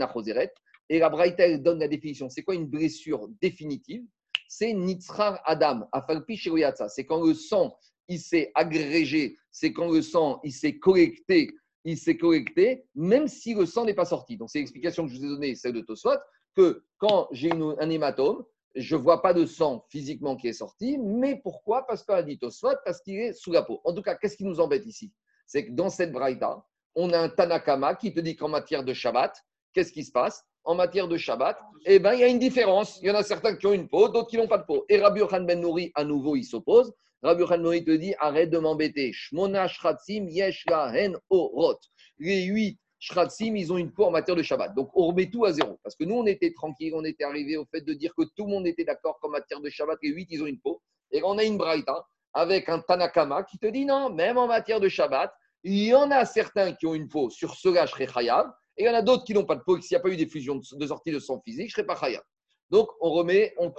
et 0.90 1.00
la 1.00 1.10
Braïta, 1.10 1.48
elle 1.48 1.64
donne 1.64 1.80
la 1.80 1.88
définition. 1.88 2.30
C'est 2.30 2.44
quoi 2.44 2.56
une 2.56 2.68
blessure 2.68 3.28
définitive? 3.42 4.04
C'est 4.48 4.74
Nitzrar 4.74 5.42
Adam, 5.46 5.88
Afalpi 5.92 6.38
C'est 6.38 7.06
quand 7.06 7.26
le 7.26 7.34
sang, 7.34 7.76
il 8.08 8.20
s'est 8.20 8.52
agrégé, 8.56 9.38
c'est 9.52 9.74
quand 9.74 9.92
le 9.92 10.02
sang, 10.02 10.40
il 10.44 10.52
s'est 10.52 10.78
collecté, 10.80 11.52
il 11.86 11.98
s'est 11.98 12.18
collecté, 12.18 12.86
même 12.96 13.28
si 13.28 13.54
le 13.54 13.66
sang 13.66 13.86
n'est 13.86 13.94
pas 13.94 14.06
sorti. 14.06 14.38
Donc, 14.38 14.50
c'est 14.50 14.60
l'explication 14.60 15.06
que 15.06 15.12
je 15.12 15.18
vous 15.18 15.26
ai 15.26 15.30
donnée, 15.30 15.56
celle 15.56 15.74
de 15.74 15.82
Tosfot, 15.82 16.18
que 16.56 16.84
quand 16.98 17.28
j'ai 17.32 17.52
un 17.52 17.90
hématome, 17.90 18.44
je 18.76 18.96
ne 18.96 19.02
vois 19.02 19.22
pas 19.22 19.34
de 19.34 19.46
sang 19.46 19.86
physiquement 19.90 20.36
qui 20.36 20.48
est 20.48 20.54
sorti, 20.54 20.98
mais 20.98 21.40
pourquoi 21.44 21.86
Parce 21.86 22.04
qu'on 22.04 22.14
a 22.14 22.24
dit 22.24 22.40
Tosfot, 22.40 22.76
parce 22.86 23.02
qu'il 23.02 23.20
est 23.20 23.34
sous 23.34 23.52
la 23.52 23.62
peau. 23.62 23.82
En 23.84 23.94
tout 23.94 24.02
cas, 24.02 24.16
qu'est-ce 24.16 24.38
qui 24.38 24.46
nous 24.46 24.60
embête 24.60 24.86
ici? 24.86 25.14
C'est 25.46 25.68
que 25.68 25.72
dans 25.72 25.90
cette 25.90 26.12
braïta, 26.12 26.66
on 26.96 27.12
a 27.12 27.20
un 27.20 27.30
Tanakama 27.30 27.96
qui 27.96 28.14
te 28.14 28.20
dit 28.20 28.36
qu'en 28.36 28.50
matière 28.50 28.84
de 28.84 28.94
Shabbat, 28.94 29.36
qu'est-ce 29.74 29.92
qui 29.92 30.04
se 30.04 30.12
passe? 30.12 30.44
En 30.64 30.76
matière 30.76 31.08
de 31.08 31.18
Shabbat, 31.18 31.60
eh 31.86 32.00
ben, 32.00 32.14
il 32.14 32.22
y 32.22 32.24
a 32.24 32.28
une 32.28 32.40
différence. 32.40 33.00
Il 33.02 33.08
y 33.08 33.12
en 33.12 33.16
a 33.16 33.24
certains 33.24 33.56
qui 33.56 33.68
ont 33.68 33.74
une 33.74 33.90
peau, 33.90 34.08
d'autres 34.08 34.30
qui 34.30 34.38
n'ont 34.38 34.48
pas 34.48 34.58
de 34.58 34.66
peau. 34.66 34.86
Et 34.88 35.00
Rabbi 35.00 35.20
Yochanan 35.20 35.46
Ben 35.46 35.60
Nouri, 35.60 35.92
à 35.96 36.06
nouveau, 36.06 36.36
il 36.36 36.46
s'oppose. 36.46 36.94
Rabbi 37.24 37.42
Yochanan 37.42 37.84
te 37.84 37.92
dit 37.92 38.14
arrête 38.20 38.50
de 38.50 38.58
m'embêter. 38.58 39.14
Shmona 39.14 39.68
shratzim 39.68 40.28
yesh 40.28 40.66
hen 40.68 41.18
orot. 41.30 41.80
Les 42.20 42.44
huit 42.44 42.80
shratzim, 43.00 43.56
ils 43.56 43.72
ont 43.72 43.78
une 43.78 43.92
peau 43.92 44.06
en 44.06 44.12
matière 44.12 44.36
de 44.36 44.44
Shabbat. 44.44 44.76
Donc 44.76 44.90
on 44.94 45.08
remet 45.08 45.30
tout 45.30 45.46
à 45.46 45.54
zéro. 45.54 45.80
Parce 45.84 45.96
que 45.96 46.04
nous, 46.04 46.16
on 46.16 46.26
était 46.26 46.52
tranquille, 46.54 46.94
on 46.96 47.04
était 47.06 47.24
arrivé 47.24 47.56
au 47.56 47.66
fait 47.66 47.82
de 47.82 47.94
dire 47.94 48.14
que 48.16 48.24
tout 48.36 48.44
le 48.46 48.50
monde 48.52 48.68
était 48.68 48.84
d'accord 48.84 49.20
qu'en 49.22 49.30
matière 49.30 49.62
de 49.62 49.70
Shabbat, 49.70 49.98
les 50.02 50.10
huit, 50.10 50.28
ils 50.32 50.44
ont 50.44 50.48
une 50.48 50.60
peau. 50.60 50.82
Et 51.12 51.22
on 51.24 51.38
a 51.38 51.44
une 51.44 51.58
braïta 51.58 52.06
avec 52.34 52.68
un 52.68 52.80
Tanakama 52.80 53.44
qui 53.44 53.58
te 53.58 53.68
dit 53.68 53.86
non, 53.86 54.10
même 54.10 54.38
en 54.38 54.48
matière 54.48 54.80
de 54.80 54.90
Shabbat, 54.90 55.32
il 55.64 55.82
y 55.86 55.94
en 55.94 56.12
a 56.12 56.26
certains 56.26 56.74
qui 56.74 56.86
ont 56.86 56.94
une 56.94 57.08
peau 57.08 57.30
sur 57.30 57.56
cela, 57.56 57.86
je 57.86 57.92
serai 57.92 58.08
chayav, 58.08 58.52
et 58.76 58.84
il 58.84 58.86
y 58.88 58.90
en 58.90 58.96
a 58.96 59.02
d'autres 59.02 59.24
qui 59.24 59.34
n'ont 59.34 59.46
pas 59.46 59.56
de 59.56 59.62
peau, 59.62 59.80
s'il 59.80 59.96
n'y 59.96 60.00
a 60.00 60.04
pas 60.04 60.10
eu 60.10 60.18
d'effusion 60.18 60.56
de 60.56 60.88
sortie 60.88 61.12
de 61.12 61.20
sang 61.20 61.42
physique, 61.46 61.70
je 61.70 61.74
ne 61.74 61.76
serai 61.76 61.86
pas 61.86 61.96
chayav. 61.96 62.24
Donc, 62.70 62.90
on 63.00 63.12
remet, 63.12 63.54
on, 63.58 63.72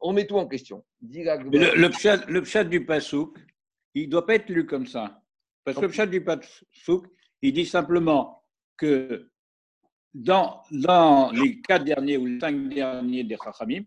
on 0.00 0.12
met 0.12 0.26
tout 0.26 0.36
en 0.36 0.46
question. 0.46 0.84
Le, 1.02 1.74
le, 1.76 2.32
le 2.32 2.42
pshat 2.42 2.64
du 2.64 2.84
Pasouk, 2.84 3.38
il 3.94 4.06
ne 4.06 4.10
doit 4.10 4.26
pas 4.26 4.36
être 4.36 4.48
lu 4.48 4.66
comme 4.66 4.86
ça. 4.86 5.20
Parce 5.64 5.76
que 5.76 5.82
le 5.82 5.90
pshat 5.90 6.06
du 6.06 6.22
Pasouk, 6.22 7.06
il 7.42 7.52
dit 7.52 7.66
simplement 7.66 8.44
que 8.76 9.30
dans, 10.14 10.62
dans 10.70 11.30
les 11.32 11.60
quatre 11.60 11.84
derniers 11.84 12.16
ou 12.16 12.26
les 12.26 12.40
cinq 12.40 12.68
derniers 12.68 13.24
des 13.24 13.36
Chachamim, 13.42 13.84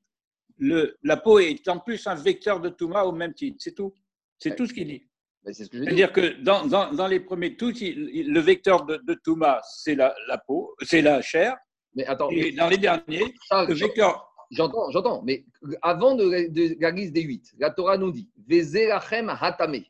la 0.59 1.17
peau 1.17 1.39
est 1.39 1.67
en 1.67 1.79
plus 1.79 2.05
un 2.07 2.15
vecteur 2.15 2.59
de 2.59 2.69
Touma 2.69 3.03
au 3.03 3.11
même 3.11 3.33
titre. 3.33 3.57
C'est 3.59 3.73
tout. 3.73 3.93
C'est 4.37 4.55
tout 4.55 4.65
ce 4.65 4.73
qu'il 4.73 4.87
dit. 4.87 5.07
C'est-à-dire 5.43 6.11
que 6.11 6.41
dans, 6.41 6.67
dans, 6.67 6.93
dans, 6.93 7.07
les 7.07 7.19
premiers, 7.19 7.55
tout, 7.55 7.71
le 7.71 8.39
vecteur 8.39 8.85
de, 8.85 8.97
de 8.97 9.13
Touma, 9.15 9.59
c'est 9.63 9.95
la, 9.95 10.13
la, 10.27 10.37
peau, 10.37 10.75
c'est 10.81 11.01
la 11.01 11.21
chair. 11.21 11.57
Mais 11.95 12.05
attends, 12.05 12.29
et 12.29 12.51
dans 12.51 12.69
les 12.69 12.77
derniers, 12.77 13.33
le 13.51 13.73
vecteur 13.73 14.30
J'entends, 14.51 14.91
j'entends. 14.91 15.21
Mais 15.23 15.45
avant 15.81 16.15
de, 16.15 16.79
la 16.79 16.91
liste 16.91 17.13
des 17.13 17.21
huit, 17.21 17.53
la 17.57 17.69
Torah 17.71 17.97
nous 17.97 18.11
dit 18.11 18.29
hatame. 18.49 19.83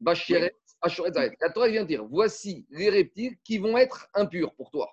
La 0.00 1.50
Torah 1.54 1.68
vient 1.68 1.84
dire 1.84 2.04
voici 2.04 2.66
les 2.70 2.90
reptiles 2.90 3.36
qui 3.44 3.58
vont 3.58 3.78
être 3.78 4.08
impurs 4.14 4.52
pour 4.54 4.70
toi. 4.70 4.90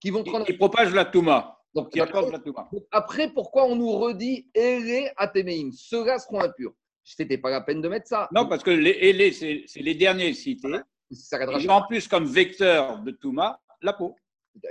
Qui 0.00 0.10
vont 0.10 0.22
prendre. 0.22 0.46
Qui 0.46 0.52
propagent 0.52 0.94
la 0.94 1.04
Touma. 1.04 1.58
Donc, 1.74 1.96
après, 1.96 2.30
la 2.30 2.38
touma. 2.38 2.68
après, 2.90 3.30
pourquoi 3.32 3.66
on 3.66 3.76
nous 3.76 3.92
redit 3.92 4.48
Ere 4.54 5.12
Atemeim 5.16 5.70
Ceux-là 5.72 6.18
seront 6.18 6.40
impurs? 6.40 6.72
C'était 7.04 7.38
pas 7.38 7.50
la 7.50 7.60
peine 7.60 7.80
de 7.80 7.88
mettre 7.88 8.08
ça. 8.08 8.28
Non, 8.34 8.48
parce 8.48 8.62
que 8.62 8.70
les 8.70 9.32
c'est 9.32 9.80
les 9.80 9.94
derniers 9.94 10.32
cités. 10.34 10.68
Ils 11.10 11.70
ont 11.70 11.74
en 11.74 11.86
plus 11.86 12.08
comme 12.08 12.24
vecteur 12.26 12.98
de 13.00 13.10
Touma 13.12 13.60
la 13.82 13.92
peau. 13.92 14.16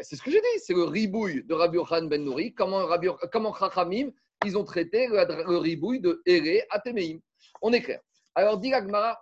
C'est 0.02 0.16
ce 0.16 0.22
que 0.22 0.32
j'ai 0.32 0.40
dit, 0.40 0.60
c'est 0.60 0.74
le 0.74 0.84
ribouille 0.84 1.44
de 1.44 1.54
Rabbi 1.54 1.78
Khan 1.88 2.04
Ben 2.04 2.24
Nouri. 2.24 2.54
Comment, 2.54 2.86
Rabbi, 2.86 3.08
comment 3.32 3.54
Chachamim, 3.54 4.12
ils 4.46 4.58
ont 4.58 4.64
traité 4.64 5.08
le, 5.08 5.58
ribouille 5.58 6.00
de 6.00 6.22
Ere 6.26 6.66
Atemeim. 6.70 7.20
On 7.62 7.74
est 7.74 7.82
clair. 7.82 8.02
Alors, 8.36 8.60
dit 8.60 8.72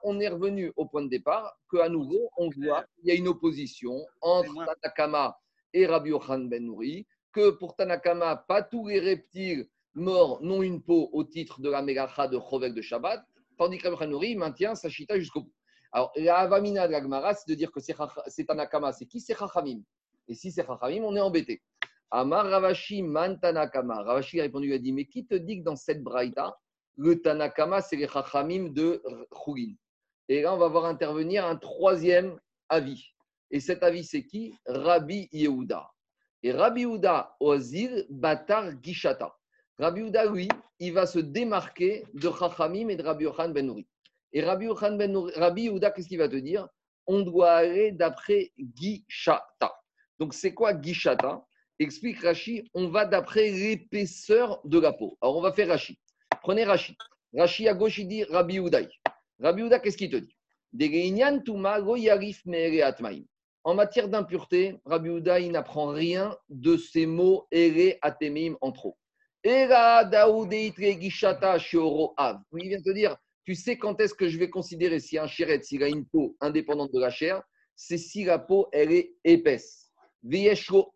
on 0.03 0.19
est 0.19 0.27
revenu 0.27 0.73
au 0.75 0.85
point 0.87 1.01
de 1.01 1.09
départ, 1.09 1.57
qu'à 1.71 1.87
nouveau, 1.87 2.29
on 2.37 2.49
voit 2.49 2.83
qu'il 2.95 3.07
y 3.07 3.11
a 3.11 3.15
une 3.15 3.29
opposition 3.29 4.05
entre 4.21 4.53
Tanakama 4.65 5.37
et 5.73 5.85
Rabbi 5.85 6.11
Khan 6.11 6.39
Ben 6.39 6.65
Nouri, 6.65 7.07
que 7.31 7.51
pour 7.51 7.75
Tanakama, 7.75 8.35
pas 8.47 8.61
tous 8.61 8.87
les 8.87 8.99
reptiles 8.99 9.69
morts 9.93 10.43
n'ont 10.43 10.61
une 10.61 10.81
peau 10.81 11.09
au 11.13 11.23
titre 11.23 11.61
de 11.61 11.69
la 11.69 11.81
Megacha 11.81 12.27
de 12.27 12.37
Chovel 12.39 12.73
de 12.73 12.81
Shabbat, 12.81 13.23
tandis 13.57 13.77
que 13.77 13.87
Rabbi 13.87 13.99
Khan 13.99 14.07
Nouri 14.07 14.35
maintient 14.35 14.75
sa 14.75 14.89
chita 14.89 15.17
jusqu'au 15.17 15.43
bout. 15.43 15.53
Alors, 15.93 16.11
la 16.17 16.39
Avamina 16.39 16.87
de 16.87 16.91
l'Agmara, 16.91 17.33
c'est 17.35 17.47
de 17.47 17.55
dire 17.55 17.71
que 17.71 17.79
c'est 17.79 18.45
Tanakama, 18.45 18.91
c'est 18.91 19.05
qui? 19.05 19.21
C'est 19.21 19.33
Chachamim. 19.33 19.79
Et 20.27 20.33
si 20.33 20.51
c'est 20.51 20.65
Chachamim, 20.65 21.03
on 21.03 21.15
est 21.15 21.21
embêté. 21.21 21.61
Amar 22.11 22.45
Ravashi 22.45 23.03
Mantanakama. 23.03 24.03
Ravashi 24.03 24.39
a 24.39 24.43
répondu, 24.43 24.67
il 24.67 24.73
a 24.73 24.79
dit 24.79 24.93
Mais 24.93 25.05
qui 25.05 25.25
te 25.25 25.35
dit 25.35 25.59
que 25.59 25.63
dans 25.63 25.75
cette 25.75 26.03
braïta, 26.03 26.57
le 26.97 27.21
Tanakama, 27.21 27.81
c'est 27.81 27.97
les 27.97 28.07
Chachamim 28.07 28.69
de 28.69 29.03
Chougin 29.43 29.73
Et 30.29 30.41
là, 30.41 30.53
on 30.53 30.57
va 30.57 30.67
voir 30.67 30.85
intervenir 30.85 31.45
un 31.45 31.57
troisième 31.57 32.39
avis. 32.69 33.13
Et 33.51 33.59
cet 33.59 33.83
avis, 33.83 34.03
c'est 34.03 34.23
qui? 34.25 34.55
Rabbi 34.65 35.27
Yehuda. 35.31 35.91
Et 36.43 36.51
Rabbi 36.51 36.81
Yehuda, 36.81 37.35
Ozir, 37.39 38.05
Batar 38.09 38.71
Gishata. 38.81 39.35
Rabbi 39.77 40.01
Yehuda, 40.01 40.25
lui, 40.25 40.47
il 40.79 40.93
va 40.93 41.05
se 41.05 41.19
démarquer 41.19 42.05
de 42.13 42.31
Chachamim 42.31 42.89
et 42.89 42.95
de 42.95 43.03
Rabbi 43.03 43.25
Yochan 43.25 43.49
Ben 43.49 43.65
Nouri. 43.65 43.87
Et 44.31 44.41
Rabbi 44.41 44.65
Yochan 44.65 44.95
Ben 44.95 45.15
Rabbi 45.35 45.63
Yehuda, 45.63 45.91
qu'est-ce 45.91 46.07
qu'il 46.07 46.17
va 46.17 46.29
te 46.29 46.35
dire? 46.35 46.67
On 47.07 47.21
doit 47.21 47.51
aller 47.51 47.91
d'après 47.91 48.51
Gishata. 48.57 49.73
Donc, 50.19 50.33
c'est 50.33 50.53
quoi 50.53 50.79
Gishata 50.81 51.45
Explique 51.77 52.21
Rashi, 52.21 52.69
on 52.73 52.87
va 52.87 53.05
d'après 53.05 53.51
l'épaisseur 53.51 54.61
de 54.63 54.79
la 54.79 54.93
peau. 54.93 55.17
Alors, 55.21 55.37
on 55.37 55.41
va 55.41 55.51
faire 55.51 55.67
Rashi. 55.67 55.99
Prenez 56.41 56.63
Rashi. 56.63 56.95
Rashi 57.37 57.67
à 57.67 57.73
gauche, 57.73 57.97
il 57.97 58.07
dit 58.07 58.23
Rabbi 58.23 58.57
Uday. 58.57 58.87
Rabbi 59.39 59.63
Uday, 59.63 59.81
qu'est-ce 59.81 59.97
qu'il 59.97 60.09
te 60.09 60.15
dit? 60.15 60.37
En 63.63 63.73
matière 63.73 64.07
d'impureté, 64.09 64.77
Rabbi 64.85 65.09
Uday 65.09 65.49
n'apprend 65.49 65.87
rien 65.87 66.37
de 66.49 66.77
ces 66.77 67.05
mots 67.05 67.47
ere 67.51 67.97
atemim 68.01 68.55
en 68.61 68.71
trop. 68.71 68.97
Il 69.43 69.51
vient 72.67 72.81
te 72.81 72.91
dire, 72.93 73.17
tu 73.43 73.55
sais 73.55 73.77
quand 73.77 73.99
est-ce 74.01 74.13
que 74.13 74.27
je 74.27 74.37
vais 74.39 74.49
considérer 74.49 74.99
si 74.99 75.17
un 75.17 75.27
chéret, 75.27 75.61
s'il 75.61 75.83
a 75.83 75.87
une 75.87 76.05
peau 76.05 76.35
indépendante 76.41 76.91
de 76.93 76.99
la 76.99 77.09
chair, 77.09 77.43
c'est 77.75 77.97
si 77.97 78.23
la 78.23 78.39
peau, 78.39 78.67
elle 78.71 78.91
est 78.91 79.15
épaisse. 79.23 79.84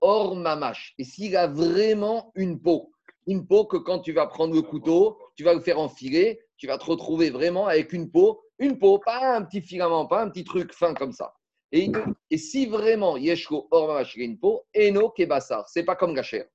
Or 0.01 0.35
Mamash. 0.35 0.93
Et 0.97 1.03
s'il 1.03 1.35
a 1.37 1.47
vraiment 1.47 2.31
une 2.35 2.59
peau, 2.59 2.91
une 3.27 3.45
peau 3.45 3.65
que 3.65 3.77
quand 3.77 3.99
tu 3.99 4.11
vas 4.11 4.27
prendre 4.27 4.55
le 4.55 4.61
couteau, 4.61 5.19
tu 5.35 5.43
vas 5.43 5.53
le 5.53 5.61
faire 5.61 5.79
enfiler, 5.79 6.41
tu 6.57 6.67
vas 6.67 6.77
te 6.77 6.85
retrouver 6.85 7.29
vraiment 7.29 7.67
avec 7.67 7.93
une 7.93 8.09
peau, 8.09 8.41
une 8.57 8.77
peau, 8.77 8.99
pas 8.99 9.35
un 9.35 9.43
petit 9.43 9.61
filament, 9.61 10.07
pas 10.07 10.23
un 10.23 10.29
petit 10.29 10.43
truc 10.43 10.73
fin 10.73 10.93
comme 10.93 11.13
ça. 11.13 11.33
Et, 11.71 11.91
et 12.31 12.37
si 12.37 12.65
vraiment 12.65 13.17
Yeshko 13.17 13.67
Or 13.71 13.87
Mamash, 13.87 14.15
il 14.15 14.21
a 14.21 14.25
une 14.25 14.39
peau, 14.39 14.63
Eno 14.75 15.09
Kebassar, 15.11 15.69
c'est 15.69 15.83
pas 15.83 15.95
comme 15.95 16.13
Gacher. 16.13 16.45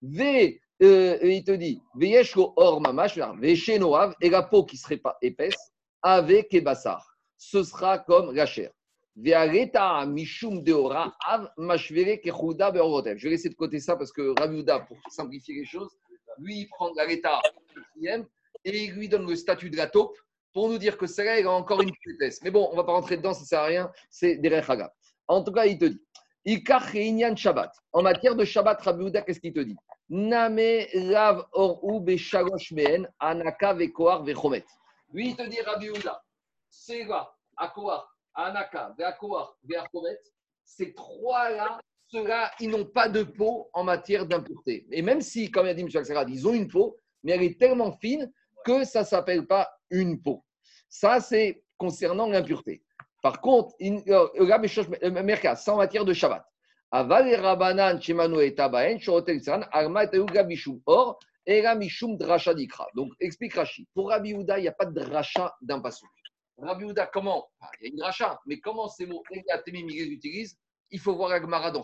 V, 0.00 0.60
euh, 0.82 1.18
il 1.22 1.44
te 1.44 1.52
dit, 1.52 1.82
Yeshko 2.00 2.54
Or 2.56 2.80
Mamash, 2.80 3.18
Noav, 3.78 4.14
et 4.20 4.30
la 4.30 4.42
peau 4.42 4.64
qui 4.64 4.76
serait 4.76 4.96
pas 4.96 5.18
épaisse, 5.20 5.72
avec 6.02 6.48
Kebassar. 6.48 7.06
Ce 7.36 7.62
sera 7.62 7.98
comme 7.98 8.32
Gacher. 8.32 8.70
Je 9.16 9.22
vais 13.24 13.30
laisser 13.30 13.48
de 13.48 13.54
côté 13.54 13.78
ça 13.78 13.96
parce 13.96 14.12
que 14.12 14.34
Raviuda, 14.38 14.80
pour 14.80 14.96
simplifier 15.08 15.54
les 15.54 15.64
choses, 15.64 15.96
lui, 16.38 16.60
il 16.60 16.68
prend 16.68 16.90
l'état 17.06 17.40
et 18.64 18.84
il 18.84 18.92
lui 18.92 19.08
donne 19.08 19.28
le 19.28 19.36
statut 19.36 19.70
de 19.70 19.76
la 19.76 19.86
taupe 19.86 20.16
pour 20.52 20.68
nous 20.68 20.78
dire 20.78 20.98
que 20.98 21.06
celle-là, 21.06 21.48
a 21.48 21.52
encore 21.52 21.82
une 21.82 21.92
petitesse. 21.92 22.40
Mais 22.42 22.50
bon, 22.50 22.66
on 22.68 22.72
ne 22.72 22.76
va 22.76 22.84
pas 22.84 22.92
rentrer 22.92 23.16
dedans, 23.16 23.34
ça 23.34 23.40
ne 23.40 23.46
sert 23.46 23.60
à 23.60 23.66
rien, 23.66 23.92
c'est 24.10 24.40
Haga. 24.68 24.92
En 25.28 25.42
tout 25.42 25.52
cas, 25.52 25.66
il 25.66 25.78
te 25.78 25.84
dit 25.84 26.00
Shabbat. 27.36 27.72
En 27.92 28.02
matière 28.02 28.34
de 28.34 28.44
Shabbat, 28.44 28.80
Raviuda, 28.80 29.22
qu'est-ce 29.22 29.40
qu'il 29.40 29.52
te 29.52 29.60
dit? 29.60 29.76
Name 30.08 30.58
Beshalosh 32.00 32.72
Mehen, 32.72 33.08
Anaka 33.18 33.74
Vekoar 33.74 34.24
Vechomet. 34.24 34.64
Lui, 35.12 35.30
il 35.30 35.36
te 35.36 35.48
dit 35.48 35.60
Raviuda, 35.60 36.22
c'est 36.68 37.04
là, 37.04 37.32
à 37.56 37.68
Koar, 37.68 38.13
Anaka, 38.34 38.94
Veakoar, 38.98 39.56
Veakomet, 39.64 40.18
ces 40.64 40.94
trois-là, 40.94 41.78
ceux-là, 42.08 42.50
ils 42.60 42.70
n'ont 42.70 42.84
pas 42.84 43.08
de 43.08 43.22
peau 43.22 43.70
en 43.72 43.84
matière 43.84 44.26
d'impureté. 44.26 44.86
Et 44.92 45.02
même 45.02 45.20
si, 45.20 45.50
comme 45.50 45.66
a 45.66 45.74
dit 45.74 45.82
M. 45.82 45.88
Aksarat, 45.94 46.26
ils 46.28 46.46
ont 46.46 46.54
une 46.54 46.68
peau, 46.68 46.96
mais 47.22 47.32
elle 47.32 47.42
est 47.42 47.58
tellement 47.58 47.92
fine 47.98 48.30
que 48.64 48.84
ça 48.84 49.00
ne 49.00 49.06
s'appelle 49.06 49.46
pas 49.46 49.68
une 49.90 50.20
peau. 50.20 50.44
Ça, 50.88 51.20
c'est 51.20 51.64
concernant 51.76 52.28
l'impureté. 52.28 52.82
Par 53.22 53.40
contre, 53.40 53.74
euh, 53.80 54.28
euh, 54.38 55.22
Merka, 55.22 55.56
c'est 55.56 55.70
en 55.70 55.76
matière 55.76 56.04
de 56.04 56.12
Shabbat. 56.12 56.44
Aval 56.90 57.34
Rabanan, 57.34 58.00
Shemanu 58.00 58.40
et 58.40 58.54
Tabaen, 58.54 58.98
Shorotel 58.98 59.40
Arma 59.72 60.04
et 60.04 60.20
Or, 60.86 61.18
Era 61.46 61.74
Drasha 61.74 62.54
Dikra. 62.54 62.86
Donc, 62.94 63.12
explique 63.20 63.54
Rashi. 63.54 63.88
Pour 63.94 64.10
Rabbi 64.10 64.34
Houda, 64.34 64.58
il 64.58 64.62
n'y 64.62 64.68
a 64.68 64.72
pas 64.72 64.86
de 64.86 64.92
dracha 64.92 65.54
d'un. 65.60 65.82
Rabbi 66.58 66.84
Houda, 66.84 67.06
comment? 67.06 67.48
Il 67.80 67.88
y 67.88 67.90
a 67.90 67.94
une 67.94 68.02
rachat, 68.02 68.40
mais 68.46 68.60
comment 68.60 68.88
ces 68.88 69.06
mots 69.06 69.22
Il 70.90 71.00
faut 71.00 71.14
voir 71.14 71.32
Agmara 71.32 71.70
dans. 71.70 71.82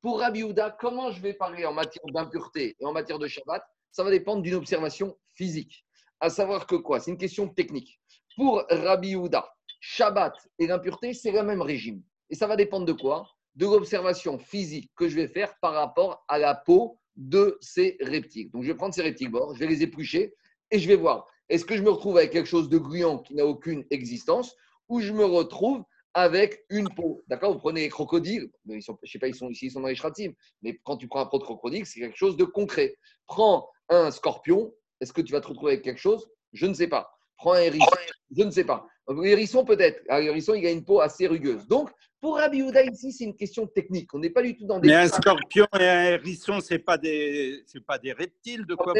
Pour 0.00 0.20
Rabbi 0.20 0.42
Houda, 0.42 0.76
comment 0.78 1.10
je 1.10 1.20
vais 1.20 1.34
parler 1.34 1.64
en 1.64 1.72
matière 1.72 2.04
d'impureté 2.12 2.76
et 2.78 2.84
en 2.84 2.92
matière 2.92 3.18
de 3.18 3.26
Shabbat? 3.26 3.64
Ça 3.90 4.04
va 4.04 4.10
dépendre 4.10 4.42
d'une 4.42 4.54
observation 4.54 5.16
physique. 5.34 5.84
À 6.20 6.28
savoir 6.28 6.66
que 6.66 6.74
quoi? 6.76 7.00
C'est 7.00 7.10
une 7.10 7.18
question 7.18 7.48
technique. 7.48 8.00
Pour 8.36 8.64
Rabbi 8.68 9.14
Houda, 9.14 9.48
Shabbat 9.80 10.36
et 10.58 10.66
l'impureté, 10.66 11.14
c'est 11.14 11.30
le 11.30 11.42
même 11.42 11.62
régime. 11.62 12.02
Et 12.28 12.34
ça 12.34 12.46
va 12.46 12.56
dépendre 12.56 12.86
de 12.86 12.92
quoi? 12.92 13.28
De 13.54 13.66
l'observation 13.66 14.38
physique 14.38 14.90
que 14.96 15.08
je 15.08 15.16
vais 15.16 15.28
faire 15.28 15.56
par 15.60 15.72
rapport 15.72 16.24
à 16.28 16.38
la 16.38 16.54
peau 16.54 16.98
de 17.16 17.56
ces 17.60 17.96
reptiles. 18.00 18.50
Donc 18.50 18.64
je 18.64 18.68
vais 18.68 18.76
prendre 18.76 18.94
ces 18.94 19.02
reptiles 19.02 19.30
morts, 19.30 19.54
je 19.54 19.60
vais 19.60 19.68
les 19.68 19.82
éplucher 19.82 20.34
et 20.70 20.78
je 20.78 20.88
vais 20.88 20.96
voir 20.96 21.26
est-ce 21.48 21.64
que 21.64 21.76
je 21.76 21.82
me 21.82 21.90
retrouve 21.90 22.16
avec 22.18 22.30
quelque 22.30 22.48
chose 22.48 22.68
de 22.68 22.78
gluant 22.78 23.18
qui 23.18 23.34
n'a 23.34 23.46
aucune 23.46 23.84
existence 23.90 24.54
ou 24.88 25.00
je 25.00 25.12
me 25.12 25.24
retrouve 25.24 25.82
avec 26.14 26.64
une 26.70 26.88
peau? 26.88 27.22
D'accord 27.28 27.52
Vous 27.52 27.58
prenez 27.58 27.82
les 27.82 27.88
crocodiles, 27.88 28.50
ils 28.66 28.80
je 28.80 28.92
ne 28.92 28.96
sais 29.04 29.18
pas, 29.18 29.28
ils 29.28 29.34
sont 29.34 29.50
ici, 29.50 29.66
ils 29.66 29.70
sont 29.70 29.80
dans 29.80 29.88
les 29.88 29.94
shratim, 29.94 30.32
mais 30.62 30.78
quand 30.84 30.96
tu 30.96 31.08
prends 31.08 31.20
un 31.20 31.26
pot 31.26 31.38
de 31.38 31.44
crocodile, 31.44 31.86
c'est 31.86 32.00
quelque 32.00 32.16
chose 32.16 32.36
de 32.36 32.44
concret. 32.44 32.96
Prends 33.26 33.68
un 33.88 34.10
scorpion, 34.10 34.72
est-ce 35.00 35.12
que 35.12 35.20
tu 35.20 35.32
vas 35.32 35.40
te 35.40 35.48
retrouver 35.48 35.72
avec 35.72 35.84
quelque 35.84 36.00
chose? 36.00 36.28
Je 36.52 36.66
ne 36.66 36.74
sais 36.74 36.88
pas. 36.88 37.10
prends 37.36 37.52
un 37.52 37.60
hérisson. 37.60 37.90
Je 38.36 38.42
ne 38.42 38.50
sais 38.50 38.64
pas. 38.64 38.86
L'hérisson, 39.08 39.64
peut-être. 39.64 40.02
L'hérisson, 40.08 40.54
il 40.54 40.66
a 40.66 40.70
une 40.70 40.84
peau 40.84 41.00
assez 41.00 41.26
rugueuse. 41.26 41.66
Donc, 41.66 41.90
pour 42.24 42.38
Rabbi 42.38 42.62
Houda, 42.62 42.82
ici, 42.82 43.12
c'est 43.12 43.24
une 43.24 43.36
question 43.36 43.66
technique. 43.66 44.14
On 44.14 44.18
n'est 44.18 44.30
pas 44.30 44.40
du 44.40 44.56
tout 44.56 44.64
dans 44.64 44.78
des. 44.78 44.88
Mais 44.88 44.94
un 44.94 45.08
scorpion 45.08 45.66
et 45.78 45.86
un 45.86 46.04
hérisson, 46.04 46.58
ce 46.58 46.72
n'est 46.72 46.78
pas, 46.78 46.96
des... 46.96 47.62
pas 47.86 47.98
des 47.98 48.12
reptiles. 48.12 48.64
De 48.64 48.74
quoi 48.74 48.94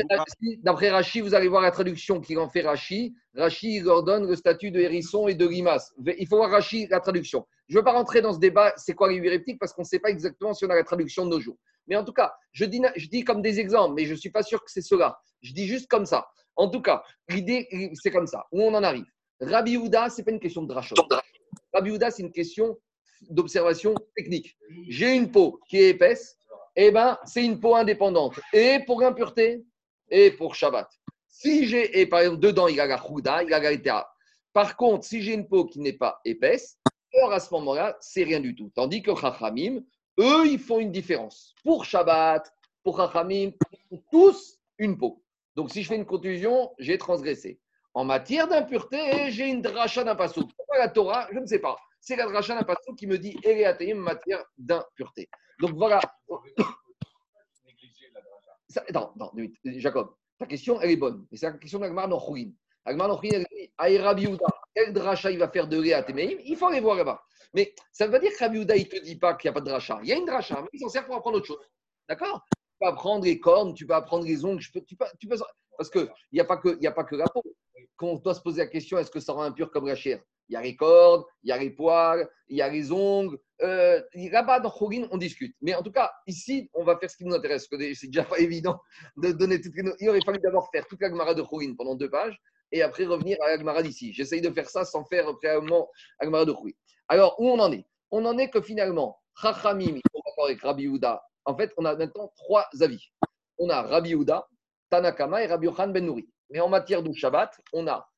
D'après 0.63 0.91
Rachi, 0.91 1.23
vous 1.23 1.33
allez 1.33 1.49
voir 1.49 1.63
la 1.63 1.71
traduction 1.71 2.21
qu'il 2.21 2.39
en 2.39 2.51
fait 2.51 2.61
Rachi. 2.61 3.15
Rachi, 3.35 3.77
il 3.77 3.89
ordonne 3.89 4.29
le 4.29 4.37
statut 4.37 4.71
de 4.71 4.79
hérisson 4.79 5.27
et 5.27 5.35
de 5.35 5.47
limace. 5.47 5.95
Il 6.19 6.27
faut 6.27 6.37
voir 6.37 6.51
Rachi, 6.51 6.87
la 6.91 7.01
traduction. 7.01 7.47
Je 7.67 7.75
ne 7.75 7.81
veux 7.81 7.85
pas 7.85 7.95
rentrer 7.95 8.21
dans 8.21 8.35
ce 8.35 8.39
débat, 8.39 8.75
c'est 8.77 8.93
quoi 8.93 9.11
les 9.11 9.17
huit 9.17 9.31
reptiles, 9.31 9.57
parce 9.57 9.73
qu'on 9.73 9.83
ne 9.83 9.87
sait 9.87 10.01
pas 10.01 10.11
exactement 10.11 10.53
si 10.53 10.67
on 10.67 10.69
a 10.69 10.75
la 10.75 10.85
traduction 10.85 11.25
de 11.25 11.31
nos 11.31 11.41
jours. 11.41 11.57
Mais 11.87 11.97
en 11.97 12.05
tout 12.05 12.13
cas, 12.13 12.35
je 12.53 12.67
dis, 12.67 12.83
je 12.95 13.09
dis 13.09 13.25
comme 13.25 13.41
des 13.41 13.59
exemples, 13.59 13.95
mais 13.95 14.05
je 14.05 14.13
ne 14.13 14.19
suis 14.19 14.31
pas 14.31 14.43
sûr 14.43 14.63
que 14.63 14.71
c'est 14.71 14.83
cela. 14.83 15.19
Je 15.41 15.55
dis 15.55 15.67
juste 15.67 15.89
comme 15.89 16.05
ça. 16.05 16.27
En 16.57 16.69
tout 16.69 16.83
cas, 16.83 17.03
l'idée, 17.31 17.69
c'est 17.95 18.11
comme 18.11 18.27
ça. 18.27 18.45
Où 18.53 18.61
on 18.61 18.75
en 18.75 18.83
arrive? 18.83 19.07
Rabbi 19.41 19.79
Houda, 19.79 20.11
ce 20.11 20.19
n'est 20.19 20.25
pas 20.25 20.33
une 20.33 20.41
question 20.41 20.61
de 20.61 20.69
drachot. 20.69 20.95
Rabbi 21.73 21.91
Houda, 21.91 22.11
c'est 22.11 22.23
une 22.23 22.31
question 22.31 22.77
d'observation 23.31 23.95
technique. 24.17 24.57
J'ai 24.89 25.15
une 25.15 25.31
peau 25.31 25.61
qui 25.69 25.79
est 25.79 25.91
épaisse, 25.91 26.37
et 26.77 26.87
eh 26.87 26.91
ben, 26.91 27.19
c'est 27.25 27.45
une 27.45 27.61
peau 27.61 27.77
indépendante. 27.77 28.41
Et 28.53 28.81
pour 28.85 29.01
l'impureté, 29.01 29.65
et 30.11 30.31
pour 30.33 30.55
Shabbat. 30.55 30.89
Si 31.29 31.67
j'ai, 31.67 32.01
et 32.01 32.07
par 32.07 32.21
exemple, 32.21 32.41
dedans, 32.41 32.69
il 32.69 32.77
y 32.77 32.81
a 32.81 32.87
la 32.87 33.01
Houda, 33.05 33.43
il 33.43 33.51
y 33.51 33.55
a 33.55 33.61
la 33.61 34.13
Par 34.53 34.77
contre, 34.77 35.05
si 35.05 35.23
j'ai 35.23 35.35
une 35.35 35.47
peau 35.47 35.67
qui 35.67 35.81
n'est 35.81 35.93
pas 35.93 36.21
épaisse, 36.25 36.79
alors 37.15 37.33
à 37.33 37.41
ce 37.41 37.53
moment-là, 37.55 37.97
c'est 38.01 38.25
rien 38.25 38.41
du 38.41 38.55
tout. 38.55 38.71
Tandis 38.75 39.03
que 39.03 39.15
Chachamim, 39.15 39.83
eux, 40.19 40.47
ils 40.47 40.59
font 40.59 40.81
une 40.81 40.91
différence. 40.93 41.55
Pour 41.63 41.85
Shabbat, 41.85 42.53
pour 42.83 42.97
Chachamim, 42.97 43.53
tous 44.11 44.59
une 44.79 44.97
peau. 44.97 45.23
Donc, 45.55 45.71
si 45.71 45.83
je 45.83 45.89
fais 45.89 45.97
une 45.97 46.07
conclusion, 46.07 46.73
j'ai 46.79 46.99
transgressé. 46.99 47.61
En 47.95 48.05
matière 48.05 48.49
d'impureté, 48.49 49.31
j'ai 49.31 49.47
une 49.47 49.63
dracha 49.63 50.03
d'un. 50.03 50.17
Pourquoi 50.17 50.79
la 50.79 50.89
Torah 50.89 51.29
Je 51.33 51.39
ne 51.39 51.47
sais 51.47 51.61
pas. 51.61 51.79
C'est 52.07 52.17
la 52.17 52.27
dracha 52.27 52.55
d'un 52.55 52.65
passouk 52.65 52.99
qui 52.99 53.07
me 53.07 53.17
dit 53.17 53.35
en 53.43 53.97
matière 53.97 54.45
d'impureté. 54.59 55.27
Donc 55.59 55.75
voilà. 55.75 56.01
non, 58.93 59.13
non, 59.17 59.33
Jacob, 59.65 60.15
ta 60.39 60.45
question, 60.45 60.79
elle 60.83 60.91
est 60.91 60.97
bonne. 60.97 61.27
Mais 61.33 61.39
c'est 61.39 61.47
la 61.47 61.53
question 61.53 61.79
d'Agmar 61.79 62.07
Nochouin. 62.07 62.51
Agmar 62.85 63.09
Nochouin, 63.09 63.31
elle 63.33 63.47
dit 63.51 63.73
Aïrabi 63.79 64.37
quel 64.75 64.93
dracha 64.93 65.31
il 65.31 65.39
va 65.39 65.49
faire 65.49 65.67
de 65.67 65.79
Réatémeim 65.79 66.37
Il 66.45 66.59
faut 66.59 66.67
aller 66.67 66.81
voir 66.81 66.97
là-bas. 66.97 67.25
Mais 67.55 67.75
ça 67.91 68.07
ne 68.07 68.11
veut 68.13 68.19
pas 68.19 68.27
dire 68.27 68.37
que 68.37 68.45
il 68.55 68.61
ne 68.61 68.85
te 68.85 69.03
dit 69.03 69.17
pas 69.17 69.35
qu'il 69.35 69.49
n'y 69.49 69.53
a 69.53 69.55
pas 69.55 69.61
de 69.61 69.71
dracha. 69.71 69.99
Il 70.03 70.09
y 70.09 70.13
a 70.13 70.17
une 70.17 70.27
dracha, 70.27 70.61
mais 70.61 70.69
il 70.75 70.81
s'en 70.81 70.91
sert 70.91 71.07
pour 71.07 71.15
apprendre 71.15 71.39
autre 71.39 71.47
chose. 71.47 71.67
D'accord? 72.07 72.45
Tu 72.51 72.77
peux 72.81 72.87
apprendre 72.87 73.25
les 73.25 73.41
cornes, 73.41 73.73
tu 73.73 73.87
peux 73.87 73.95
apprendre 73.95 74.27
les 74.27 74.45
ongles, 74.45 74.61
tu 74.61 74.71
peux, 74.73 74.83
tu 75.19 75.27
peux, 75.27 75.39
parce 75.79 75.89
qu'il 75.89 76.13
n'y 76.33 76.41
a, 76.41 76.45
pas 76.45 76.59
que, 76.59 76.87
a 76.87 76.93
pas 76.93 77.05
que 77.05 77.17
la 77.17 77.25
peau 77.33 77.43
quand 77.97 78.09
on 78.09 78.15
doit 78.17 78.35
se 78.35 78.41
poser 78.41 78.63
la 78.63 78.67
question, 78.67 78.99
est-ce 78.99 79.11
que 79.11 79.21
ça 79.21 79.33
rend 79.33 79.43
impur 79.43 79.71
comme 79.71 79.87
la 79.87 79.95
chair? 79.95 80.21
Il 80.49 80.55
y 80.55 80.57
a 80.57 80.63
les 80.63 80.77
cordes, 80.77 81.25
il 81.43 81.49
y 81.49 81.53
a 81.53 81.59
les 81.59 81.71
poils, 81.71 82.29
il 82.49 82.59
y 82.59 82.63
a 82.63 82.69
les 82.69 82.93
ongles. 82.93 83.39
Euh, 83.63 84.03
Là-bas, 84.15 84.61
dans 84.61 84.71
Khogin, 84.71 85.09
on 85.11 85.17
discute. 85.17 85.57
Mais 85.63 85.75
en 85.75 85.83
tout 85.83 85.91
cas, 85.91 86.13
ici, 86.27 86.69
on 86.75 86.85
va 86.85 86.99
faire 86.99 87.11
ce 87.11 87.17
qui 87.17 87.25
nous 87.25 87.35
intéresse. 87.35 87.67
C'est 87.71 88.09
déjà 88.09 88.25
pas 88.25 88.39
évident 88.39 88.79
de 89.17 89.33
donner 89.33 89.61
toutes 89.61 89.75
les. 89.75 89.91
Il 90.01 90.09
aurait 90.11 90.21
fallu 90.25 90.39
d'abord 90.41 90.69
faire 90.71 90.87
toute 90.87 91.01
la 91.01 91.09
Gemara 91.09 91.35
de 91.35 91.43
Khogin 91.43 91.75
pendant 91.77 91.95
deux 91.95 92.11
pages 92.11 92.39
et 92.73 92.83
après 92.83 93.07
revenir 93.07 93.39
à 93.43 93.49
la 93.49 93.59
Gemara 93.59 93.83
d'ici. 93.83 94.13
J'essaye 94.13 94.43
de 94.43 94.51
faire 94.51 94.69
ça 94.69 94.85
sans 94.85 95.05
faire 95.07 95.27
préalablement 95.39 95.89
la 96.21 96.27
Gemara 96.27 96.45
de 96.45 96.53
Khogin. 96.53 96.75
Alors, 97.09 97.41
où 97.41 97.49
on 97.49 97.59
en 97.59 97.73
est? 97.73 97.87
On 98.11 98.25
en 98.27 98.37
est 98.37 98.51
que 98.51 98.61
finalement, 98.61 99.19
Chachamim, 99.41 99.99
avec 100.45 100.61
Rabbi 100.61 100.89
Houda, 100.89 101.23
en 101.45 101.57
fait, 101.57 101.73
on 101.77 101.85
a 101.85 101.97
maintenant 101.97 102.33
trois 102.37 102.67
avis. 102.81 103.13
On 103.59 103.69
a 103.71 103.83
Rabbi 103.83 104.15
Houda, 104.15 104.47
Tanakama 104.91 105.43
et 105.43 105.47
Rabbi 105.47 105.67
Yochan 105.67 105.89
Ben 105.89 106.05
Nouri. 106.05 106.29
Mais 106.51 106.61
en 106.61 106.69
matière 106.69 107.03
de 107.03 107.13
Shabbat, 107.13 107.61
on 107.73 107.87
a 107.87 108.09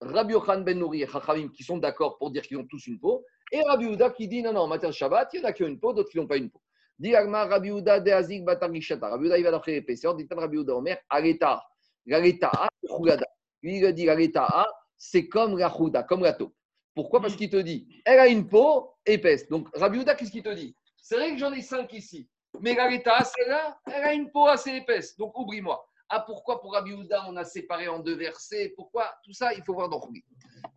Rabbi 0.00 0.32
Yochan 0.32 0.60
Ben 0.60 0.78
Nouri 0.78 1.02
et 1.02 1.06
Chachamim 1.06 1.48
qui 1.48 1.62
sont 1.62 1.78
d'accord 1.78 2.18
pour 2.18 2.30
dire 2.30 2.42
qu'ils 2.42 2.56
ont 2.56 2.66
tous 2.66 2.86
une 2.86 2.98
peau, 2.98 3.24
et 3.52 3.62
Rabbi 3.62 3.86
Uda 3.86 4.10
qui 4.10 4.28
dit 4.28 4.42
non, 4.42 4.52
non, 4.52 4.60
en 4.60 4.68
matière 4.68 4.90
de 4.90 4.94
Shabbat, 4.94 5.30
il 5.34 5.40
y 5.40 5.42
en 5.42 5.48
a 5.48 5.52
qui 5.52 5.64
ont 5.64 5.68
une 5.68 5.80
peau, 5.80 5.92
d'autres 5.92 6.10
qui 6.10 6.18
n'ont 6.18 6.26
pas 6.26 6.36
une 6.36 6.50
peau. 6.50 6.62
Dit 6.98 7.16
Rabbi 7.16 7.68
Uda 7.70 8.00
de 8.00 8.10
Azik 8.10 8.44
Batarishata. 8.44 9.08
Rabbi 9.08 9.26
Uda, 9.26 9.38
il 9.38 9.44
va 9.44 9.50
d'après 9.50 9.72
l'épaisseur. 9.72 10.14
Dit 10.14 10.28
Rabbi 10.30 10.58
Uda 10.58 10.74
Omer, 10.74 10.98
Areta. 11.08 11.62
L'Areta, 12.06 12.50
Chougada. 12.86 13.26
Lui, 13.62 13.78
il 13.78 13.86
a 13.86 13.92
dit 13.92 14.06
l'Areta, 14.06 14.66
c'est 14.96 15.28
comme 15.28 15.58
la 15.58 15.70
comme 16.08 16.22
la 16.22 16.32
taupe. 16.32 16.54
Pourquoi? 16.94 17.20
Parce 17.20 17.36
qu'il 17.36 17.50
te 17.50 17.56
dit, 17.56 18.02
elle 18.04 18.18
a 18.18 18.26
une 18.26 18.48
peau 18.48 18.94
épaisse. 19.06 19.48
Donc, 19.48 19.68
Rabbi 19.74 20.00
Uda, 20.00 20.14
qu'est-ce 20.14 20.30
qu'il 20.30 20.42
te 20.42 20.52
dit? 20.52 20.74
C'est 20.96 21.16
vrai 21.16 21.32
que 21.32 21.38
j'en 21.38 21.52
ai 21.52 21.62
cinq 21.62 21.92
ici. 21.92 22.28
Mais 22.60 22.74
l'Areta, 22.74 23.22
celle-là, 23.24 23.78
elle 23.86 24.04
a 24.04 24.12
une 24.12 24.30
peau 24.30 24.46
assez 24.46 24.70
épaisse. 24.70 25.16
Donc, 25.16 25.38
oublie-moi. 25.38 25.86
Ah, 26.12 26.18
pourquoi 26.18 26.60
pour 26.60 26.72
Rabbi 26.72 26.92
Houda, 26.92 27.24
on 27.28 27.36
a 27.36 27.44
séparé 27.44 27.86
en 27.86 28.00
deux 28.00 28.16
versets? 28.16 28.72
Pourquoi? 28.74 29.14
Tout 29.22 29.32
ça, 29.32 29.54
il 29.54 29.62
faut 29.62 29.74
voir 29.74 29.88
dans. 29.88 30.02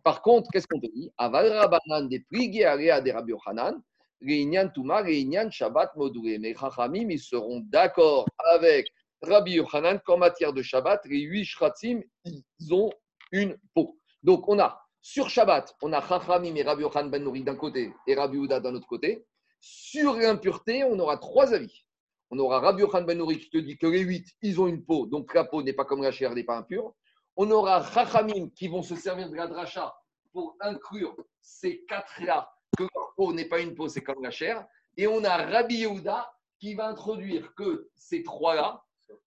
Par 0.04 0.22
contre, 0.22 0.48
qu'est-ce 0.52 0.68
qu'on 0.68 0.78
te 0.78 0.86
dit? 0.86 1.10
Aval 1.18 1.50
Rabbanan 1.50 2.08
des 2.08 2.24
à 2.64 3.00
des 3.00 3.10
Rabbi 3.10 3.32
Yochanan, 3.32 3.82
Reinian 4.22 4.68
Touma, 4.68 5.02
Reinian 5.02 5.50
Shabbat 5.50 5.96
Modoué. 5.96 6.38
Mais 6.38 6.54
Chachamim, 6.54 7.10
ils 7.10 7.18
seront 7.18 7.58
d'accord 7.66 8.26
avec 8.52 8.86
Rabbi 9.22 9.54
Yochanan 9.54 9.98
qu'en 10.06 10.18
matière 10.18 10.52
de 10.52 10.62
Shabbat, 10.62 11.04
les 11.06 11.22
huit 11.22 11.44
Shratzim, 11.44 12.00
ils 12.24 12.72
ont 12.72 12.92
une 13.32 13.56
peau. 13.74 13.98
Donc, 14.22 14.48
on 14.48 14.60
a 14.60 14.80
sur 15.02 15.28
Shabbat, 15.28 15.74
on 15.82 15.92
a 15.92 16.00
Chachamim 16.00 16.54
et 16.54 16.62
Rabbi 16.62 16.82
Yochanan 16.82 17.10
Ben 17.10 17.24
Nouri 17.24 17.42
d'un 17.42 17.56
côté 17.56 17.92
et 18.06 18.14
Rabbi 18.14 18.38
Houda 18.38 18.60
d'un 18.60 18.76
autre 18.76 18.86
côté. 18.86 19.26
Sur 19.58 20.14
l'impureté, 20.14 20.84
on 20.84 20.96
aura 21.00 21.16
trois 21.16 21.52
avis 21.52 21.83
on 22.34 22.38
aura 22.40 22.58
Rabbi 22.58 22.80
Yochan 22.80 23.02
Ben 23.02 23.24
qui 23.26 23.48
te 23.48 23.58
dit 23.58 23.78
que 23.78 23.86
les 23.86 24.00
huit, 24.00 24.26
ils 24.42 24.60
ont 24.60 24.66
une 24.66 24.84
peau, 24.84 25.06
donc 25.06 25.32
la 25.34 25.44
peau 25.44 25.62
n'est 25.62 25.72
pas 25.72 25.84
comme 25.84 26.02
la 26.02 26.10
chair, 26.10 26.34
n'est 26.34 26.42
pas 26.42 26.56
impure. 26.56 26.92
On 27.36 27.48
aura 27.50 27.84
Chachamim 27.92 28.48
qui 28.56 28.66
vont 28.66 28.82
se 28.82 28.96
servir 28.96 29.30
de 29.30 29.36
la 29.36 29.46
dracha 29.46 29.94
pour 30.32 30.56
inclure 30.60 31.14
ces 31.40 31.84
quatre-là, 31.84 32.50
que 32.76 32.82
leur 32.82 33.14
peau 33.16 33.32
n'est 33.32 33.44
pas 33.44 33.60
une 33.60 33.76
peau, 33.76 33.88
c'est 33.88 34.02
comme 34.02 34.20
la 34.20 34.32
chair. 34.32 34.66
Et 34.96 35.06
on 35.06 35.22
a 35.22 35.36
Rabbi 35.36 35.76
Yehuda 35.76 36.28
qui 36.58 36.74
va 36.74 36.88
introduire 36.88 37.54
que 37.54 37.88
ces 37.94 38.24
trois-là, 38.24 38.82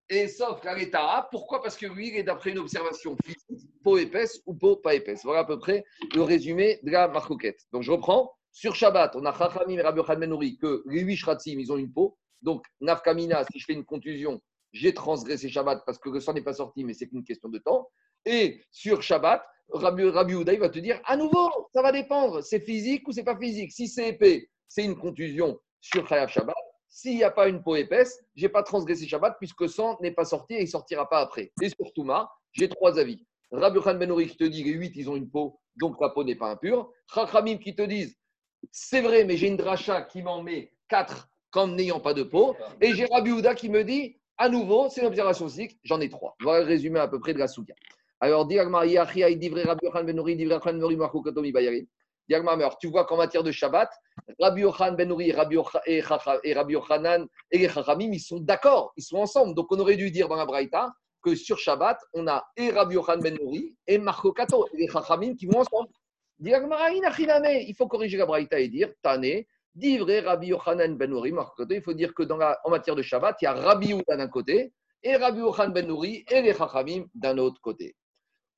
et 0.09 0.27
sauf 0.27 0.61
l'État 0.75 1.29
Pourquoi? 1.31 1.61
Parce 1.61 1.77
que 1.77 1.85
lui, 1.85 2.09
il 2.09 2.15
est 2.17 2.23
d'après 2.23 2.49
une 2.49 2.59
observation 2.59 3.15
physique, 3.23 3.69
peau 3.83 3.97
épaisse 3.97 4.41
ou 4.45 4.53
peau 4.53 4.75
pas 4.75 4.95
épaisse. 4.95 5.23
Voilà 5.23 5.41
à 5.41 5.45
peu 5.45 5.59
près 5.59 5.85
le 6.13 6.23
résumé 6.23 6.79
de 6.83 6.91
la 6.91 7.07
marcoquette. 7.07 7.61
Donc 7.71 7.83
je 7.83 7.91
reprends. 7.91 8.33
Sur 8.51 8.75
Shabbat, 8.75 9.15
on 9.15 9.25
a 9.25 9.37
Chachamim 9.37 9.77
et 9.77 9.81
Rabbi 9.81 9.99
Yochan 9.99 10.17
Ben 10.17 10.37
que 10.59 10.83
les 10.87 11.01
huit 11.01 11.15
Shratzim, 11.15 11.59
ils 11.59 11.71
ont 11.71 11.77
une 11.77 11.93
peau. 11.93 12.17
Donc, 12.41 12.65
Nafkamina, 12.81 13.43
si 13.51 13.59
je 13.59 13.65
fais 13.65 13.73
une 13.73 13.85
contusion, 13.85 14.41
j'ai 14.73 14.93
transgressé 14.93 15.49
Shabbat 15.49 15.83
parce 15.85 15.97
que 15.97 16.09
le 16.09 16.19
sang 16.19 16.33
n'est 16.33 16.41
pas 16.41 16.53
sorti, 16.53 16.83
mais 16.83 16.93
c'est 16.93 17.07
qu'une 17.07 17.23
question 17.23 17.49
de 17.49 17.57
temps. 17.59 17.89
Et 18.25 18.63
sur 18.71 19.01
Shabbat, 19.01 19.43
Rabbi, 19.69 20.03
Rabbi 20.09 20.33
Uday 20.33 20.57
va 20.57 20.69
te 20.69 20.79
dire 20.79 21.01
à 21.05 21.17
nouveau, 21.17 21.49
ça 21.73 21.81
va 21.81 21.91
dépendre, 21.91 22.43
c'est 22.43 22.59
physique 22.59 23.07
ou 23.07 23.11
c'est 23.11 23.23
pas 23.23 23.37
physique. 23.37 23.71
Si 23.71 23.87
c'est 23.87 24.09
épais, 24.09 24.49
c'est 24.67 24.83
une 24.83 24.97
contusion 24.97 25.59
sur 25.81 26.07
Shabbat. 26.07 26.55
S'il 26.89 27.17
n'y 27.17 27.23
a 27.23 27.31
pas 27.31 27.47
une 27.47 27.61
peau 27.61 27.75
épaisse, 27.75 28.23
j'ai 28.35 28.49
pas 28.49 28.63
transgressé 28.63 29.07
Shabbat 29.07 29.37
puisque 29.39 29.61
le 29.61 29.67
sang 29.67 29.97
n'est 30.01 30.11
pas 30.11 30.25
sorti 30.25 30.55
et 30.55 30.61
il 30.61 30.67
sortira 30.67 31.07
pas 31.09 31.19
après. 31.19 31.51
Et 31.61 31.69
sur 31.69 31.93
Touma, 31.93 32.31
j'ai 32.53 32.69
trois 32.69 32.97
avis. 32.97 33.25
Rabbi 33.51 33.79
Khan 33.81 33.95
Ben 33.95 34.13
qui 34.27 34.37
te 34.37 34.43
dit 34.43 34.63
les 34.63 34.71
huit, 34.71 34.93
ils 34.95 35.09
ont 35.09 35.15
une 35.15 35.29
peau, 35.29 35.59
donc 35.75 35.99
la 36.01 36.09
peau 36.09 36.23
n'est 36.23 36.35
pas 36.35 36.49
impure. 36.51 36.91
Chachamim 37.13 37.57
qui 37.57 37.75
te 37.75 37.83
disent 37.83 38.17
c'est 38.71 39.01
vrai, 39.01 39.23
mais 39.23 39.37
j'ai 39.37 39.47
une 39.47 39.57
dracha 39.57 40.01
qui 40.01 40.21
m'en 40.21 40.41
met 40.41 40.73
quatre 40.87 41.29
n'ayant 41.65 41.99
pas 41.99 42.13
de 42.13 42.21
peau. 42.21 42.55
Et 42.81 42.93
j'ai 42.93 43.05
Rabbi 43.05 43.31
Houda 43.31 43.55
qui 43.55 43.69
me 43.69 43.83
dit, 43.83 44.17
à 44.37 44.49
nouveau, 44.49 44.89
c'est 44.89 45.01
une 45.01 45.07
observation 45.07 45.47
physique, 45.47 45.79
j'en 45.83 45.99
ai 45.99 46.09
trois. 46.09 46.35
Voilà 46.41 46.59
le 46.59 46.67
résumé 46.67 46.99
à 46.99 47.07
peu 47.07 47.19
près 47.19 47.33
de 47.33 47.39
la 47.39 47.47
soudia. 47.47 47.73
Alors, 48.19 48.45
ben 48.45 48.57
alors, 52.29 52.77
tu 52.77 52.87
vois 52.87 53.05
qu'en 53.05 53.17
matière 53.17 53.43
de 53.43 53.51
Shabbat, 53.51 53.89
Rabbi 54.39 54.61
Yochan 54.61 54.93
Ben 54.93 55.07
Nouri 55.07 55.29
et 55.29 56.01
Rabbi, 56.01 56.73
Yochanan 56.73 57.25
et 57.51 57.57
les 57.57 57.69
Chachamim, 57.69 58.11
ils 58.11 58.19
sont 58.19 58.39
d'accord, 58.39 58.91
ils 58.97 59.03
sont 59.03 59.17
ensemble. 59.17 59.55
Donc, 59.55 59.71
on 59.71 59.79
aurait 59.79 59.95
dû 59.95 60.11
dire 60.11 60.27
dans 60.27 60.35
la 60.35 60.45
Braïta 60.45 60.91
que 61.23 61.35
sur 61.35 61.57
Shabbat, 61.57 61.97
on 62.13 62.27
a 62.27 62.45
et 62.57 62.69
Rabbi 62.69 62.95
Yochan 62.95 63.19
Ben 63.19 63.35
Nouri 63.35 63.75
et 63.87 63.97
Marco 63.97 64.33
Kato, 64.33 64.67
et 64.73 64.77
les 64.77 64.87
Chachamim 64.87 65.35
qui 65.35 65.45
vont 65.45 65.59
ensemble. 65.59 65.89
Il 66.39 67.73
faut 67.75 67.87
corriger 67.87 68.17
la 68.17 68.25
Braïta 68.25 68.59
et 68.59 68.67
dire 68.67 68.89
Tane, 69.01 69.43
Divré 69.77 70.21
Rabbi 70.21 70.47
Yochanan 70.47 70.97
Ben 70.97 71.11
Nouri, 71.11 71.31
il 71.69 71.81
faut 71.83 71.93
dire 71.93 72.15
que 72.15 72.23
en 72.23 72.69
matière 72.71 72.95
de 72.95 73.03
Shabbat, 73.03 73.37
il 73.41 73.45
y 73.45 73.47
a 73.47 73.53
Rabbi 73.53 73.89
Yehuda 73.89 74.17
d'un 74.17 74.27
côté 74.27 74.73
et 75.03 75.15
Rabbi 75.15 75.37
Yochanan 75.37 75.71
Ben 75.71 75.85
Nouri 75.85 76.25
et 76.31 76.41
les 76.41 76.55
Chachamim 76.55 77.05
d'un 77.13 77.37
autre 77.37 77.61
côté. 77.61 77.95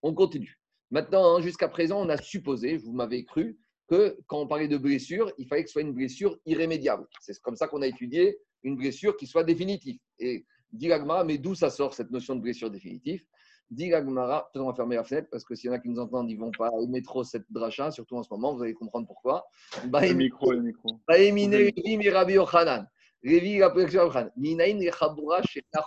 On 0.01 0.13
continue. 0.13 0.57
Maintenant, 0.91 1.35
hein, 1.35 1.41
jusqu'à 1.41 1.67
présent, 1.67 1.99
on 1.99 2.07
a 2.07 2.15
supposé, 2.15 2.77
vous 2.77 2.93
m'avez 2.93 3.25
cru, 3.25 3.59
que 3.89 4.17
quand 4.27 4.39
on 4.39 4.47
parlait 4.47 4.69
de 4.69 4.77
blessure, 4.77 5.29
il 5.37 5.45
fallait 5.45 5.63
que 5.63 5.69
ce 5.69 5.73
soit 5.73 5.81
une 5.81 5.93
blessure 5.93 6.37
irrémédiable. 6.45 7.05
C'est 7.19 7.37
comme 7.41 7.57
ça 7.57 7.67
qu'on 7.67 7.81
a 7.81 7.87
étudié 7.87 8.37
une 8.63 8.77
blessure 8.77 9.17
qui 9.17 9.27
soit 9.27 9.43
définitive. 9.43 9.99
Et 10.19 10.45
dit 10.71 10.89
mais 11.25 11.37
d'où 11.37 11.53
ça 11.53 11.69
sort 11.69 11.93
cette 11.93 12.11
notion 12.11 12.35
de 12.35 12.41
blessure 12.41 12.71
définitive? 12.71 13.25
Dit 13.71 13.89
Gagmara, 13.89 14.49
peut-être 14.51 14.63
on 14.63 14.67
va 14.67 14.73
fermer 14.73 14.95
la 14.95 15.03
fenêtre 15.03 15.27
parce 15.29 15.43
que 15.43 15.53
s'il 15.53 15.69
y 15.69 15.69
en 15.71 15.75
a 15.75 15.79
qui 15.79 15.89
nous 15.89 15.99
entendent, 15.99 16.29
ils 16.29 16.37
ne 16.37 16.41
vont 16.41 16.51
pas 16.51 16.71
aimer 16.83 17.03
trop 17.03 17.23
cette 17.23 17.45
dracha, 17.49 17.91
surtout 17.91 18.15
en 18.17 18.23
ce 18.23 18.29
moment, 18.31 18.55
vous 18.55 18.63
allez 18.63 18.73
comprendre 18.73 19.05
pourquoi. 19.05 19.45
Le 19.83 20.13
micro, 20.13 20.51
le 20.51 20.61
micro. 20.61 20.99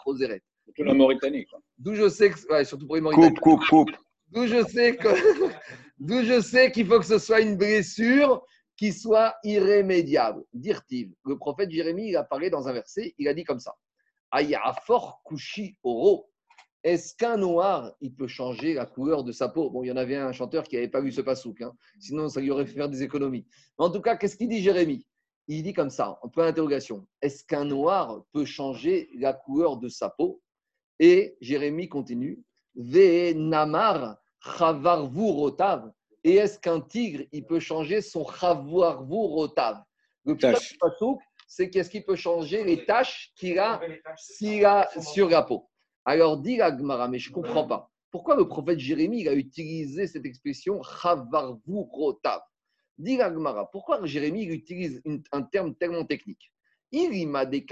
Choseret. 0.05 0.43
Surtout 0.65 0.85
la 0.85 0.95
Mauritanie. 0.95 1.47
D'où 1.79 1.95
je 1.95 2.09
sais 2.09 2.31
que, 2.31 2.53
ouais, 2.53 2.65
surtout 2.65 2.87
pour 2.87 2.95
les 2.95 3.01
Mauritaniens. 3.01 3.31
Coupe, 3.31 3.41
coupe, 3.41 3.67
coupe. 3.69 3.91
D'où 4.29 4.47
je 4.47 4.65
sais 4.65 4.97
que, 4.97 5.09
d'où 5.99 6.23
je 6.23 6.41
sais 6.41 6.71
qu'il 6.71 6.87
faut 6.87 7.01
que 7.01 7.07
ce 7.07 7.19
soit 7.19 7.41
une 7.41 7.57
blessure 7.57 8.45
qui 8.77 8.93
soit 8.93 9.35
irrémédiable. 9.43 10.45
Dire-t-il, 10.53 11.13
le 11.25 11.37
prophète 11.37 11.71
Jérémie, 11.71 12.09
il 12.09 12.17
a 12.17 12.23
parlé 12.23 12.49
dans 12.49 12.69
un 12.69 12.73
verset, 12.73 13.15
il 13.19 13.29
a 13.29 13.35
dit 13.35 13.45
comme 13.45 13.61
ça 13.61 13.75
fort 14.87 15.23
kushi 15.25 15.77
oro. 15.83 16.29
Est-ce 16.85 17.15
qu'un 17.15 17.37
noir, 17.37 17.93
il 18.01 18.13
peut 18.13 18.27
changer 18.27 18.75
la 18.75 18.87
couleur 18.87 19.23
de 19.23 19.31
sa 19.31 19.49
peau? 19.49 19.71
Bon, 19.71 19.85
il 19.85 19.89
y 19.89 19.93
en 19.93 19.97
avait 19.97 20.17
un 20.17 20.33
chanteur 20.33 20.65
qui 20.65 20.75
n'avait 20.75 20.89
pas 20.89 21.01
vu 21.01 21.13
ce 21.13 21.21
pasouk, 21.21 21.61
hein. 21.63 21.73
sinon 22.01 22.29
ça 22.29 22.41
lui 22.41 22.51
aurait 22.51 22.67
fait 22.67 22.75
faire 22.75 22.89
des 22.89 23.03
économies. 23.03 23.47
en 23.79 23.91
tout 23.91 24.01
cas, 24.01 24.17
qu'est-ce 24.17 24.37
qu'il 24.37 24.49
dit 24.49 24.61
Jérémie? 24.61 25.07
Il 25.47 25.63
dit 25.63 25.73
comme 25.73 25.91
ça, 25.91 26.19
en 26.23 26.29
point 26.29 26.47
d'interrogation 26.47 27.07
est-ce 27.21 27.45
qu'un 27.45 27.65
noir 27.65 28.25
peut 28.33 28.45
changer 28.45 29.11
la 29.15 29.33
couleur 29.33 29.77
de 29.77 29.89
sa 29.89 30.09
peau? 30.09 30.41
Et 30.99 31.37
Jérémie 31.41 31.89
continue 31.89 32.43
Ve 32.75 33.35
namar 33.35 34.17
chavarvu 34.41 35.31
rotav. 35.31 35.93
Et 36.25 36.37
est-ce 36.37 36.59
qu'un 36.59 36.81
tigre, 36.81 37.25
il 37.33 37.45
peut 37.45 37.61
changer 37.61 38.01
son 38.01 38.25
chavarvu 38.25 39.15
rotav 39.15 39.83
Le 40.25 40.37
pasouk, 40.37 41.21
c'est 41.47 41.69
qu'est-ce 41.71 41.91
qu'il 41.91 42.05
peut 42.05 42.17
changer 42.17 42.65
les 42.65 42.85
taches 42.87 43.33
qu'il 43.37 43.59
a, 43.59 43.81
sur 45.01 45.29
la 45.29 45.43
peau. 45.43 45.69
Alors, 46.05 46.39
dit 46.39 46.61
Agmara, 46.61 47.09
mais 47.09 47.19
je 47.19 47.31
ne 47.31 47.35
comprends 47.35 47.67
pas. 47.67 47.91
Pourquoi 48.11 48.37
le 48.37 48.47
prophète 48.47 48.79
Jérémie 48.79 49.27
a 49.29 49.35
utilisé 49.35 50.07
cette 50.07 50.27
expression 50.27 50.83
chavarvu 50.83 51.79
rotav 51.91 52.41
Dit 52.99 53.21
Agmara, 53.21 53.71
pourquoi 53.71 54.05
Jérémie 54.05 54.45
utilise 54.45 55.03
un 55.33 55.43
terme 55.43 55.75
tellement 55.77 56.05
technique? 56.05 56.53
Il 56.91 57.27
m'a 57.29 57.47
des 57.47 57.65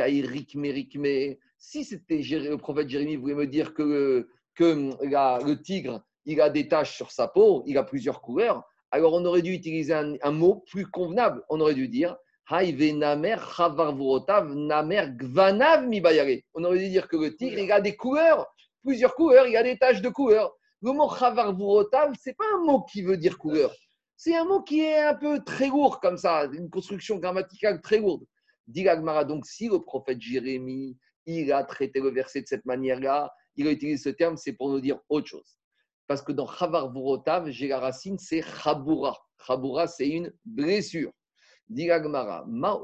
mais 0.95 1.39
Si 1.59 1.85
c'était 1.85 2.23
le 2.23 2.57
prophète 2.57 2.89
Jérémie 2.89 3.17
voulait 3.17 3.35
me 3.35 3.47
dire 3.47 3.75
que, 3.75 4.29
que 4.55 4.95
le 5.05 5.55
tigre, 5.63 6.03
il 6.25 6.41
a 6.41 6.49
des 6.49 6.69
taches 6.69 6.97
sur 6.97 7.11
sa 7.11 7.29
peau, 7.29 7.63
il 7.67 7.77
a 7.77 7.85
plusieurs 7.85 8.23
couleurs, 8.23 8.65
alors 8.91 9.13
on 9.13 9.25
aurait 9.25 9.43
dû 9.43 9.53
utiliser 9.53 9.93
un 9.95 10.33
mot 10.33 10.65
plus 10.71 10.87
convenable. 10.87 11.45
On 11.51 11.61
aurait 11.61 11.75
dû 11.75 11.89
dire 11.89 12.17
on 12.53 12.57
aurait 16.65 16.79
dû 16.79 16.89
dire 16.89 17.07
que 17.07 17.17
le 17.17 17.37
tigre, 17.37 17.59
il 17.59 17.71
a 17.71 17.81
des 17.81 17.95
couleurs, 17.95 18.53
plusieurs 18.83 19.15
couleurs, 19.15 19.47
il 19.47 19.57
a 19.57 19.63
des 19.63 19.79
taches 19.79 20.03
de 20.03 20.09
couleurs. 20.09 20.53
Le 20.83 20.91
mot 20.91 21.09
chavarvurotav, 21.09 22.13
ce 22.21 22.31
n'est 22.31 22.35
pas 22.35 22.47
un 22.57 22.65
mot 22.65 22.83
qui 22.83 23.03
veut 23.03 23.17
dire 23.17 23.39
couleur. 23.39 23.73
C'est 24.17 24.35
un 24.37 24.45
mot 24.45 24.63
qui 24.63 24.81
est 24.81 24.99
un 24.99 25.15
peu 25.15 25.45
très 25.45 25.69
lourd 25.69 26.01
comme 26.01 26.17
ça, 26.17 26.47
une 26.53 26.69
construction 26.71 27.19
grammaticale 27.19 27.81
très 27.83 27.99
lourde. 27.99 28.25
Dit 28.67 28.85
donc 29.29 29.47
si 29.47 29.69
le 29.69 29.79
prophète 29.81 30.21
Jérémie, 30.21 30.99
il 31.27 31.53
a 31.53 31.63
traité 31.63 32.01
le 32.01 32.11
verset 32.11 32.43
de 32.43 32.49
cette 32.49 32.65
manière-là, 32.65 33.33
il 33.55 33.69
a 33.69 33.71
utilisé 33.71 34.03
ce 34.03 34.09
terme, 34.09 34.37
c'est 34.37 34.55
pour 34.55 34.71
nous 34.71 34.81
dire 34.81 34.99
autre 35.09 35.29
chose. 35.29 35.57
Parce 36.09 36.21
que 36.21 36.33
dans 36.33 36.49
chavarvurotav, 36.49 37.49
j'ai 37.51 37.69
la 37.69 37.79
racine, 37.79 38.19
c'est 38.19 38.43
chabura. 38.43 39.17
Chabura, 39.47 39.87
c'est 39.87 40.09
une 40.09 40.33
blessure. 40.45 41.13
Diragmara, 41.71 42.45
ma 42.49 42.75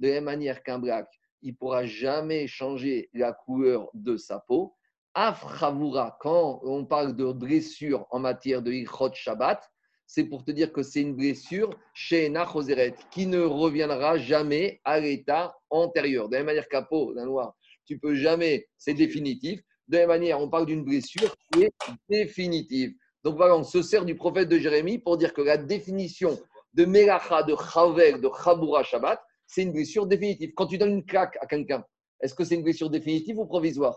de 0.00 0.08
la 0.08 0.14
même 0.14 0.24
manière 0.24 0.62
qu'un 0.64 0.80
black, 0.80 1.08
il 1.40 1.52
ne 1.52 1.56
pourra 1.56 1.86
jamais 1.86 2.48
changer 2.48 3.08
la 3.14 3.32
couleur 3.32 3.88
de 3.94 4.16
sa 4.16 4.40
peau. 4.40 4.74
Afravura, 5.14 6.18
quand 6.20 6.60
on 6.64 6.84
parle 6.84 7.14
de 7.14 7.30
blessure 7.30 8.06
en 8.10 8.18
matière 8.18 8.60
de 8.60 8.72
Ilchot 8.72 9.12
Shabbat, 9.14 9.62
c'est 10.06 10.24
pour 10.24 10.44
te 10.44 10.50
dire 10.50 10.72
que 10.72 10.82
c'est 10.82 11.02
une 11.02 11.14
blessure 11.14 11.70
chez 11.94 12.28
Nachoseret 12.28 12.96
qui 13.12 13.26
ne 13.26 13.40
reviendra 13.40 14.18
jamais 14.18 14.80
à 14.84 14.98
l'état 14.98 15.56
antérieur. 15.70 16.28
De 16.28 16.32
la 16.32 16.38
même 16.40 16.46
manière 16.46 16.68
qu'à 16.68 16.82
peau 16.82 17.14
d'un 17.14 17.26
noir, 17.26 17.54
tu 17.86 18.00
peux 18.00 18.16
jamais, 18.16 18.66
c'est 18.76 18.94
définitif. 18.94 19.60
De 19.86 19.96
la 19.96 20.00
même 20.00 20.08
manière, 20.08 20.40
on 20.40 20.48
parle 20.48 20.66
d'une 20.66 20.82
blessure 20.82 21.36
qui 21.52 21.62
est 21.62 21.72
définitive. 22.08 22.94
Donc 23.22 23.36
voilà, 23.36 23.56
on 23.56 23.62
se 23.62 23.80
sert 23.80 24.04
du 24.04 24.16
prophète 24.16 24.48
de 24.48 24.58
Jérémie 24.58 24.98
pour 24.98 25.16
dire 25.16 25.32
que 25.32 25.40
la 25.40 25.56
définition 25.56 26.38
de 26.74 26.84
Melacha, 26.84 27.42
de 27.42 27.54
Chavel, 27.56 28.20
de 28.20 28.28
Chaboura 28.28 28.82
Shabbat, 28.82 29.20
c'est 29.46 29.62
une 29.62 29.72
blessure 29.72 30.06
définitive. 30.06 30.52
Quand 30.54 30.66
tu 30.66 30.78
donnes 30.78 30.92
une 30.92 31.04
claque 31.04 31.36
à 31.40 31.46
quelqu'un, 31.46 31.84
est-ce 32.20 32.34
que 32.34 32.44
c'est 32.44 32.56
une 32.56 32.62
blessure 32.62 32.90
définitive 32.90 33.38
ou 33.38 33.46
provisoire? 33.46 33.96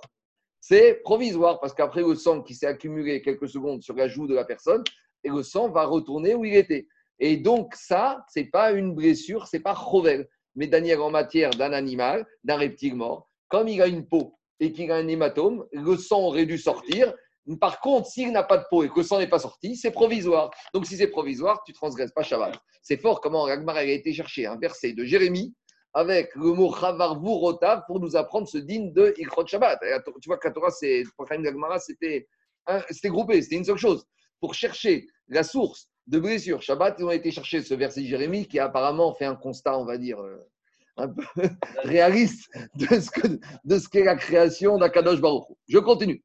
C'est 0.60 0.95
provisoire 1.04 1.60
parce 1.60 1.74
qu'après 1.74 2.02
le 2.02 2.16
sang 2.16 2.41
qui 2.41 2.54
s'est 2.54 2.68
accumulé 2.68 3.22
quelques 3.22 3.49
secondes 3.49 3.82
sur 3.82 3.95
la 3.95 4.08
joue 4.08 4.28
de 4.28 4.36
la 4.36 4.45
personne, 4.45 4.84
et 5.24 5.30
le 5.30 5.44
sang 5.44 5.70
va 5.70 5.86
retourner 5.86 6.36
où 6.36 6.45
il 6.45 6.56
était. 6.56 6.88
Et 7.20 7.38
donc 7.38 7.74
ça, 7.76 8.24
c'est 8.30 8.45
pas 8.45 8.72
une 8.72 8.94
blessure, 8.94 9.48
c'est 9.48 9.60
pas 9.60 9.76
Chovel. 9.76 10.28
Mais 10.56 10.68
Daniel, 10.68 10.99
en 11.02 11.12
matière 11.12 11.52
d'un 11.52 11.74
animal, 11.74 12.26
d'un 12.44 12.58
reptile 12.58 12.95
mort, 12.95 13.30
comme 13.48 13.68
il 13.68 13.82
a 13.82 13.88
une 13.88 14.08
peau 14.08 14.38
et 14.60 14.72
qu'il 14.72 14.91
a 14.91 14.95
un 14.95 15.08
hématome, 15.08 15.66
le 15.72 15.98
sang 15.98 16.22
aurait 16.22 16.45
dû 16.45 16.58
sortir 16.58 17.14
par 17.56 17.80
contre, 17.80 18.07
s'il 18.07 18.32
n'a 18.32 18.44
pas 18.44 18.57
de 18.57 18.65
peau 18.69 18.84
et 18.84 18.90
que 18.90 18.98
le 18.98 19.03
sang 19.03 19.19
n'est 19.19 19.28
pas 19.28 19.40
sorti, 19.40 19.78
c'est 19.78 19.91
provisoire. 19.91 20.52
Donc, 20.74 20.86
si 20.86 20.98
c'est 20.98 21.07
provisoire, 21.07 21.64
tu 21.65 21.72
transgresses 21.72 22.11
pas 22.11 22.24
Shabbat. 22.24 22.53
C'est 22.82 22.98
fort 22.98 23.22
comment 23.22 23.44
Ragmar 23.44 23.78
a 23.78 23.84
été 23.84 24.14
chercher 24.14 24.45
un 24.45 24.57
verset 24.57 24.94
de 24.94 25.06
Jérémie 25.06 25.56
avec 25.94 26.36
le 26.36 26.53
mot 26.53 26.74
Chavarvu 26.74 27.30
pour 27.88 27.99
nous 27.99 28.15
apprendre 28.15 28.48
ce 28.48 28.57
digne 28.57 28.91
de 28.91 29.14
Ikrot 29.18 29.48
Shabbat. 29.48 29.80
Tu 30.22 30.28
vois 30.28 30.38
Torah, 30.38 30.72
c'est, 30.72 31.03
c'était, 31.80 32.28
c'était 32.90 33.10
groupé, 33.10 33.41
c'était 33.41 33.56
une 33.56 33.65
seule 33.65 33.78
chose. 33.78 34.06
Pour 34.40 34.53
chercher 34.53 35.07
la 35.30 35.44
source 35.44 35.88
de 36.06 36.19
blessure 36.19 36.61
Shabbat, 36.61 36.98
ils 36.99 37.06
ont 37.06 37.11
été 37.11 37.32
chercher 37.32 37.61
ce 37.61 37.74
verset 37.74 38.02
de 38.02 38.07
Jérémie 38.07 38.45
qui 38.45 38.60
a 38.60 38.65
apparemment 38.65 39.14
fait 39.14 39.26
un 39.26 39.36
constat, 39.36 39.78
on 39.78 39.86
va 39.86 39.98
dire, 39.98 40.19
euh, 40.22 40.38
un 40.98 41.07
peu 41.10 41.24
réaliste 41.84 42.49
de 42.76 42.99
ce, 42.99 43.10
que, 43.10 43.40
de 43.64 43.80
ce 43.80 43.88
qu'est 43.88 44.03
la 44.03 44.15
création 44.15 44.78
d'Akadosh 44.78 45.22
Baruch. 45.22 45.45
Je 45.68 45.80
continue. 45.80 46.24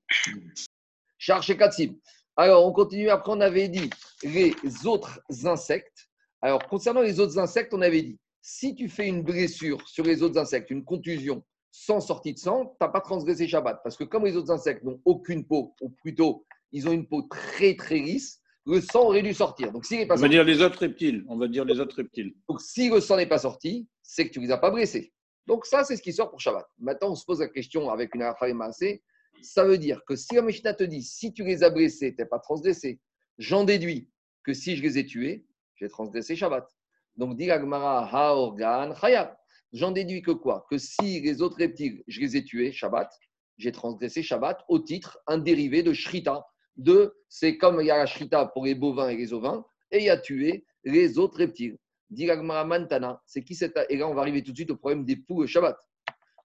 Charche 1.23 1.57
Katsim. 1.57 1.95
Alors, 2.37 2.67
on 2.67 2.73
continue. 2.73 3.09
Après, 3.09 3.31
on 3.31 3.41
avait 3.41 3.69
dit 3.69 3.89
les 4.25 4.57
autres 4.85 5.21
insectes. 5.45 6.09
Alors, 6.41 6.67
concernant 6.67 7.01
les 7.01 7.21
autres 7.21 7.39
insectes, 7.39 7.73
on 7.73 7.81
avait 7.81 8.03
dit 8.03 8.19
si 8.41 8.75
tu 8.75 8.89
fais 8.89 9.07
une 9.07 9.23
blessure 9.23 9.87
sur 9.87 10.03
les 10.03 10.25
autres 10.25 10.37
insectes, 10.37 10.73
une 10.73 10.85
contusion 10.85 11.45
sans 11.71 12.01
sortie 12.01 12.35
de 12.35 12.41
sang, 12.41 12.67
tu 12.67 12.77
n'as 12.81 12.89
pas 12.89 13.01
transgressé 13.01 13.47
Shabbat. 13.47 13.83
Parce 13.85 13.97
que 13.97 14.03
comme 14.03 14.25
les 14.25 14.37
autres 14.37 14.51
insectes 14.51 14.83
n'ont 14.83 15.01
aucune 15.05 15.47
peau, 15.47 15.77
ou 15.81 15.91
plutôt, 15.91 16.45
ils 16.73 16.89
ont 16.89 16.93
une 16.93 17.07
peau 17.07 17.23
très, 17.23 17.77
très 17.77 18.01
lisse, 18.01 18.41
le 18.67 18.81
sang 18.81 19.03
aurait 19.03 19.23
dû 19.23 19.33
sortir. 19.33 19.71
Donc, 19.71 19.85
s'il 19.85 20.09
pas 20.09 20.17
on 20.19 20.23
va 20.23 20.29
dire 20.29 20.43
les 20.43 20.61
autres 20.61 20.81
reptiles. 20.81 21.25
On 21.29 21.39
va 21.39 21.47
dire 21.47 21.65
les 21.65 21.79
autres 21.79 21.95
reptiles. 21.95 22.35
Donc, 22.49 22.61
si 22.61 22.91
le 22.91 23.01
sang 23.01 23.17
n'est 23.17 23.27
pas 23.27 23.39
sorti, 23.39 23.87
c'est 24.03 24.27
que 24.27 24.33
tu 24.33 24.41
ne 24.41 24.47
les 24.47 24.51
as 24.51 24.59
pas 24.59 24.73
blessés. 24.73 25.13
Donc, 25.47 25.67
ça, 25.67 25.85
c'est 25.85 25.97
ce 25.97 26.03
qui 26.03 26.13
sort 26.13 26.31
pour 26.31 26.41
Shabbat. 26.41 26.69
Maintenant, 26.81 27.13
on 27.13 27.15
se 27.15 27.25
pose 27.25 27.39
la 27.39 27.49
question 27.49 27.91
avec 27.91 28.13
une 28.17 28.23
affaire 28.23 28.53
massée 28.57 29.05
ça 29.43 29.65
veut 29.65 29.79
dire 29.79 30.03
que 30.07 30.17
si 30.17 30.35
la 30.35 30.43
Mishnah 30.43 30.75
te 30.75 30.85
dit 30.85 31.03
si 31.03 31.33
tu 31.33 31.45
les 31.45 31.63
as 31.63 31.71
blessés, 31.71 32.15
tu 32.15 32.23
n'es 32.23 32.29
pas 32.29 32.39
transgressé, 32.39 33.01
j'en 33.39 33.65
déduis 33.65 34.11
que 34.45 34.53
si 34.53 34.77
je 34.77 34.83
les 34.83 34.99
ai 34.99 35.07
tués, 35.07 35.47
j'ai 35.77 35.89
transgressé 35.89 36.37
Shabbat. 36.37 36.69
Donc, 37.17 37.37
dit 37.37 37.51
Agmara, 37.51 38.09
Haorgan, 38.09 38.95
Chayab. 38.95 39.37
J'en 39.73 39.91
déduis 39.91 40.23
que 40.23 40.31
quoi? 40.31 40.67
Que 40.71 40.79
si 40.79 41.21
les 41.21 41.41
autres 41.41 41.57
reptiles, 41.57 42.03
je 42.07 42.21
les 42.21 42.37
ai 42.37 42.45
tués, 42.45 42.73
Shabbat, 42.73 43.11
j'ai 43.59 43.73
transgressé 43.73 44.23
Shabbat 44.23 44.63
au 44.69 44.79
titre, 44.79 45.19
un 45.27 45.39
dérivé 45.39 45.83
de 45.83 45.93
Shrita. 45.93 46.47
De, 46.77 47.15
c'est 47.29 47.59
comme 47.59 47.81
il 47.81 47.87
y 47.87 47.91
a 47.91 47.99
la 47.99 48.07
Shrita 48.07 48.47
pour 48.47 48.65
les 48.65 48.75
bovins 48.75 49.09
et 49.09 49.17
les 49.17 49.33
ovins, 49.33 49.65
et 49.91 49.99
il 49.99 50.05
y 50.05 50.11
a 50.11 50.17
tué 50.17 50.65
les 50.85 51.19
autres 51.19 51.39
reptiles. 51.39 51.79
Dit 52.11 52.31
Agmara 52.31 52.65
Mantana, 52.65 53.23
c'est 53.27 53.43
qui 53.43 53.55
cette. 53.55 53.79
Et 53.89 53.97
là, 53.97 54.09
on 54.09 54.15
va 54.15 54.23
arriver 54.23 54.43
tout 54.43 54.53
de 54.53 54.57
suite 54.57 54.71
au 54.71 54.77
problème 54.77 55.05
des 55.05 55.17
poules 55.17 55.47
Shabbat. 55.47 55.77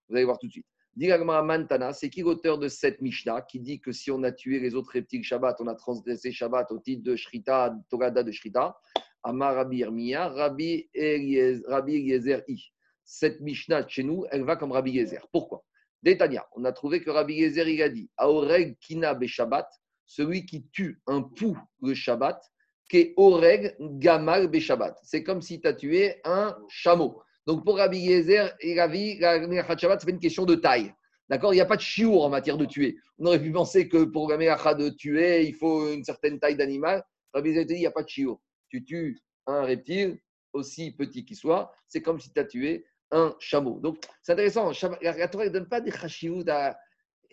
Vous 0.07 0.15
allez 0.15 0.25
voir 0.25 0.37
tout 0.37 0.47
de 0.47 0.51
suite. 0.51 0.67
Mantana, 0.97 1.93
c'est 1.93 2.09
qui 2.09 2.21
l'auteur 2.21 2.57
de 2.57 2.67
cette 2.67 3.01
Mishnah 3.01 3.41
qui 3.41 3.59
dit 3.59 3.79
que 3.79 3.91
si 3.91 4.09
on 4.09 4.23
a 4.23 4.31
tué 4.31 4.59
les 4.59 4.73
autres 4.73 4.93
reptiles 4.93 5.23
Shabbat, 5.23 5.57
on 5.59 5.67
a 5.67 5.75
transgressé 5.75 6.31
Shabbat 6.31 6.71
au 6.71 6.79
titre 6.79 7.03
de 7.03 7.15
Shrita, 7.15 7.75
Torada 7.89 8.23
de 8.23 8.31
Shrita? 8.31 8.75
Amar 9.23 9.55
Rabbi 9.55 9.83
Rabbi 9.83 10.87
Eliezer 10.93 12.43
I. 12.47 12.63
Cette 13.03 13.41
Mishnah 13.41 13.87
chez 13.87 14.03
nous, 14.03 14.25
elle 14.31 14.43
va 14.43 14.55
comme 14.55 14.71
Rabbi 14.71 14.91
Eliezer. 14.91 15.27
Pourquoi? 15.31 15.63
Détania, 16.01 16.47
on 16.55 16.65
a 16.65 16.71
trouvé 16.71 17.03
que 17.03 17.09
Rabbi 17.09 17.33
Eliezer, 17.33 17.67
il 17.67 17.81
a 17.81 17.89
dit 17.89 18.09
Aoreg 18.17 18.77
Kina 18.79 19.13
Be 19.13 19.25
Shabbat, 19.27 19.69
celui 20.05 20.45
qui 20.45 20.67
tue 20.69 20.99
un 21.05 21.21
pou 21.21 21.57
le 21.81 21.93
Shabbat, 21.93 22.41
qui 22.89 23.13
Oreg 23.17 23.75
Gamal 23.79 24.47
Be 24.47 24.59
Shabbat. 24.59 24.97
C'est 25.03 25.23
comme 25.23 25.41
si 25.41 25.61
tu 25.61 25.67
as 25.67 25.73
tué 25.73 26.21
un 26.23 26.57
chameau. 26.69 27.21
Donc 27.47 27.63
pour 27.63 27.77
Rabbi 27.77 27.97
Yezer 27.97 28.53
et 28.59 28.79
Rabbi, 28.79 29.17
la 29.19 29.39
Shabbat, 29.77 30.01
c'est 30.01 30.09
une 30.09 30.19
question 30.19 30.45
de 30.45 30.55
taille. 30.55 30.93
D'accord? 31.29 31.53
Il 31.53 31.55
n'y 31.55 31.61
a 31.61 31.65
pas 31.65 31.77
de 31.77 31.81
chiour 31.81 32.25
en 32.25 32.29
matière 32.29 32.57
de 32.57 32.65
tuer. 32.65 32.97
On 33.17 33.25
aurait 33.25 33.41
pu 33.41 33.51
penser 33.51 33.87
que 33.87 34.03
pour 34.03 34.29
la 34.29 34.37
Melacha 34.37 34.75
de 34.75 34.89
tuer, 34.89 35.47
il 35.47 35.55
faut 35.55 35.91
une 35.91 36.03
certaine 36.03 36.39
taille 36.39 36.57
d'animal. 36.57 37.03
Rabbi 37.33 37.49
Yezer 37.49 37.65
dit 37.65 37.73
il 37.75 37.79
n'y 37.79 37.87
a 37.87 37.91
pas 37.91 38.03
de 38.03 38.09
chiour. 38.09 38.41
Tu 38.69 38.83
tues 38.83 39.21
un 39.47 39.61
reptile, 39.61 40.19
aussi 40.51 40.91
petit 40.91 41.23
qu'il 41.23 41.37
soit, 41.37 41.71
c'est 41.87 42.01
comme 42.01 42.19
si 42.19 42.33
tu 42.33 42.39
as 42.39 42.43
tué 42.43 42.85
un 43.11 43.33
chameau. 43.39 43.79
Donc 43.79 43.97
c'est 44.21 44.33
intéressant. 44.33 44.71
La 45.01 45.27
Torah 45.29 45.45
ne 45.45 45.49
donne 45.49 45.69
pas 45.69 45.81
des 45.81 45.91
chashiout 45.91 46.43
à. 46.49 46.77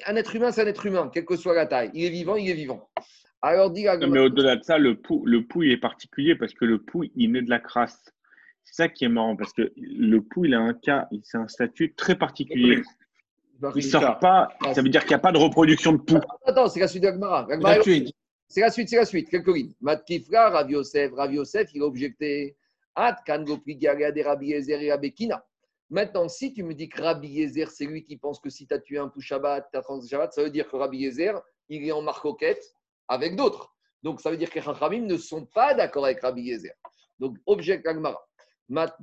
Un 0.06 0.16
être 0.16 0.34
humain, 0.34 0.50
c'est 0.50 0.62
un 0.62 0.66
être 0.66 0.86
humain, 0.86 1.08
quelle 1.12 1.24
que 1.24 1.36
soit 1.36 1.54
la 1.54 1.66
taille. 1.66 1.90
Il 1.94 2.04
est 2.04 2.10
vivant, 2.10 2.34
il 2.34 2.50
est 2.50 2.54
vivant. 2.54 2.88
Alors, 3.42 3.70
dis 3.70 3.84
Mais 3.84 4.20
au-delà 4.20 4.56
de 4.56 4.62
ça, 4.62 4.76
le 4.78 4.96
pou, 5.00 5.24
le 5.24 5.46
pou, 5.46 5.62
est 5.62 5.76
particulier 5.76 6.34
parce 6.34 6.54
que 6.54 6.64
le 6.64 6.82
pou, 6.82 7.04
il 7.14 7.30
naît 7.30 7.42
de 7.42 7.50
la 7.50 7.60
crasse. 7.60 8.12
C'est 8.64 8.82
ça 8.82 8.88
qui 8.88 9.04
est 9.04 9.08
marrant 9.08 9.36
parce 9.36 9.52
que 9.52 9.72
le 9.76 10.20
pou, 10.20 10.44
il 10.44 10.54
a 10.54 10.60
un 10.60 10.74
cas, 10.74 11.08
c'est 11.22 11.38
un 11.38 11.48
statut 11.48 11.94
très 11.94 12.16
particulier. 12.16 12.82
Il 13.76 13.82
sort 13.82 14.18
pas, 14.18 14.48
ça 14.74 14.82
veut 14.82 14.88
dire 14.88 15.02
qu'il 15.02 15.10
n'y 15.10 15.16
a 15.16 15.20
pas 15.20 15.32
de 15.32 15.38
reproduction 15.38 15.92
de 15.92 15.98
poux. 15.98 16.20
Attends, 16.44 16.68
c'est 16.68 16.80
la 16.80 16.88
suite 16.88 17.02
de 17.02 17.08
l'Agmara. 17.08 17.46
C'est 18.48 18.60
la 18.60 18.70
suite, 18.70 18.88
c'est 18.88 18.96
la 18.96 19.04
suite. 19.04 19.30
Quelques 19.30 19.54
lignes. 19.54 19.72
Matkifra, 19.80 20.50
Rav 20.50 20.70
Yosef, 20.70 21.12
Rav 21.14 21.32
Yosef, 21.32 21.70
il 21.74 21.82
a 21.82 21.86
objecté. 21.86 22.56
At 22.96 23.16
Rabbi 23.26 24.46
Yezer 24.46 24.80
et. 24.80 24.92
Maintenant, 25.90 26.28
si 26.28 26.52
tu 26.52 26.62
me 26.62 26.74
dis 26.74 26.88
que 26.88 27.02
Rabbi 27.02 27.28
Yezer, 27.28 27.70
c'est 27.70 27.84
lui 27.84 28.04
qui 28.04 28.16
pense 28.16 28.40
que 28.40 28.50
si 28.50 28.66
tu 28.66 28.74
as 28.74 28.78
tué 28.78 28.98
un 28.98 29.08
pou 29.08 29.20
Shabbat, 29.20 29.68
tu 29.70 29.78
as 29.78 29.82
transgressé 29.82 30.10
Shabbat, 30.10 30.32
ça 30.32 30.42
veut 30.42 30.50
dire 30.50 30.68
que 30.68 30.76
Rabbi 30.76 30.98
Yezer, 30.98 31.40
il 31.68 31.86
est 31.86 31.92
en 31.92 32.02
marcoquette 32.02 32.64
avec 33.08 33.36
d'autres. 33.36 33.74
Donc, 34.02 34.20
ça 34.20 34.30
veut 34.30 34.36
dire 34.36 34.48
que 34.50 34.54
les 34.56 34.62
Chachamim 34.62 35.06
ne 35.06 35.16
sont 35.16 35.46
pas 35.46 35.74
d'accord 35.74 36.04
avec 36.04 36.20
Rabbi 36.20 36.42
Yezer. 36.42 36.74
Donc, 37.18 37.36
objecte 37.46 37.86
Agmara. 37.86 38.24
Mat 38.68 38.96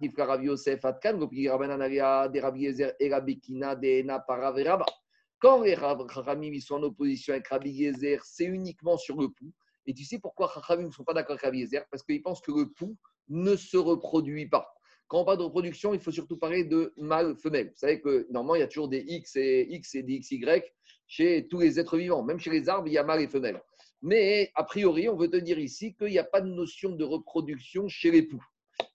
Nifka 0.00 0.24
Rabbi 0.24 0.46
Yosef 0.46 0.84
Atkan, 0.84 1.14
de 1.18 2.40
Rabbi 2.40 2.66
et 3.00 3.10
Rabbi 3.10 3.40
Kina 3.40 3.74
de. 3.74 4.84
Quand 5.40 5.62
les 5.62 5.76
Chachamim 5.76 6.60
sont 6.60 6.76
en 6.76 6.82
opposition 6.84 7.32
avec 7.32 7.48
Rabbi 7.48 7.70
Yezer, 7.70 8.24
c'est 8.24 8.44
uniquement 8.44 8.96
sur 8.96 9.20
le 9.20 9.28
pouls. 9.28 9.52
Et 9.86 9.94
tu 9.94 10.04
sais 10.04 10.18
pourquoi 10.18 10.50
Chachamim 10.52 10.86
ne 10.86 10.92
sont 10.92 11.04
pas 11.04 11.14
d'accord 11.14 11.32
avec 11.32 11.42
Rabbi 11.42 11.58
Yezer? 11.60 11.84
Parce 11.90 12.02
qu'ils 12.02 12.22
pensent 12.22 12.40
que 12.40 12.52
le 12.52 12.70
pouls 12.70 12.96
ne 13.28 13.56
se 13.56 13.76
reproduit 13.76 14.48
pas. 14.48 14.68
Quand 15.06 15.20
on 15.20 15.24
parle 15.24 15.38
de 15.38 15.44
reproduction, 15.44 15.94
il 15.94 16.00
faut 16.00 16.10
surtout 16.10 16.36
parler 16.36 16.64
de 16.64 16.92
mâle-femelle. 16.96 17.68
Vous 17.68 17.76
savez 17.76 18.00
que 18.00 18.26
normalement, 18.30 18.56
il 18.56 18.60
y 18.60 18.62
a 18.62 18.66
toujours 18.66 18.88
des 18.88 18.98
X 18.98 19.36
et 19.36 19.66
X 19.70 19.94
et 19.94 20.02
des 20.02 20.20
XY 20.20 20.44
chez 21.06 21.48
tous 21.48 21.60
les 21.60 21.80
êtres 21.80 21.96
vivants. 21.96 22.22
Même 22.22 22.38
chez 22.38 22.50
les 22.50 22.68
arbres, 22.68 22.88
il 22.88 22.92
y 22.92 22.98
a 22.98 23.04
mâle 23.04 23.22
et 23.22 23.28
femelle. 23.28 23.62
Mais 24.02 24.50
a 24.54 24.64
priori, 24.64 25.08
on 25.08 25.16
veut 25.16 25.30
te 25.30 25.36
dire 25.36 25.58
ici 25.58 25.94
qu'il 25.94 26.08
n'y 26.08 26.18
a 26.18 26.24
pas 26.24 26.40
de 26.40 26.48
notion 26.48 26.90
de 26.90 27.04
reproduction 27.04 27.88
chez 27.88 28.10
les 28.10 28.22
poux. 28.22 28.44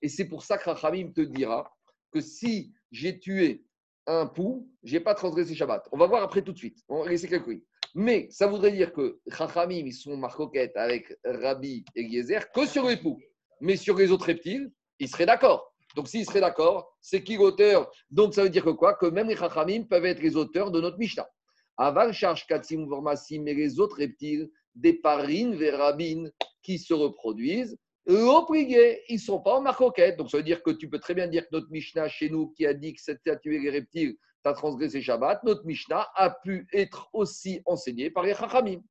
Et 0.03 0.09
c'est 0.09 0.25
pour 0.25 0.43
ça 0.43 0.57
que 0.57 0.69
Rachamim 0.69 1.13
te 1.13 1.21
dira 1.21 1.73
que 2.11 2.19
si 2.19 2.73
j'ai 2.91 3.17
tué 3.19 3.65
un 4.05 4.27
pou, 4.27 4.69
je 4.83 4.93
n'ai 4.93 4.99
pas 4.99 5.15
transgressé 5.15 5.55
Shabbat. 5.55 5.87
On 5.93 5.97
va 5.97 6.07
voir 6.07 6.21
après 6.21 6.41
tout 6.41 6.51
de 6.51 6.57
suite. 6.57 6.83
On 6.89 7.03
va 7.03 7.09
laisser 7.09 7.29
quelques 7.29 7.63
Mais 7.95 8.27
ça 8.29 8.47
voudrait 8.47 8.73
dire 8.73 8.91
que 8.91 9.21
Rachamim, 9.27 9.85
ils 9.85 9.93
sont 9.93 10.17
marcoquettes 10.17 10.75
avec 10.75 11.17
Rabbi 11.23 11.85
et 11.95 12.01
Eliezer 12.01 12.51
que 12.51 12.67
sur 12.67 12.85
les 12.89 12.97
poux. 12.97 13.17
Mais 13.61 13.77
sur 13.77 13.97
les 13.97 14.11
autres 14.11 14.25
reptiles, 14.25 14.73
ils 14.99 15.07
seraient 15.07 15.25
d'accord. 15.25 15.73
Donc 15.95 16.09
s'ils 16.09 16.25
seraient 16.25 16.41
d'accord, 16.41 16.97
c'est 16.99 17.23
qui 17.23 17.37
l'auteur? 17.37 17.89
Donc 18.11 18.33
ça 18.33 18.43
veut 18.43 18.49
dire 18.49 18.65
que 18.65 18.71
quoi? 18.71 18.95
Que 18.95 19.05
même 19.05 19.29
les 19.29 19.37
Chachamim 19.37 19.83
peuvent 19.83 20.05
être 20.05 20.21
les 20.21 20.35
auteurs 20.35 20.69
de 20.69 20.81
notre 20.81 20.97
Mishnah. 20.97 21.29
Avant 21.77 22.11
charge 22.11 22.45
Katsim 22.45 22.85
Vormasim, 22.87 23.41
mais 23.43 23.53
les 23.53 23.79
autres 23.79 23.95
reptiles, 23.95 24.49
des 24.75 24.93
parines, 24.93 25.55
vérabines, 25.55 26.29
qui 26.61 26.77
se 26.77 26.93
reproduisent, 26.93 27.77
L'obligé, 28.05 29.01
ils 29.07 29.15
ne 29.15 29.19
sont 29.19 29.39
pas 29.39 29.55
en 29.55 29.61
marcoquette. 29.61 30.17
Donc, 30.17 30.29
ça 30.29 30.37
veut 30.37 30.43
dire 30.43 30.61
que 30.61 30.71
tu 30.71 30.89
peux 30.89 30.99
très 30.99 31.13
bien 31.13 31.27
dire 31.27 31.43
que 31.43 31.55
notre 31.55 31.69
Mishnah 31.71 32.09
chez 32.09 32.29
nous, 32.29 32.49
qui 32.49 32.65
a 32.65 32.73
dit 32.73 32.93
que 32.93 33.01
c'était 33.01 33.39
tuer 33.39 33.59
les 33.59 33.69
reptiles, 33.69 34.17
tu 34.43 34.49
as 34.49 34.53
transgressé 34.53 35.01
Shabbat, 35.01 35.41
notre 35.43 35.65
Mishnah 35.65 36.09
a 36.15 36.29
pu 36.29 36.67
être 36.73 37.09
aussi 37.13 37.61
enseigné 37.65 38.11
par 38.11 38.23
les 38.23 38.33
Chachamim. 38.33 38.81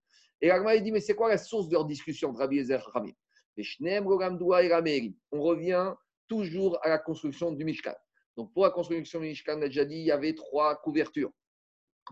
Et 0.40 0.50
Agma 0.50 0.78
dit, 0.78 0.92
mais 0.92 1.00
c'est 1.00 1.14
quoi 1.14 1.28
la 1.28 1.36
source 1.36 1.68
de 1.68 1.74
leur 1.74 1.84
discussion 1.84 2.30
entre 2.30 2.40
Rabbi 2.40 2.58
et 2.58 2.66
Chachamim? 2.66 3.12
On 5.30 5.42
revient 5.42 5.92
toujours 6.26 6.78
à 6.82 6.88
la 6.88 6.98
construction 6.98 7.52
du 7.52 7.66
Mishkan. 7.66 7.94
Donc, 8.34 8.50
pour 8.54 8.64
la 8.64 8.70
construction 8.70 9.20
du 9.20 9.26
Mishkan, 9.26 9.58
on 9.58 9.62
a 9.62 9.66
déjà 9.66 9.84
dit, 9.84 9.96
il 9.96 10.06
y 10.06 10.10
avait 10.10 10.34
trois 10.34 10.74
couvertures. 10.76 11.30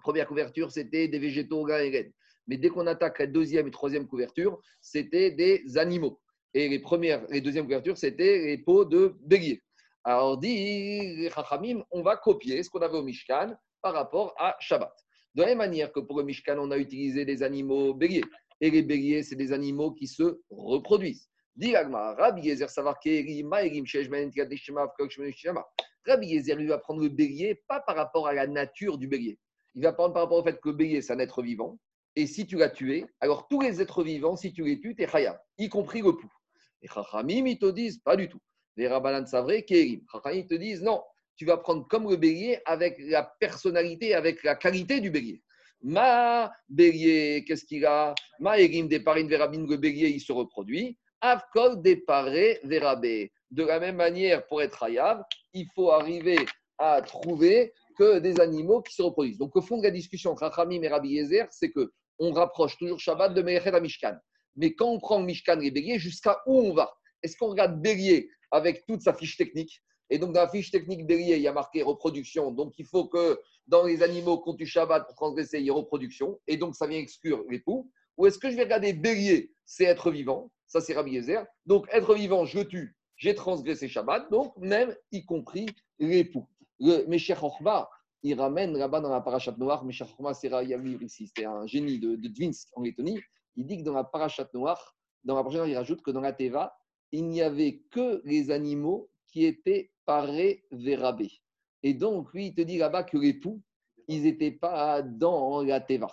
Première 0.03 0.27
couverture, 0.27 0.71
c'était 0.71 1.09
des 1.09 1.19
végétaux 1.19 1.65
gaéren. 1.65 2.13
Mais 2.47 2.59
dès 2.59 2.69
qu'on 2.69 2.87
attaque 2.87 3.21
la 3.21 3.27
deuxième 3.27 3.69
et 3.69 3.71
troisième 3.71 4.07
couverture, 4.07 4.61
c'était 4.83 5.31
des 5.31 5.79
animaux. 5.79 6.21
Et 6.55 6.69
les 6.69 6.79
premières, 6.81 7.25
les 7.29 7.41
deuxièmes 7.41 7.65
couvertures, 7.65 7.97
c'était 7.97 8.39
les 8.39 8.59
peaux 8.59 8.85
de 8.85 9.17
bélier. 9.21 9.63
Alors, 10.03 10.39
dit 10.39 11.29
on 11.91 12.03
va 12.03 12.17
copier 12.17 12.63
ce 12.63 12.71
qu'on 12.71 12.81
avait 12.81 12.97
au 12.97 13.03
Mishkan 13.03 13.55
par 13.83 13.95
rapport 13.95 14.35
à 14.39 14.57
Shabbat. 14.59 14.93
De 15.35 15.43
la 15.43 15.49
même 15.49 15.59
manière 15.59 15.93
que 15.93 16.01
pour 16.01 16.19
le 16.19 16.25
Mishkan, 16.25 16.57
on 16.59 16.71
a 16.71 16.79
utilisé 16.79 17.25
des 17.25 17.43
animaux 17.43 17.95
béliers. 17.95 18.25
Et 18.61 18.71
les 18.71 18.83
béliers, 18.83 19.23
c'est 19.23 19.37
des 19.37 19.53
animaux 19.53 19.93
qui 19.93 20.07
se 20.07 20.41
reproduisent. 20.51 21.29
Dit 21.55 21.77
Rabbi 21.77 22.43
Yezer 22.43 22.69
Rabbi 26.07 26.27
Yezer, 26.27 26.67
va 26.67 26.79
prendre 26.79 27.03
le 27.03 27.09
bélier, 27.09 27.63
pas 27.69 27.81
par 27.81 27.97
rapport 27.97 28.27
à 28.27 28.33
la 28.33 28.47
nature 28.47 28.99
du 28.99 29.07
bélier. 29.07 29.39
Il 29.75 29.83
va 29.83 29.93
prendre 29.93 30.15
par 30.15 30.23
rapport 30.23 30.39
au 30.39 30.43
fait 30.43 30.61
que 30.61 30.71
le 30.71 30.75
bélier, 30.75 31.03
c'est 31.03 31.13
un 31.13 31.19
être 31.19 31.43
vivant. 31.43 31.79
Et 32.17 32.27
si 32.27 32.47
tu 32.47 32.57
l'as 32.57 32.71
tué, 32.71 33.07
alors 33.21 33.47
tous 33.49 33.61
les 33.61 33.81
êtres 33.81 34.03
vivants, 34.03 34.37
si 34.37 34.53
tu 34.53 34.65
les 34.65 34.81
tues, 34.81 34.97
tu 34.97 35.03
es 35.03 35.07
chayab, 35.07 35.39
y 35.59 35.69
compris 35.69 36.01
le 36.01 36.13
pouls. 36.13 36.31
Les 36.83 36.89
Chachamim, 36.89 37.47
ils 37.47 37.59
te 37.59 37.71
disent 37.71 37.99
pas 37.99 38.17
du 38.17 38.29
tout. 38.29 38.41
Les 38.77 38.89
Rabbanan 38.89 39.27
Savre, 39.27 39.61
Kérim. 39.61 40.01
Chachamim, 40.11 40.39
ils 40.39 40.47
te 40.47 40.55
disent 40.55 40.83
non, 40.83 41.03
tu 41.37 41.45
vas 41.45 41.57
prendre 41.57 41.87
comme 41.89 42.09
le 42.09 42.17
bélier 42.17 42.59
avec 42.67 42.97
la 42.99 43.23
personnalité, 43.41 44.15
avec 44.15 44.43
la 44.43 44.55
qualité 44.55 45.01
du 45.01 45.11
bélier. 45.11 45.43
Ma 45.83 46.53
bélier, 46.69 47.45
qu'est-ce 47.47 47.65
qu'il 47.65 47.87
a? 47.87 48.15
Ma 48.39 48.59
Erim 48.59 48.89
verabine, 48.89 49.67
le 49.67 49.77
bélier, 49.77 50.09
il 50.09 50.21
se 50.21 50.33
reproduit. 50.33 50.99
Avkol 51.21 51.81
déparé 51.83 52.61
verabé. 52.65 53.33
De 53.51 53.65
la 53.65 53.81
même 53.81 53.97
manière, 53.97 54.47
pour 54.47 54.63
être 54.63 54.83
hayav, 54.83 55.23
il 55.53 55.67
faut 55.75 55.91
arriver 55.91 56.39
à 56.79 57.01
trouver 57.03 57.73
que 57.99 58.19
des 58.19 58.41
animaux 58.41 58.83
qui 58.83 58.95
se 58.95 59.03
reproduisent. 59.03 59.39
Donc, 59.39 59.57
au 59.57 59.61
fond 59.61 59.79
de 59.79 59.83
la 59.83 59.91
discussion 59.91 60.33
entre 60.33 60.47
Rachamim 60.47 60.83
et 60.83 60.89
Rabbi 60.89 61.09
Yezer, 61.09 61.47
c'est 61.51 61.71
que 61.71 61.93
on 62.19 62.33
rapproche 62.33 62.77
toujours 62.77 63.01
Shabbat 63.01 63.35
de 63.35 63.43
Merechet 63.43 63.75
à 63.75 63.81
Mishkan. 63.81 64.17
Mais 64.57 64.75
quand 64.75 64.91
on 64.91 64.99
prend 64.99 65.21
Mishkan 65.21 65.61
et 65.61 65.71
Bélier, 65.71 65.99
jusqu'à 65.99 66.41
où 66.47 66.59
on 66.59 66.75
va? 66.75 66.93
Est-ce 67.23 67.37
qu'on 67.37 67.49
regarde 67.49 67.81
Bélier 67.81 68.31
avec 68.51 68.87
toute 68.87 69.03
sa 69.03 69.15
fiche 69.15 69.37
technique? 69.37 69.83
Et 70.11 70.19
donc, 70.19 70.33
dans 70.33 70.41
la 70.41 70.49
fiche 70.49 70.71
technique 70.71 71.07
Bélier, 71.07 71.37
il 71.37 71.43
y 71.43 71.49
a 71.49 71.53
marqué 71.53 71.83
reproduction. 71.83 72.51
Donc, 72.51 72.75
il 72.79 72.87
faut 72.87 73.07
que 73.07 73.41
dans 73.67 73.85
les 73.85 74.03
animaux 74.03 74.39
qu'on 74.39 74.55
tue 74.55 74.67
Shabbat 74.67 75.07
pour 75.07 75.15
transgresser, 75.15 75.59
il 75.59 75.67
y 75.67 75.69
ait 75.69 75.73
reproduction. 75.73 76.41
Et 76.49 76.57
donc, 76.57 76.75
ça 76.75 76.87
vient 76.87 76.99
exclure 76.99 77.45
les 77.49 77.61
poux. 77.61 77.91
Ou 78.17 78.27
est-ce 78.27 78.39
que 78.39 78.51
je 78.51 78.57
vais 78.57 78.65
regarder 78.65 78.93
Bélier, 78.93 79.53
c'est 79.65 79.85
être 79.85 80.11
vivant? 80.11 80.51
Ça, 80.67 80.81
c'est 80.81 80.95
Rabbi 80.95 81.13
Yezer. 81.13 81.47
Donc, 81.67 81.87
être 81.93 82.15
vivant, 82.15 82.45
je 82.45 82.61
tue, 82.61 82.97
j'ai 83.17 83.35
transgressé 83.35 83.89
Shabbat. 83.89 84.31
Donc, 84.31 84.57
même 84.57 84.95
y 85.13 85.25
compris 85.25 85.67
les 85.99 86.25
poux. 86.25 86.47
Le 86.81 87.07
Meshech 87.07 87.39
il 88.23 88.39
ramène 88.39 88.77
là-bas 88.77 89.01
dans 89.01 89.09
la 89.09 89.21
parachat 89.21 89.55
noire, 89.57 89.85
Meshach 89.85 90.09
Chochma, 90.11 90.35
c'est 90.35 90.51
ici, 91.01 91.31
c'est 91.35 91.45
un 91.45 91.67
génie 91.67 91.99
de, 91.99 92.17
de 92.17 92.29
Dvinsk 92.29 92.69
en 92.75 92.83
Lettonie 92.83 93.19
il 93.61 93.67
dit 93.67 93.77
que 93.77 93.83
dans 93.83 93.93
la 93.93 94.05
parachat 94.05 94.49
noire, 94.55 94.97
dans 95.23 95.37
la 95.37 95.43
prochaine, 95.43 95.69
il 95.69 95.77
rajoute 95.77 96.01
que 96.01 96.11
dans 96.11 96.23
la 96.23 96.33
Teva, 96.33 96.75
il 97.13 97.29
n'y 97.29 97.43
avait 97.43 97.83
que 97.91 98.23
les 98.25 98.51
animaux 98.51 99.11
qui 99.27 99.45
étaient 99.45 99.91
parés 100.07 100.65
vérabés. 100.71 101.43
Et 101.83 101.93
donc, 101.93 102.33
lui, 102.33 102.47
il 102.47 102.55
te 102.55 102.63
dit 102.63 102.79
là-bas 102.79 103.05
que 103.05 103.19
les 103.19 103.35
poux, 103.35 103.61
ils 104.09 104.23
n'étaient 104.23 104.51
pas 104.51 105.03
dans 105.03 105.63
la 105.63 105.81
Teva. 105.81 106.11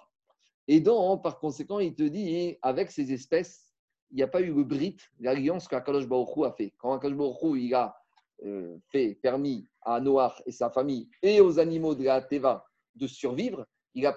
Et 0.68 0.82
donc, 0.82 1.24
par 1.24 1.40
conséquent, 1.40 1.80
il 1.80 1.95
te 1.95 2.03
dit, 2.03 2.57
avec 2.61 2.91
ces 2.91 3.14
espèces, 3.14 3.74
il 4.11 4.18
n'y 4.18 4.24
a 4.24 4.28
pas 4.28 4.41
eu 4.41 4.53
le 4.53 4.64
brit, 4.65 4.98
l'alliance 5.22 5.69
qu'Akadosh 5.69 6.06
Baruch 6.06 6.45
a 6.45 6.52
fait. 6.52 6.74
Quand 6.78 6.91
Akadosh 6.91 7.18
Baruch 7.18 7.61
il 7.61 7.74
a 7.74 7.95
euh, 8.44 8.78
fait, 8.91 9.15
permis 9.15 9.69
à 9.84 10.02
Noir 10.02 10.41
et 10.45 10.52
sa 10.52 10.69
famille 10.69 11.10
et 11.22 11.40
aux 11.40 11.60
animaux 11.60 11.95
de 11.95 12.03
la 12.03 12.22
Teva 12.22 12.65
de 12.95 13.07
survivre, 13.07 13.65
il 13.94 14.06
a, 14.06 14.15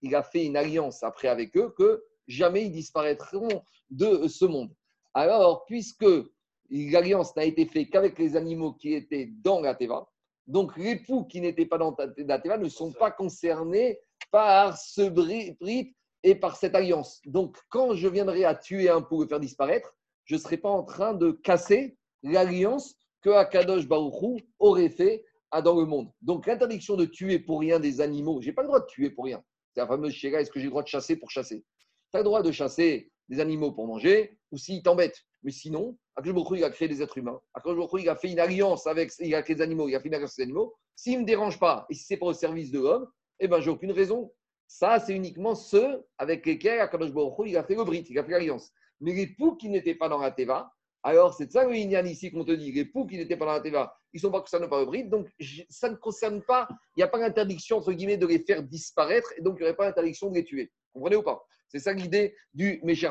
il 0.00 0.14
a 0.14 0.22
fait 0.22 0.46
une 0.46 0.56
alliance 0.56 1.02
après 1.02 1.28
avec 1.28 1.56
eux 1.56 1.74
que 1.76 2.04
jamais 2.28 2.66
ils 2.66 2.72
disparaîtront 2.72 3.48
de 3.90 4.28
ce 4.28 4.44
monde. 4.44 4.70
Alors, 5.14 5.64
puisque 5.64 6.06
l'alliance 6.70 7.34
n'a 7.34 7.44
été 7.44 7.66
faite 7.66 7.90
qu'avec 7.90 8.18
les 8.18 8.36
animaux 8.36 8.74
qui 8.74 8.92
étaient 8.94 9.30
dans 9.42 9.60
la 9.60 9.74
Teva, 9.74 10.08
donc 10.46 10.76
les 10.76 10.96
poux 10.96 11.24
qui 11.24 11.40
n'étaient 11.40 11.66
pas 11.66 11.78
dans 11.78 11.96
la 12.18 12.38
Teva 12.38 12.58
ne 12.58 12.68
sont 12.68 12.92
pas 12.92 13.10
concernés 13.10 13.98
par 14.30 14.76
ce 14.76 15.02
brite 15.08 15.96
et 16.22 16.34
par 16.34 16.56
cette 16.56 16.74
alliance. 16.74 17.20
Donc, 17.24 17.56
quand 17.68 17.94
je 17.94 18.08
viendrai 18.08 18.44
à 18.44 18.54
tuer 18.54 18.88
un 18.88 19.00
pou 19.00 19.24
et 19.24 19.28
faire 19.28 19.40
disparaître, 19.40 19.94
je 20.24 20.34
ne 20.34 20.40
serai 20.40 20.58
pas 20.58 20.70
en 20.70 20.84
train 20.84 21.14
de 21.14 21.30
casser 21.30 21.96
l'alliance 22.22 22.96
que 23.22 23.30
Akadosh 23.30 23.86
Baruchou 23.86 24.38
aurait 24.58 24.90
fait 24.90 25.24
dans 25.64 25.78
le 25.78 25.86
monde. 25.86 26.10
Donc, 26.20 26.46
l'interdiction 26.46 26.96
de 26.96 27.06
tuer 27.06 27.38
pour 27.38 27.60
rien 27.60 27.80
des 27.80 28.00
animaux, 28.00 28.40
je 28.42 28.48
n'ai 28.48 28.52
pas 28.52 28.62
le 28.62 28.68
droit 28.68 28.80
de 28.80 28.86
tuer 28.86 29.10
pour 29.10 29.24
rien. 29.24 29.42
C'est 29.72 29.80
la 29.80 29.86
fameuse 29.86 30.12
chéra, 30.12 30.40
est-ce 30.40 30.50
que 30.50 30.58
j'ai 30.58 30.66
le 30.66 30.70
droit 30.70 30.82
de 30.82 30.88
chasser 30.88 31.16
pour 31.16 31.30
chasser? 31.30 31.64
Tu 32.10 32.16
as 32.16 32.18
le 32.18 32.24
droit 32.24 32.42
de 32.42 32.50
chasser 32.52 33.10
des 33.28 33.40
animaux 33.40 33.72
pour 33.72 33.86
manger 33.86 34.38
ou 34.50 34.58
s'ils 34.58 34.82
t'embêtent. 34.82 35.24
Mais 35.42 35.52
sinon, 35.52 35.96
Akadosh 36.16 36.58
il 36.58 36.64
a 36.64 36.70
créé 36.70 36.88
des 36.88 37.02
êtres 37.02 37.18
humains. 37.18 37.40
Akadosh 37.54 37.90
il 37.98 38.08
a 38.08 38.16
fait 38.16 38.30
une 38.30 38.40
alliance 38.40 38.86
avec, 38.86 39.12
il 39.20 39.34
a 39.34 39.42
créé 39.42 39.56
des 39.56 39.62
animaux, 39.62 39.88
il 39.88 39.94
a 39.94 40.00
fait 40.00 40.08
une 40.08 40.14
alliance 40.14 40.32
avec 40.32 40.38
les 40.38 40.44
animaux. 40.44 40.74
S'il 40.96 41.14
ne 41.14 41.20
me 41.20 41.24
dérange 41.24 41.60
pas 41.60 41.86
et 41.90 41.94
si 41.94 42.04
c'est 42.04 42.16
pas 42.16 42.26
au 42.26 42.32
service 42.32 42.70
de 42.70 42.80
l'homme, 42.80 43.06
eh 43.40 43.46
ben, 43.46 43.60
j'ai 43.60 43.70
aucune 43.70 43.92
raison. 43.92 44.32
Ça, 44.66 44.98
c'est 44.98 45.14
uniquement 45.14 45.54
ceux 45.54 46.04
avec 46.18 46.44
lesquels 46.44 46.80
Akadosh 46.80 47.10
il 47.46 47.56
a 47.56 47.64
fait 47.64 47.74
le 47.74 47.84
brit, 47.84 48.04
il 48.08 48.18
a 48.18 48.24
fait 48.24 48.32
l'alliance. 48.32 48.70
Mais 49.00 49.12
les 49.12 49.28
poux 49.28 49.54
qui 49.56 49.68
n'étaient 49.68 49.94
pas 49.94 50.08
dans 50.08 50.18
la 50.18 50.30
Teva, 50.32 50.72
alors 51.04 51.32
c'est 51.32 51.50
ça 51.52 51.64
le 51.64 51.74
Inyan 51.74 52.04
ici 52.04 52.30
qu'on 52.30 52.44
te 52.44 52.52
dit. 52.52 52.72
Les 52.72 52.84
poux 52.84 53.06
qui 53.06 53.16
n'étaient 53.16 53.36
pas 53.36 53.46
dans 53.46 53.52
la 53.52 53.60
Teva, 53.60 53.94
ils 54.12 54.16
ne 54.16 54.22
sont 54.22 54.30
pas 54.30 54.40
concernés 54.40 54.68
par 54.68 54.80
le 54.80 54.86
brit. 54.86 55.04
Donc, 55.04 55.28
ça 55.70 55.88
ne 55.88 55.94
concerne 55.94 56.42
pas, 56.42 56.68
il 56.96 57.00
n'y 57.00 57.02
a 57.04 57.08
pas 57.08 57.18
l'interdiction, 57.18 57.78
entre 57.78 57.92
guillemets, 57.92 58.16
de 58.16 58.26
les 58.26 58.40
faire 58.40 58.62
disparaître 58.62 59.32
et 59.36 59.42
donc 59.42 59.56
il 59.56 59.62
n'y 59.62 59.68
aurait 59.68 59.76
pas 59.76 59.84
l'interdiction 59.84 60.28
de 60.30 60.34
les 60.34 60.44
tuer. 60.44 60.72
Vous 60.92 61.00
comprenez 61.00 61.16
ou 61.16 61.22
pas? 61.22 61.44
C'est 61.68 61.78
ça 61.78 61.92
l'idée 61.92 62.34
du 62.54 62.80
Mesher 62.82 63.10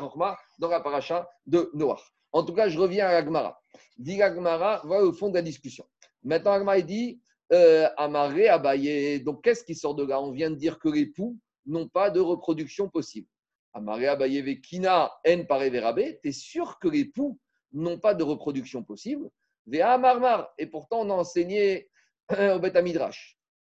dans 0.60 0.68
la 0.68 0.80
paracha 0.80 1.30
de 1.46 1.70
Noah. 1.74 2.02
En 2.32 2.44
tout 2.44 2.54
cas, 2.54 2.70
je 2.70 2.78
reviens 2.78 3.08
à 3.08 3.12
Agmara. 3.12 3.60
Dit 3.98 4.22
Agmara, 4.22 4.82
va 4.86 5.04
au 5.04 5.14
fond 5.14 5.30
de 5.30 5.36
la 5.36 5.42
discussion. 5.42 5.86
Maintenant, 6.24 6.52
Agmara 6.52 6.82
dit 6.82 7.22
euh, 7.54 7.88
amarré, 7.98 8.50
abayé. 8.50 9.20
Donc, 9.20 9.44
qu'est-ce 9.44 9.64
qui 9.64 9.76
sort 9.76 9.96
de 9.96 10.06
là? 10.06 10.22
On 10.22 10.32
vient 10.32 10.50
de 10.50 10.56
dire 10.56 10.80
que 10.80 10.90
les 10.90 11.06
poux 11.06 11.38
n'ont 11.66 11.88
pas 11.88 12.10
de 12.10 12.20
reproduction 12.20 12.90
possible. 12.90 13.28
Amaré, 13.74 14.08
abayé, 14.08 14.42
vekina, 14.42 15.12
en 15.28 15.46
pare 15.46 15.70
verabé. 15.70 16.20
Tu 16.22 16.30
es 16.30 16.32
sûr 16.32 16.80
que 16.80 16.88
les 16.88 17.06
poux 17.06 17.40
n'ont 17.72 18.00
pas 18.00 18.14
de 18.14 18.24
reproduction 18.24 18.84
possible? 18.84 19.30
Vea 19.66 19.98
marmar. 19.98 20.50
Et 20.58 20.66
pourtant, 20.66 21.02
on 21.02 21.10
a 21.10 21.14
enseigné 21.14 21.90
au 22.30 22.60
Beth. 22.60 22.78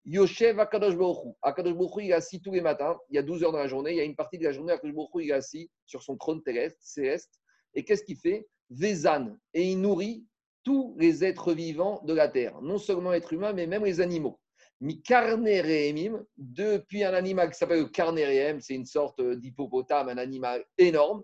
Yoshev 0.04 0.58
Akadosh 0.58 0.96
Baruch 0.96 1.36
Akadosh 1.42 1.74
il 1.98 2.10
est 2.10 2.12
assis 2.12 2.40
tous 2.40 2.52
les 2.52 2.60
matins. 2.60 2.98
Il 3.10 3.16
y 3.16 3.18
a 3.18 3.22
12 3.22 3.44
heures 3.44 3.52
dans 3.52 3.58
la 3.58 3.68
journée. 3.68 3.92
Il 3.92 3.96
y 3.96 4.00
a 4.00 4.04
une 4.04 4.16
partie 4.16 4.38
de 4.38 4.44
la 4.44 4.52
journée, 4.52 4.72
Akadosh 4.72 4.94
Baruch 4.94 5.10
il 5.16 5.30
est 5.30 5.34
assis 5.34 5.70
sur 5.86 6.02
son 6.02 6.16
trône 6.16 6.42
terrestre, 6.42 6.78
céleste. 6.80 7.40
Et 7.74 7.84
qu'est-ce 7.84 8.04
qu'il 8.04 8.16
fait? 8.16 8.46
Vezan. 8.70 9.36
Et 9.54 9.70
il 9.70 9.80
nourrit 9.80 10.24
tous 10.64 10.94
les 10.98 11.24
êtres 11.24 11.52
vivants 11.52 12.02
de 12.04 12.14
la 12.14 12.28
terre. 12.28 12.60
Non 12.60 12.78
seulement 12.78 13.12
êtres 13.12 13.32
humains, 13.32 13.52
mais 13.52 13.66
même 13.66 13.84
les 13.84 14.00
animaux. 14.00 14.40
Mi 14.80 15.02
carnereemim, 15.02 16.24
depuis 16.38 17.04
un 17.04 17.12
animal 17.12 17.50
qui 17.50 17.58
s'appelle 17.58 17.82
le 17.82 18.60
c'est 18.60 18.74
une 18.74 18.86
sorte 18.86 19.20
d'hippopotame, 19.20 20.08
un 20.08 20.18
animal 20.18 20.64
énorme. 20.78 21.22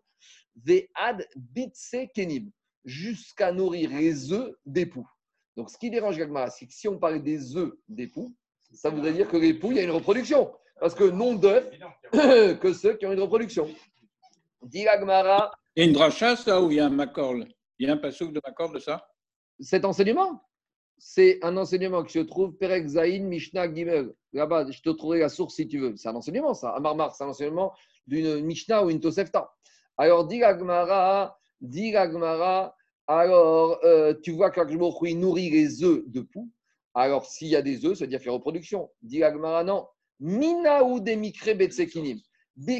Ve'ad 0.57 1.27
bitse 1.37 1.97
kenim, 2.15 2.51
jusqu'à 2.85 3.53
nourrir 3.53 3.91
les 3.91 4.33
œufs 4.33 4.55
d'époux. 4.65 5.09
Donc, 5.57 5.71
ce 5.71 5.79
qui 5.79 5.91
dérange 5.91 6.19
Gagmara, 6.19 6.51
c'est 6.51 6.67
que 6.67 6.73
si 6.73 6.87
on 6.87 6.99
parle 6.99 7.23
des 7.23 7.57
œufs 7.57 7.73
d'époux, 7.89 8.35
ça 8.77 8.91
voudrait 8.91 9.13
dire 9.13 9.29
que 9.29 9.37
l'époux, 9.37 9.73
il 9.73 9.79
y 9.79 9.81
a 9.81 9.83
une 9.83 9.91
reproduction. 9.91 10.53
Parce 10.81 10.95
que 10.95 11.05
non 11.05 11.35
d'œufs 11.35 11.69
que 12.61 12.73
ceux 12.73 12.95
qui 12.95 13.07
ont 13.07 13.13
une 13.13 13.21
reproduction. 13.21 13.69
Dit 14.63 14.85
Gagmara. 14.85 15.51
Il 15.75 15.83
y 15.83 15.87
a 15.87 15.89
une 15.89 15.95
dracha, 15.95 16.37
ça, 16.37 16.61
ou 16.61 16.71
il 16.71 16.77
y 16.77 16.81
a 16.81 16.87
un 16.87 16.91
macor 16.91 17.35
Il 17.79 17.87
y 17.87 17.91
a 17.91 17.95
un 17.95 17.97
passouk 17.97 18.33
de 18.33 18.41
macor 18.47 18.71
de 18.73 18.79
ça? 18.79 19.09
Cet 19.59 19.85
enseignement 19.85 20.43
c'est 20.99 21.39
un 21.43 21.57
enseignement 21.57 22.03
qui 22.03 22.15
se 22.15 22.21
trouve 22.21 22.57
Perek 22.57 22.87
Zain 22.87 23.25
Mishnah 23.25 23.73
Gimel. 23.73 24.13
Là-bas, 24.33 24.71
je 24.71 24.81
te 24.81 24.91
trouverai 24.91 25.21
la 25.21 25.29
source 25.29 25.55
si 25.57 25.69
tu 25.69 25.79
veux. 25.79 25.95
C'est 25.97 26.09
un 26.09 26.15
enseignement, 26.15 26.55
ça. 26.55 26.71
Amarmar, 26.71 27.15
c'est 27.15 27.25
un 27.25 27.29
enseignement 27.29 27.75
d'une 28.07 28.41
Mishnah 28.41 28.85
ou 28.85 28.91
une 28.91 29.01
Tosefta. 29.01 29.51
Alors, 29.99 30.27
dit 30.27 30.39
Gagmara, 30.39 31.39
dit 31.61 31.91
Gagmara, 31.91 32.75
alors, 33.07 33.79
euh, 33.85 34.15
tu 34.23 34.33
vois 34.33 34.51
que 34.51 34.61
il 35.07 35.21
nourrit 35.21 35.51
les 35.51 35.85
œufs 35.85 36.03
de 36.07 36.21
poux. 36.21 36.51
Alors, 36.99 37.27
s'il 37.27 37.49
y 37.49 37.57
a 37.57 37.63
des 37.63 37.85
œufs, 37.85 37.99
ça 37.99 38.05
veut 38.05 38.09
dire 38.09 38.21
qu'il 38.21 38.29
y 38.29 38.31
a 38.31 38.33
reproduction. 38.33 38.91
Dit 39.03 39.23
Agmara, 39.23 39.63
non. 39.65 39.87
Minaou 40.19 40.99
des 40.99 41.17
betsekinim. 41.55 42.19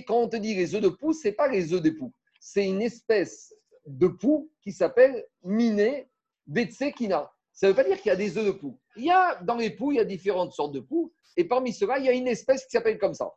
Quand 0.07 0.23
on 0.23 0.29
te 0.29 0.37
dit 0.37 0.55
les 0.55 0.75
œufs 0.75 0.81
de 0.81 0.89
poux, 0.89 1.13
ce 1.13 1.29
n'est 1.29 1.35
pas 1.35 1.49
les 1.49 1.75
œufs 1.75 1.83
de 1.83 1.91
poux. 1.91 2.13
C'est 2.41 2.67
une 2.67 2.81
espèce 2.81 3.55
de 3.85 4.09
poux 4.09 4.51
qui 4.63 4.73
s'appelle 4.73 5.27
miné 5.45 6.09
betsekina. 6.47 7.31
Ça 7.53 7.67
ne 7.67 7.73
veut 7.73 7.77
pas 7.77 7.85
dire 7.85 7.99
qu'il 7.99 8.09
y 8.09 8.13
a 8.13 8.17
des 8.17 8.39
œufs 8.39 8.47
de 8.47 8.53
poux. 8.53 8.81
Il 8.97 9.05
y 9.05 9.11
a, 9.11 9.37
dans 9.43 9.57
les 9.57 9.71
poux, 9.71 9.93
il 9.93 9.97
y 9.97 10.01
a 10.01 10.05
différentes 10.05 10.53
sortes 10.53 10.73
de 10.73 10.81
poux. 10.81 11.13
Et 11.37 11.45
parmi 11.45 11.75
ceux-là, 11.75 11.99
il 11.99 12.07
y 12.07 12.09
a 12.09 12.13
une 12.13 12.27
espèce 12.27 12.65
qui 12.65 12.71
s'appelle 12.71 12.99
comme 12.99 13.15
ça. 13.15 13.31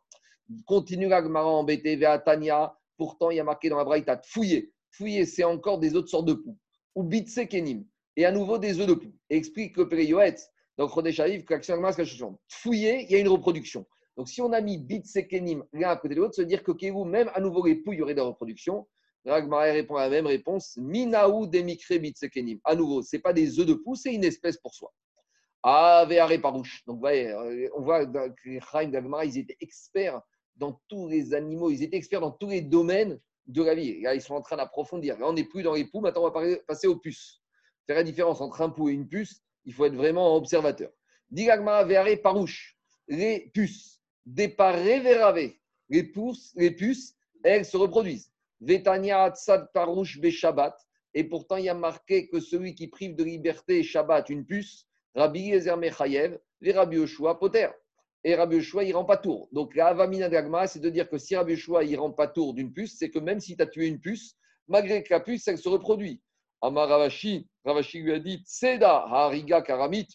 Continue 0.64 1.08
l'Agmara 1.08 1.48
embêté 1.48 2.00
Tania. 2.24 2.74
Pourtant, 2.96 3.30
il 3.30 3.36
y 3.36 3.40
a 3.40 3.44
marqué 3.44 3.68
dans 3.68 3.76
la 3.76 3.84
braïta 3.84 4.20
fouiller. 4.24 4.72
Fouiller, 4.90 5.26
c'est 5.26 5.44
encore 5.44 5.78
des 5.78 5.94
autres 5.94 6.08
sortes 6.08 6.26
de 6.26 6.34
poux 6.34 6.56
ou 6.94 7.02
bitse 7.02 7.40
kenim, 7.48 7.84
et 8.16 8.24
à 8.24 8.32
nouveau 8.32 8.58
des 8.58 8.80
œufs 8.80 8.86
de 8.86 8.94
poux. 8.94 9.14
Explique 9.28 9.76
le 9.76 9.88
Péréyoet, 9.88 10.36
donc 10.80 10.92
Rodesh 10.92 11.20
Aviv, 11.20 11.44
fouiller, 12.48 13.04
il 13.04 13.10
y 13.10 13.14
a 13.14 13.18
une 13.18 13.28
reproduction. 13.28 13.86
Donc 14.16 14.30
si 14.30 14.40
on 14.40 14.50
a 14.54 14.62
mis 14.62 14.78
bitse 14.78 15.18
kenim 15.28 15.62
l'un 15.74 15.90
à 15.90 15.96
côté 15.96 16.14
de 16.14 16.20
l'autre, 16.22 16.40
veut 16.40 16.46
dire 16.46 16.62
que 16.62 16.90
vous, 16.90 17.04
même 17.04 17.30
à 17.34 17.40
nouveau 17.40 17.66
les 17.66 17.74
poux, 17.74 17.92
il 17.92 17.98
y 17.98 18.02
aurait 18.02 18.14
de 18.14 18.20
la 18.20 18.24
reproduction. 18.24 18.88
Ragmara 19.26 19.64
répond 19.64 19.96
à 19.96 20.04
la 20.04 20.08
même 20.08 20.26
réponse 20.26 20.78
Minaou 20.78 21.46
demikre 21.46 21.98
bitse 21.98 22.24
kenim. 22.32 22.60
À 22.64 22.74
nouveau, 22.74 23.02
ce 23.02 23.14
n'est 23.14 23.20
pas 23.20 23.34
des 23.34 23.60
œufs 23.60 23.66
de 23.66 23.74
poux, 23.74 23.94
c'est 23.94 24.14
une 24.14 24.24
espèce 24.24 24.56
pour 24.56 24.72
soi. 24.72 24.90
Ah, 25.62 26.08
parouche. 26.40 26.82
Donc, 26.86 27.04
euh, 27.04 27.68
on 27.76 27.82
voit 27.82 28.06
que 28.06 28.48
les 28.48 28.60
Chaim 28.60 28.90
ils 29.22 29.36
étaient 29.36 29.58
experts 29.60 30.22
dans 30.56 30.80
tous 30.88 31.08
les 31.08 31.34
animaux, 31.34 31.70
ils 31.70 31.82
étaient 31.82 31.98
experts 31.98 32.22
dans 32.22 32.30
tous 32.30 32.48
les 32.48 32.62
domaines 32.62 33.20
de 33.48 33.62
la 33.62 33.74
vie. 33.74 34.00
Là, 34.00 34.14
ils 34.14 34.22
sont 34.22 34.34
en 34.34 34.40
train 34.40 34.56
d'approfondir. 34.56 35.18
Là, 35.18 35.28
on 35.28 35.34
n'est 35.34 35.44
plus 35.44 35.62
dans 35.62 35.74
les 35.74 35.84
poux, 35.84 36.00
maintenant, 36.00 36.22
on 36.22 36.30
va 36.30 36.56
passer 36.66 36.86
aux 36.86 36.96
puces. 36.96 37.42
Faire 37.86 37.96
la 37.96 38.02
différence 38.02 38.40
entre 38.40 38.62
un 38.62 38.70
pou 38.70 38.88
et 38.88 38.92
une 38.92 39.06
puce, 39.06 39.42
il 39.64 39.72
faut 39.72 39.84
être 39.86 39.94
vraiment 39.94 40.36
observateur. 40.36 40.90
Digagma 41.30 41.84
verre 41.84 42.20
parouche, 42.22 42.76
les 43.08 43.50
puces, 43.54 44.00
déparé 44.26 45.00
verave, 45.00 45.50
les 45.88 46.04
puces, 46.04 46.52
les 46.56 46.70
puces, 46.70 47.16
elles 47.42 47.64
se 47.64 47.76
reproduisent. 47.76 48.32
Vetania 48.60 49.30
tzad 49.30 49.70
parouche 49.72 50.20
be 50.20 50.30
Shabbat, 50.30 50.76
et 51.14 51.24
pourtant 51.24 51.56
il 51.56 51.64
y 51.64 51.68
a 51.68 51.74
marqué 51.74 52.28
que 52.28 52.40
celui 52.40 52.74
qui 52.74 52.88
prive 52.88 53.16
de 53.16 53.24
liberté 53.24 53.82
Shabbat 53.82 54.28
une 54.28 54.44
puce, 54.44 54.86
Rabbi 55.14 55.50
Ezer 55.50 55.76
Mechayev, 55.76 56.38
les 56.60 56.72
Rabbi 56.72 56.96
Yoshua 56.96 57.38
Poter 57.38 57.68
et 58.22 58.34
Rabbi 58.34 58.56
Yoshua, 58.56 58.84
il 58.84 58.94
rend 58.94 59.04
pas 59.04 59.16
tour. 59.16 59.48
Donc, 59.52 59.74
la 59.74 59.88
Avamina 59.88 60.28
d'Agma, 60.28 60.66
c'est 60.66 60.80
de 60.80 60.90
dire 60.90 61.08
que 61.08 61.18
si 61.18 61.34
Rabbi 61.34 61.52
Yoshua, 61.52 61.84
il 61.84 61.98
rend 61.98 62.10
pas 62.10 62.26
tour 62.26 62.54
d'une 62.54 62.72
puce, 62.72 62.96
c'est 62.98 63.10
que 63.10 63.18
même 63.18 63.40
si 63.40 63.56
tu 63.56 63.62
as 63.62 63.66
tué 63.66 63.86
une 63.86 63.98
puce, 63.98 64.36
malgré 64.68 65.02
que 65.02 65.12
la 65.12 65.20
puce, 65.20 65.48
elle 65.48 65.58
se 65.58 65.68
reproduit. 65.68 66.20
Amar 66.62 66.88
Ravashi, 66.88 67.46
Ravashi 67.64 68.00
lui 68.00 68.12
a 68.12 68.18
dit 68.18 68.42
Tseda 68.44 69.04
Hariga 69.06 69.62
Karamit, 69.62 70.08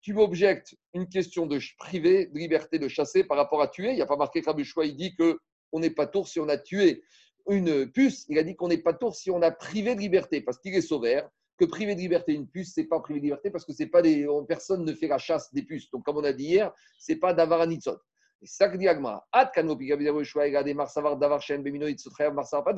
tu 0.00 0.14
m'objectes 0.14 0.74
une 0.94 1.08
question 1.08 1.46
de 1.46 1.60
privé, 1.78 2.26
de 2.26 2.38
liberté 2.38 2.78
de 2.78 2.88
chasser 2.88 3.22
par 3.22 3.36
rapport 3.36 3.62
à 3.62 3.68
tuer. 3.68 3.90
Il 3.90 3.94
n'y 3.94 4.02
a 4.02 4.06
pas 4.06 4.16
marqué 4.16 4.42
que 4.42 4.50
Yoshua, 4.50 4.84
il 4.84 4.96
dit 4.96 5.14
qu'on 5.14 5.78
n'est 5.78 5.90
pas 5.90 6.06
tour 6.06 6.26
si 6.26 6.40
on 6.40 6.48
a 6.48 6.58
tué 6.58 7.04
une 7.48 7.90
puce. 7.90 8.26
Il 8.28 8.38
a 8.38 8.42
dit 8.42 8.56
qu'on 8.56 8.68
n'est 8.68 8.78
pas 8.78 8.94
tour 8.94 9.14
si 9.14 9.30
on 9.30 9.40
a 9.42 9.52
privé 9.52 9.94
de 9.94 10.00
liberté, 10.00 10.40
parce 10.40 10.58
qu'il 10.58 10.74
est 10.74 10.80
sauveur 10.80 11.30
que 11.56 11.64
priver 11.64 11.94
de 11.94 12.00
liberté 12.00 12.32
une 12.32 12.48
puce, 12.48 12.72
c'est 12.74 12.84
pas 12.84 12.98
priver 12.98 13.20
de 13.20 13.24
liberté 13.26 13.50
parce 13.50 13.64
que 13.64 13.72
c'est 13.72 13.86
pas 13.86 14.02
des, 14.02 14.26
personne 14.48 14.84
ne 14.84 14.92
fait 14.94 15.06
la 15.06 15.18
chasse 15.18 15.52
des 15.54 15.62
puces. 15.62 15.90
Donc, 15.90 16.04
comme 16.04 16.16
on 16.16 16.24
a 16.24 16.32
dit 16.32 16.46
hier, 16.46 16.72
c'est 16.98 17.16
pas 17.16 17.34
d'avoir 17.34 17.60
Et 18.42 18.46
ça 18.46 18.68
que 18.68 18.76
dit 18.76 18.88
Agma, 18.88 19.24
Ad 19.30 19.52
kanopi 19.52 19.86
gabidav 19.86 20.20
shua 20.24 20.48
egade 20.48 20.74
marsavar 20.74 21.16
davar 21.16 21.40
shen 21.40 21.62
bemino 21.62 21.86
itzotrayav 21.86 22.34
marsavar 22.34 22.74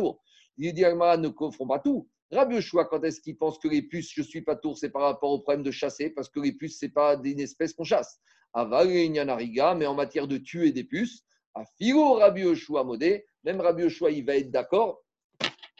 ne 0.58 1.28
confond 1.28 1.66
pas 1.66 1.78
tout. 1.78 2.06
Rabbi 2.30 2.56
Yoshua, 2.56 2.84
quand 2.86 3.02
est-ce 3.04 3.20
qu'il 3.20 3.36
pense 3.36 3.58
que 3.58 3.68
les 3.68 3.82
puces, 3.82 4.10
je 4.12 4.22
suis 4.22 4.42
pas 4.42 4.56
tour, 4.56 4.76
c'est 4.76 4.90
par 4.90 5.02
rapport 5.02 5.30
au 5.30 5.40
problème 5.40 5.62
de 5.62 5.70
chasser, 5.70 6.10
parce 6.10 6.28
que 6.28 6.40
les 6.40 6.52
puces, 6.52 6.78
c'est 6.78 6.88
pas 6.88 7.16
une 7.22 7.40
espèce 7.40 7.72
qu'on 7.72 7.84
chasse. 7.84 8.20
Aval 8.52 8.88
mais 8.88 9.86
en 9.86 9.94
matière 9.94 10.26
de 10.26 10.38
tuer 10.38 10.72
des 10.72 10.84
puces, 10.84 11.22
à 11.54 11.64
Filo 11.78 12.14
Rabbi 12.14 12.42
Yoshua 12.42 12.84
modé, 12.84 13.24
même 13.44 13.60
Rabbi 13.60 13.82
Yoshua, 13.82 14.10
il 14.10 14.24
va 14.24 14.36
être 14.36 14.50
d'accord. 14.50 15.02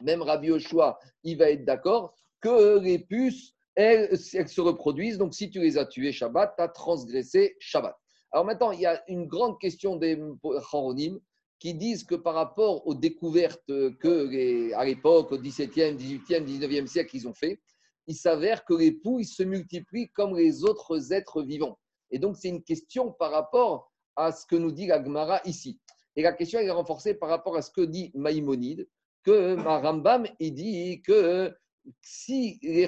Même 0.02 0.22
Rabbi 0.22 0.48
Yoshua, 0.48 0.98
il 1.22 1.38
va 1.38 1.50
être 1.50 1.64
d'accord 1.64 2.14
que 2.40 2.78
les 2.78 2.98
puces, 2.98 3.54
elles, 3.74 4.16
se 4.16 4.60
reproduisent. 4.60 5.18
Donc, 5.18 5.34
si 5.34 5.50
tu 5.50 5.60
les 5.60 5.78
as 5.78 5.86
tuées 5.86 6.12
Shabbat, 6.12 6.54
tu 6.56 6.62
as 6.62 6.68
transgressé 6.68 7.56
Shabbat. 7.58 7.96
Alors 8.34 8.44
maintenant, 8.44 8.72
il 8.72 8.80
y 8.80 8.86
a 8.86 9.00
une 9.06 9.26
grande 9.28 9.60
question 9.60 9.94
des 9.94 10.20
Choronymes 10.42 11.20
qui 11.60 11.72
disent 11.72 12.02
que 12.02 12.16
par 12.16 12.34
rapport 12.34 12.84
aux 12.84 12.94
découvertes 12.96 13.64
que, 13.68 14.74
à 14.74 14.84
l'époque, 14.84 15.30
au 15.30 15.38
XVIIe, 15.38 15.94
XVIIIe, 15.94 16.42
XIXe 16.42 16.90
siècle, 16.90 17.14
ils 17.14 17.28
ont 17.28 17.32
fait, 17.32 17.60
il 18.08 18.16
s'avère 18.16 18.64
que 18.64 18.74
les 18.74 18.90
poux 18.90 19.22
se 19.22 19.44
multiplient 19.44 20.10
comme 20.10 20.36
les 20.36 20.64
autres 20.64 21.12
êtres 21.12 21.44
vivants. 21.44 21.78
Et 22.10 22.18
donc, 22.18 22.36
c'est 22.36 22.48
une 22.48 22.64
question 22.64 23.12
par 23.12 23.30
rapport 23.30 23.92
à 24.16 24.32
ce 24.32 24.44
que 24.46 24.56
nous 24.56 24.72
dit 24.72 24.88
la 24.88 25.00
Gemara 25.00 25.40
ici. 25.44 25.78
Et 26.16 26.22
la 26.22 26.32
question 26.32 26.58
est 26.58 26.68
renforcée 26.68 27.14
par 27.14 27.28
rapport 27.28 27.56
à 27.56 27.62
ce 27.62 27.70
que 27.70 27.82
dit 27.82 28.10
Maïmonide, 28.14 28.88
que 29.22 29.54
Rambam, 29.62 30.26
il 30.40 30.54
dit 30.54 31.02
que 31.02 31.54
si 32.02 32.58
les 32.62 32.86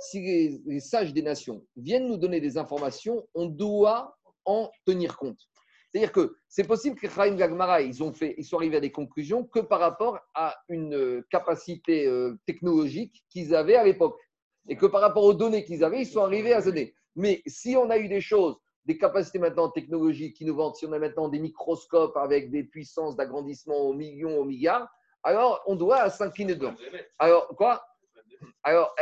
si 0.00 0.58
les, 0.66 0.80
sages 0.80 1.12
des 1.12 1.22
nations 1.22 1.64
viennent 1.76 2.08
nous 2.08 2.16
donner 2.16 2.40
des 2.40 2.58
informations, 2.58 3.26
on 3.34 3.46
doit 3.46 4.16
en 4.44 4.70
tenir 4.86 5.16
compte. 5.16 5.38
C'est-à-dire 5.90 6.12
que 6.12 6.36
c'est 6.48 6.66
possible 6.66 6.96
que 6.96 7.08
Chaim 7.08 7.34
Gagmara, 7.34 7.82
ils, 7.82 8.02
ont 8.02 8.12
fait, 8.12 8.34
ils 8.38 8.44
sont 8.44 8.56
arrivés 8.56 8.76
à 8.76 8.80
des 8.80 8.92
conclusions 8.92 9.44
que 9.44 9.58
par 9.58 9.80
rapport 9.80 10.20
à 10.34 10.56
une 10.68 11.22
capacité 11.30 12.06
euh, 12.06 12.38
technologique 12.46 13.24
qu'ils 13.28 13.54
avaient 13.54 13.76
à 13.76 13.84
l'époque. 13.84 14.18
Et 14.68 14.76
que 14.76 14.86
par 14.86 15.00
rapport 15.00 15.24
aux 15.24 15.34
données 15.34 15.64
qu'ils 15.64 15.82
avaient, 15.82 16.02
ils 16.02 16.06
sont 16.06 16.22
arrivés 16.22 16.52
à 16.52 16.60
se 16.60 16.66
donner. 16.66 16.94
Mais 17.16 17.42
si 17.46 17.76
on 17.76 17.90
a 17.90 17.98
eu 17.98 18.08
des 18.08 18.20
choses, 18.20 18.56
des 18.84 18.98
capacités 18.98 19.38
maintenant 19.38 19.68
technologiques 19.68 20.36
qui 20.36 20.44
nous 20.44 20.54
vendent, 20.54 20.76
si 20.76 20.86
on 20.86 20.92
a 20.92 20.98
maintenant 20.98 21.28
des 21.28 21.40
microscopes 21.40 22.16
avec 22.16 22.50
des 22.50 22.64
puissances 22.64 23.16
d'agrandissement 23.16 23.76
aux 23.76 23.92
millions, 23.92 24.38
aux 24.38 24.44
milliards, 24.44 24.88
alors 25.22 25.60
on 25.66 25.74
doit 25.74 26.08
s'incliner 26.08 26.54
dedans. 26.54 26.74
Alors, 27.18 27.48
quoi? 27.48 27.82
Alors, 28.62 28.94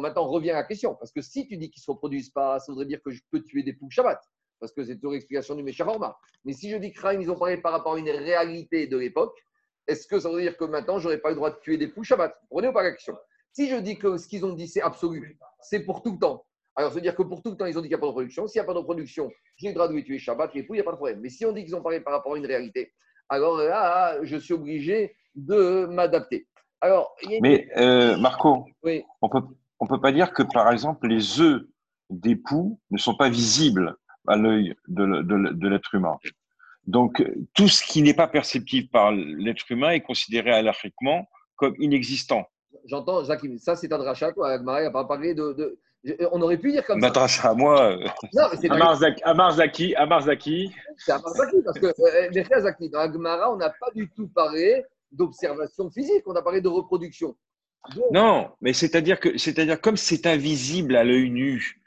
maintenant, 0.00 0.26
on 0.26 0.30
revient 0.30 0.50
à 0.50 0.56
la 0.56 0.64
question. 0.64 0.94
Parce 0.94 1.12
que 1.12 1.20
si 1.20 1.46
tu 1.46 1.56
dis 1.56 1.70
qu'ils 1.70 1.80
ne 1.80 1.84
se 1.84 1.90
reproduisent 1.90 2.30
pas, 2.30 2.58
ça 2.58 2.72
voudrait 2.72 2.86
dire 2.86 3.00
que 3.02 3.10
je 3.10 3.20
peux 3.30 3.42
tuer 3.42 3.62
des 3.62 3.72
poules 3.72 3.90
Shabbat. 3.90 4.20
Parce 4.60 4.72
que 4.72 4.84
c'est 4.84 5.02
une 5.02 5.14
explication 5.14 5.54
du 5.54 5.62
Meshavorma. 5.62 6.16
Mais 6.44 6.52
si 6.52 6.70
je 6.70 6.76
dis 6.76 6.92
que 6.92 7.20
ils 7.20 7.30
ont 7.30 7.38
parlé 7.38 7.58
par 7.58 7.72
rapport 7.72 7.94
à 7.94 7.98
une 7.98 8.10
réalité 8.10 8.86
de 8.86 8.96
l'époque, 8.96 9.38
est-ce 9.86 10.06
que 10.06 10.18
ça 10.20 10.30
veut 10.30 10.40
dire 10.40 10.56
que 10.56 10.64
maintenant, 10.64 10.98
je 10.98 11.04
n'aurais 11.04 11.18
pas 11.18 11.30
le 11.30 11.36
droit 11.36 11.50
de 11.50 11.58
tuer 11.60 11.78
des 11.78 11.88
poules 11.88 12.04
Shabbat 12.04 12.34
Prenez 12.50 12.68
ou 12.68 12.72
pas 12.72 12.82
la 12.82 12.92
question? 12.92 13.16
Si 13.52 13.68
je 13.68 13.76
dis 13.76 13.96
que 13.98 14.16
ce 14.16 14.28
qu'ils 14.28 14.44
ont 14.44 14.52
dit, 14.52 14.68
c'est 14.68 14.82
absolu, 14.82 15.38
c'est 15.60 15.80
pour 15.80 16.02
tout 16.02 16.12
le 16.12 16.18
temps. 16.18 16.44
Alors, 16.76 16.90
ça 16.90 16.96
veut 16.96 17.00
dire 17.00 17.16
que 17.16 17.22
pour 17.22 17.42
tout 17.42 17.50
le 17.50 17.56
temps, 17.56 17.66
ils 17.66 17.76
ont 17.78 17.80
dit 17.80 17.88
qu'il 17.88 17.96
n'y 17.96 17.98
a 17.98 17.98
pas 17.98 18.06
de 18.06 18.10
reproduction. 18.10 18.46
S'il 18.46 18.60
n'y 18.60 18.64
a 18.64 18.66
pas 18.66 18.74
de 18.74 18.78
reproduction, 18.78 19.30
j'ai 19.56 19.68
le 19.68 19.74
droit 19.74 19.88
de 19.88 19.94
les 19.94 20.04
tuer 20.04 20.18
Shabbat, 20.18 20.54
les 20.54 20.62
poules, 20.62 20.76
il 20.76 20.80
n'y 20.80 20.82
a 20.82 20.84
pas 20.84 20.92
de 20.92 20.96
problème. 20.96 21.20
Mais 21.20 21.28
si 21.28 21.44
on 21.44 21.52
dit 21.52 21.64
qu'ils 21.64 21.74
ont 21.74 21.82
parlé 21.82 22.00
par 22.00 22.12
rapport 22.12 22.34
à 22.34 22.38
une 22.38 22.46
réalité, 22.46 22.92
alors 23.28 23.56
là, 23.58 24.22
je 24.22 24.36
suis 24.36 24.54
obligé 24.54 25.16
de 25.34 25.86
m'adapter. 25.86 26.46
Alors, 26.80 27.14
Mais 27.40 27.68
euh, 27.76 28.16
Marco, 28.16 28.66
on 29.22 29.28
peut, 29.28 29.42
on 29.80 29.86
peut 29.86 30.00
pas 30.00 30.12
dire 30.12 30.32
que 30.32 30.42
par 30.42 30.70
exemple 30.72 31.08
les 31.08 31.40
œufs 31.40 31.62
d'époux 32.10 32.80
ne 32.90 32.98
sont 32.98 33.14
pas 33.14 33.28
visibles 33.28 33.96
à 34.26 34.36
l'œil 34.36 34.74
de, 34.86 35.68
l'être 35.68 35.94
humain. 35.94 36.18
Donc, 36.86 37.22
tout 37.54 37.68
ce 37.68 37.82
qui 37.82 38.02
n'est 38.02 38.14
pas 38.14 38.28
perceptible 38.28 38.88
par 38.88 39.12
l'être 39.12 39.70
humain 39.70 39.90
est 39.90 40.00
considéré 40.00 40.52
alariquement 40.52 41.28
comme 41.56 41.74
inexistant. 41.78 42.46
J'entends, 42.86 43.24
Jacques, 43.24 43.44
ça 43.58 43.76
c'est 43.76 43.92
un 43.92 43.98
drachat, 43.98 44.32
toi. 44.32 44.50
Agmara 44.50 44.82
n'a 44.82 44.90
pas 44.90 45.04
parlé 45.04 45.34
de, 45.34 45.78
On 46.32 46.40
aurait 46.40 46.56
pu 46.56 46.70
dire 46.70 46.86
comme 46.86 47.00
ça. 47.00 47.10
Drachat 47.10 47.50
à 47.50 47.54
moi. 47.54 47.92
Euh, 47.92 48.06
non, 48.32 48.44
c'est 48.58 48.70
Amar, 48.70 48.96
Zaki, 48.96 49.94
Amar 49.96 50.22
Zaki. 50.22 50.72
C'est 50.96 51.12
Amar 51.12 51.32
Zaki, 51.34 51.56
parce 51.64 51.78
que, 51.78 51.86
euh, 51.86 52.98
Agmara, 52.98 53.52
on 53.52 53.56
n'a 53.56 53.70
pas 53.70 53.90
du 53.94 54.08
tout 54.10 54.28
parlé 54.28 54.84
d'observation 55.12 55.90
physique, 55.90 56.22
on 56.26 56.34
a 56.34 56.42
parlé 56.42 56.60
de 56.60 56.68
reproduction. 56.68 57.36
non, 58.12 58.50
mais 58.60 58.72
c'est-à-dire 58.72 59.20
que, 59.20 59.38
c'est-à-dire 59.38 59.80
comme 59.80 59.96
c'est 59.96 60.26
invisible 60.26 60.96
à 60.96 61.04
l'œil 61.04 61.30
nu, 61.30 61.82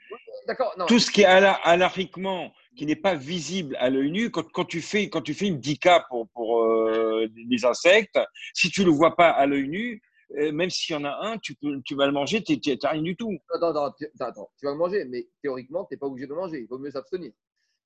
tout 0.88 1.00
ce 1.00 1.12
qui 1.12 1.22
est 1.22 1.26
anarchiquement, 1.26 2.52
qui 2.76 2.86
n'est 2.86 2.96
pas 2.96 3.16
visible 3.16 3.76
à 3.80 3.90
l'œil 3.90 4.12
nu, 4.12 4.32
quand, 4.32 4.50
quand, 4.52 4.66
tu 4.66 4.82
fais, 4.82 5.10
quand 5.10 5.22
tu 5.22 5.34
fais 5.34 5.48
une 5.48 5.60
dica 5.60 6.06
pour, 6.10 6.28
pour 6.30 6.64
euh, 6.64 7.28
des 7.50 7.66
insectes, 7.66 8.20
si 8.54 8.70
tu 8.70 8.82
ne 8.82 8.88
le 8.88 8.92
vois 8.92 9.16
pas 9.16 9.30
à 9.30 9.46
l'œil 9.46 9.68
nu, 9.68 10.02
euh, 10.38 10.52
même 10.52 10.70
s'il 10.70 10.96
y 10.96 10.98
en 10.98 11.04
a 11.04 11.18
un, 11.28 11.38
tu, 11.38 11.56
peux, 11.56 11.82
tu 11.84 11.96
vas 11.96 12.06
le 12.06 12.14
manger, 12.14 12.42
tu 12.44 12.58
n'as 12.58 12.90
rien 12.90 13.02
du 13.02 13.16
tout. 13.16 13.38
Attends, 13.54 13.70
attends, 13.70 13.94
attends, 14.20 14.50
tu 14.58 14.66
vas 14.66 14.72
le 14.72 14.78
manger, 14.78 15.06
mais 15.06 15.28
théoriquement, 15.42 15.86
tu 15.86 15.94
n'es 15.94 15.98
pas 15.98 16.08
obligé 16.08 16.26
de 16.28 16.34
le 16.34 16.40
manger. 16.40 16.60
Il 16.62 16.68
vaut 16.68 16.80
mieux 16.80 16.92
s'abstenir. 16.92 17.32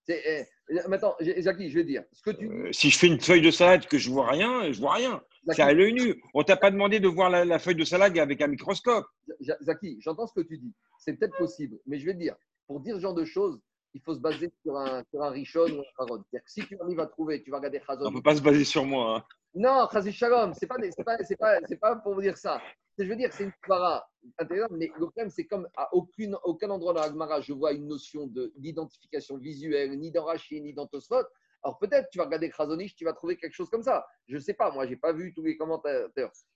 Eh, 0.07 0.45
maintenant, 0.88 1.15
Jackie, 1.19 1.69
je 1.69 1.76
vais 1.80 1.84
dire. 1.84 2.03
Ce 2.14 2.22
que 2.22 2.32
tu... 2.32 2.48
Euh, 2.48 2.72
si 2.72 2.90
je 2.90 2.98
fais 2.98 3.07
une 3.07 3.19
feuille 3.19 3.41
de 3.41 3.52
salade 3.52 3.88
que 3.88 3.98
je 3.98 4.10
vois 4.10 4.30
rien, 4.30 4.72
je 4.72 4.80
vois 4.80 4.94
rien. 4.94 5.22
C'est 5.49 5.61
à 5.61 5.73
l'œil 5.73 5.94
nu. 5.94 6.22
On 6.34 6.44
t'a 6.44 6.57
pas 6.57 6.72
demandé 6.72 6.99
de 6.99 7.07
voir 7.07 7.30
la, 7.30 7.60
feuille 7.60 7.76
de 7.76 7.86
salade 7.86 8.18
avec 8.18 8.41
un 8.41 8.48
microscope. 8.48 9.06
Zaki, 9.61 9.98
j'entends 10.02 10.27
ce 10.27 10.34
que 10.34 10.45
tu 10.45 10.57
dis. 10.57 10.73
C'est 10.99 11.14
peut-être 11.14 11.38
possible, 11.38 11.77
mais 11.86 11.99
je 11.99 12.06
vais 12.06 12.14
te 12.14 12.19
dire, 12.19 12.36
pour 12.68 12.80
dire 12.80 12.95
ce 12.95 13.02
genre 13.02 13.14
de 13.14 13.26
choses, 13.26 13.60
il 13.94 14.02
faut 14.02 14.14
se 14.14 14.19
baser 14.19 14.52
sur 14.61 14.76
un, 14.77 15.03
sur 15.10 15.23
un 15.23 15.30
richon 15.30 15.65
ou 15.68 15.80
un 15.80 15.84
parod. 15.98 16.23
Si 16.45 16.65
tu 16.68 16.77
arrives 16.82 16.99
à 16.99 17.06
trouver, 17.06 17.41
tu 17.44 17.52
vas 17.52 17.57
regarder 17.57 17.82
Chazon. 17.86 18.07
On 18.07 18.10
ne 18.10 18.15
peut 18.15 18.23
pas 18.23 18.36
se 18.36 18.41
baser 18.41 18.65
sur 18.65 18.86
moi. 18.86 19.18
Hein. 19.18 19.23
Non, 19.53 19.88
Chazé 19.91 20.11
Shalom, 20.11 20.53
ce 20.53 20.60
n'est 20.64 20.68
pas, 20.68 20.76
pas, 21.06 21.18
pas, 21.40 21.76
pas, 21.80 21.95
pour 21.98 22.15
vous 22.15 22.22
dire 22.22 22.38
ça. 22.38 22.61
Je 22.98 23.04
veux 23.04 23.16
dire, 23.18 23.34
c'est 23.34 23.44
une 23.44 23.52
Gemara 23.66 24.08
intéressante, 24.40 24.72
mais 24.72 24.90
le 24.98 25.06
problème, 25.08 25.30
c'est 25.30 25.46
comme 25.46 25.68
à 25.76 25.94
aucune, 25.94 26.38
aucun 26.46 26.70
endroit 26.70 26.94
dans 26.94 27.02
la 27.02 27.10
Gemara, 27.10 27.42
je 27.42 27.52
vois 27.52 27.74
une 27.74 27.88
notion 27.88 28.28
d'identification 28.56 29.38
visuelle, 29.38 30.00
ni 30.00 30.12
dans 30.12 30.24
Rashi, 30.24 30.62
ni 30.62 30.74
dans 30.74 30.88
Tosfot. 30.88 31.26
Alors 31.64 31.78
peut-être 31.80 32.10
tu 32.10 32.20
vas 32.20 32.26
regarder 32.26 32.50
Krasonich, 32.50 32.96
tu 32.96 33.06
vas 33.06 33.14
trouver 33.14 33.38
quelque 33.38 33.54
chose 33.54 33.70
comme 33.70 33.82
ça. 33.84 34.06
Je 34.28 34.36
ne 34.36 34.40
sais 34.40 34.54
pas, 34.54 34.72
moi, 34.72 34.86
je 34.86 34.92
n'ai 34.92 34.96
pas 34.98 35.12
vu 35.12 35.34
tous 35.34 35.44
les 35.44 35.58
commentaires. 35.58 36.08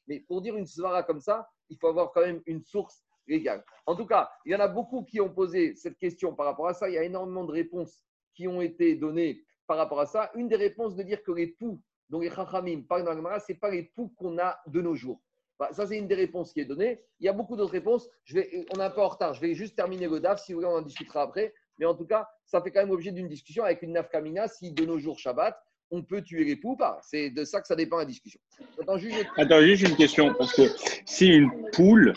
Mais 0.08 0.22
pour 0.22 0.42
dire 0.42 0.56
une 0.56 0.66
Svara 0.66 1.04
comme 1.04 1.20
ça, 1.20 1.50
il 1.70 1.78
faut 1.78 1.88
avoir 1.88 2.12
quand 2.12 2.22
même 2.22 2.42
une 2.46 2.62
source 2.62 3.04
légale. 3.28 3.66
En 3.86 3.96
tout 3.96 4.06
cas, 4.06 4.30
il 4.46 4.54
y 4.54 4.56
en 4.56 4.60
a 4.60 4.68
beaucoup 4.68 5.04
qui 5.04 5.20
ont 5.20 5.34
posé 5.34 5.76
cette 5.76 5.98
question 5.98 6.36
par 6.36 6.46
rapport 6.46 6.68
à 6.68 6.74
ça. 6.74 6.90
Il 6.90 6.94
y 6.94 6.98
a 6.98 7.04
énormément 7.04 7.44
de 7.44 7.52
réponses 7.52 8.04
qui 8.34 8.48
ont 8.48 8.62
été 8.62 8.96
données 8.96 9.44
par 9.68 9.78
rapport 9.78 10.00
à 10.00 10.06
ça. 10.06 10.32
Une 10.36 10.48
des 10.48 10.56
réponses 10.56 10.96
de 10.96 11.04
dire 11.04 11.22
que 11.22 11.32
les 11.32 11.48
poux 11.48 11.82
dont 12.08 12.20
les 12.20 12.30
Chachamim 12.30 12.84
parlent 12.84 13.04
dans 13.04 13.12
la 13.12 13.18
Gemara, 13.18 13.40
ce 13.40 13.52
n'est 13.52 13.58
pas 13.58 13.70
les 13.70 13.84
poux 13.84 14.10
qu'on 14.10 14.38
a 14.40 14.60
de 14.68 14.82
nos 14.82 14.96
jours. 14.96 15.22
Bah, 15.60 15.70
ça, 15.74 15.86
c'est 15.86 15.98
une 15.98 16.08
des 16.08 16.16
réponses 16.16 16.54
qui 16.54 16.62
est 16.62 16.66
donnée. 16.66 17.02
Il 17.20 17.26
y 17.26 17.30
a 17.30 17.34
beaucoup 17.34 17.58
d'autres 17.58 17.74
réponses. 17.74 18.08
Je 18.24 18.36
vais, 18.36 18.66
on 18.74 18.80
est 18.80 18.84
un 18.84 18.90
peu 18.90 19.02
en 19.02 19.10
retard. 19.10 19.34
Je 19.34 19.42
vais 19.42 19.54
juste 19.54 19.76
terminer 19.76 20.08
le 20.08 20.22
DAF. 20.22 20.42
Si 20.42 20.54
vous 20.54 20.60
voulez, 20.60 20.72
on 20.72 20.78
en 20.78 20.82
discutera 20.82 21.24
après. 21.24 21.54
Mais 21.80 21.86
en 21.86 21.96
tout 21.96 22.06
cas, 22.06 22.28
ça 22.46 22.62
fait 22.62 22.72
quand 22.72 22.80
même 22.80 22.92
objet 22.92 23.12
d'une 23.12 23.28
discussion 23.28 23.64
avec 23.64 23.82
une 23.82 23.94
nafkamina 23.94 24.48
si 24.48 24.72
de 24.72 24.86
nos 24.86 25.00
jours 25.00 25.20
Shabbat, 25.20 25.58
on 25.92 26.04
peut 26.04 26.22
tuer 26.22 26.46
les 26.46 26.56
poux 26.56 26.72
ou 26.72 26.76
pas. 26.78 27.00
C'est 27.04 27.30
de 27.30 27.44
ça 27.44 27.60
que 27.60 27.68
ça 27.68 27.76
dépend 27.76 27.98
la 27.98 28.06
discussion. 28.06 28.40
Attends, 28.82 28.98
juste, 28.98 29.88
une 29.88 29.96
question. 29.98 30.34
Parce 30.34 30.54
que 30.54 30.64
si 31.06 31.28
une 31.28 31.52
poule, 31.74 32.14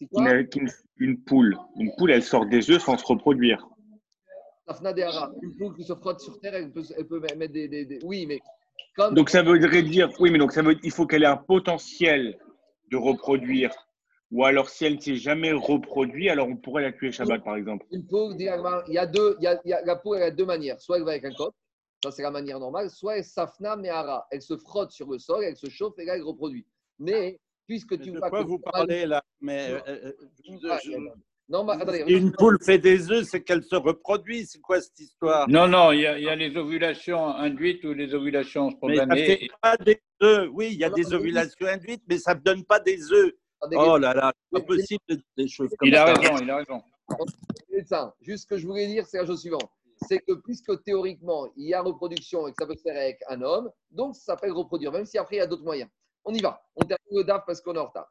une, 0.00 0.68
une, 0.98 1.22
poule, 1.22 1.56
une 1.78 1.94
poule, 1.96 2.10
elle 2.10 2.22
sort 2.22 2.46
des 2.46 2.70
œufs 2.70 2.82
sans 2.82 2.98
se 2.98 3.04
reproduire. 3.06 3.68
Une 5.42 5.56
poule 5.56 5.76
qui 5.76 5.84
se 5.84 5.94
frotte 5.94 6.20
sur 6.20 6.40
terre, 6.40 6.54
elle 6.54 6.72
peut, 6.72 6.82
elle 6.96 7.06
peut 7.06 7.20
mettre 7.20 7.52
des, 7.52 7.68
des, 7.68 7.98
Oui, 8.02 8.26
mais 8.26 8.40
donc 9.12 9.30
ça 9.30 9.42
veut 9.42 9.58
dire, 9.58 10.10
oui, 10.20 10.30
mais 10.30 10.38
donc 10.38 10.52
ça 10.52 10.62
veut, 10.62 10.76
il 10.82 10.90
faut 10.90 11.06
qu'elle 11.06 11.24
ait 11.24 11.26
un 11.26 11.36
potentiel 11.36 12.38
de 12.90 12.96
reproduire. 12.96 13.70
Ou 14.30 14.44
alors 14.44 14.68
si 14.68 14.84
elle 14.84 14.96
ne 14.96 15.00
s'est 15.00 15.16
jamais 15.16 15.52
reproduite, 15.52 16.30
alors 16.30 16.48
on 16.48 16.56
pourrait 16.56 16.82
la 16.82 16.92
tuer 16.92 17.12
Shabbat 17.12 17.44
par 17.44 17.56
exemple. 17.56 17.86
il 17.90 18.00
y 18.88 18.98
a 18.98 19.06
deux, 19.06 19.36
il 19.38 19.44
y 19.44 19.72
a, 19.72 19.84
la 19.84 19.96
peau, 19.96 20.14
elle 20.14 20.22
a 20.24 20.30
deux 20.30 20.46
manières. 20.46 20.80
Soit 20.80 20.96
elle 20.96 21.04
va 21.04 21.12
avec 21.12 21.24
un 21.24 21.32
coq, 21.32 21.54
ça 22.02 22.10
c'est 22.10 22.22
la 22.22 22.30
manière 22.30 22.58
normale, 22.58 22.90
soit 22.90 23.18
elle 23.18 23.24
safna 23.24 23.76
me'ara, 23.76 24.26
elle 24.30 24.42
se 24.42 24.56
frotte 24.56 24.90
sur 24.90 25.10
le 25.10 25.18
sol, 25.18 25.44
elle 25.44 25.56
se 25.56 25.68
chauffe 25.68 25.98
et 25.98 26.04
là 26.04 26.16
elle 26.16 26.22
reproduit. 26.22 26.66
Mais 26.98 27.38
puisque 27.66 28.00
tu 28.00 28.10
de 28.10 28.20
quoi 28.20 28.42
vous 28.42 28.58
parlez 28.58 29.06
là? 29.06 29.22
Mais 29.40 29.70
euh, 29.70 29.80
euh, 29.88 30.12
non, 31.48 31.66
Une 32.06 32.32
poule 32.32 32.58
fait 32.62 32.78
des 32.78 33.10
œufs, 33.10 33.26
c'est 33.28 33.42
qu'elle 33.42 33.62
se 33.62 33.76
reproduit. 33.76 34.46
C'est 34.46 34.60
quoi 34.60 34.80
cette 34.80 34.98
histoire? 34.98 35.46
Non, 35.48 35.68
non, 35.68 35.92
il 35.92 36.00
y, 36.00 36.06
a, 36.06 36.34
les 36.34 36.56
ovulations 36.56 37.26
induites 37.26 37.84
ou 37.84 37.92
les 37.92 38.14
ovulations 38.14 38.70
spontanées. 38.70 39.50
pas 39.60 39.76
des 39.76 40.00
œufs. 40.22 40.48
Oui, 40.52 40.70
il 40.72 40.78
y 40.78 40.84
a 40.84 40.90
des 40.90 41.12
ovulations 41.12 41.66
induites, 41.66 42.02
mais 42.08 42.16
ça 42.18 42.34
ne 42.34 42.40
donne 42.40 42.64
pas 42.64 42.80
des 42.80 43.12
œufs. 43.12 43.32
Oh 43.72 43.98
là 43.98 44.14
là, 44.14 44.32
c'est 44.52 44.60
pas 44.60 44.66
possible 44.66 45.02
des 45.36 45.48
choses 45.48 45.70
comme 45.78 45.88
il 45.88 45.96
a 45.96 46.04
raison, 46.04 46.36
il 46.42 46.50
a 46.50 46.56
raison. 46.56 46.82
Ça. 47.86 48.14
Juste 48.20 48.44
ce 48.44 48.48
que 48.48 48.56
je 48.56 48.66
voulais 48.66 48.86
dire, 48.86 49.06
c'est 49.06 49.18
la 49.18 49.26
chose 49.26 49.40
suivante. 49.40 49.68
C'est 50.08 50.18
que 50.20 50.32
puisque 50.32 50.82
théoriquement, 50.82 51.48
il 51.56 51.68
y 51.68 51.74
a 51.74 51.82
reproduction 51.82 52.46
et 52.46 52.52
que 52.52 52.56
ça 52.58 52.66
peut 52.66 52.76
se 52.76 52.82
faire 52.82 52.96
avec 52.96 53.20
un 53.28 53.42
homme, 53.42 53.70
donc 53.90 54.14
ça 54.16 54.34
s'appelle 54.34 54.52
reproduire, 54.52 54.92
même 54.92 55.04
si 55.04 55.18
après 55.18 55.36
il 55.36 55.38
y 55.38 55.42
a 55.42 55.46
d'autres 55.46 55.64
moyens. 55.64 55.90
On 56.24 56.32
y 56.32 56.40
va. 56.40 56.62
On 56.76 56.84
termine 56.84 57.18
le 57.18 57.24
DAF 57.24 57.44
parce 57.46 57.60
qu'on 57.60 57.74
est 57.74 57.78
en 57.78 57.86
retard. 57.86 58.10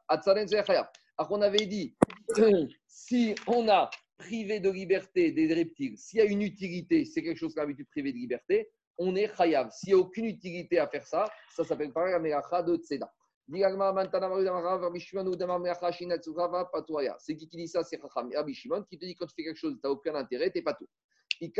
Alors 1.16 1.28
qu'on 1.28 1.42
avait 1.42 1.66
dit, 1.66 1.96
si 2.86 3.34
on 3.46 3.68
a 3.68 3.90
privé 4.18 4.60
de 4.60 4.70
liberté 4.70 5.32
des 5.32 5.52
reptiles, 5.52 5.96
s'il 5.98 6.18
y 6.18 6.22
a 6.22 6.24
une 6.24 6.42
utilité, 6.42 7.04
c'est 7.04 7.22
quelque 7.22 7.38
chose 7.38 7.54
qu'on 7.54 7.60
a 7.60 7.64
l'habitude 7.64 7.86
de 7.86 7.90
priver 7.90 8.12
de 8.12 8.18
liberté, 8.18 8.70
on 8.98 9.14
est 9.16 9.34
chayav. 9.36 9.70
S'il 9.70 9.94
n'y 9.94 10.00
a 10.00 10.02
aucune 10.02 10.26
utilité 10.26 10.78
à 10.78 10.88
faire 10.88 11.06
ça, 11.06 11.30
ça 11.54 11.64
s'appelle 11.64 11.92
pas 11.92 12.10
la 12.10 12.18
melacha 12.18 12.62
de 12.62 12.76
tzeda. 12.76 13.12
C'est 17.18 17.36
qui 17.36 17.48
qui 17.48 17.56
dit 17.58 17.68
ça? 17.68 17.84
C'est 17.84 18.00
Rabbi 18.02 18.54
Shimon 18.54 18.84
qui 18.84 18.98
te 18.98 19.04
dit 19.04 19.14
quand 19.14 19.26
tu 19.26 19.34
fais 19.34 19.44
quelque 19.44 19.58
chose, 19.58 19.74
tu 19.74 19.80
n'as 19.84 19.90
aucun 19.90 20.14
intérêt, 20.14 20.50
tu 20.50 20.58
n'es 20.58 20.62
pas 20.62 20.72
tout. 20.72 20.88
Il 21.40 21.50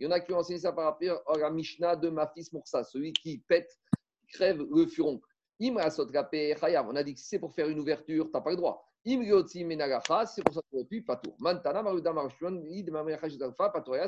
y 0.00 0.06
en 0.06 0.10
a 0.10 0.20
qui 0.20 0.32
ont 0.32 0.36
enseigné 0.36 0.58
ça 0.58 0.72
par 0.72 0.84
rapport 0.84 1.22
à 1.26 1.38
la 1.38 1.50
Mishnah 1.50 1.96
de 1.96 2.10
Mafis 2.10 2.48
Moursa, 2.52 2.84
celui 2.84 3.14
qui 3.14 3.38
pète, 3.38 3.70
crève 4.28 4.60
le 4.70 4.86
furon. 4.86 5.20
On 5.60 5.76
a 5.76 7.02
dit 7.02 7.14
que 7.14 7.20
si 7.20 7.26
c'est 7.26 7.38
pour 7.38 7.54
faire 7.54 7.68
une 7.68 7.78
ouverture, 7.78 8.26
tu 8.26 8.32
n'as 8.32 8.40
pas 8.40 8.50
le 8.50 8.56
droit. 8.56 8.88
C'est 9.06 10.42
pour 10.42 10.54
ça 10.54 10.62
que 10.72 10.82
tu 10.88 11.02
pas 11.02 11.16
tout. 11.16 11.34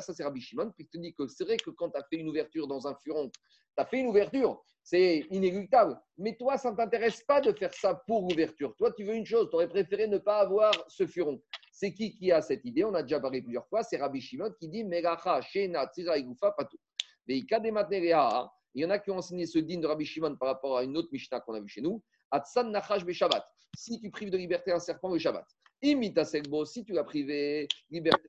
Ça, 0.01 0.13
c'est 0.13 0.23
Rabbi 0.23 0.41
Shimon 0.41 0.71
qui 0.71 0.87
te 0.87 0.97
dit 0.97 1.13
que 1.13 1.27
c'est 1.27 1.43
vrai 1.43 1.57
que 1.57 1.69
quand 1.69 1.91
tu 1.91 1.97
as 1.97 2.03
fait 2.03 2.17
une 2.17 2.27
ouverture 2.29 2.67
dans 2.67 2.87
un 2.87 2.95
furon, 2.95 3.29
tu 3.29 3.39
as 3.77 3.85
fait 3.85 3.99
une 3.99 4.07
ouverture, 4.07 4.63
c'est 4.81 5.19
inéluctable. 5.29 6.01
Mais 6.17 6.35
toi, 6.35 6.57
ça 6.57 6.71
ne 6.71 6.75
t'intéresse 6.77 7.21
pas 7.23 7.41
de 7.41 7.51
faire 7.51 7.73
ça 7.73 7.93
pour 8.07 8.27
l'ouverture. 8.27 8.75
Toi, 8.75 8.91
tu 8.91 9.03
veux 9.03 9.13
une 9.13 9.25
chose, 9.25 9.49
tu 9.49 9.55
aurais 9.55 9.69
préféré 9.69 10.07
ne 10.07 10.17
pas 10.17 10.39
avoir 10.39 10.73
ce 10.87 11.05
furon. 11.05 11.39
C'est 11.71 11.93
qui 11.93 12.17
qui 12.17 12.31
a 12.31 12.41
cette 12.41 12.65
idée? 12.65 12.83
On 12.83 12.95
a 12.95 13.03
déjà 13.03 13.19
parlé 13.19 13.43
plusieurs 13.43 13.67
fois. 13.67 13.83
C'est 13.83 13.97
Rabbi 13.97 14.19
Shimon 14.19 14.51
qui 14.59 14.67
dit 14.67 14.83
Meracha, 14.83 15.41
Shena, 15.41 15.91
Tzira, 15.93 16.17
Igufa, 16.17 16.55
tout. 16.71 16.79
Mais 17.27 17.37
il 17.37 17.45
il 18.77 18.81
y 18.81 18.85
en 18.85 18.91
a 18.91 18.99
qui 18.99 19.09
ont 19.09 19.17
enseigné 19.17 19.47
ce 19.47 19.57
din 19.57 19.79
de 19.79 19.87
Rabbi 19.87 20.05
Shimon 20.05 20.35
par 20.35 20.49
rapport 20.49 20.77
à 20.77 20.83
une 20.83 20.95
autre 20.97 21.09
Mishnah 21.11 21.39
qu'on 21.39 21.55
a 21.55 21.59
vue 21.59 21.67
chez 21.67 21.81
nous. 21.81 22.03
Atsan 22.29 22.69
Nachash 22.69 23.03
Shabbat. 23.11 23.43
Si 23.75 23.99
tu 23.99 24.11
prives 24.11 24.29
de 24.29 24.37
liberté 24.37 24.71
un 24.71 24.77
serpent 24.77 25.11
le 25.11 25.17
Shabbat. 25.17 25.45
Imita 25.81 26.23
Selbo, 26.23 26.63
si 26.63 26.83
tu 26.83 26.95
as 26.95 27.03
privé 27.03 27.67
liberté 27.89 28.27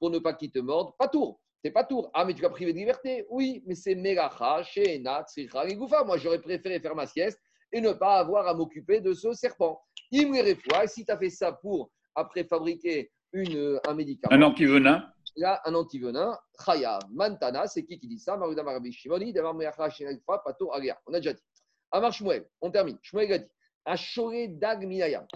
pour 0.00 0.10
ne 0.10 0.18
pas 0.18 0.32
qu'il 0.32 0.50
te 0.50 0.58
morde, 0.58 0.96
pas 0.98 1.06
tour. 1.06 1.40
C'est 1.62 1.70
pas 1.70 1.84
tour. 1.84 2.10
Ah, 2.12 2.24
mais 2.24 2.34
tu 2.34 2.44
as 2.44 2.50
privé 2.50 2.72
de 2.72 2.78
liberté 2.78 3.24
Oui, 3.30 3.62
mais 3.66 3.76
c'est 3.76 3.94
Meracha, 3.94 4.64
Shena, 4.64 5.24
Tzricha. 5.28 5.64
Moi, 6.04 6.18
j'aurais 6.18 6.40
préféré 6.40 6.80
faire 6.80 6.96
ma 6.96 7.06
sieste 7.06 7.38
et 7.70 7.80
ne 7.80 7.92
pas 7.92 8.18
avoir 8.18 8.48
à 8.48 8.54
m'occuper 8.54 9.00
de 9.00 9.12
ce 9.12 9.32
serpent. 9.32 9.80
Imre 10.12 10.56
si 10.88 11.04
tu 11.04 11.12
as 11.12 11.16
fait 11.16 11.30
ça 11.30 11.52
pour 11.52 11.92
après 12.16 12.42
fabriquer 12.42 13.12
une, 13.32 13.78
un 13.86 13.94
médicament. 13.94 14.34
Un 14.34 14.42
antivenin 14.42 15.08
Là, 15.38 15.60
un 15.66 15.74
antivenin, 15.76 16.36
Chaya, 16.64 16.98
Mantana, 17.12 17.68
c'est 17.68 17.84
qui 17.84 17.96
qui 18.00 18.08
dit 18.08 18.18
ça? 18.18 18.36
On 18.36 18.42
a 18.42 18.54
déjà 21.20 21.32
dit. 21.32 21.42
Amar 21.92 22.12
Shmuel, 22.12 22.44
on 22.60 22.72
termine. 22.72 22.98
Shmuel 23.02 23.32
a 23.32 23.38
dit 23.38 23.50
Ashore 23.84 24.48
Dag 24.48 24.84
Minayam. 24.84 25.26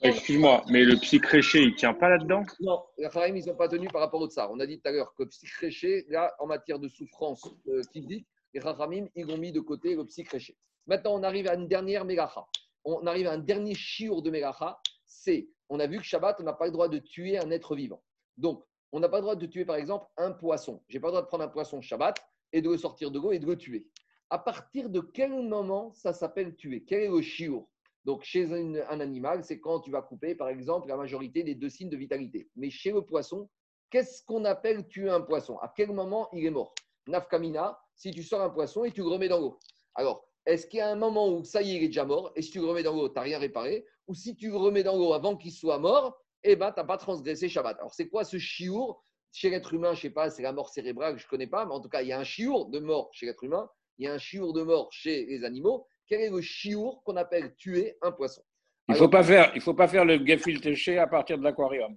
Excuse-moi, 0.00 0.62
mais 0.70 0.84
le 0.84 0.94
psychréché, 0.94 1.62
il 1.62 1.72
ne 1.72 1.76
tient 1.76 1.92
pas 1.92 2.10
là-dedans? 2.10 2.44
Non, 2.60 2.84
les 2.96 3.08
Khaïm, 3.08 3.36
ils 3.36 3.44
n'ont 3.46 3.56
pas 3.56 3.68
tenu 3.68 3.88
par 3.88 4.00
rapport 4.00 4.20
au 4.20 4.28
tsar. 4.28 4.48
On 4.52 4.60
a 4.60 4.66
dit 4.66 4.80
tout 4.80 4.88
à 4.88 4.92
l'heure 4.92 5.12
que 5.16 5.24
le 5.24 5.28
psychréché, 5.28 6.06
là, 6.08 6.32
en 6.38 6.46
matière 6.46 6.78
de 6.78 6.86
souffrance 6.86 7.44
euh, 7.66 7.82
physique, 7.92 8.26
les 8.54 8.60
Khaïm, 8.60 9.08
ils 9.16 9.28
ont 9.28 9.38
mis 9.38 9.50
de 9.50 9.60
côté 9.60 9.96
le 9.96 10.04
psychréché. 10.06 10.56
Maintenant, 10.86 11.14
on 11.14 11.24
arrive 11.24 11.48
à 11.48 11.54
une 11.54 11.66
dernière 11.66 12.04
mégacha. 12.04 12.44
On 12.84 13.06
arrive 13.08 13.26
à 13.26 13.32
un 13.32 13.38
dernier 13.38 13.74
chiour 13.74 14.22
de 14.22 14.30
mégacha. 14.30 14.78
C'est, 15.04 15.48
on 15.68 15.80
a 15.80 15.88
vu 15.88 15.98
que 15.98 16.04
Shabbat, 16.04 16.36
on 16.38 16.44
n'a 16.44 16.52
pas 16.52 16.66
le 16.66 16.72
droit 16.72 16.88
de 16.88 16.98
tuer 16.98 17.38
un 17.38 17.50
être 17.50 17.74
vivant. 17.74 18.02
Donc, 18.36 18.64
on 18.92 19.00
n'a 19.00 19.08
pas 19.08 19.16
le 19.16 19.22
droit 19.22 19.36
de 19.36 19.46
tuer, 19.46 19.64
par 19.64 19.76
exemple, 19.76 20.06
un 20.18 20.32
poisson. 20.32 20.82
Je 20.88 20.96
n'ai 20.96 21.00
pas 21.00 21.08
le 21.08 21.12
droit 21.12 21.22
de 21.22 21.26
prendre 21.26 21.44
un 21.44 21.48
poisson 21.48 21.80
Shabbat 21.80 22.16
et 22.52 22.60
de 22.60 22.70
le 22.70 22.76
sortir 22.76 23.10
de 23.10 23.18
l'eau 23.18 23.32
et 23.32 23.38
de 23.38 23.46
le 23.46 23.56
tuer. 23.56 23.88
À 24.28 24.38
partir 24.38 24.90
de 24.90 25.00
quel 25.00 25.30
moment 25.30 25.92
ça 25.92 26.12
s'appelle 26.12 26.54
tuer? 26.56 26.84
Quel 26.86 27.00
est 27.00 27.08
le 27.08 27.22
chiour 27.22 27.70
Donc, 28.04 28.22
chez 28.22 28.52
un, 28.52 29.00
animal, 29.00 29.44
c'est 29.44 29.60
quand 29.60 29.80
tu 29.80 29.90
vas 29.90 30.02
couper, 30.02 30.34
par 30.34 30.48
exemple, 30.48 30.88
la 30.88 30.96
majorité 30.96 31.42
des 31.42 31.54
deux 31.54 31.70
signes 31.70 31.88
de 31.88 31.96
vitalité. 31.96 32.50
Mais 32.54 32.70
chez 32.70 32.92
le 32.92 33.02
poisson, 33.02 33.48
qu'est-ce 33.90 34.22
qu'on 34.24 34.44
appelle 34.44 34.86
tuer 34.88 35.08
un 35.08 35.22
poisson? 35.22 35.56
À 35.58 35.72
quel 35.74 35.92
moment 35.92 36.28
il 36.32 36.44
est 36.44 36.50
mort? 36.50 36.74
Nafkamina, 37.08 37.78
si 37.94 38.10
tu 38.10 38.22
sors 38.22 38.42
un 38.42 38.50
poisson 38.50 38.84
et 38.84 38.92
tu 38.92 39.00
le 39.00 39.08
remets 39.08 39.28
dans 39.28 39.40
l'eau. 39.40 39.58
Alors, 39.94 40.26
est-ce 40.44 40.66
qu'il 40.66 40.78
y 40.78 40.80
a 40.80 40.90
un 40.90 40.96
moment 40.96 41.28
où 41.28 41.44
ça 41.44 41.62
y 41.62 41.72
est, 41.72 41.76
il 41.76 41.84
est 41.84 41.88
déjà 41.88 42.04
mort? 42.04 42.32
Et 42.36 42.42
si 42.42 42.50
tu 42.50 42.58
le 42.58 42.66
remets 42.66 42.82
dans 42.82 42.94
l'eau, 42.94 43.08
tu 43.08 43.14
n'as 43.14 43.22
rien 43.22 43.38
réparé? 43.38 43.86
Ou 44.08 44.14
si 44.14 44.36
tu 44.36 44.50
le 44.50 44.56
remets 44.56 44.82
dans 44.82 44.96
l'eau 44.96 45.12
avant 45.12 45.36
qu'il 45.36 45.52
soit 45.52 45.78
mort, 45.78 46.18
eh 46.44 46.56
ben, 46.56 46.72
tu 46.72 46.80
n'as 46.80 46.84
pas 46.84 46.96
transgressé 46.96 47.48
Shabbat. 47.48 47.78
Alors, 47.78 47.94
c'est 47.94 48.08
quoi 48.08 48.24
ce 48.24 48.38
chiour 48.38 49.04
Chez 49.32 49.50
l'être 49.50 49.72
humain, 49.74 49.92
je 49.92 49.98
ne 49.98 50.02
sais 50.02 50.10
pas, 50.10 50.30
c'est 50.30 50.42
la 50.42 50.52
mort 50.52 50.68
cérébrale, 50.68 51.18
je 51.18 51.24
ne 51.24 51.28
connais 51.28 51.46
pas, 51.46 51.64
mais 51.64 51.72
en 51.72 51.80
tout 51.80 51.88
cas, 51.88 52.02
il 52.02 52.08
y 52.08 52.12
a 52.12 52.18
un 52.18 52.24
chiour 52.24 52.68
de 52.68 52.78
mort 52.78 53.10
chez 53.12 53.26
l'être 53.26 53.44
humain, 53.44 53.68
il 53.98 54.06
y 54.06 54.08
a 54.08 54.12
un 54.12 54.18
chiour 54.18 54.52
de 54.52 54.62
mort 54.62 54.92
chez 54.92 55.26
les 55.26 55.44
animaux. 55.44 55.86
Quel 56.06 56.20
est 56.20 56.30
le 56.30 56.40
chiour 56.40 57.02
qu'on 57.04 57.16
appelle 57.16 57.54
tuer 57.56 57.96
un 58.02 58.12
poisson? 58.12 58.42
Il 58.88 58.94
ne 58.94 58.98
faut, 58.98 59.08
pas 59.08 59.22
faire, 59.22 59.52
faut 59.60 59.74
pas 59.74 59.88
faire 59.88 60.04
le 60.04 60.24
gefilte 60.26 60.66
à 60.98 61.06
partir 61.06 61.38
de 61.38 61.44
l'aquarium. 61.44 61.96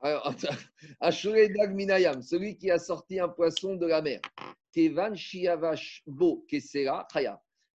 Alors, 0.00 0.34
Minayam, 1.70 2.22
celui 2.22 2.56
qui 2.56 2.70
a 2.70 2.78
sorti 2.78 3.20
un 3.20 3.28
poisson 3.28 3.76
de 3.76 3.86
la 3.86 4.02
mer. 4.02 4.20
Kevan 4.72 5.14
Shiavash 5.14 6.02
Bo 6.06 6.44
Kesera 6.48 7.06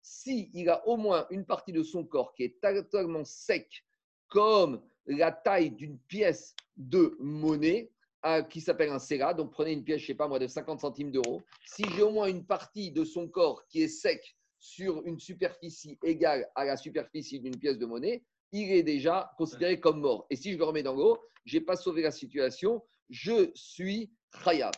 Si 0.02 0.50
il 0.54 0.68
a 0.68 0.86
au 0.86 0.96
moins 0.96 1.26
une 1.30 1.44
partie 1.44 1.72
de 1.72 1.82
son 1.82 2.04
corps 2.04 2.32
qui 2.34 2.44
est 2.44 2.60
totalement 2.60 3.24
sec, 3.24 3.84
comme 4.28 4.82
la 5.06 5.32
taille 5.32 5.70
d'une 5.70 5.98
pièce 5.98 6.54
de 6.76 7.16
monnaie, 7.20 7.90
euh, 8.24 8.42
qui 8.42 8.60
s'appelle 8.60 8.90
un 8.90 8.98
Sera, 8.98 9.34
donc 9.34 9.52
prenez 9.52 9.72
une 9.72 9.84
pièce, 9.84 9.98
je 9.98 10.04
ne 10.04 10.06
sais 10.08 10.14
pas 10.14 10.26
moi, 10.26 10.38
de 10.38 10.46
50 10.46 10.80
centimes 10.80 11.12
d'euros. 11.12 11.42
Si 11.64 11.84
j'ai 11.94 12.02
au 12.02 12.10
moins 12.10 12.26
une 12.26 12.44
partie 12.44 12.90
de 12.90 13.04
son 13.04 13.28
corps 13.28 13.64
qui 13.68 13.82
est 13.82 13.88
sec 13.88 14.36
sur 14.58 15.04
une 15.06 15.20
superficie 15.20 15.98
égale 16.02 16.48
à 16.54 16.64
la 16.64 16.76
superficie 16.76 17.38
d'une 17.40 17.56
pièce 17.56 17.78
de 17.78 17.86
monnaie, 17.86 18.24
il 18.52 18.72
est 18.72 18.82
déjà 18.82 19.32
considéré 19.38 19.78
comme 19.78 20.00
mort. 20.00 20.26
Et 20.30 20.36
si 20.36 20.52
je 20.52 20.58
le 20.58 20.64
remets 20.64 20.82
dans 20.82 20.94
l'eau, 20.94 21.18
je 21.44 21.56
n'ai 21.56 21.64
pas 21.64 21.76
sauvé 21.76 22.02
la 22.02 22.10
situation, 22.10 22.82
je 23.10 23.50
suis 23.54 24.10
khayab. 24.44 24.74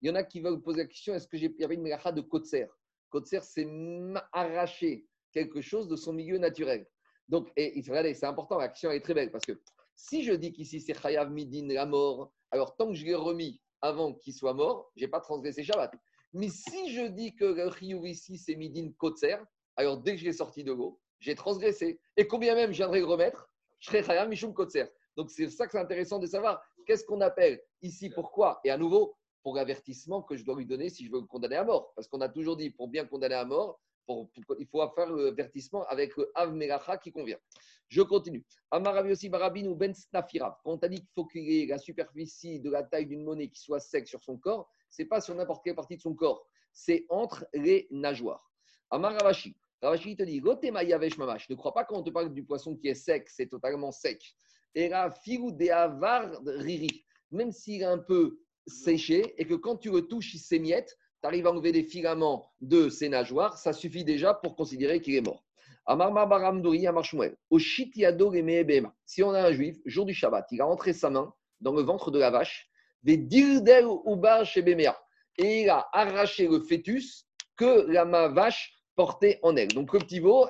Il 0.00 0.08
y 0.08 0.10
en 0.10 0.14
a 0.14 0.22
qui 0.22 0.40
veulent 0.40 0.62
poser 0.62 0.82
la 0.82 0.88
question 0.88 1.14
est-ce 1.14 1.26
que 1.26 1.36
j'ai 1.36 1.54
y 1.58 1.64
avait 1.64 1.74
une 1.74 1.82
melacha 1.82 2.12
de 2.12 2.20
Kotser 2.20 2.66
Kotser, 3.10 3.40
c'est 3.42 3.66
arracher 4.32 5.06
quelque 5.32 5.60
chose 5.60 5.88
de 5.88 5.96
son 5.96 6.12
milieu 6.12 6.38
naturel. 6.38 6.86
Donc, 7.28 7.50
et, 7.56 7.82
c'est 7.82 8.24
important, 8.26 8.58
la 8.58 8.68
question 8.68 8.90
est 8.90 9.00
très 9.00 9.14
belle 9.14 9.30
parce 9.30 9.44
que 9.44 9.60
si 9.94 10.22
je 10.22 10.32
dis 10.32 10.52
qu'ici 10.52 10.80
c'est 10.80 10.94
Chayav 10.94 11.30
Midin, 11.30 11.66
la 11.68 11.86
mort, 11.86 12.32
alors 12.50 12.76
tant 12.76 12.88
que 12.88 12.94
je 12.94 13.04
l'ai 13.04 13.14
remis 13.14 13.60
avant 13.80 14.14
qu'il 14.14 14.34
soit 14.34 14.54
mort, 14.54 14.90
je 14.96 15.04
n'ai 15.04 15.10
pas 15.10 15.20
transgressé 15.20 15.64
Shabbat. 15.64 15.92
Mais 16.32 16.48
si 16.48 16.92
je 16.92 17.06
dis 17.06 17.34
que 17.34 17.44
le 17.44 18.06
ici 18.06 18.38
c'est 18.38 18.54
Midin 18.54 18.90
Kotser, 18.98 19.36
alors 19.76 19.98
dès 19.98 20.12
que 20.12 20.20
je 20.20 20.24
l'ai 20.24 20.32
sorti 20.32 20.64
de 20.64 20.72
l'eau, 20.72 21.00
j'ai 21.18 21.34
transgressé. 21.34 21.98
Et 22.16 22.26
combien 22.26 22.54
même 22.54 22.72
je 22.72 22.76
viendrai 22.76 23.00
le 23.00 23.06
remettre, 23.06 23.48
je 23.80 23.88
serai 23.88 24.02
Chayav 24.02 24.28
Mishum 24.28 24.54
Kotser. 24.54 24.86
Donc 25.16 25.30
c'est 25.30 25.48
ça 25.48 25.66
que 25.66 25.72
c'est 25.72 25.78
intéressant 25.78 26.18
de 26.18 26.26
savoir. 26.26 26.62
Qu'est-ce 26.86 27.04
qu'on 27.04 27.20
appelle 27.20 27.60
ici 27.82 28.10
Pourquoi? 28.10 28.60
Et 28.64 28.70
à 28.70 28.76
nouveau, 28.76 29.16
pour 29.42 29.54
l'avertissement 29.54 30.22
que 30.22 30.36
je 30.36 30.44
dois 30.44 30.56
lui 30.56 30.66
donner 30.66 30.90
si 30.90 31.06
je 31.06 31.12
veux 31.12 31.20
le 31.20 31.26
condamner 31.26 31.54
à 31.54 31.64
mort. 31.64 31.92
Parce 31.94 32.08
qu'on 32.08 32.20
a 32.20 32.28
toujours 32.28 32.56
dit, 32.56 32.70
pour 32.70 32.88
bien 32.88 33.06
condamner 33.06 33.36
à 33.36 33.44
mort, 33.44 33.80
il 34.58 34.66
faut 34.66 34.88
faire 34.94 35.10
l'avertissement 35.10 35.84
avec 35.86 36.16
le 36.16 36.30
Av 36.34 37.00
qui 37.02 37.12
convient. 37.12 37.38
Je 37.88 38.02
continue. 38.02 38.44
Amarabi 38.70 39.12
aussi 39.12 39.28
Barabin 39.28 39.66
ou 39.66 39.74
Ben 39.74 39.94
Snafira. 39.94 40.60
Quand 40.64 40.82
on 40.82 40.88
dit 40.88 40.96
qu'il 40.96 41.08
faut 41.14 41.26
qu'il 41.26 41.48
ait 41.48 41.66
la 41.66 41.78
superficie 41.78 42.60
de 42.60 42.70
la 42.70 42.82
taille 42.82 43.06
d'une 43.06 43.22
monnaie 43.22 43.48
qui 43.48 43.60
soit 43.60 43.80
sec 43.80 44.08
sur 44.08 44.22
son 44.22 44.36
corps, 44.36 44.68
c'est 44.90 45.04
pas 45.04 45.20
sur 45.20 45.34
n'importe 45.34 45.64
quelle 45.64 45.76
partie 45.76 45.96
de 45.96 46.00
son 46.00 46.14
corps, 46.14 46.46
c'est 46.72 47.06
entre 47.08 47.46
les 47.54 47.86
nageoires. 47.90 48.50
Amaravashi. 48.90 49.56
Ravashi 49.82 50.16
te 50.16 50.22
dit 50.22 50.40
Ne 50.40 51.54
crois 51.54 51.74
pas 51.74 51.84
quand 51.84 51.98
on 51.98 52.02
te 52.02 52.10
parle 52.10 52.32
du 52.32 52.44
poisson 52.44 52.74
qui 52.76 52.88
est 52.88 52.94
sec, 52.94 53.28
c'est 53.28 53.46
totalement 53.46 53.92
sec. 53.92 54.34
Et 54.74 54.88
la 54.88 55.10
filou 55.10 55.52
de 55.52 55.68
avar 55.68 56.30
riri. 56.44 57.04
Même 57.30 57.52
s'il 57.52 57.82
est 57.82 57.86
un 57.86 57.98
peu 57.98 58.38
séché 58.66 59.34
et 59.40 59.46
que 59.46 59.54
quand 59.54 59.76
tu 59.76 59.90
le 59.90 60.02
touches, 60.02 60.34
il 60.34 60.38
s'émiette, 60.38 60.96
tu 61.20 61.26
arrives 61.26 61.46
à 61.46 61.50
enlever 61.50 61.72
des 61.72 61.82
filaments 61.82 62.50
de 62.60 62.88
ses 62.88 63.08
nageoires, 63.08 63.58
ça 63.58 63.72
suffit 63.72 64.04
déjà 64.04 64.34
pour 64.34 64.56
considérer 64.56 65.00
qu'il 65.00 65.14
est 65.14 65.20
mort. 65.20 65.42
Si 69.06 69.22
on 69.22 69.30
a 69.30 69.46
un 69.46 69.52
juif, 69.52 69.76
jour 69.86 70.04
du 70.04 70.14
Shabbat, 70.14 70.46
il 70.50 70.60
a 70.60 70.66
entré 70.66 70.92
sa 70.92 71.10
main 71.10 71.32
dans 71.60 71.72
le 71.72 71.82
ventre 71.82 72.10
de 72.10 72.18
la 72.18 72.30
vache, 72.30 72.68
et 73.04 73.14
il 75.38 75.70
a 75.70 75.88
arraché 75.92 76.48
le 76.48 76.60
fœtus 76.60 77.26
que 77.56 77.86
la 77.90 78.04
vache 78.28 78.72
portait 78.96 79.38
en 79.42 79.54
elle. 79.56 79.68
Donc 79.68 79.92
le 79.92 80.00
petit 80.00 80.18
veau, 80.18 80.48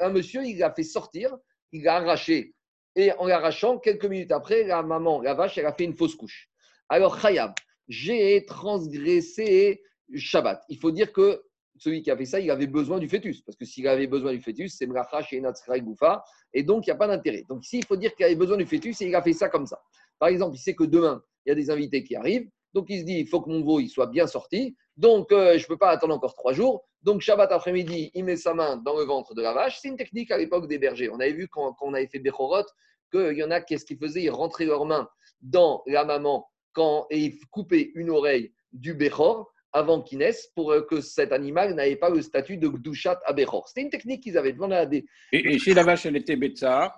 un 0.00 0.10
monsieur, 0.10 0.44
il 0.44 0.58
l'a 0.58 0.72
fait 0.72 0.82
sortir, 0.82 1.34
il 1.72 1.82
l'a 1.84 1.96
arraché. 1.96 2.54
Et 2.96 3.12
en 3.12 3.26
l'arrachant, 3.26 3.78
quelques 3.78 4.04
minutes 4.04 4.32
après, 4.32 4.64
la 4.64 4.82
maman, 4.82 5.20
la 5.20 5.34
vache, 5.34 5.58
elle 5.58 5.66
a 5.66 5.72
fait 5.72 5.84
une 5.84 5.94
fausse 5.94 6.14
couche. 6.14 6.48
Alors, 6.88 7.18
Chayab, 7.20 7.54
j'ai 7.88 8.44
transgressé 8.44 9.82
Shabbat. 10.14 10.62
Il 10.68 10.78
faut 10.78 10.90
dire 10.90 11.12
que 11.12 11.42
celui 11.76 12.02
qui 12.02 12.10
a 12.10 12.16
fait 12.16 12.24
ça, 12.24 12.40
il 12.40 12.50
avait 12.50 12.66
besoin 12.66 12.98
du 12.98 13.08
fœtus. 13.08 13.42
Parce 13.42 13.56
que 13.56 13.64
s'il 13.64 13.86
avait 13.88 14.06
besoin 14.06 14.32
du 14.32 14.40
fœtus, 14.40 14.74
c'est 14.76 14.86
Mlacha 14.86 15.22
chez 15.22 15.42
Goufa. 15.80 16.24
Et 16.52 16.62
donc, 16.62 16.86
il 16.86 16.90
n'y 16.90 16.94
a 16.94 16.96
pas 16.96 17.08
d'intérêt. 17.08 17.44
Donc, 17.48 17.64
ici, 17.64 17.78
il 17.78 17.86
faut 17.86 17.96
dire 17.96 18.14
qu'il 18.14 18.24
avait 18.24 18.36
besoin 18.36 18.56
du 18.56 18.66
fœtus 18.66 19.00
et 19.00 19.06
il 19.06 19.14
a 19.14 19.22
fait 19.22 19.32
ça 19.32 19.48
comme 19.48 19.66
ça. 19.66 19.80
Par 20.18 20.28
exemple, 20.28 20.56
il 20.56 20.60
sait 20.60 20.74
que 20.74 20.84
demain, 20.84 21.22
il 21.44 21.50
y 21.50 21.52
a 21.52 21.54
des 21.54 21.70
invités 21.70 22.04
qui 22.04 22.14
arrivent. 22.16 22.48
Donc, 22.72 22.86
il 22.88 23.00
se 23.00 23.04
dit, 23.04 23.18
il 23.18 23.28
faut 23.28 23.40
que 23.40 23.50
mon 23.50 23.62
veau 23.62 23.80
il 23.80 23.88
soit 23.88 24.06
bien 24.06 24.26
sorti. 24.26 24.76
Donc, 24.96 25.32
euh, 25.32 25.58
je 25.58 25.64
ne 25.64 25.68
peux 25.68 25.76
pas 25.76 25.90
attendre 25.90 26.14
encore 26.14 26.34
trois 26.34 26.52
jours. 26.52 26.84
Donc, 27.02 27.20
Shabbat 27.20 27.50
après-midi, 27.52 28.10
il 28.14 28.24
met 28.24 28.36
sa 28.36 28.54
main 28.54 28.76
dans 28.76 28.96
le 28.96 29.04
ventre 29.04 29.34
de 29.34 29.42
la 29.42 29.52
vache. 29.52 29.78
C'est 29.80 29.88
une 29.88 29.96
technique 29.96 30.30
à 30.30 30.38
l'époque 30.38 30.68
des 30.68 30.78
bergers. 30.78 31.10
On 31.10 31.20
avait 31.20 31.32
vu 31.32 31.48
quand, 31.48 31.76
on 31.80 31.94
avait 31.94 32.06
fait 32.06 32.20
Bechorot 32.20 32.64
qu'il 33.12 33.36
y 33.36 33.44
en 33.44 33.50
a, 33.50 33.60
qu'est-ce 33.60 33.84
qu'ils 33.84 33.98
faisaient? 33.98 34.22
Ils 34.22 34.30
rentraient 34.30 34.64
leurs 34.64 34.86
mains 34.86 35.08
dans 35.40 35.82
la 35.86 36.04
maman 36.04 36.48
quand, 36.72 37.06
et 37.10 37.18
ils 37.18 37.38
coupaient 37.50 37.92
une 37.94 38.10
oreille 38.10 38.52
du 38.72 38.94
Bechor 38.94 39.52
avant 39.74 40.00
qu'il 40.00 40.18
naisse 40.18 40.50
pour 40.54 40.72
euh, 40.72 40.80
que 40.80 41.00
cet 41.00 41.32
animal 41.32 41.74
n'ait 41.74 41.96
pas 41.96 42.08
le 42.08 42.22
statut 42.22 42.56
de 42.56 42.68
Gdushat 42.68 43.20
à 43.26 43.32
Bechor. 43.34 43.68
C'était 43.68 43.82
une 43.82 43.90
technique 43.90 44.22
qu'ils 44.22 44.38
avaient 44.38 44.52
demandé 44.52 44.76
à 44.76 44.86
des. 44.86 45.04
Et, 45.32 45.58
si 45.58 45.74
la 45.74 45.82
vache, 45.82 46.06
elle 46.06 46.16
était 46.16 46.36
Betsa 46.36 46.94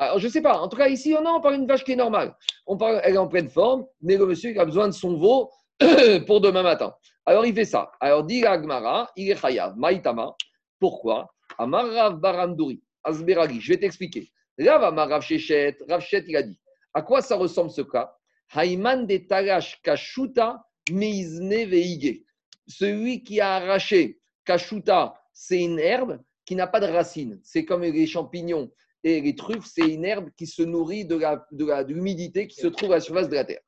alors, 0.00 0.20
je 0.20 0.28
ne 0.28 0.30
sais 0.30 0.42
pas. 0.42 0.60
En 0.60 0.68
tout 0.68 0.76
cas, 0.76 0.86
ici, 0.86 1.12
on, 1.18 1.26
on 1.26 1.40
parle 1.40 1.56
d'une 1.56 1.66
vache 1.66 1.82
qui 1.82 1.90
est 1.90 1.96
normale. 1.96 2.32
On 2.68 2.76
parle, 2.76 3.00
elle 3.02 3.14
est 3.14 3.18
en 3.18 3.26
pleine 3.26 3.48
forme, 3.48 3.84
mais 4.00 4.16
le 4.16 4.26
monsieur 4.26 4.52
il 4.52 4.60
a 4.60 4.64
besoin 4.64 4.86
de 4.86 4.92
son 4.92 5.16
veau 5.16 5.50
pour 6.28 6.40
demain 6.40 6.62
matin. 6.62 6.94
Alors, 7.26 7.44
il 7.44 7.52
fait 7.52 7.64
ça. 7.64 7.90
Alors, 7.98 8.22
dit 8.22 8.46
Agmara, 8.46 9.10
il 9.16 9.28
est 9.28 9.34
chayav, 9.34 9.76
maïtama. 9.76 10.36
Pourquoi? 10.78 11.34
Amarav 11.58 12.20
barandouri, 12.20 12.80
asberagi. 13.02 13.60
Je 13.60 13.72
vais 13.72 13.78
t'expliquer. 13.78 14.30
Rav 14.60 15.22
Shechet, 15.22 15.78
Rav 15.88 16.04
il 16.12 16.36
a 16.36 16.42
dit 16.44 16.60
à 16.94 17.02
quoi 17.02 17.20
ça 17.20 17.36
ressemble 17.36 17.70
ce 17.70 17.82
cas? 17.82 18.12
Haïman 18.54 19.06
de 19.06 19.18
Tagash 19.18 19.80
Kashuta 19.82 20.62
Veige. 20.90 22.22
Celui 22.66 23.22
qui 23.22 23.40
a 23.40 23.54
arraché 23.54 24.20
Kashuta, 24.44 25.14
c'est 25.32 25.62
une 25.62 25.78
herbe 25.78 26.20
qui 26.44 26.54
n'a 26.56 26.66
pas 26.66 26.80
de 26.80 26.86
racines. 26.86 27.40
C'est 27.42 27.64
comme 27.64 27.82
les 27.82 28.06
champignons 28.06 28.70
et 29.04 29.20
les 29.20 29.34
truffes, 29.34 29.66
c'est 29.66 29.88
une 29.88 30.04
herbe 30.04 30.30
qui 30.36 30.46
se 30.46 30.62
nourrit 30.62 31.04
de 31.04 31.92
l'humidité 31.92 32.46
qui 32.46 32.60
se 32.60 32.66
trouve 32.66 32.92
à 32.92 32.96
la 32.96 33.00
surface 33.00 33.28
de 33.28 33.34
la 33.34 33.44
terre. 33.44 33.60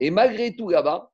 Et 0.00 0.10
malgré 0.10 0.54
tout 0.54 0.68
là-bas, 0.68 1.10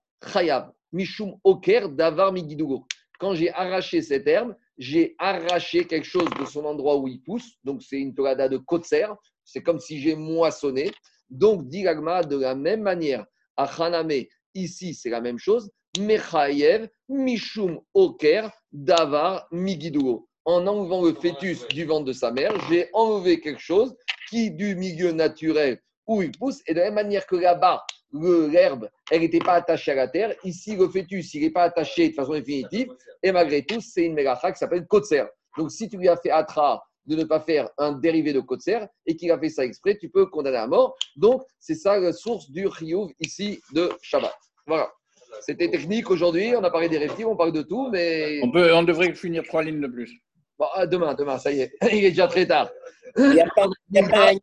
Mishum 0.93 1.37
Oker, 1.43 1.89
Davar 1.89 2.33
Migidugo. 2.33 2.87
Quand 3.19 3.35
j'ai 3.35 3.53
arraché 3.53 4.01
cette 4.01 4.27
herbe, 4.27 4.55
j'ai 4.79 5.15
arraché 5.19 5.87
quelque 5.87 6.07
chose 6.07 6.29
de 6.39 6.45
son 6.45 6.65
endroit 6.65 6.97
où 6.99 7.09
il 7.09 7.21
pousse. 7.23 7.59
Donc, 7.65 7.83
c'est 7.83 7.99
une 7.99 8.15
torada 8.15 8.49
de 8.49 8.59
Kotser. 8.59 9.07
C'est 9.45 9.63
comme 9.63 9.81
si 9.81 10.01
j'ai 10.01 10.15
moissonné. 10.15 10.93
Donc, 11.31 11.69
dit 11.69 11.83
de 11.83 12.37
la 12.37 12.55
même 12.55 12.83
manière, 12.83 13.27
à 13.57 13.65
Haname, 13.65 14.25
ici, 14.55 14.95
c'est 14.95 15.11
la 15.11 15.21
même 15.21 15.39
chose. 15.39 15.71
Mechayev, 15.99 16.89
Mishum 17.09 17.81
Oker, 17.95 18.51
Davar 18.73 19.47
Migidugo 19.53 20.29
en 20.45 20.67
enlevant 20.67 21.03
le 21.03 21.15
fœtus 21.15 21.67
du 21.69 21.85
ventre 21.85 22.05
de 22.05 22.13
sa 22.13 22.31
mère, 22.31 22.53
j'ai 22.69 22.89
enlevé 22.93 23.41
quelque 23.41 23.61
chose 23.61 23.97
qui, 24.29 24.51
du 24.51 24.77
milieu 24.77 25.13
naturel 25.13 25.81
où 26.07 26.23
il 26.23 26.33
pousse, 26.33 26.61
et 26.67 26.75
de 26.75 26.81
la 26.81 26.87
même 26.87 26.95
manière 26.95 27.27
que 27.27 27.37
là-bas, 27.37 27.83
l'herbe, 28.13 28.91
elle 29.11 29.23
n'était 29.23 29.39
pas 29.39 29.55
attachée 29.55 29.93
à 29.93 29.95
la 29.95 30.09
terre, 30.09 30.35
ici, 30.45 30.77
le 30.77 30.89
fœtus, 30.89 31.33
il 31.35 31.43
n'est 31.43 31.51
pas 31.51 31.63
attaché 31.63 32.11
de 32.11 32.15
façon 32.15 32.35
définitive, 32.35 32.89
et 33.23 33.33
malgré 33.33 33.65
tout, 33.65 33.81
c'est 33.81 34.05
une 34.05 34.15
mélacha 34.15 34.53
qui 34.53 34.59
s'appelle 34.59 34.87
Kotser. 34.87 35.25
Donc, 35.57 35.71
si 35.71 35.89
tu 35.89 35.97
lui 35.97 36.09
as 36.09 36.17
fait 36.17 36.31
atra 36.31 36.85
de 37.07 37.17
ne 37.17 37.25
pas 37.25 37.41
faire 37.41 37.71
un 37.79 37.93
dérivé 37.93 38.33
de 38.33 38.41
Kotser 38.41 38.81
et 39.07 39.17
qu'il 39.17 39.31
a 39.31 39.39
fait 39.39 39.49
ça 39.49 39.65
exprès, 39.65 39.97
tu 39.97 40.11
peux 40.11 40.27
condamner 40.27 40.57
à 40.57 40.67
mort. 40.67 40.97
Donc, 41.17 41.43
c'est 41.59 41.75
ça 41.75 41.99
la 41.99 42.13
source 42.13 42.51
du 42.51 42.67
Riyuv 42.67 43.11
ici 43.21 43.61
de 43.73 43.91
Shabbat. 44.03 44.35
Voilà. 44.67 44.93
C'était 45.41 45.71
technique 45.71 46.11
aujourd'hui, 46.11 46.55
on 46.57 46.63
a 46.63 46.71
parlé 46.71 46.89
des 46.89 46.99
réflexions, 46.99 47.33
on 47.33 47.37
parle 47.37 47.53
de 47.53 47.63
tout, 47.63 47.89
mais. 47.91 48.41
On, 48.43 48.51
peut, 48.51 48.73
on 48.75 48.83
devrait 48.83 49.13
finir 49.15 49.43
trois 49.43 49.63
lignes 49.63 49.81
de 49.81 49.89
plus. 49.89 50.11
Bon, 50.59 50.67
ah, 50.75 50.87
demain, 50.87 51.15
demain, 51.15 51.39
ça 51.39 51.51
y 51.51 51.61
est. 51.61 51.73
Il 51.93 52.05
est 52.05 52.11
déjà 52.11 52.29
très 52.29 52.47
tard. 52.47 52.71
Il 53.17 53.31
n'y 53.31 53.41
a 53.41 53.49
pas, 53.55 53.67
de 53.67 54.41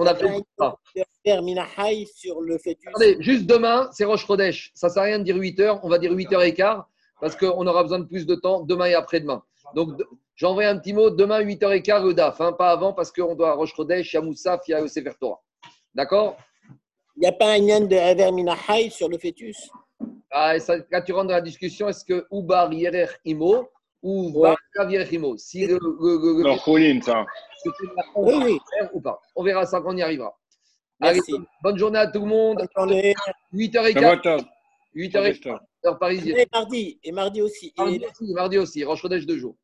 on 0.00 0.06
a 0.06 0.14
fait 0.14 0.28
sur 2.14 2.40
le 2.40 2.56
fœtus. 2.58 2.86
Attendez, 2.86 3.16
juste 3.18 3.46
demain, 3.46 3.88
c'est 3.92 4.04
Roche 4.04 4.24
Rodesh. 4.24 4.70
Ça 4.74 4.86
ne 4.86 4.92
sert 4.92 5.02
à 5.02 5.06
rien 5.06 5.18
de 5.18 5.24
dire 5.24 5.36
8 5.36 5.60
heures, 5.60 5.80
on 5.82 5.88
va 5.88 5.98
dire 5.98 6.12
8 6.12 6.32
heures 6.34 6.42
et 6.42 6.54
quart 6.54 6.88
parce 7.20 7.34
qu'on 7.34 7.66
aura 7.66 7.82
besoin 7.82 7.98
de 7.98 8.04
plus 8.04 8.24
de 8.24 8.36
temps 8.36 8.62
demain 8.62 8.86
et 8.86 8.94
après-demain. 8.94 9.42
Donc, 9.74 10.00
j'ai 10.36 10.46
envoyé 10.46 10.68
un 10.68 10.78
petit 10.78 10.92
mot 10.92 11.10
demain 11.10 11.42
8h15 11.42 12.06
le 12.06 12.14
DAF, 12.14 12.40
hein, 12.40 12.52
pas 12.52 12.70
avant 12.70 12.92
parce 12.92 13.10
qu'on 13.10 13.34
doit 13.34 13.50
à 13.50 13.54
Roche 13.54 13.74
il 13.76 14.06
y 14.12 14.16
a 14.16 14.20
Moussaf, 14.20 14.60
il 14.68 14.70
y 14.70 14.74
a 14.74 14.86
Sefer 14.86 15.12
Torah. 15.20 15.40
D'accord 15.94 16.36
Il 17.18 17.22
n'y 17.22 17.26
a 17.26 17.32
pas 17.32 17.54
un 17.54 17.58
lien 17.58 17.80
de 17.80 17.96
Aver 17.96 18.30
Minahaï 18.30 18.92
sur 18.92 19.08
le 19.08 19.18
fœtus? 19.18 19.68
Ah, 20.30 20.54
et 20.54 20.60
ça, 20.60 20.76
Là, 20.92 21.02
tu 21.02 21.12
rentres 21.12 21.26
dans 21.26 21.34
la 21.34 21.40
discussion 21.40 21.88
est-ce 21.88 22.04
que 22.04 22.24
Ubar 22.30 22.72
Yerer 22.72 23.08
Imo 23.24 23.68
ou 24.00 24.30
ouais. 24.38 24.54
Bar 24.76 24.88
Yerer 24.88 25.12
Imo? 25.12 25.36
Si 25.36 25.66
le. 25.66 25.80
le, 25.80 26.42
non, 26.44 26.56
Pauline, 26.64 27.02
ça. 27.02 27.26
Oui, 28.14 28.34
oui. 28.44 28.58
Ou 28.92 29.00
pas? 29.00 29.20
On 29.34 29.42
verra 29.42 29.66
ça 29.66 29.80
quand 29.80 29.92
on 29.92 29.96
y 29.96 30.02
arrivera. 30.02 30.32
Allez, 31.00 31.18
bonne 31.60 31.76
journée 31.76 31.98
à 31.98 32.06
tout 32.06 32.20
le 32.20 32.26
monde. 32.26 32.64
8h15. 33.52 34.44
8h15. 34.94 35.58
Heure 35.84 35.98
parisienne. 35.98 36.36
Et 36.38 36.46
mardi, 36.52 37.00
et 37.02 37.10
mardi 37.10 37.42
aussi. 37.42 37.74
Mardi 37.76 38.00
aussi, 38.04 38.32
mardi 38.32 38.58
aussi. 38.58 38.84
Roche 38.84 39.04
deux 39.06 39.38
jours. 39.38 39.56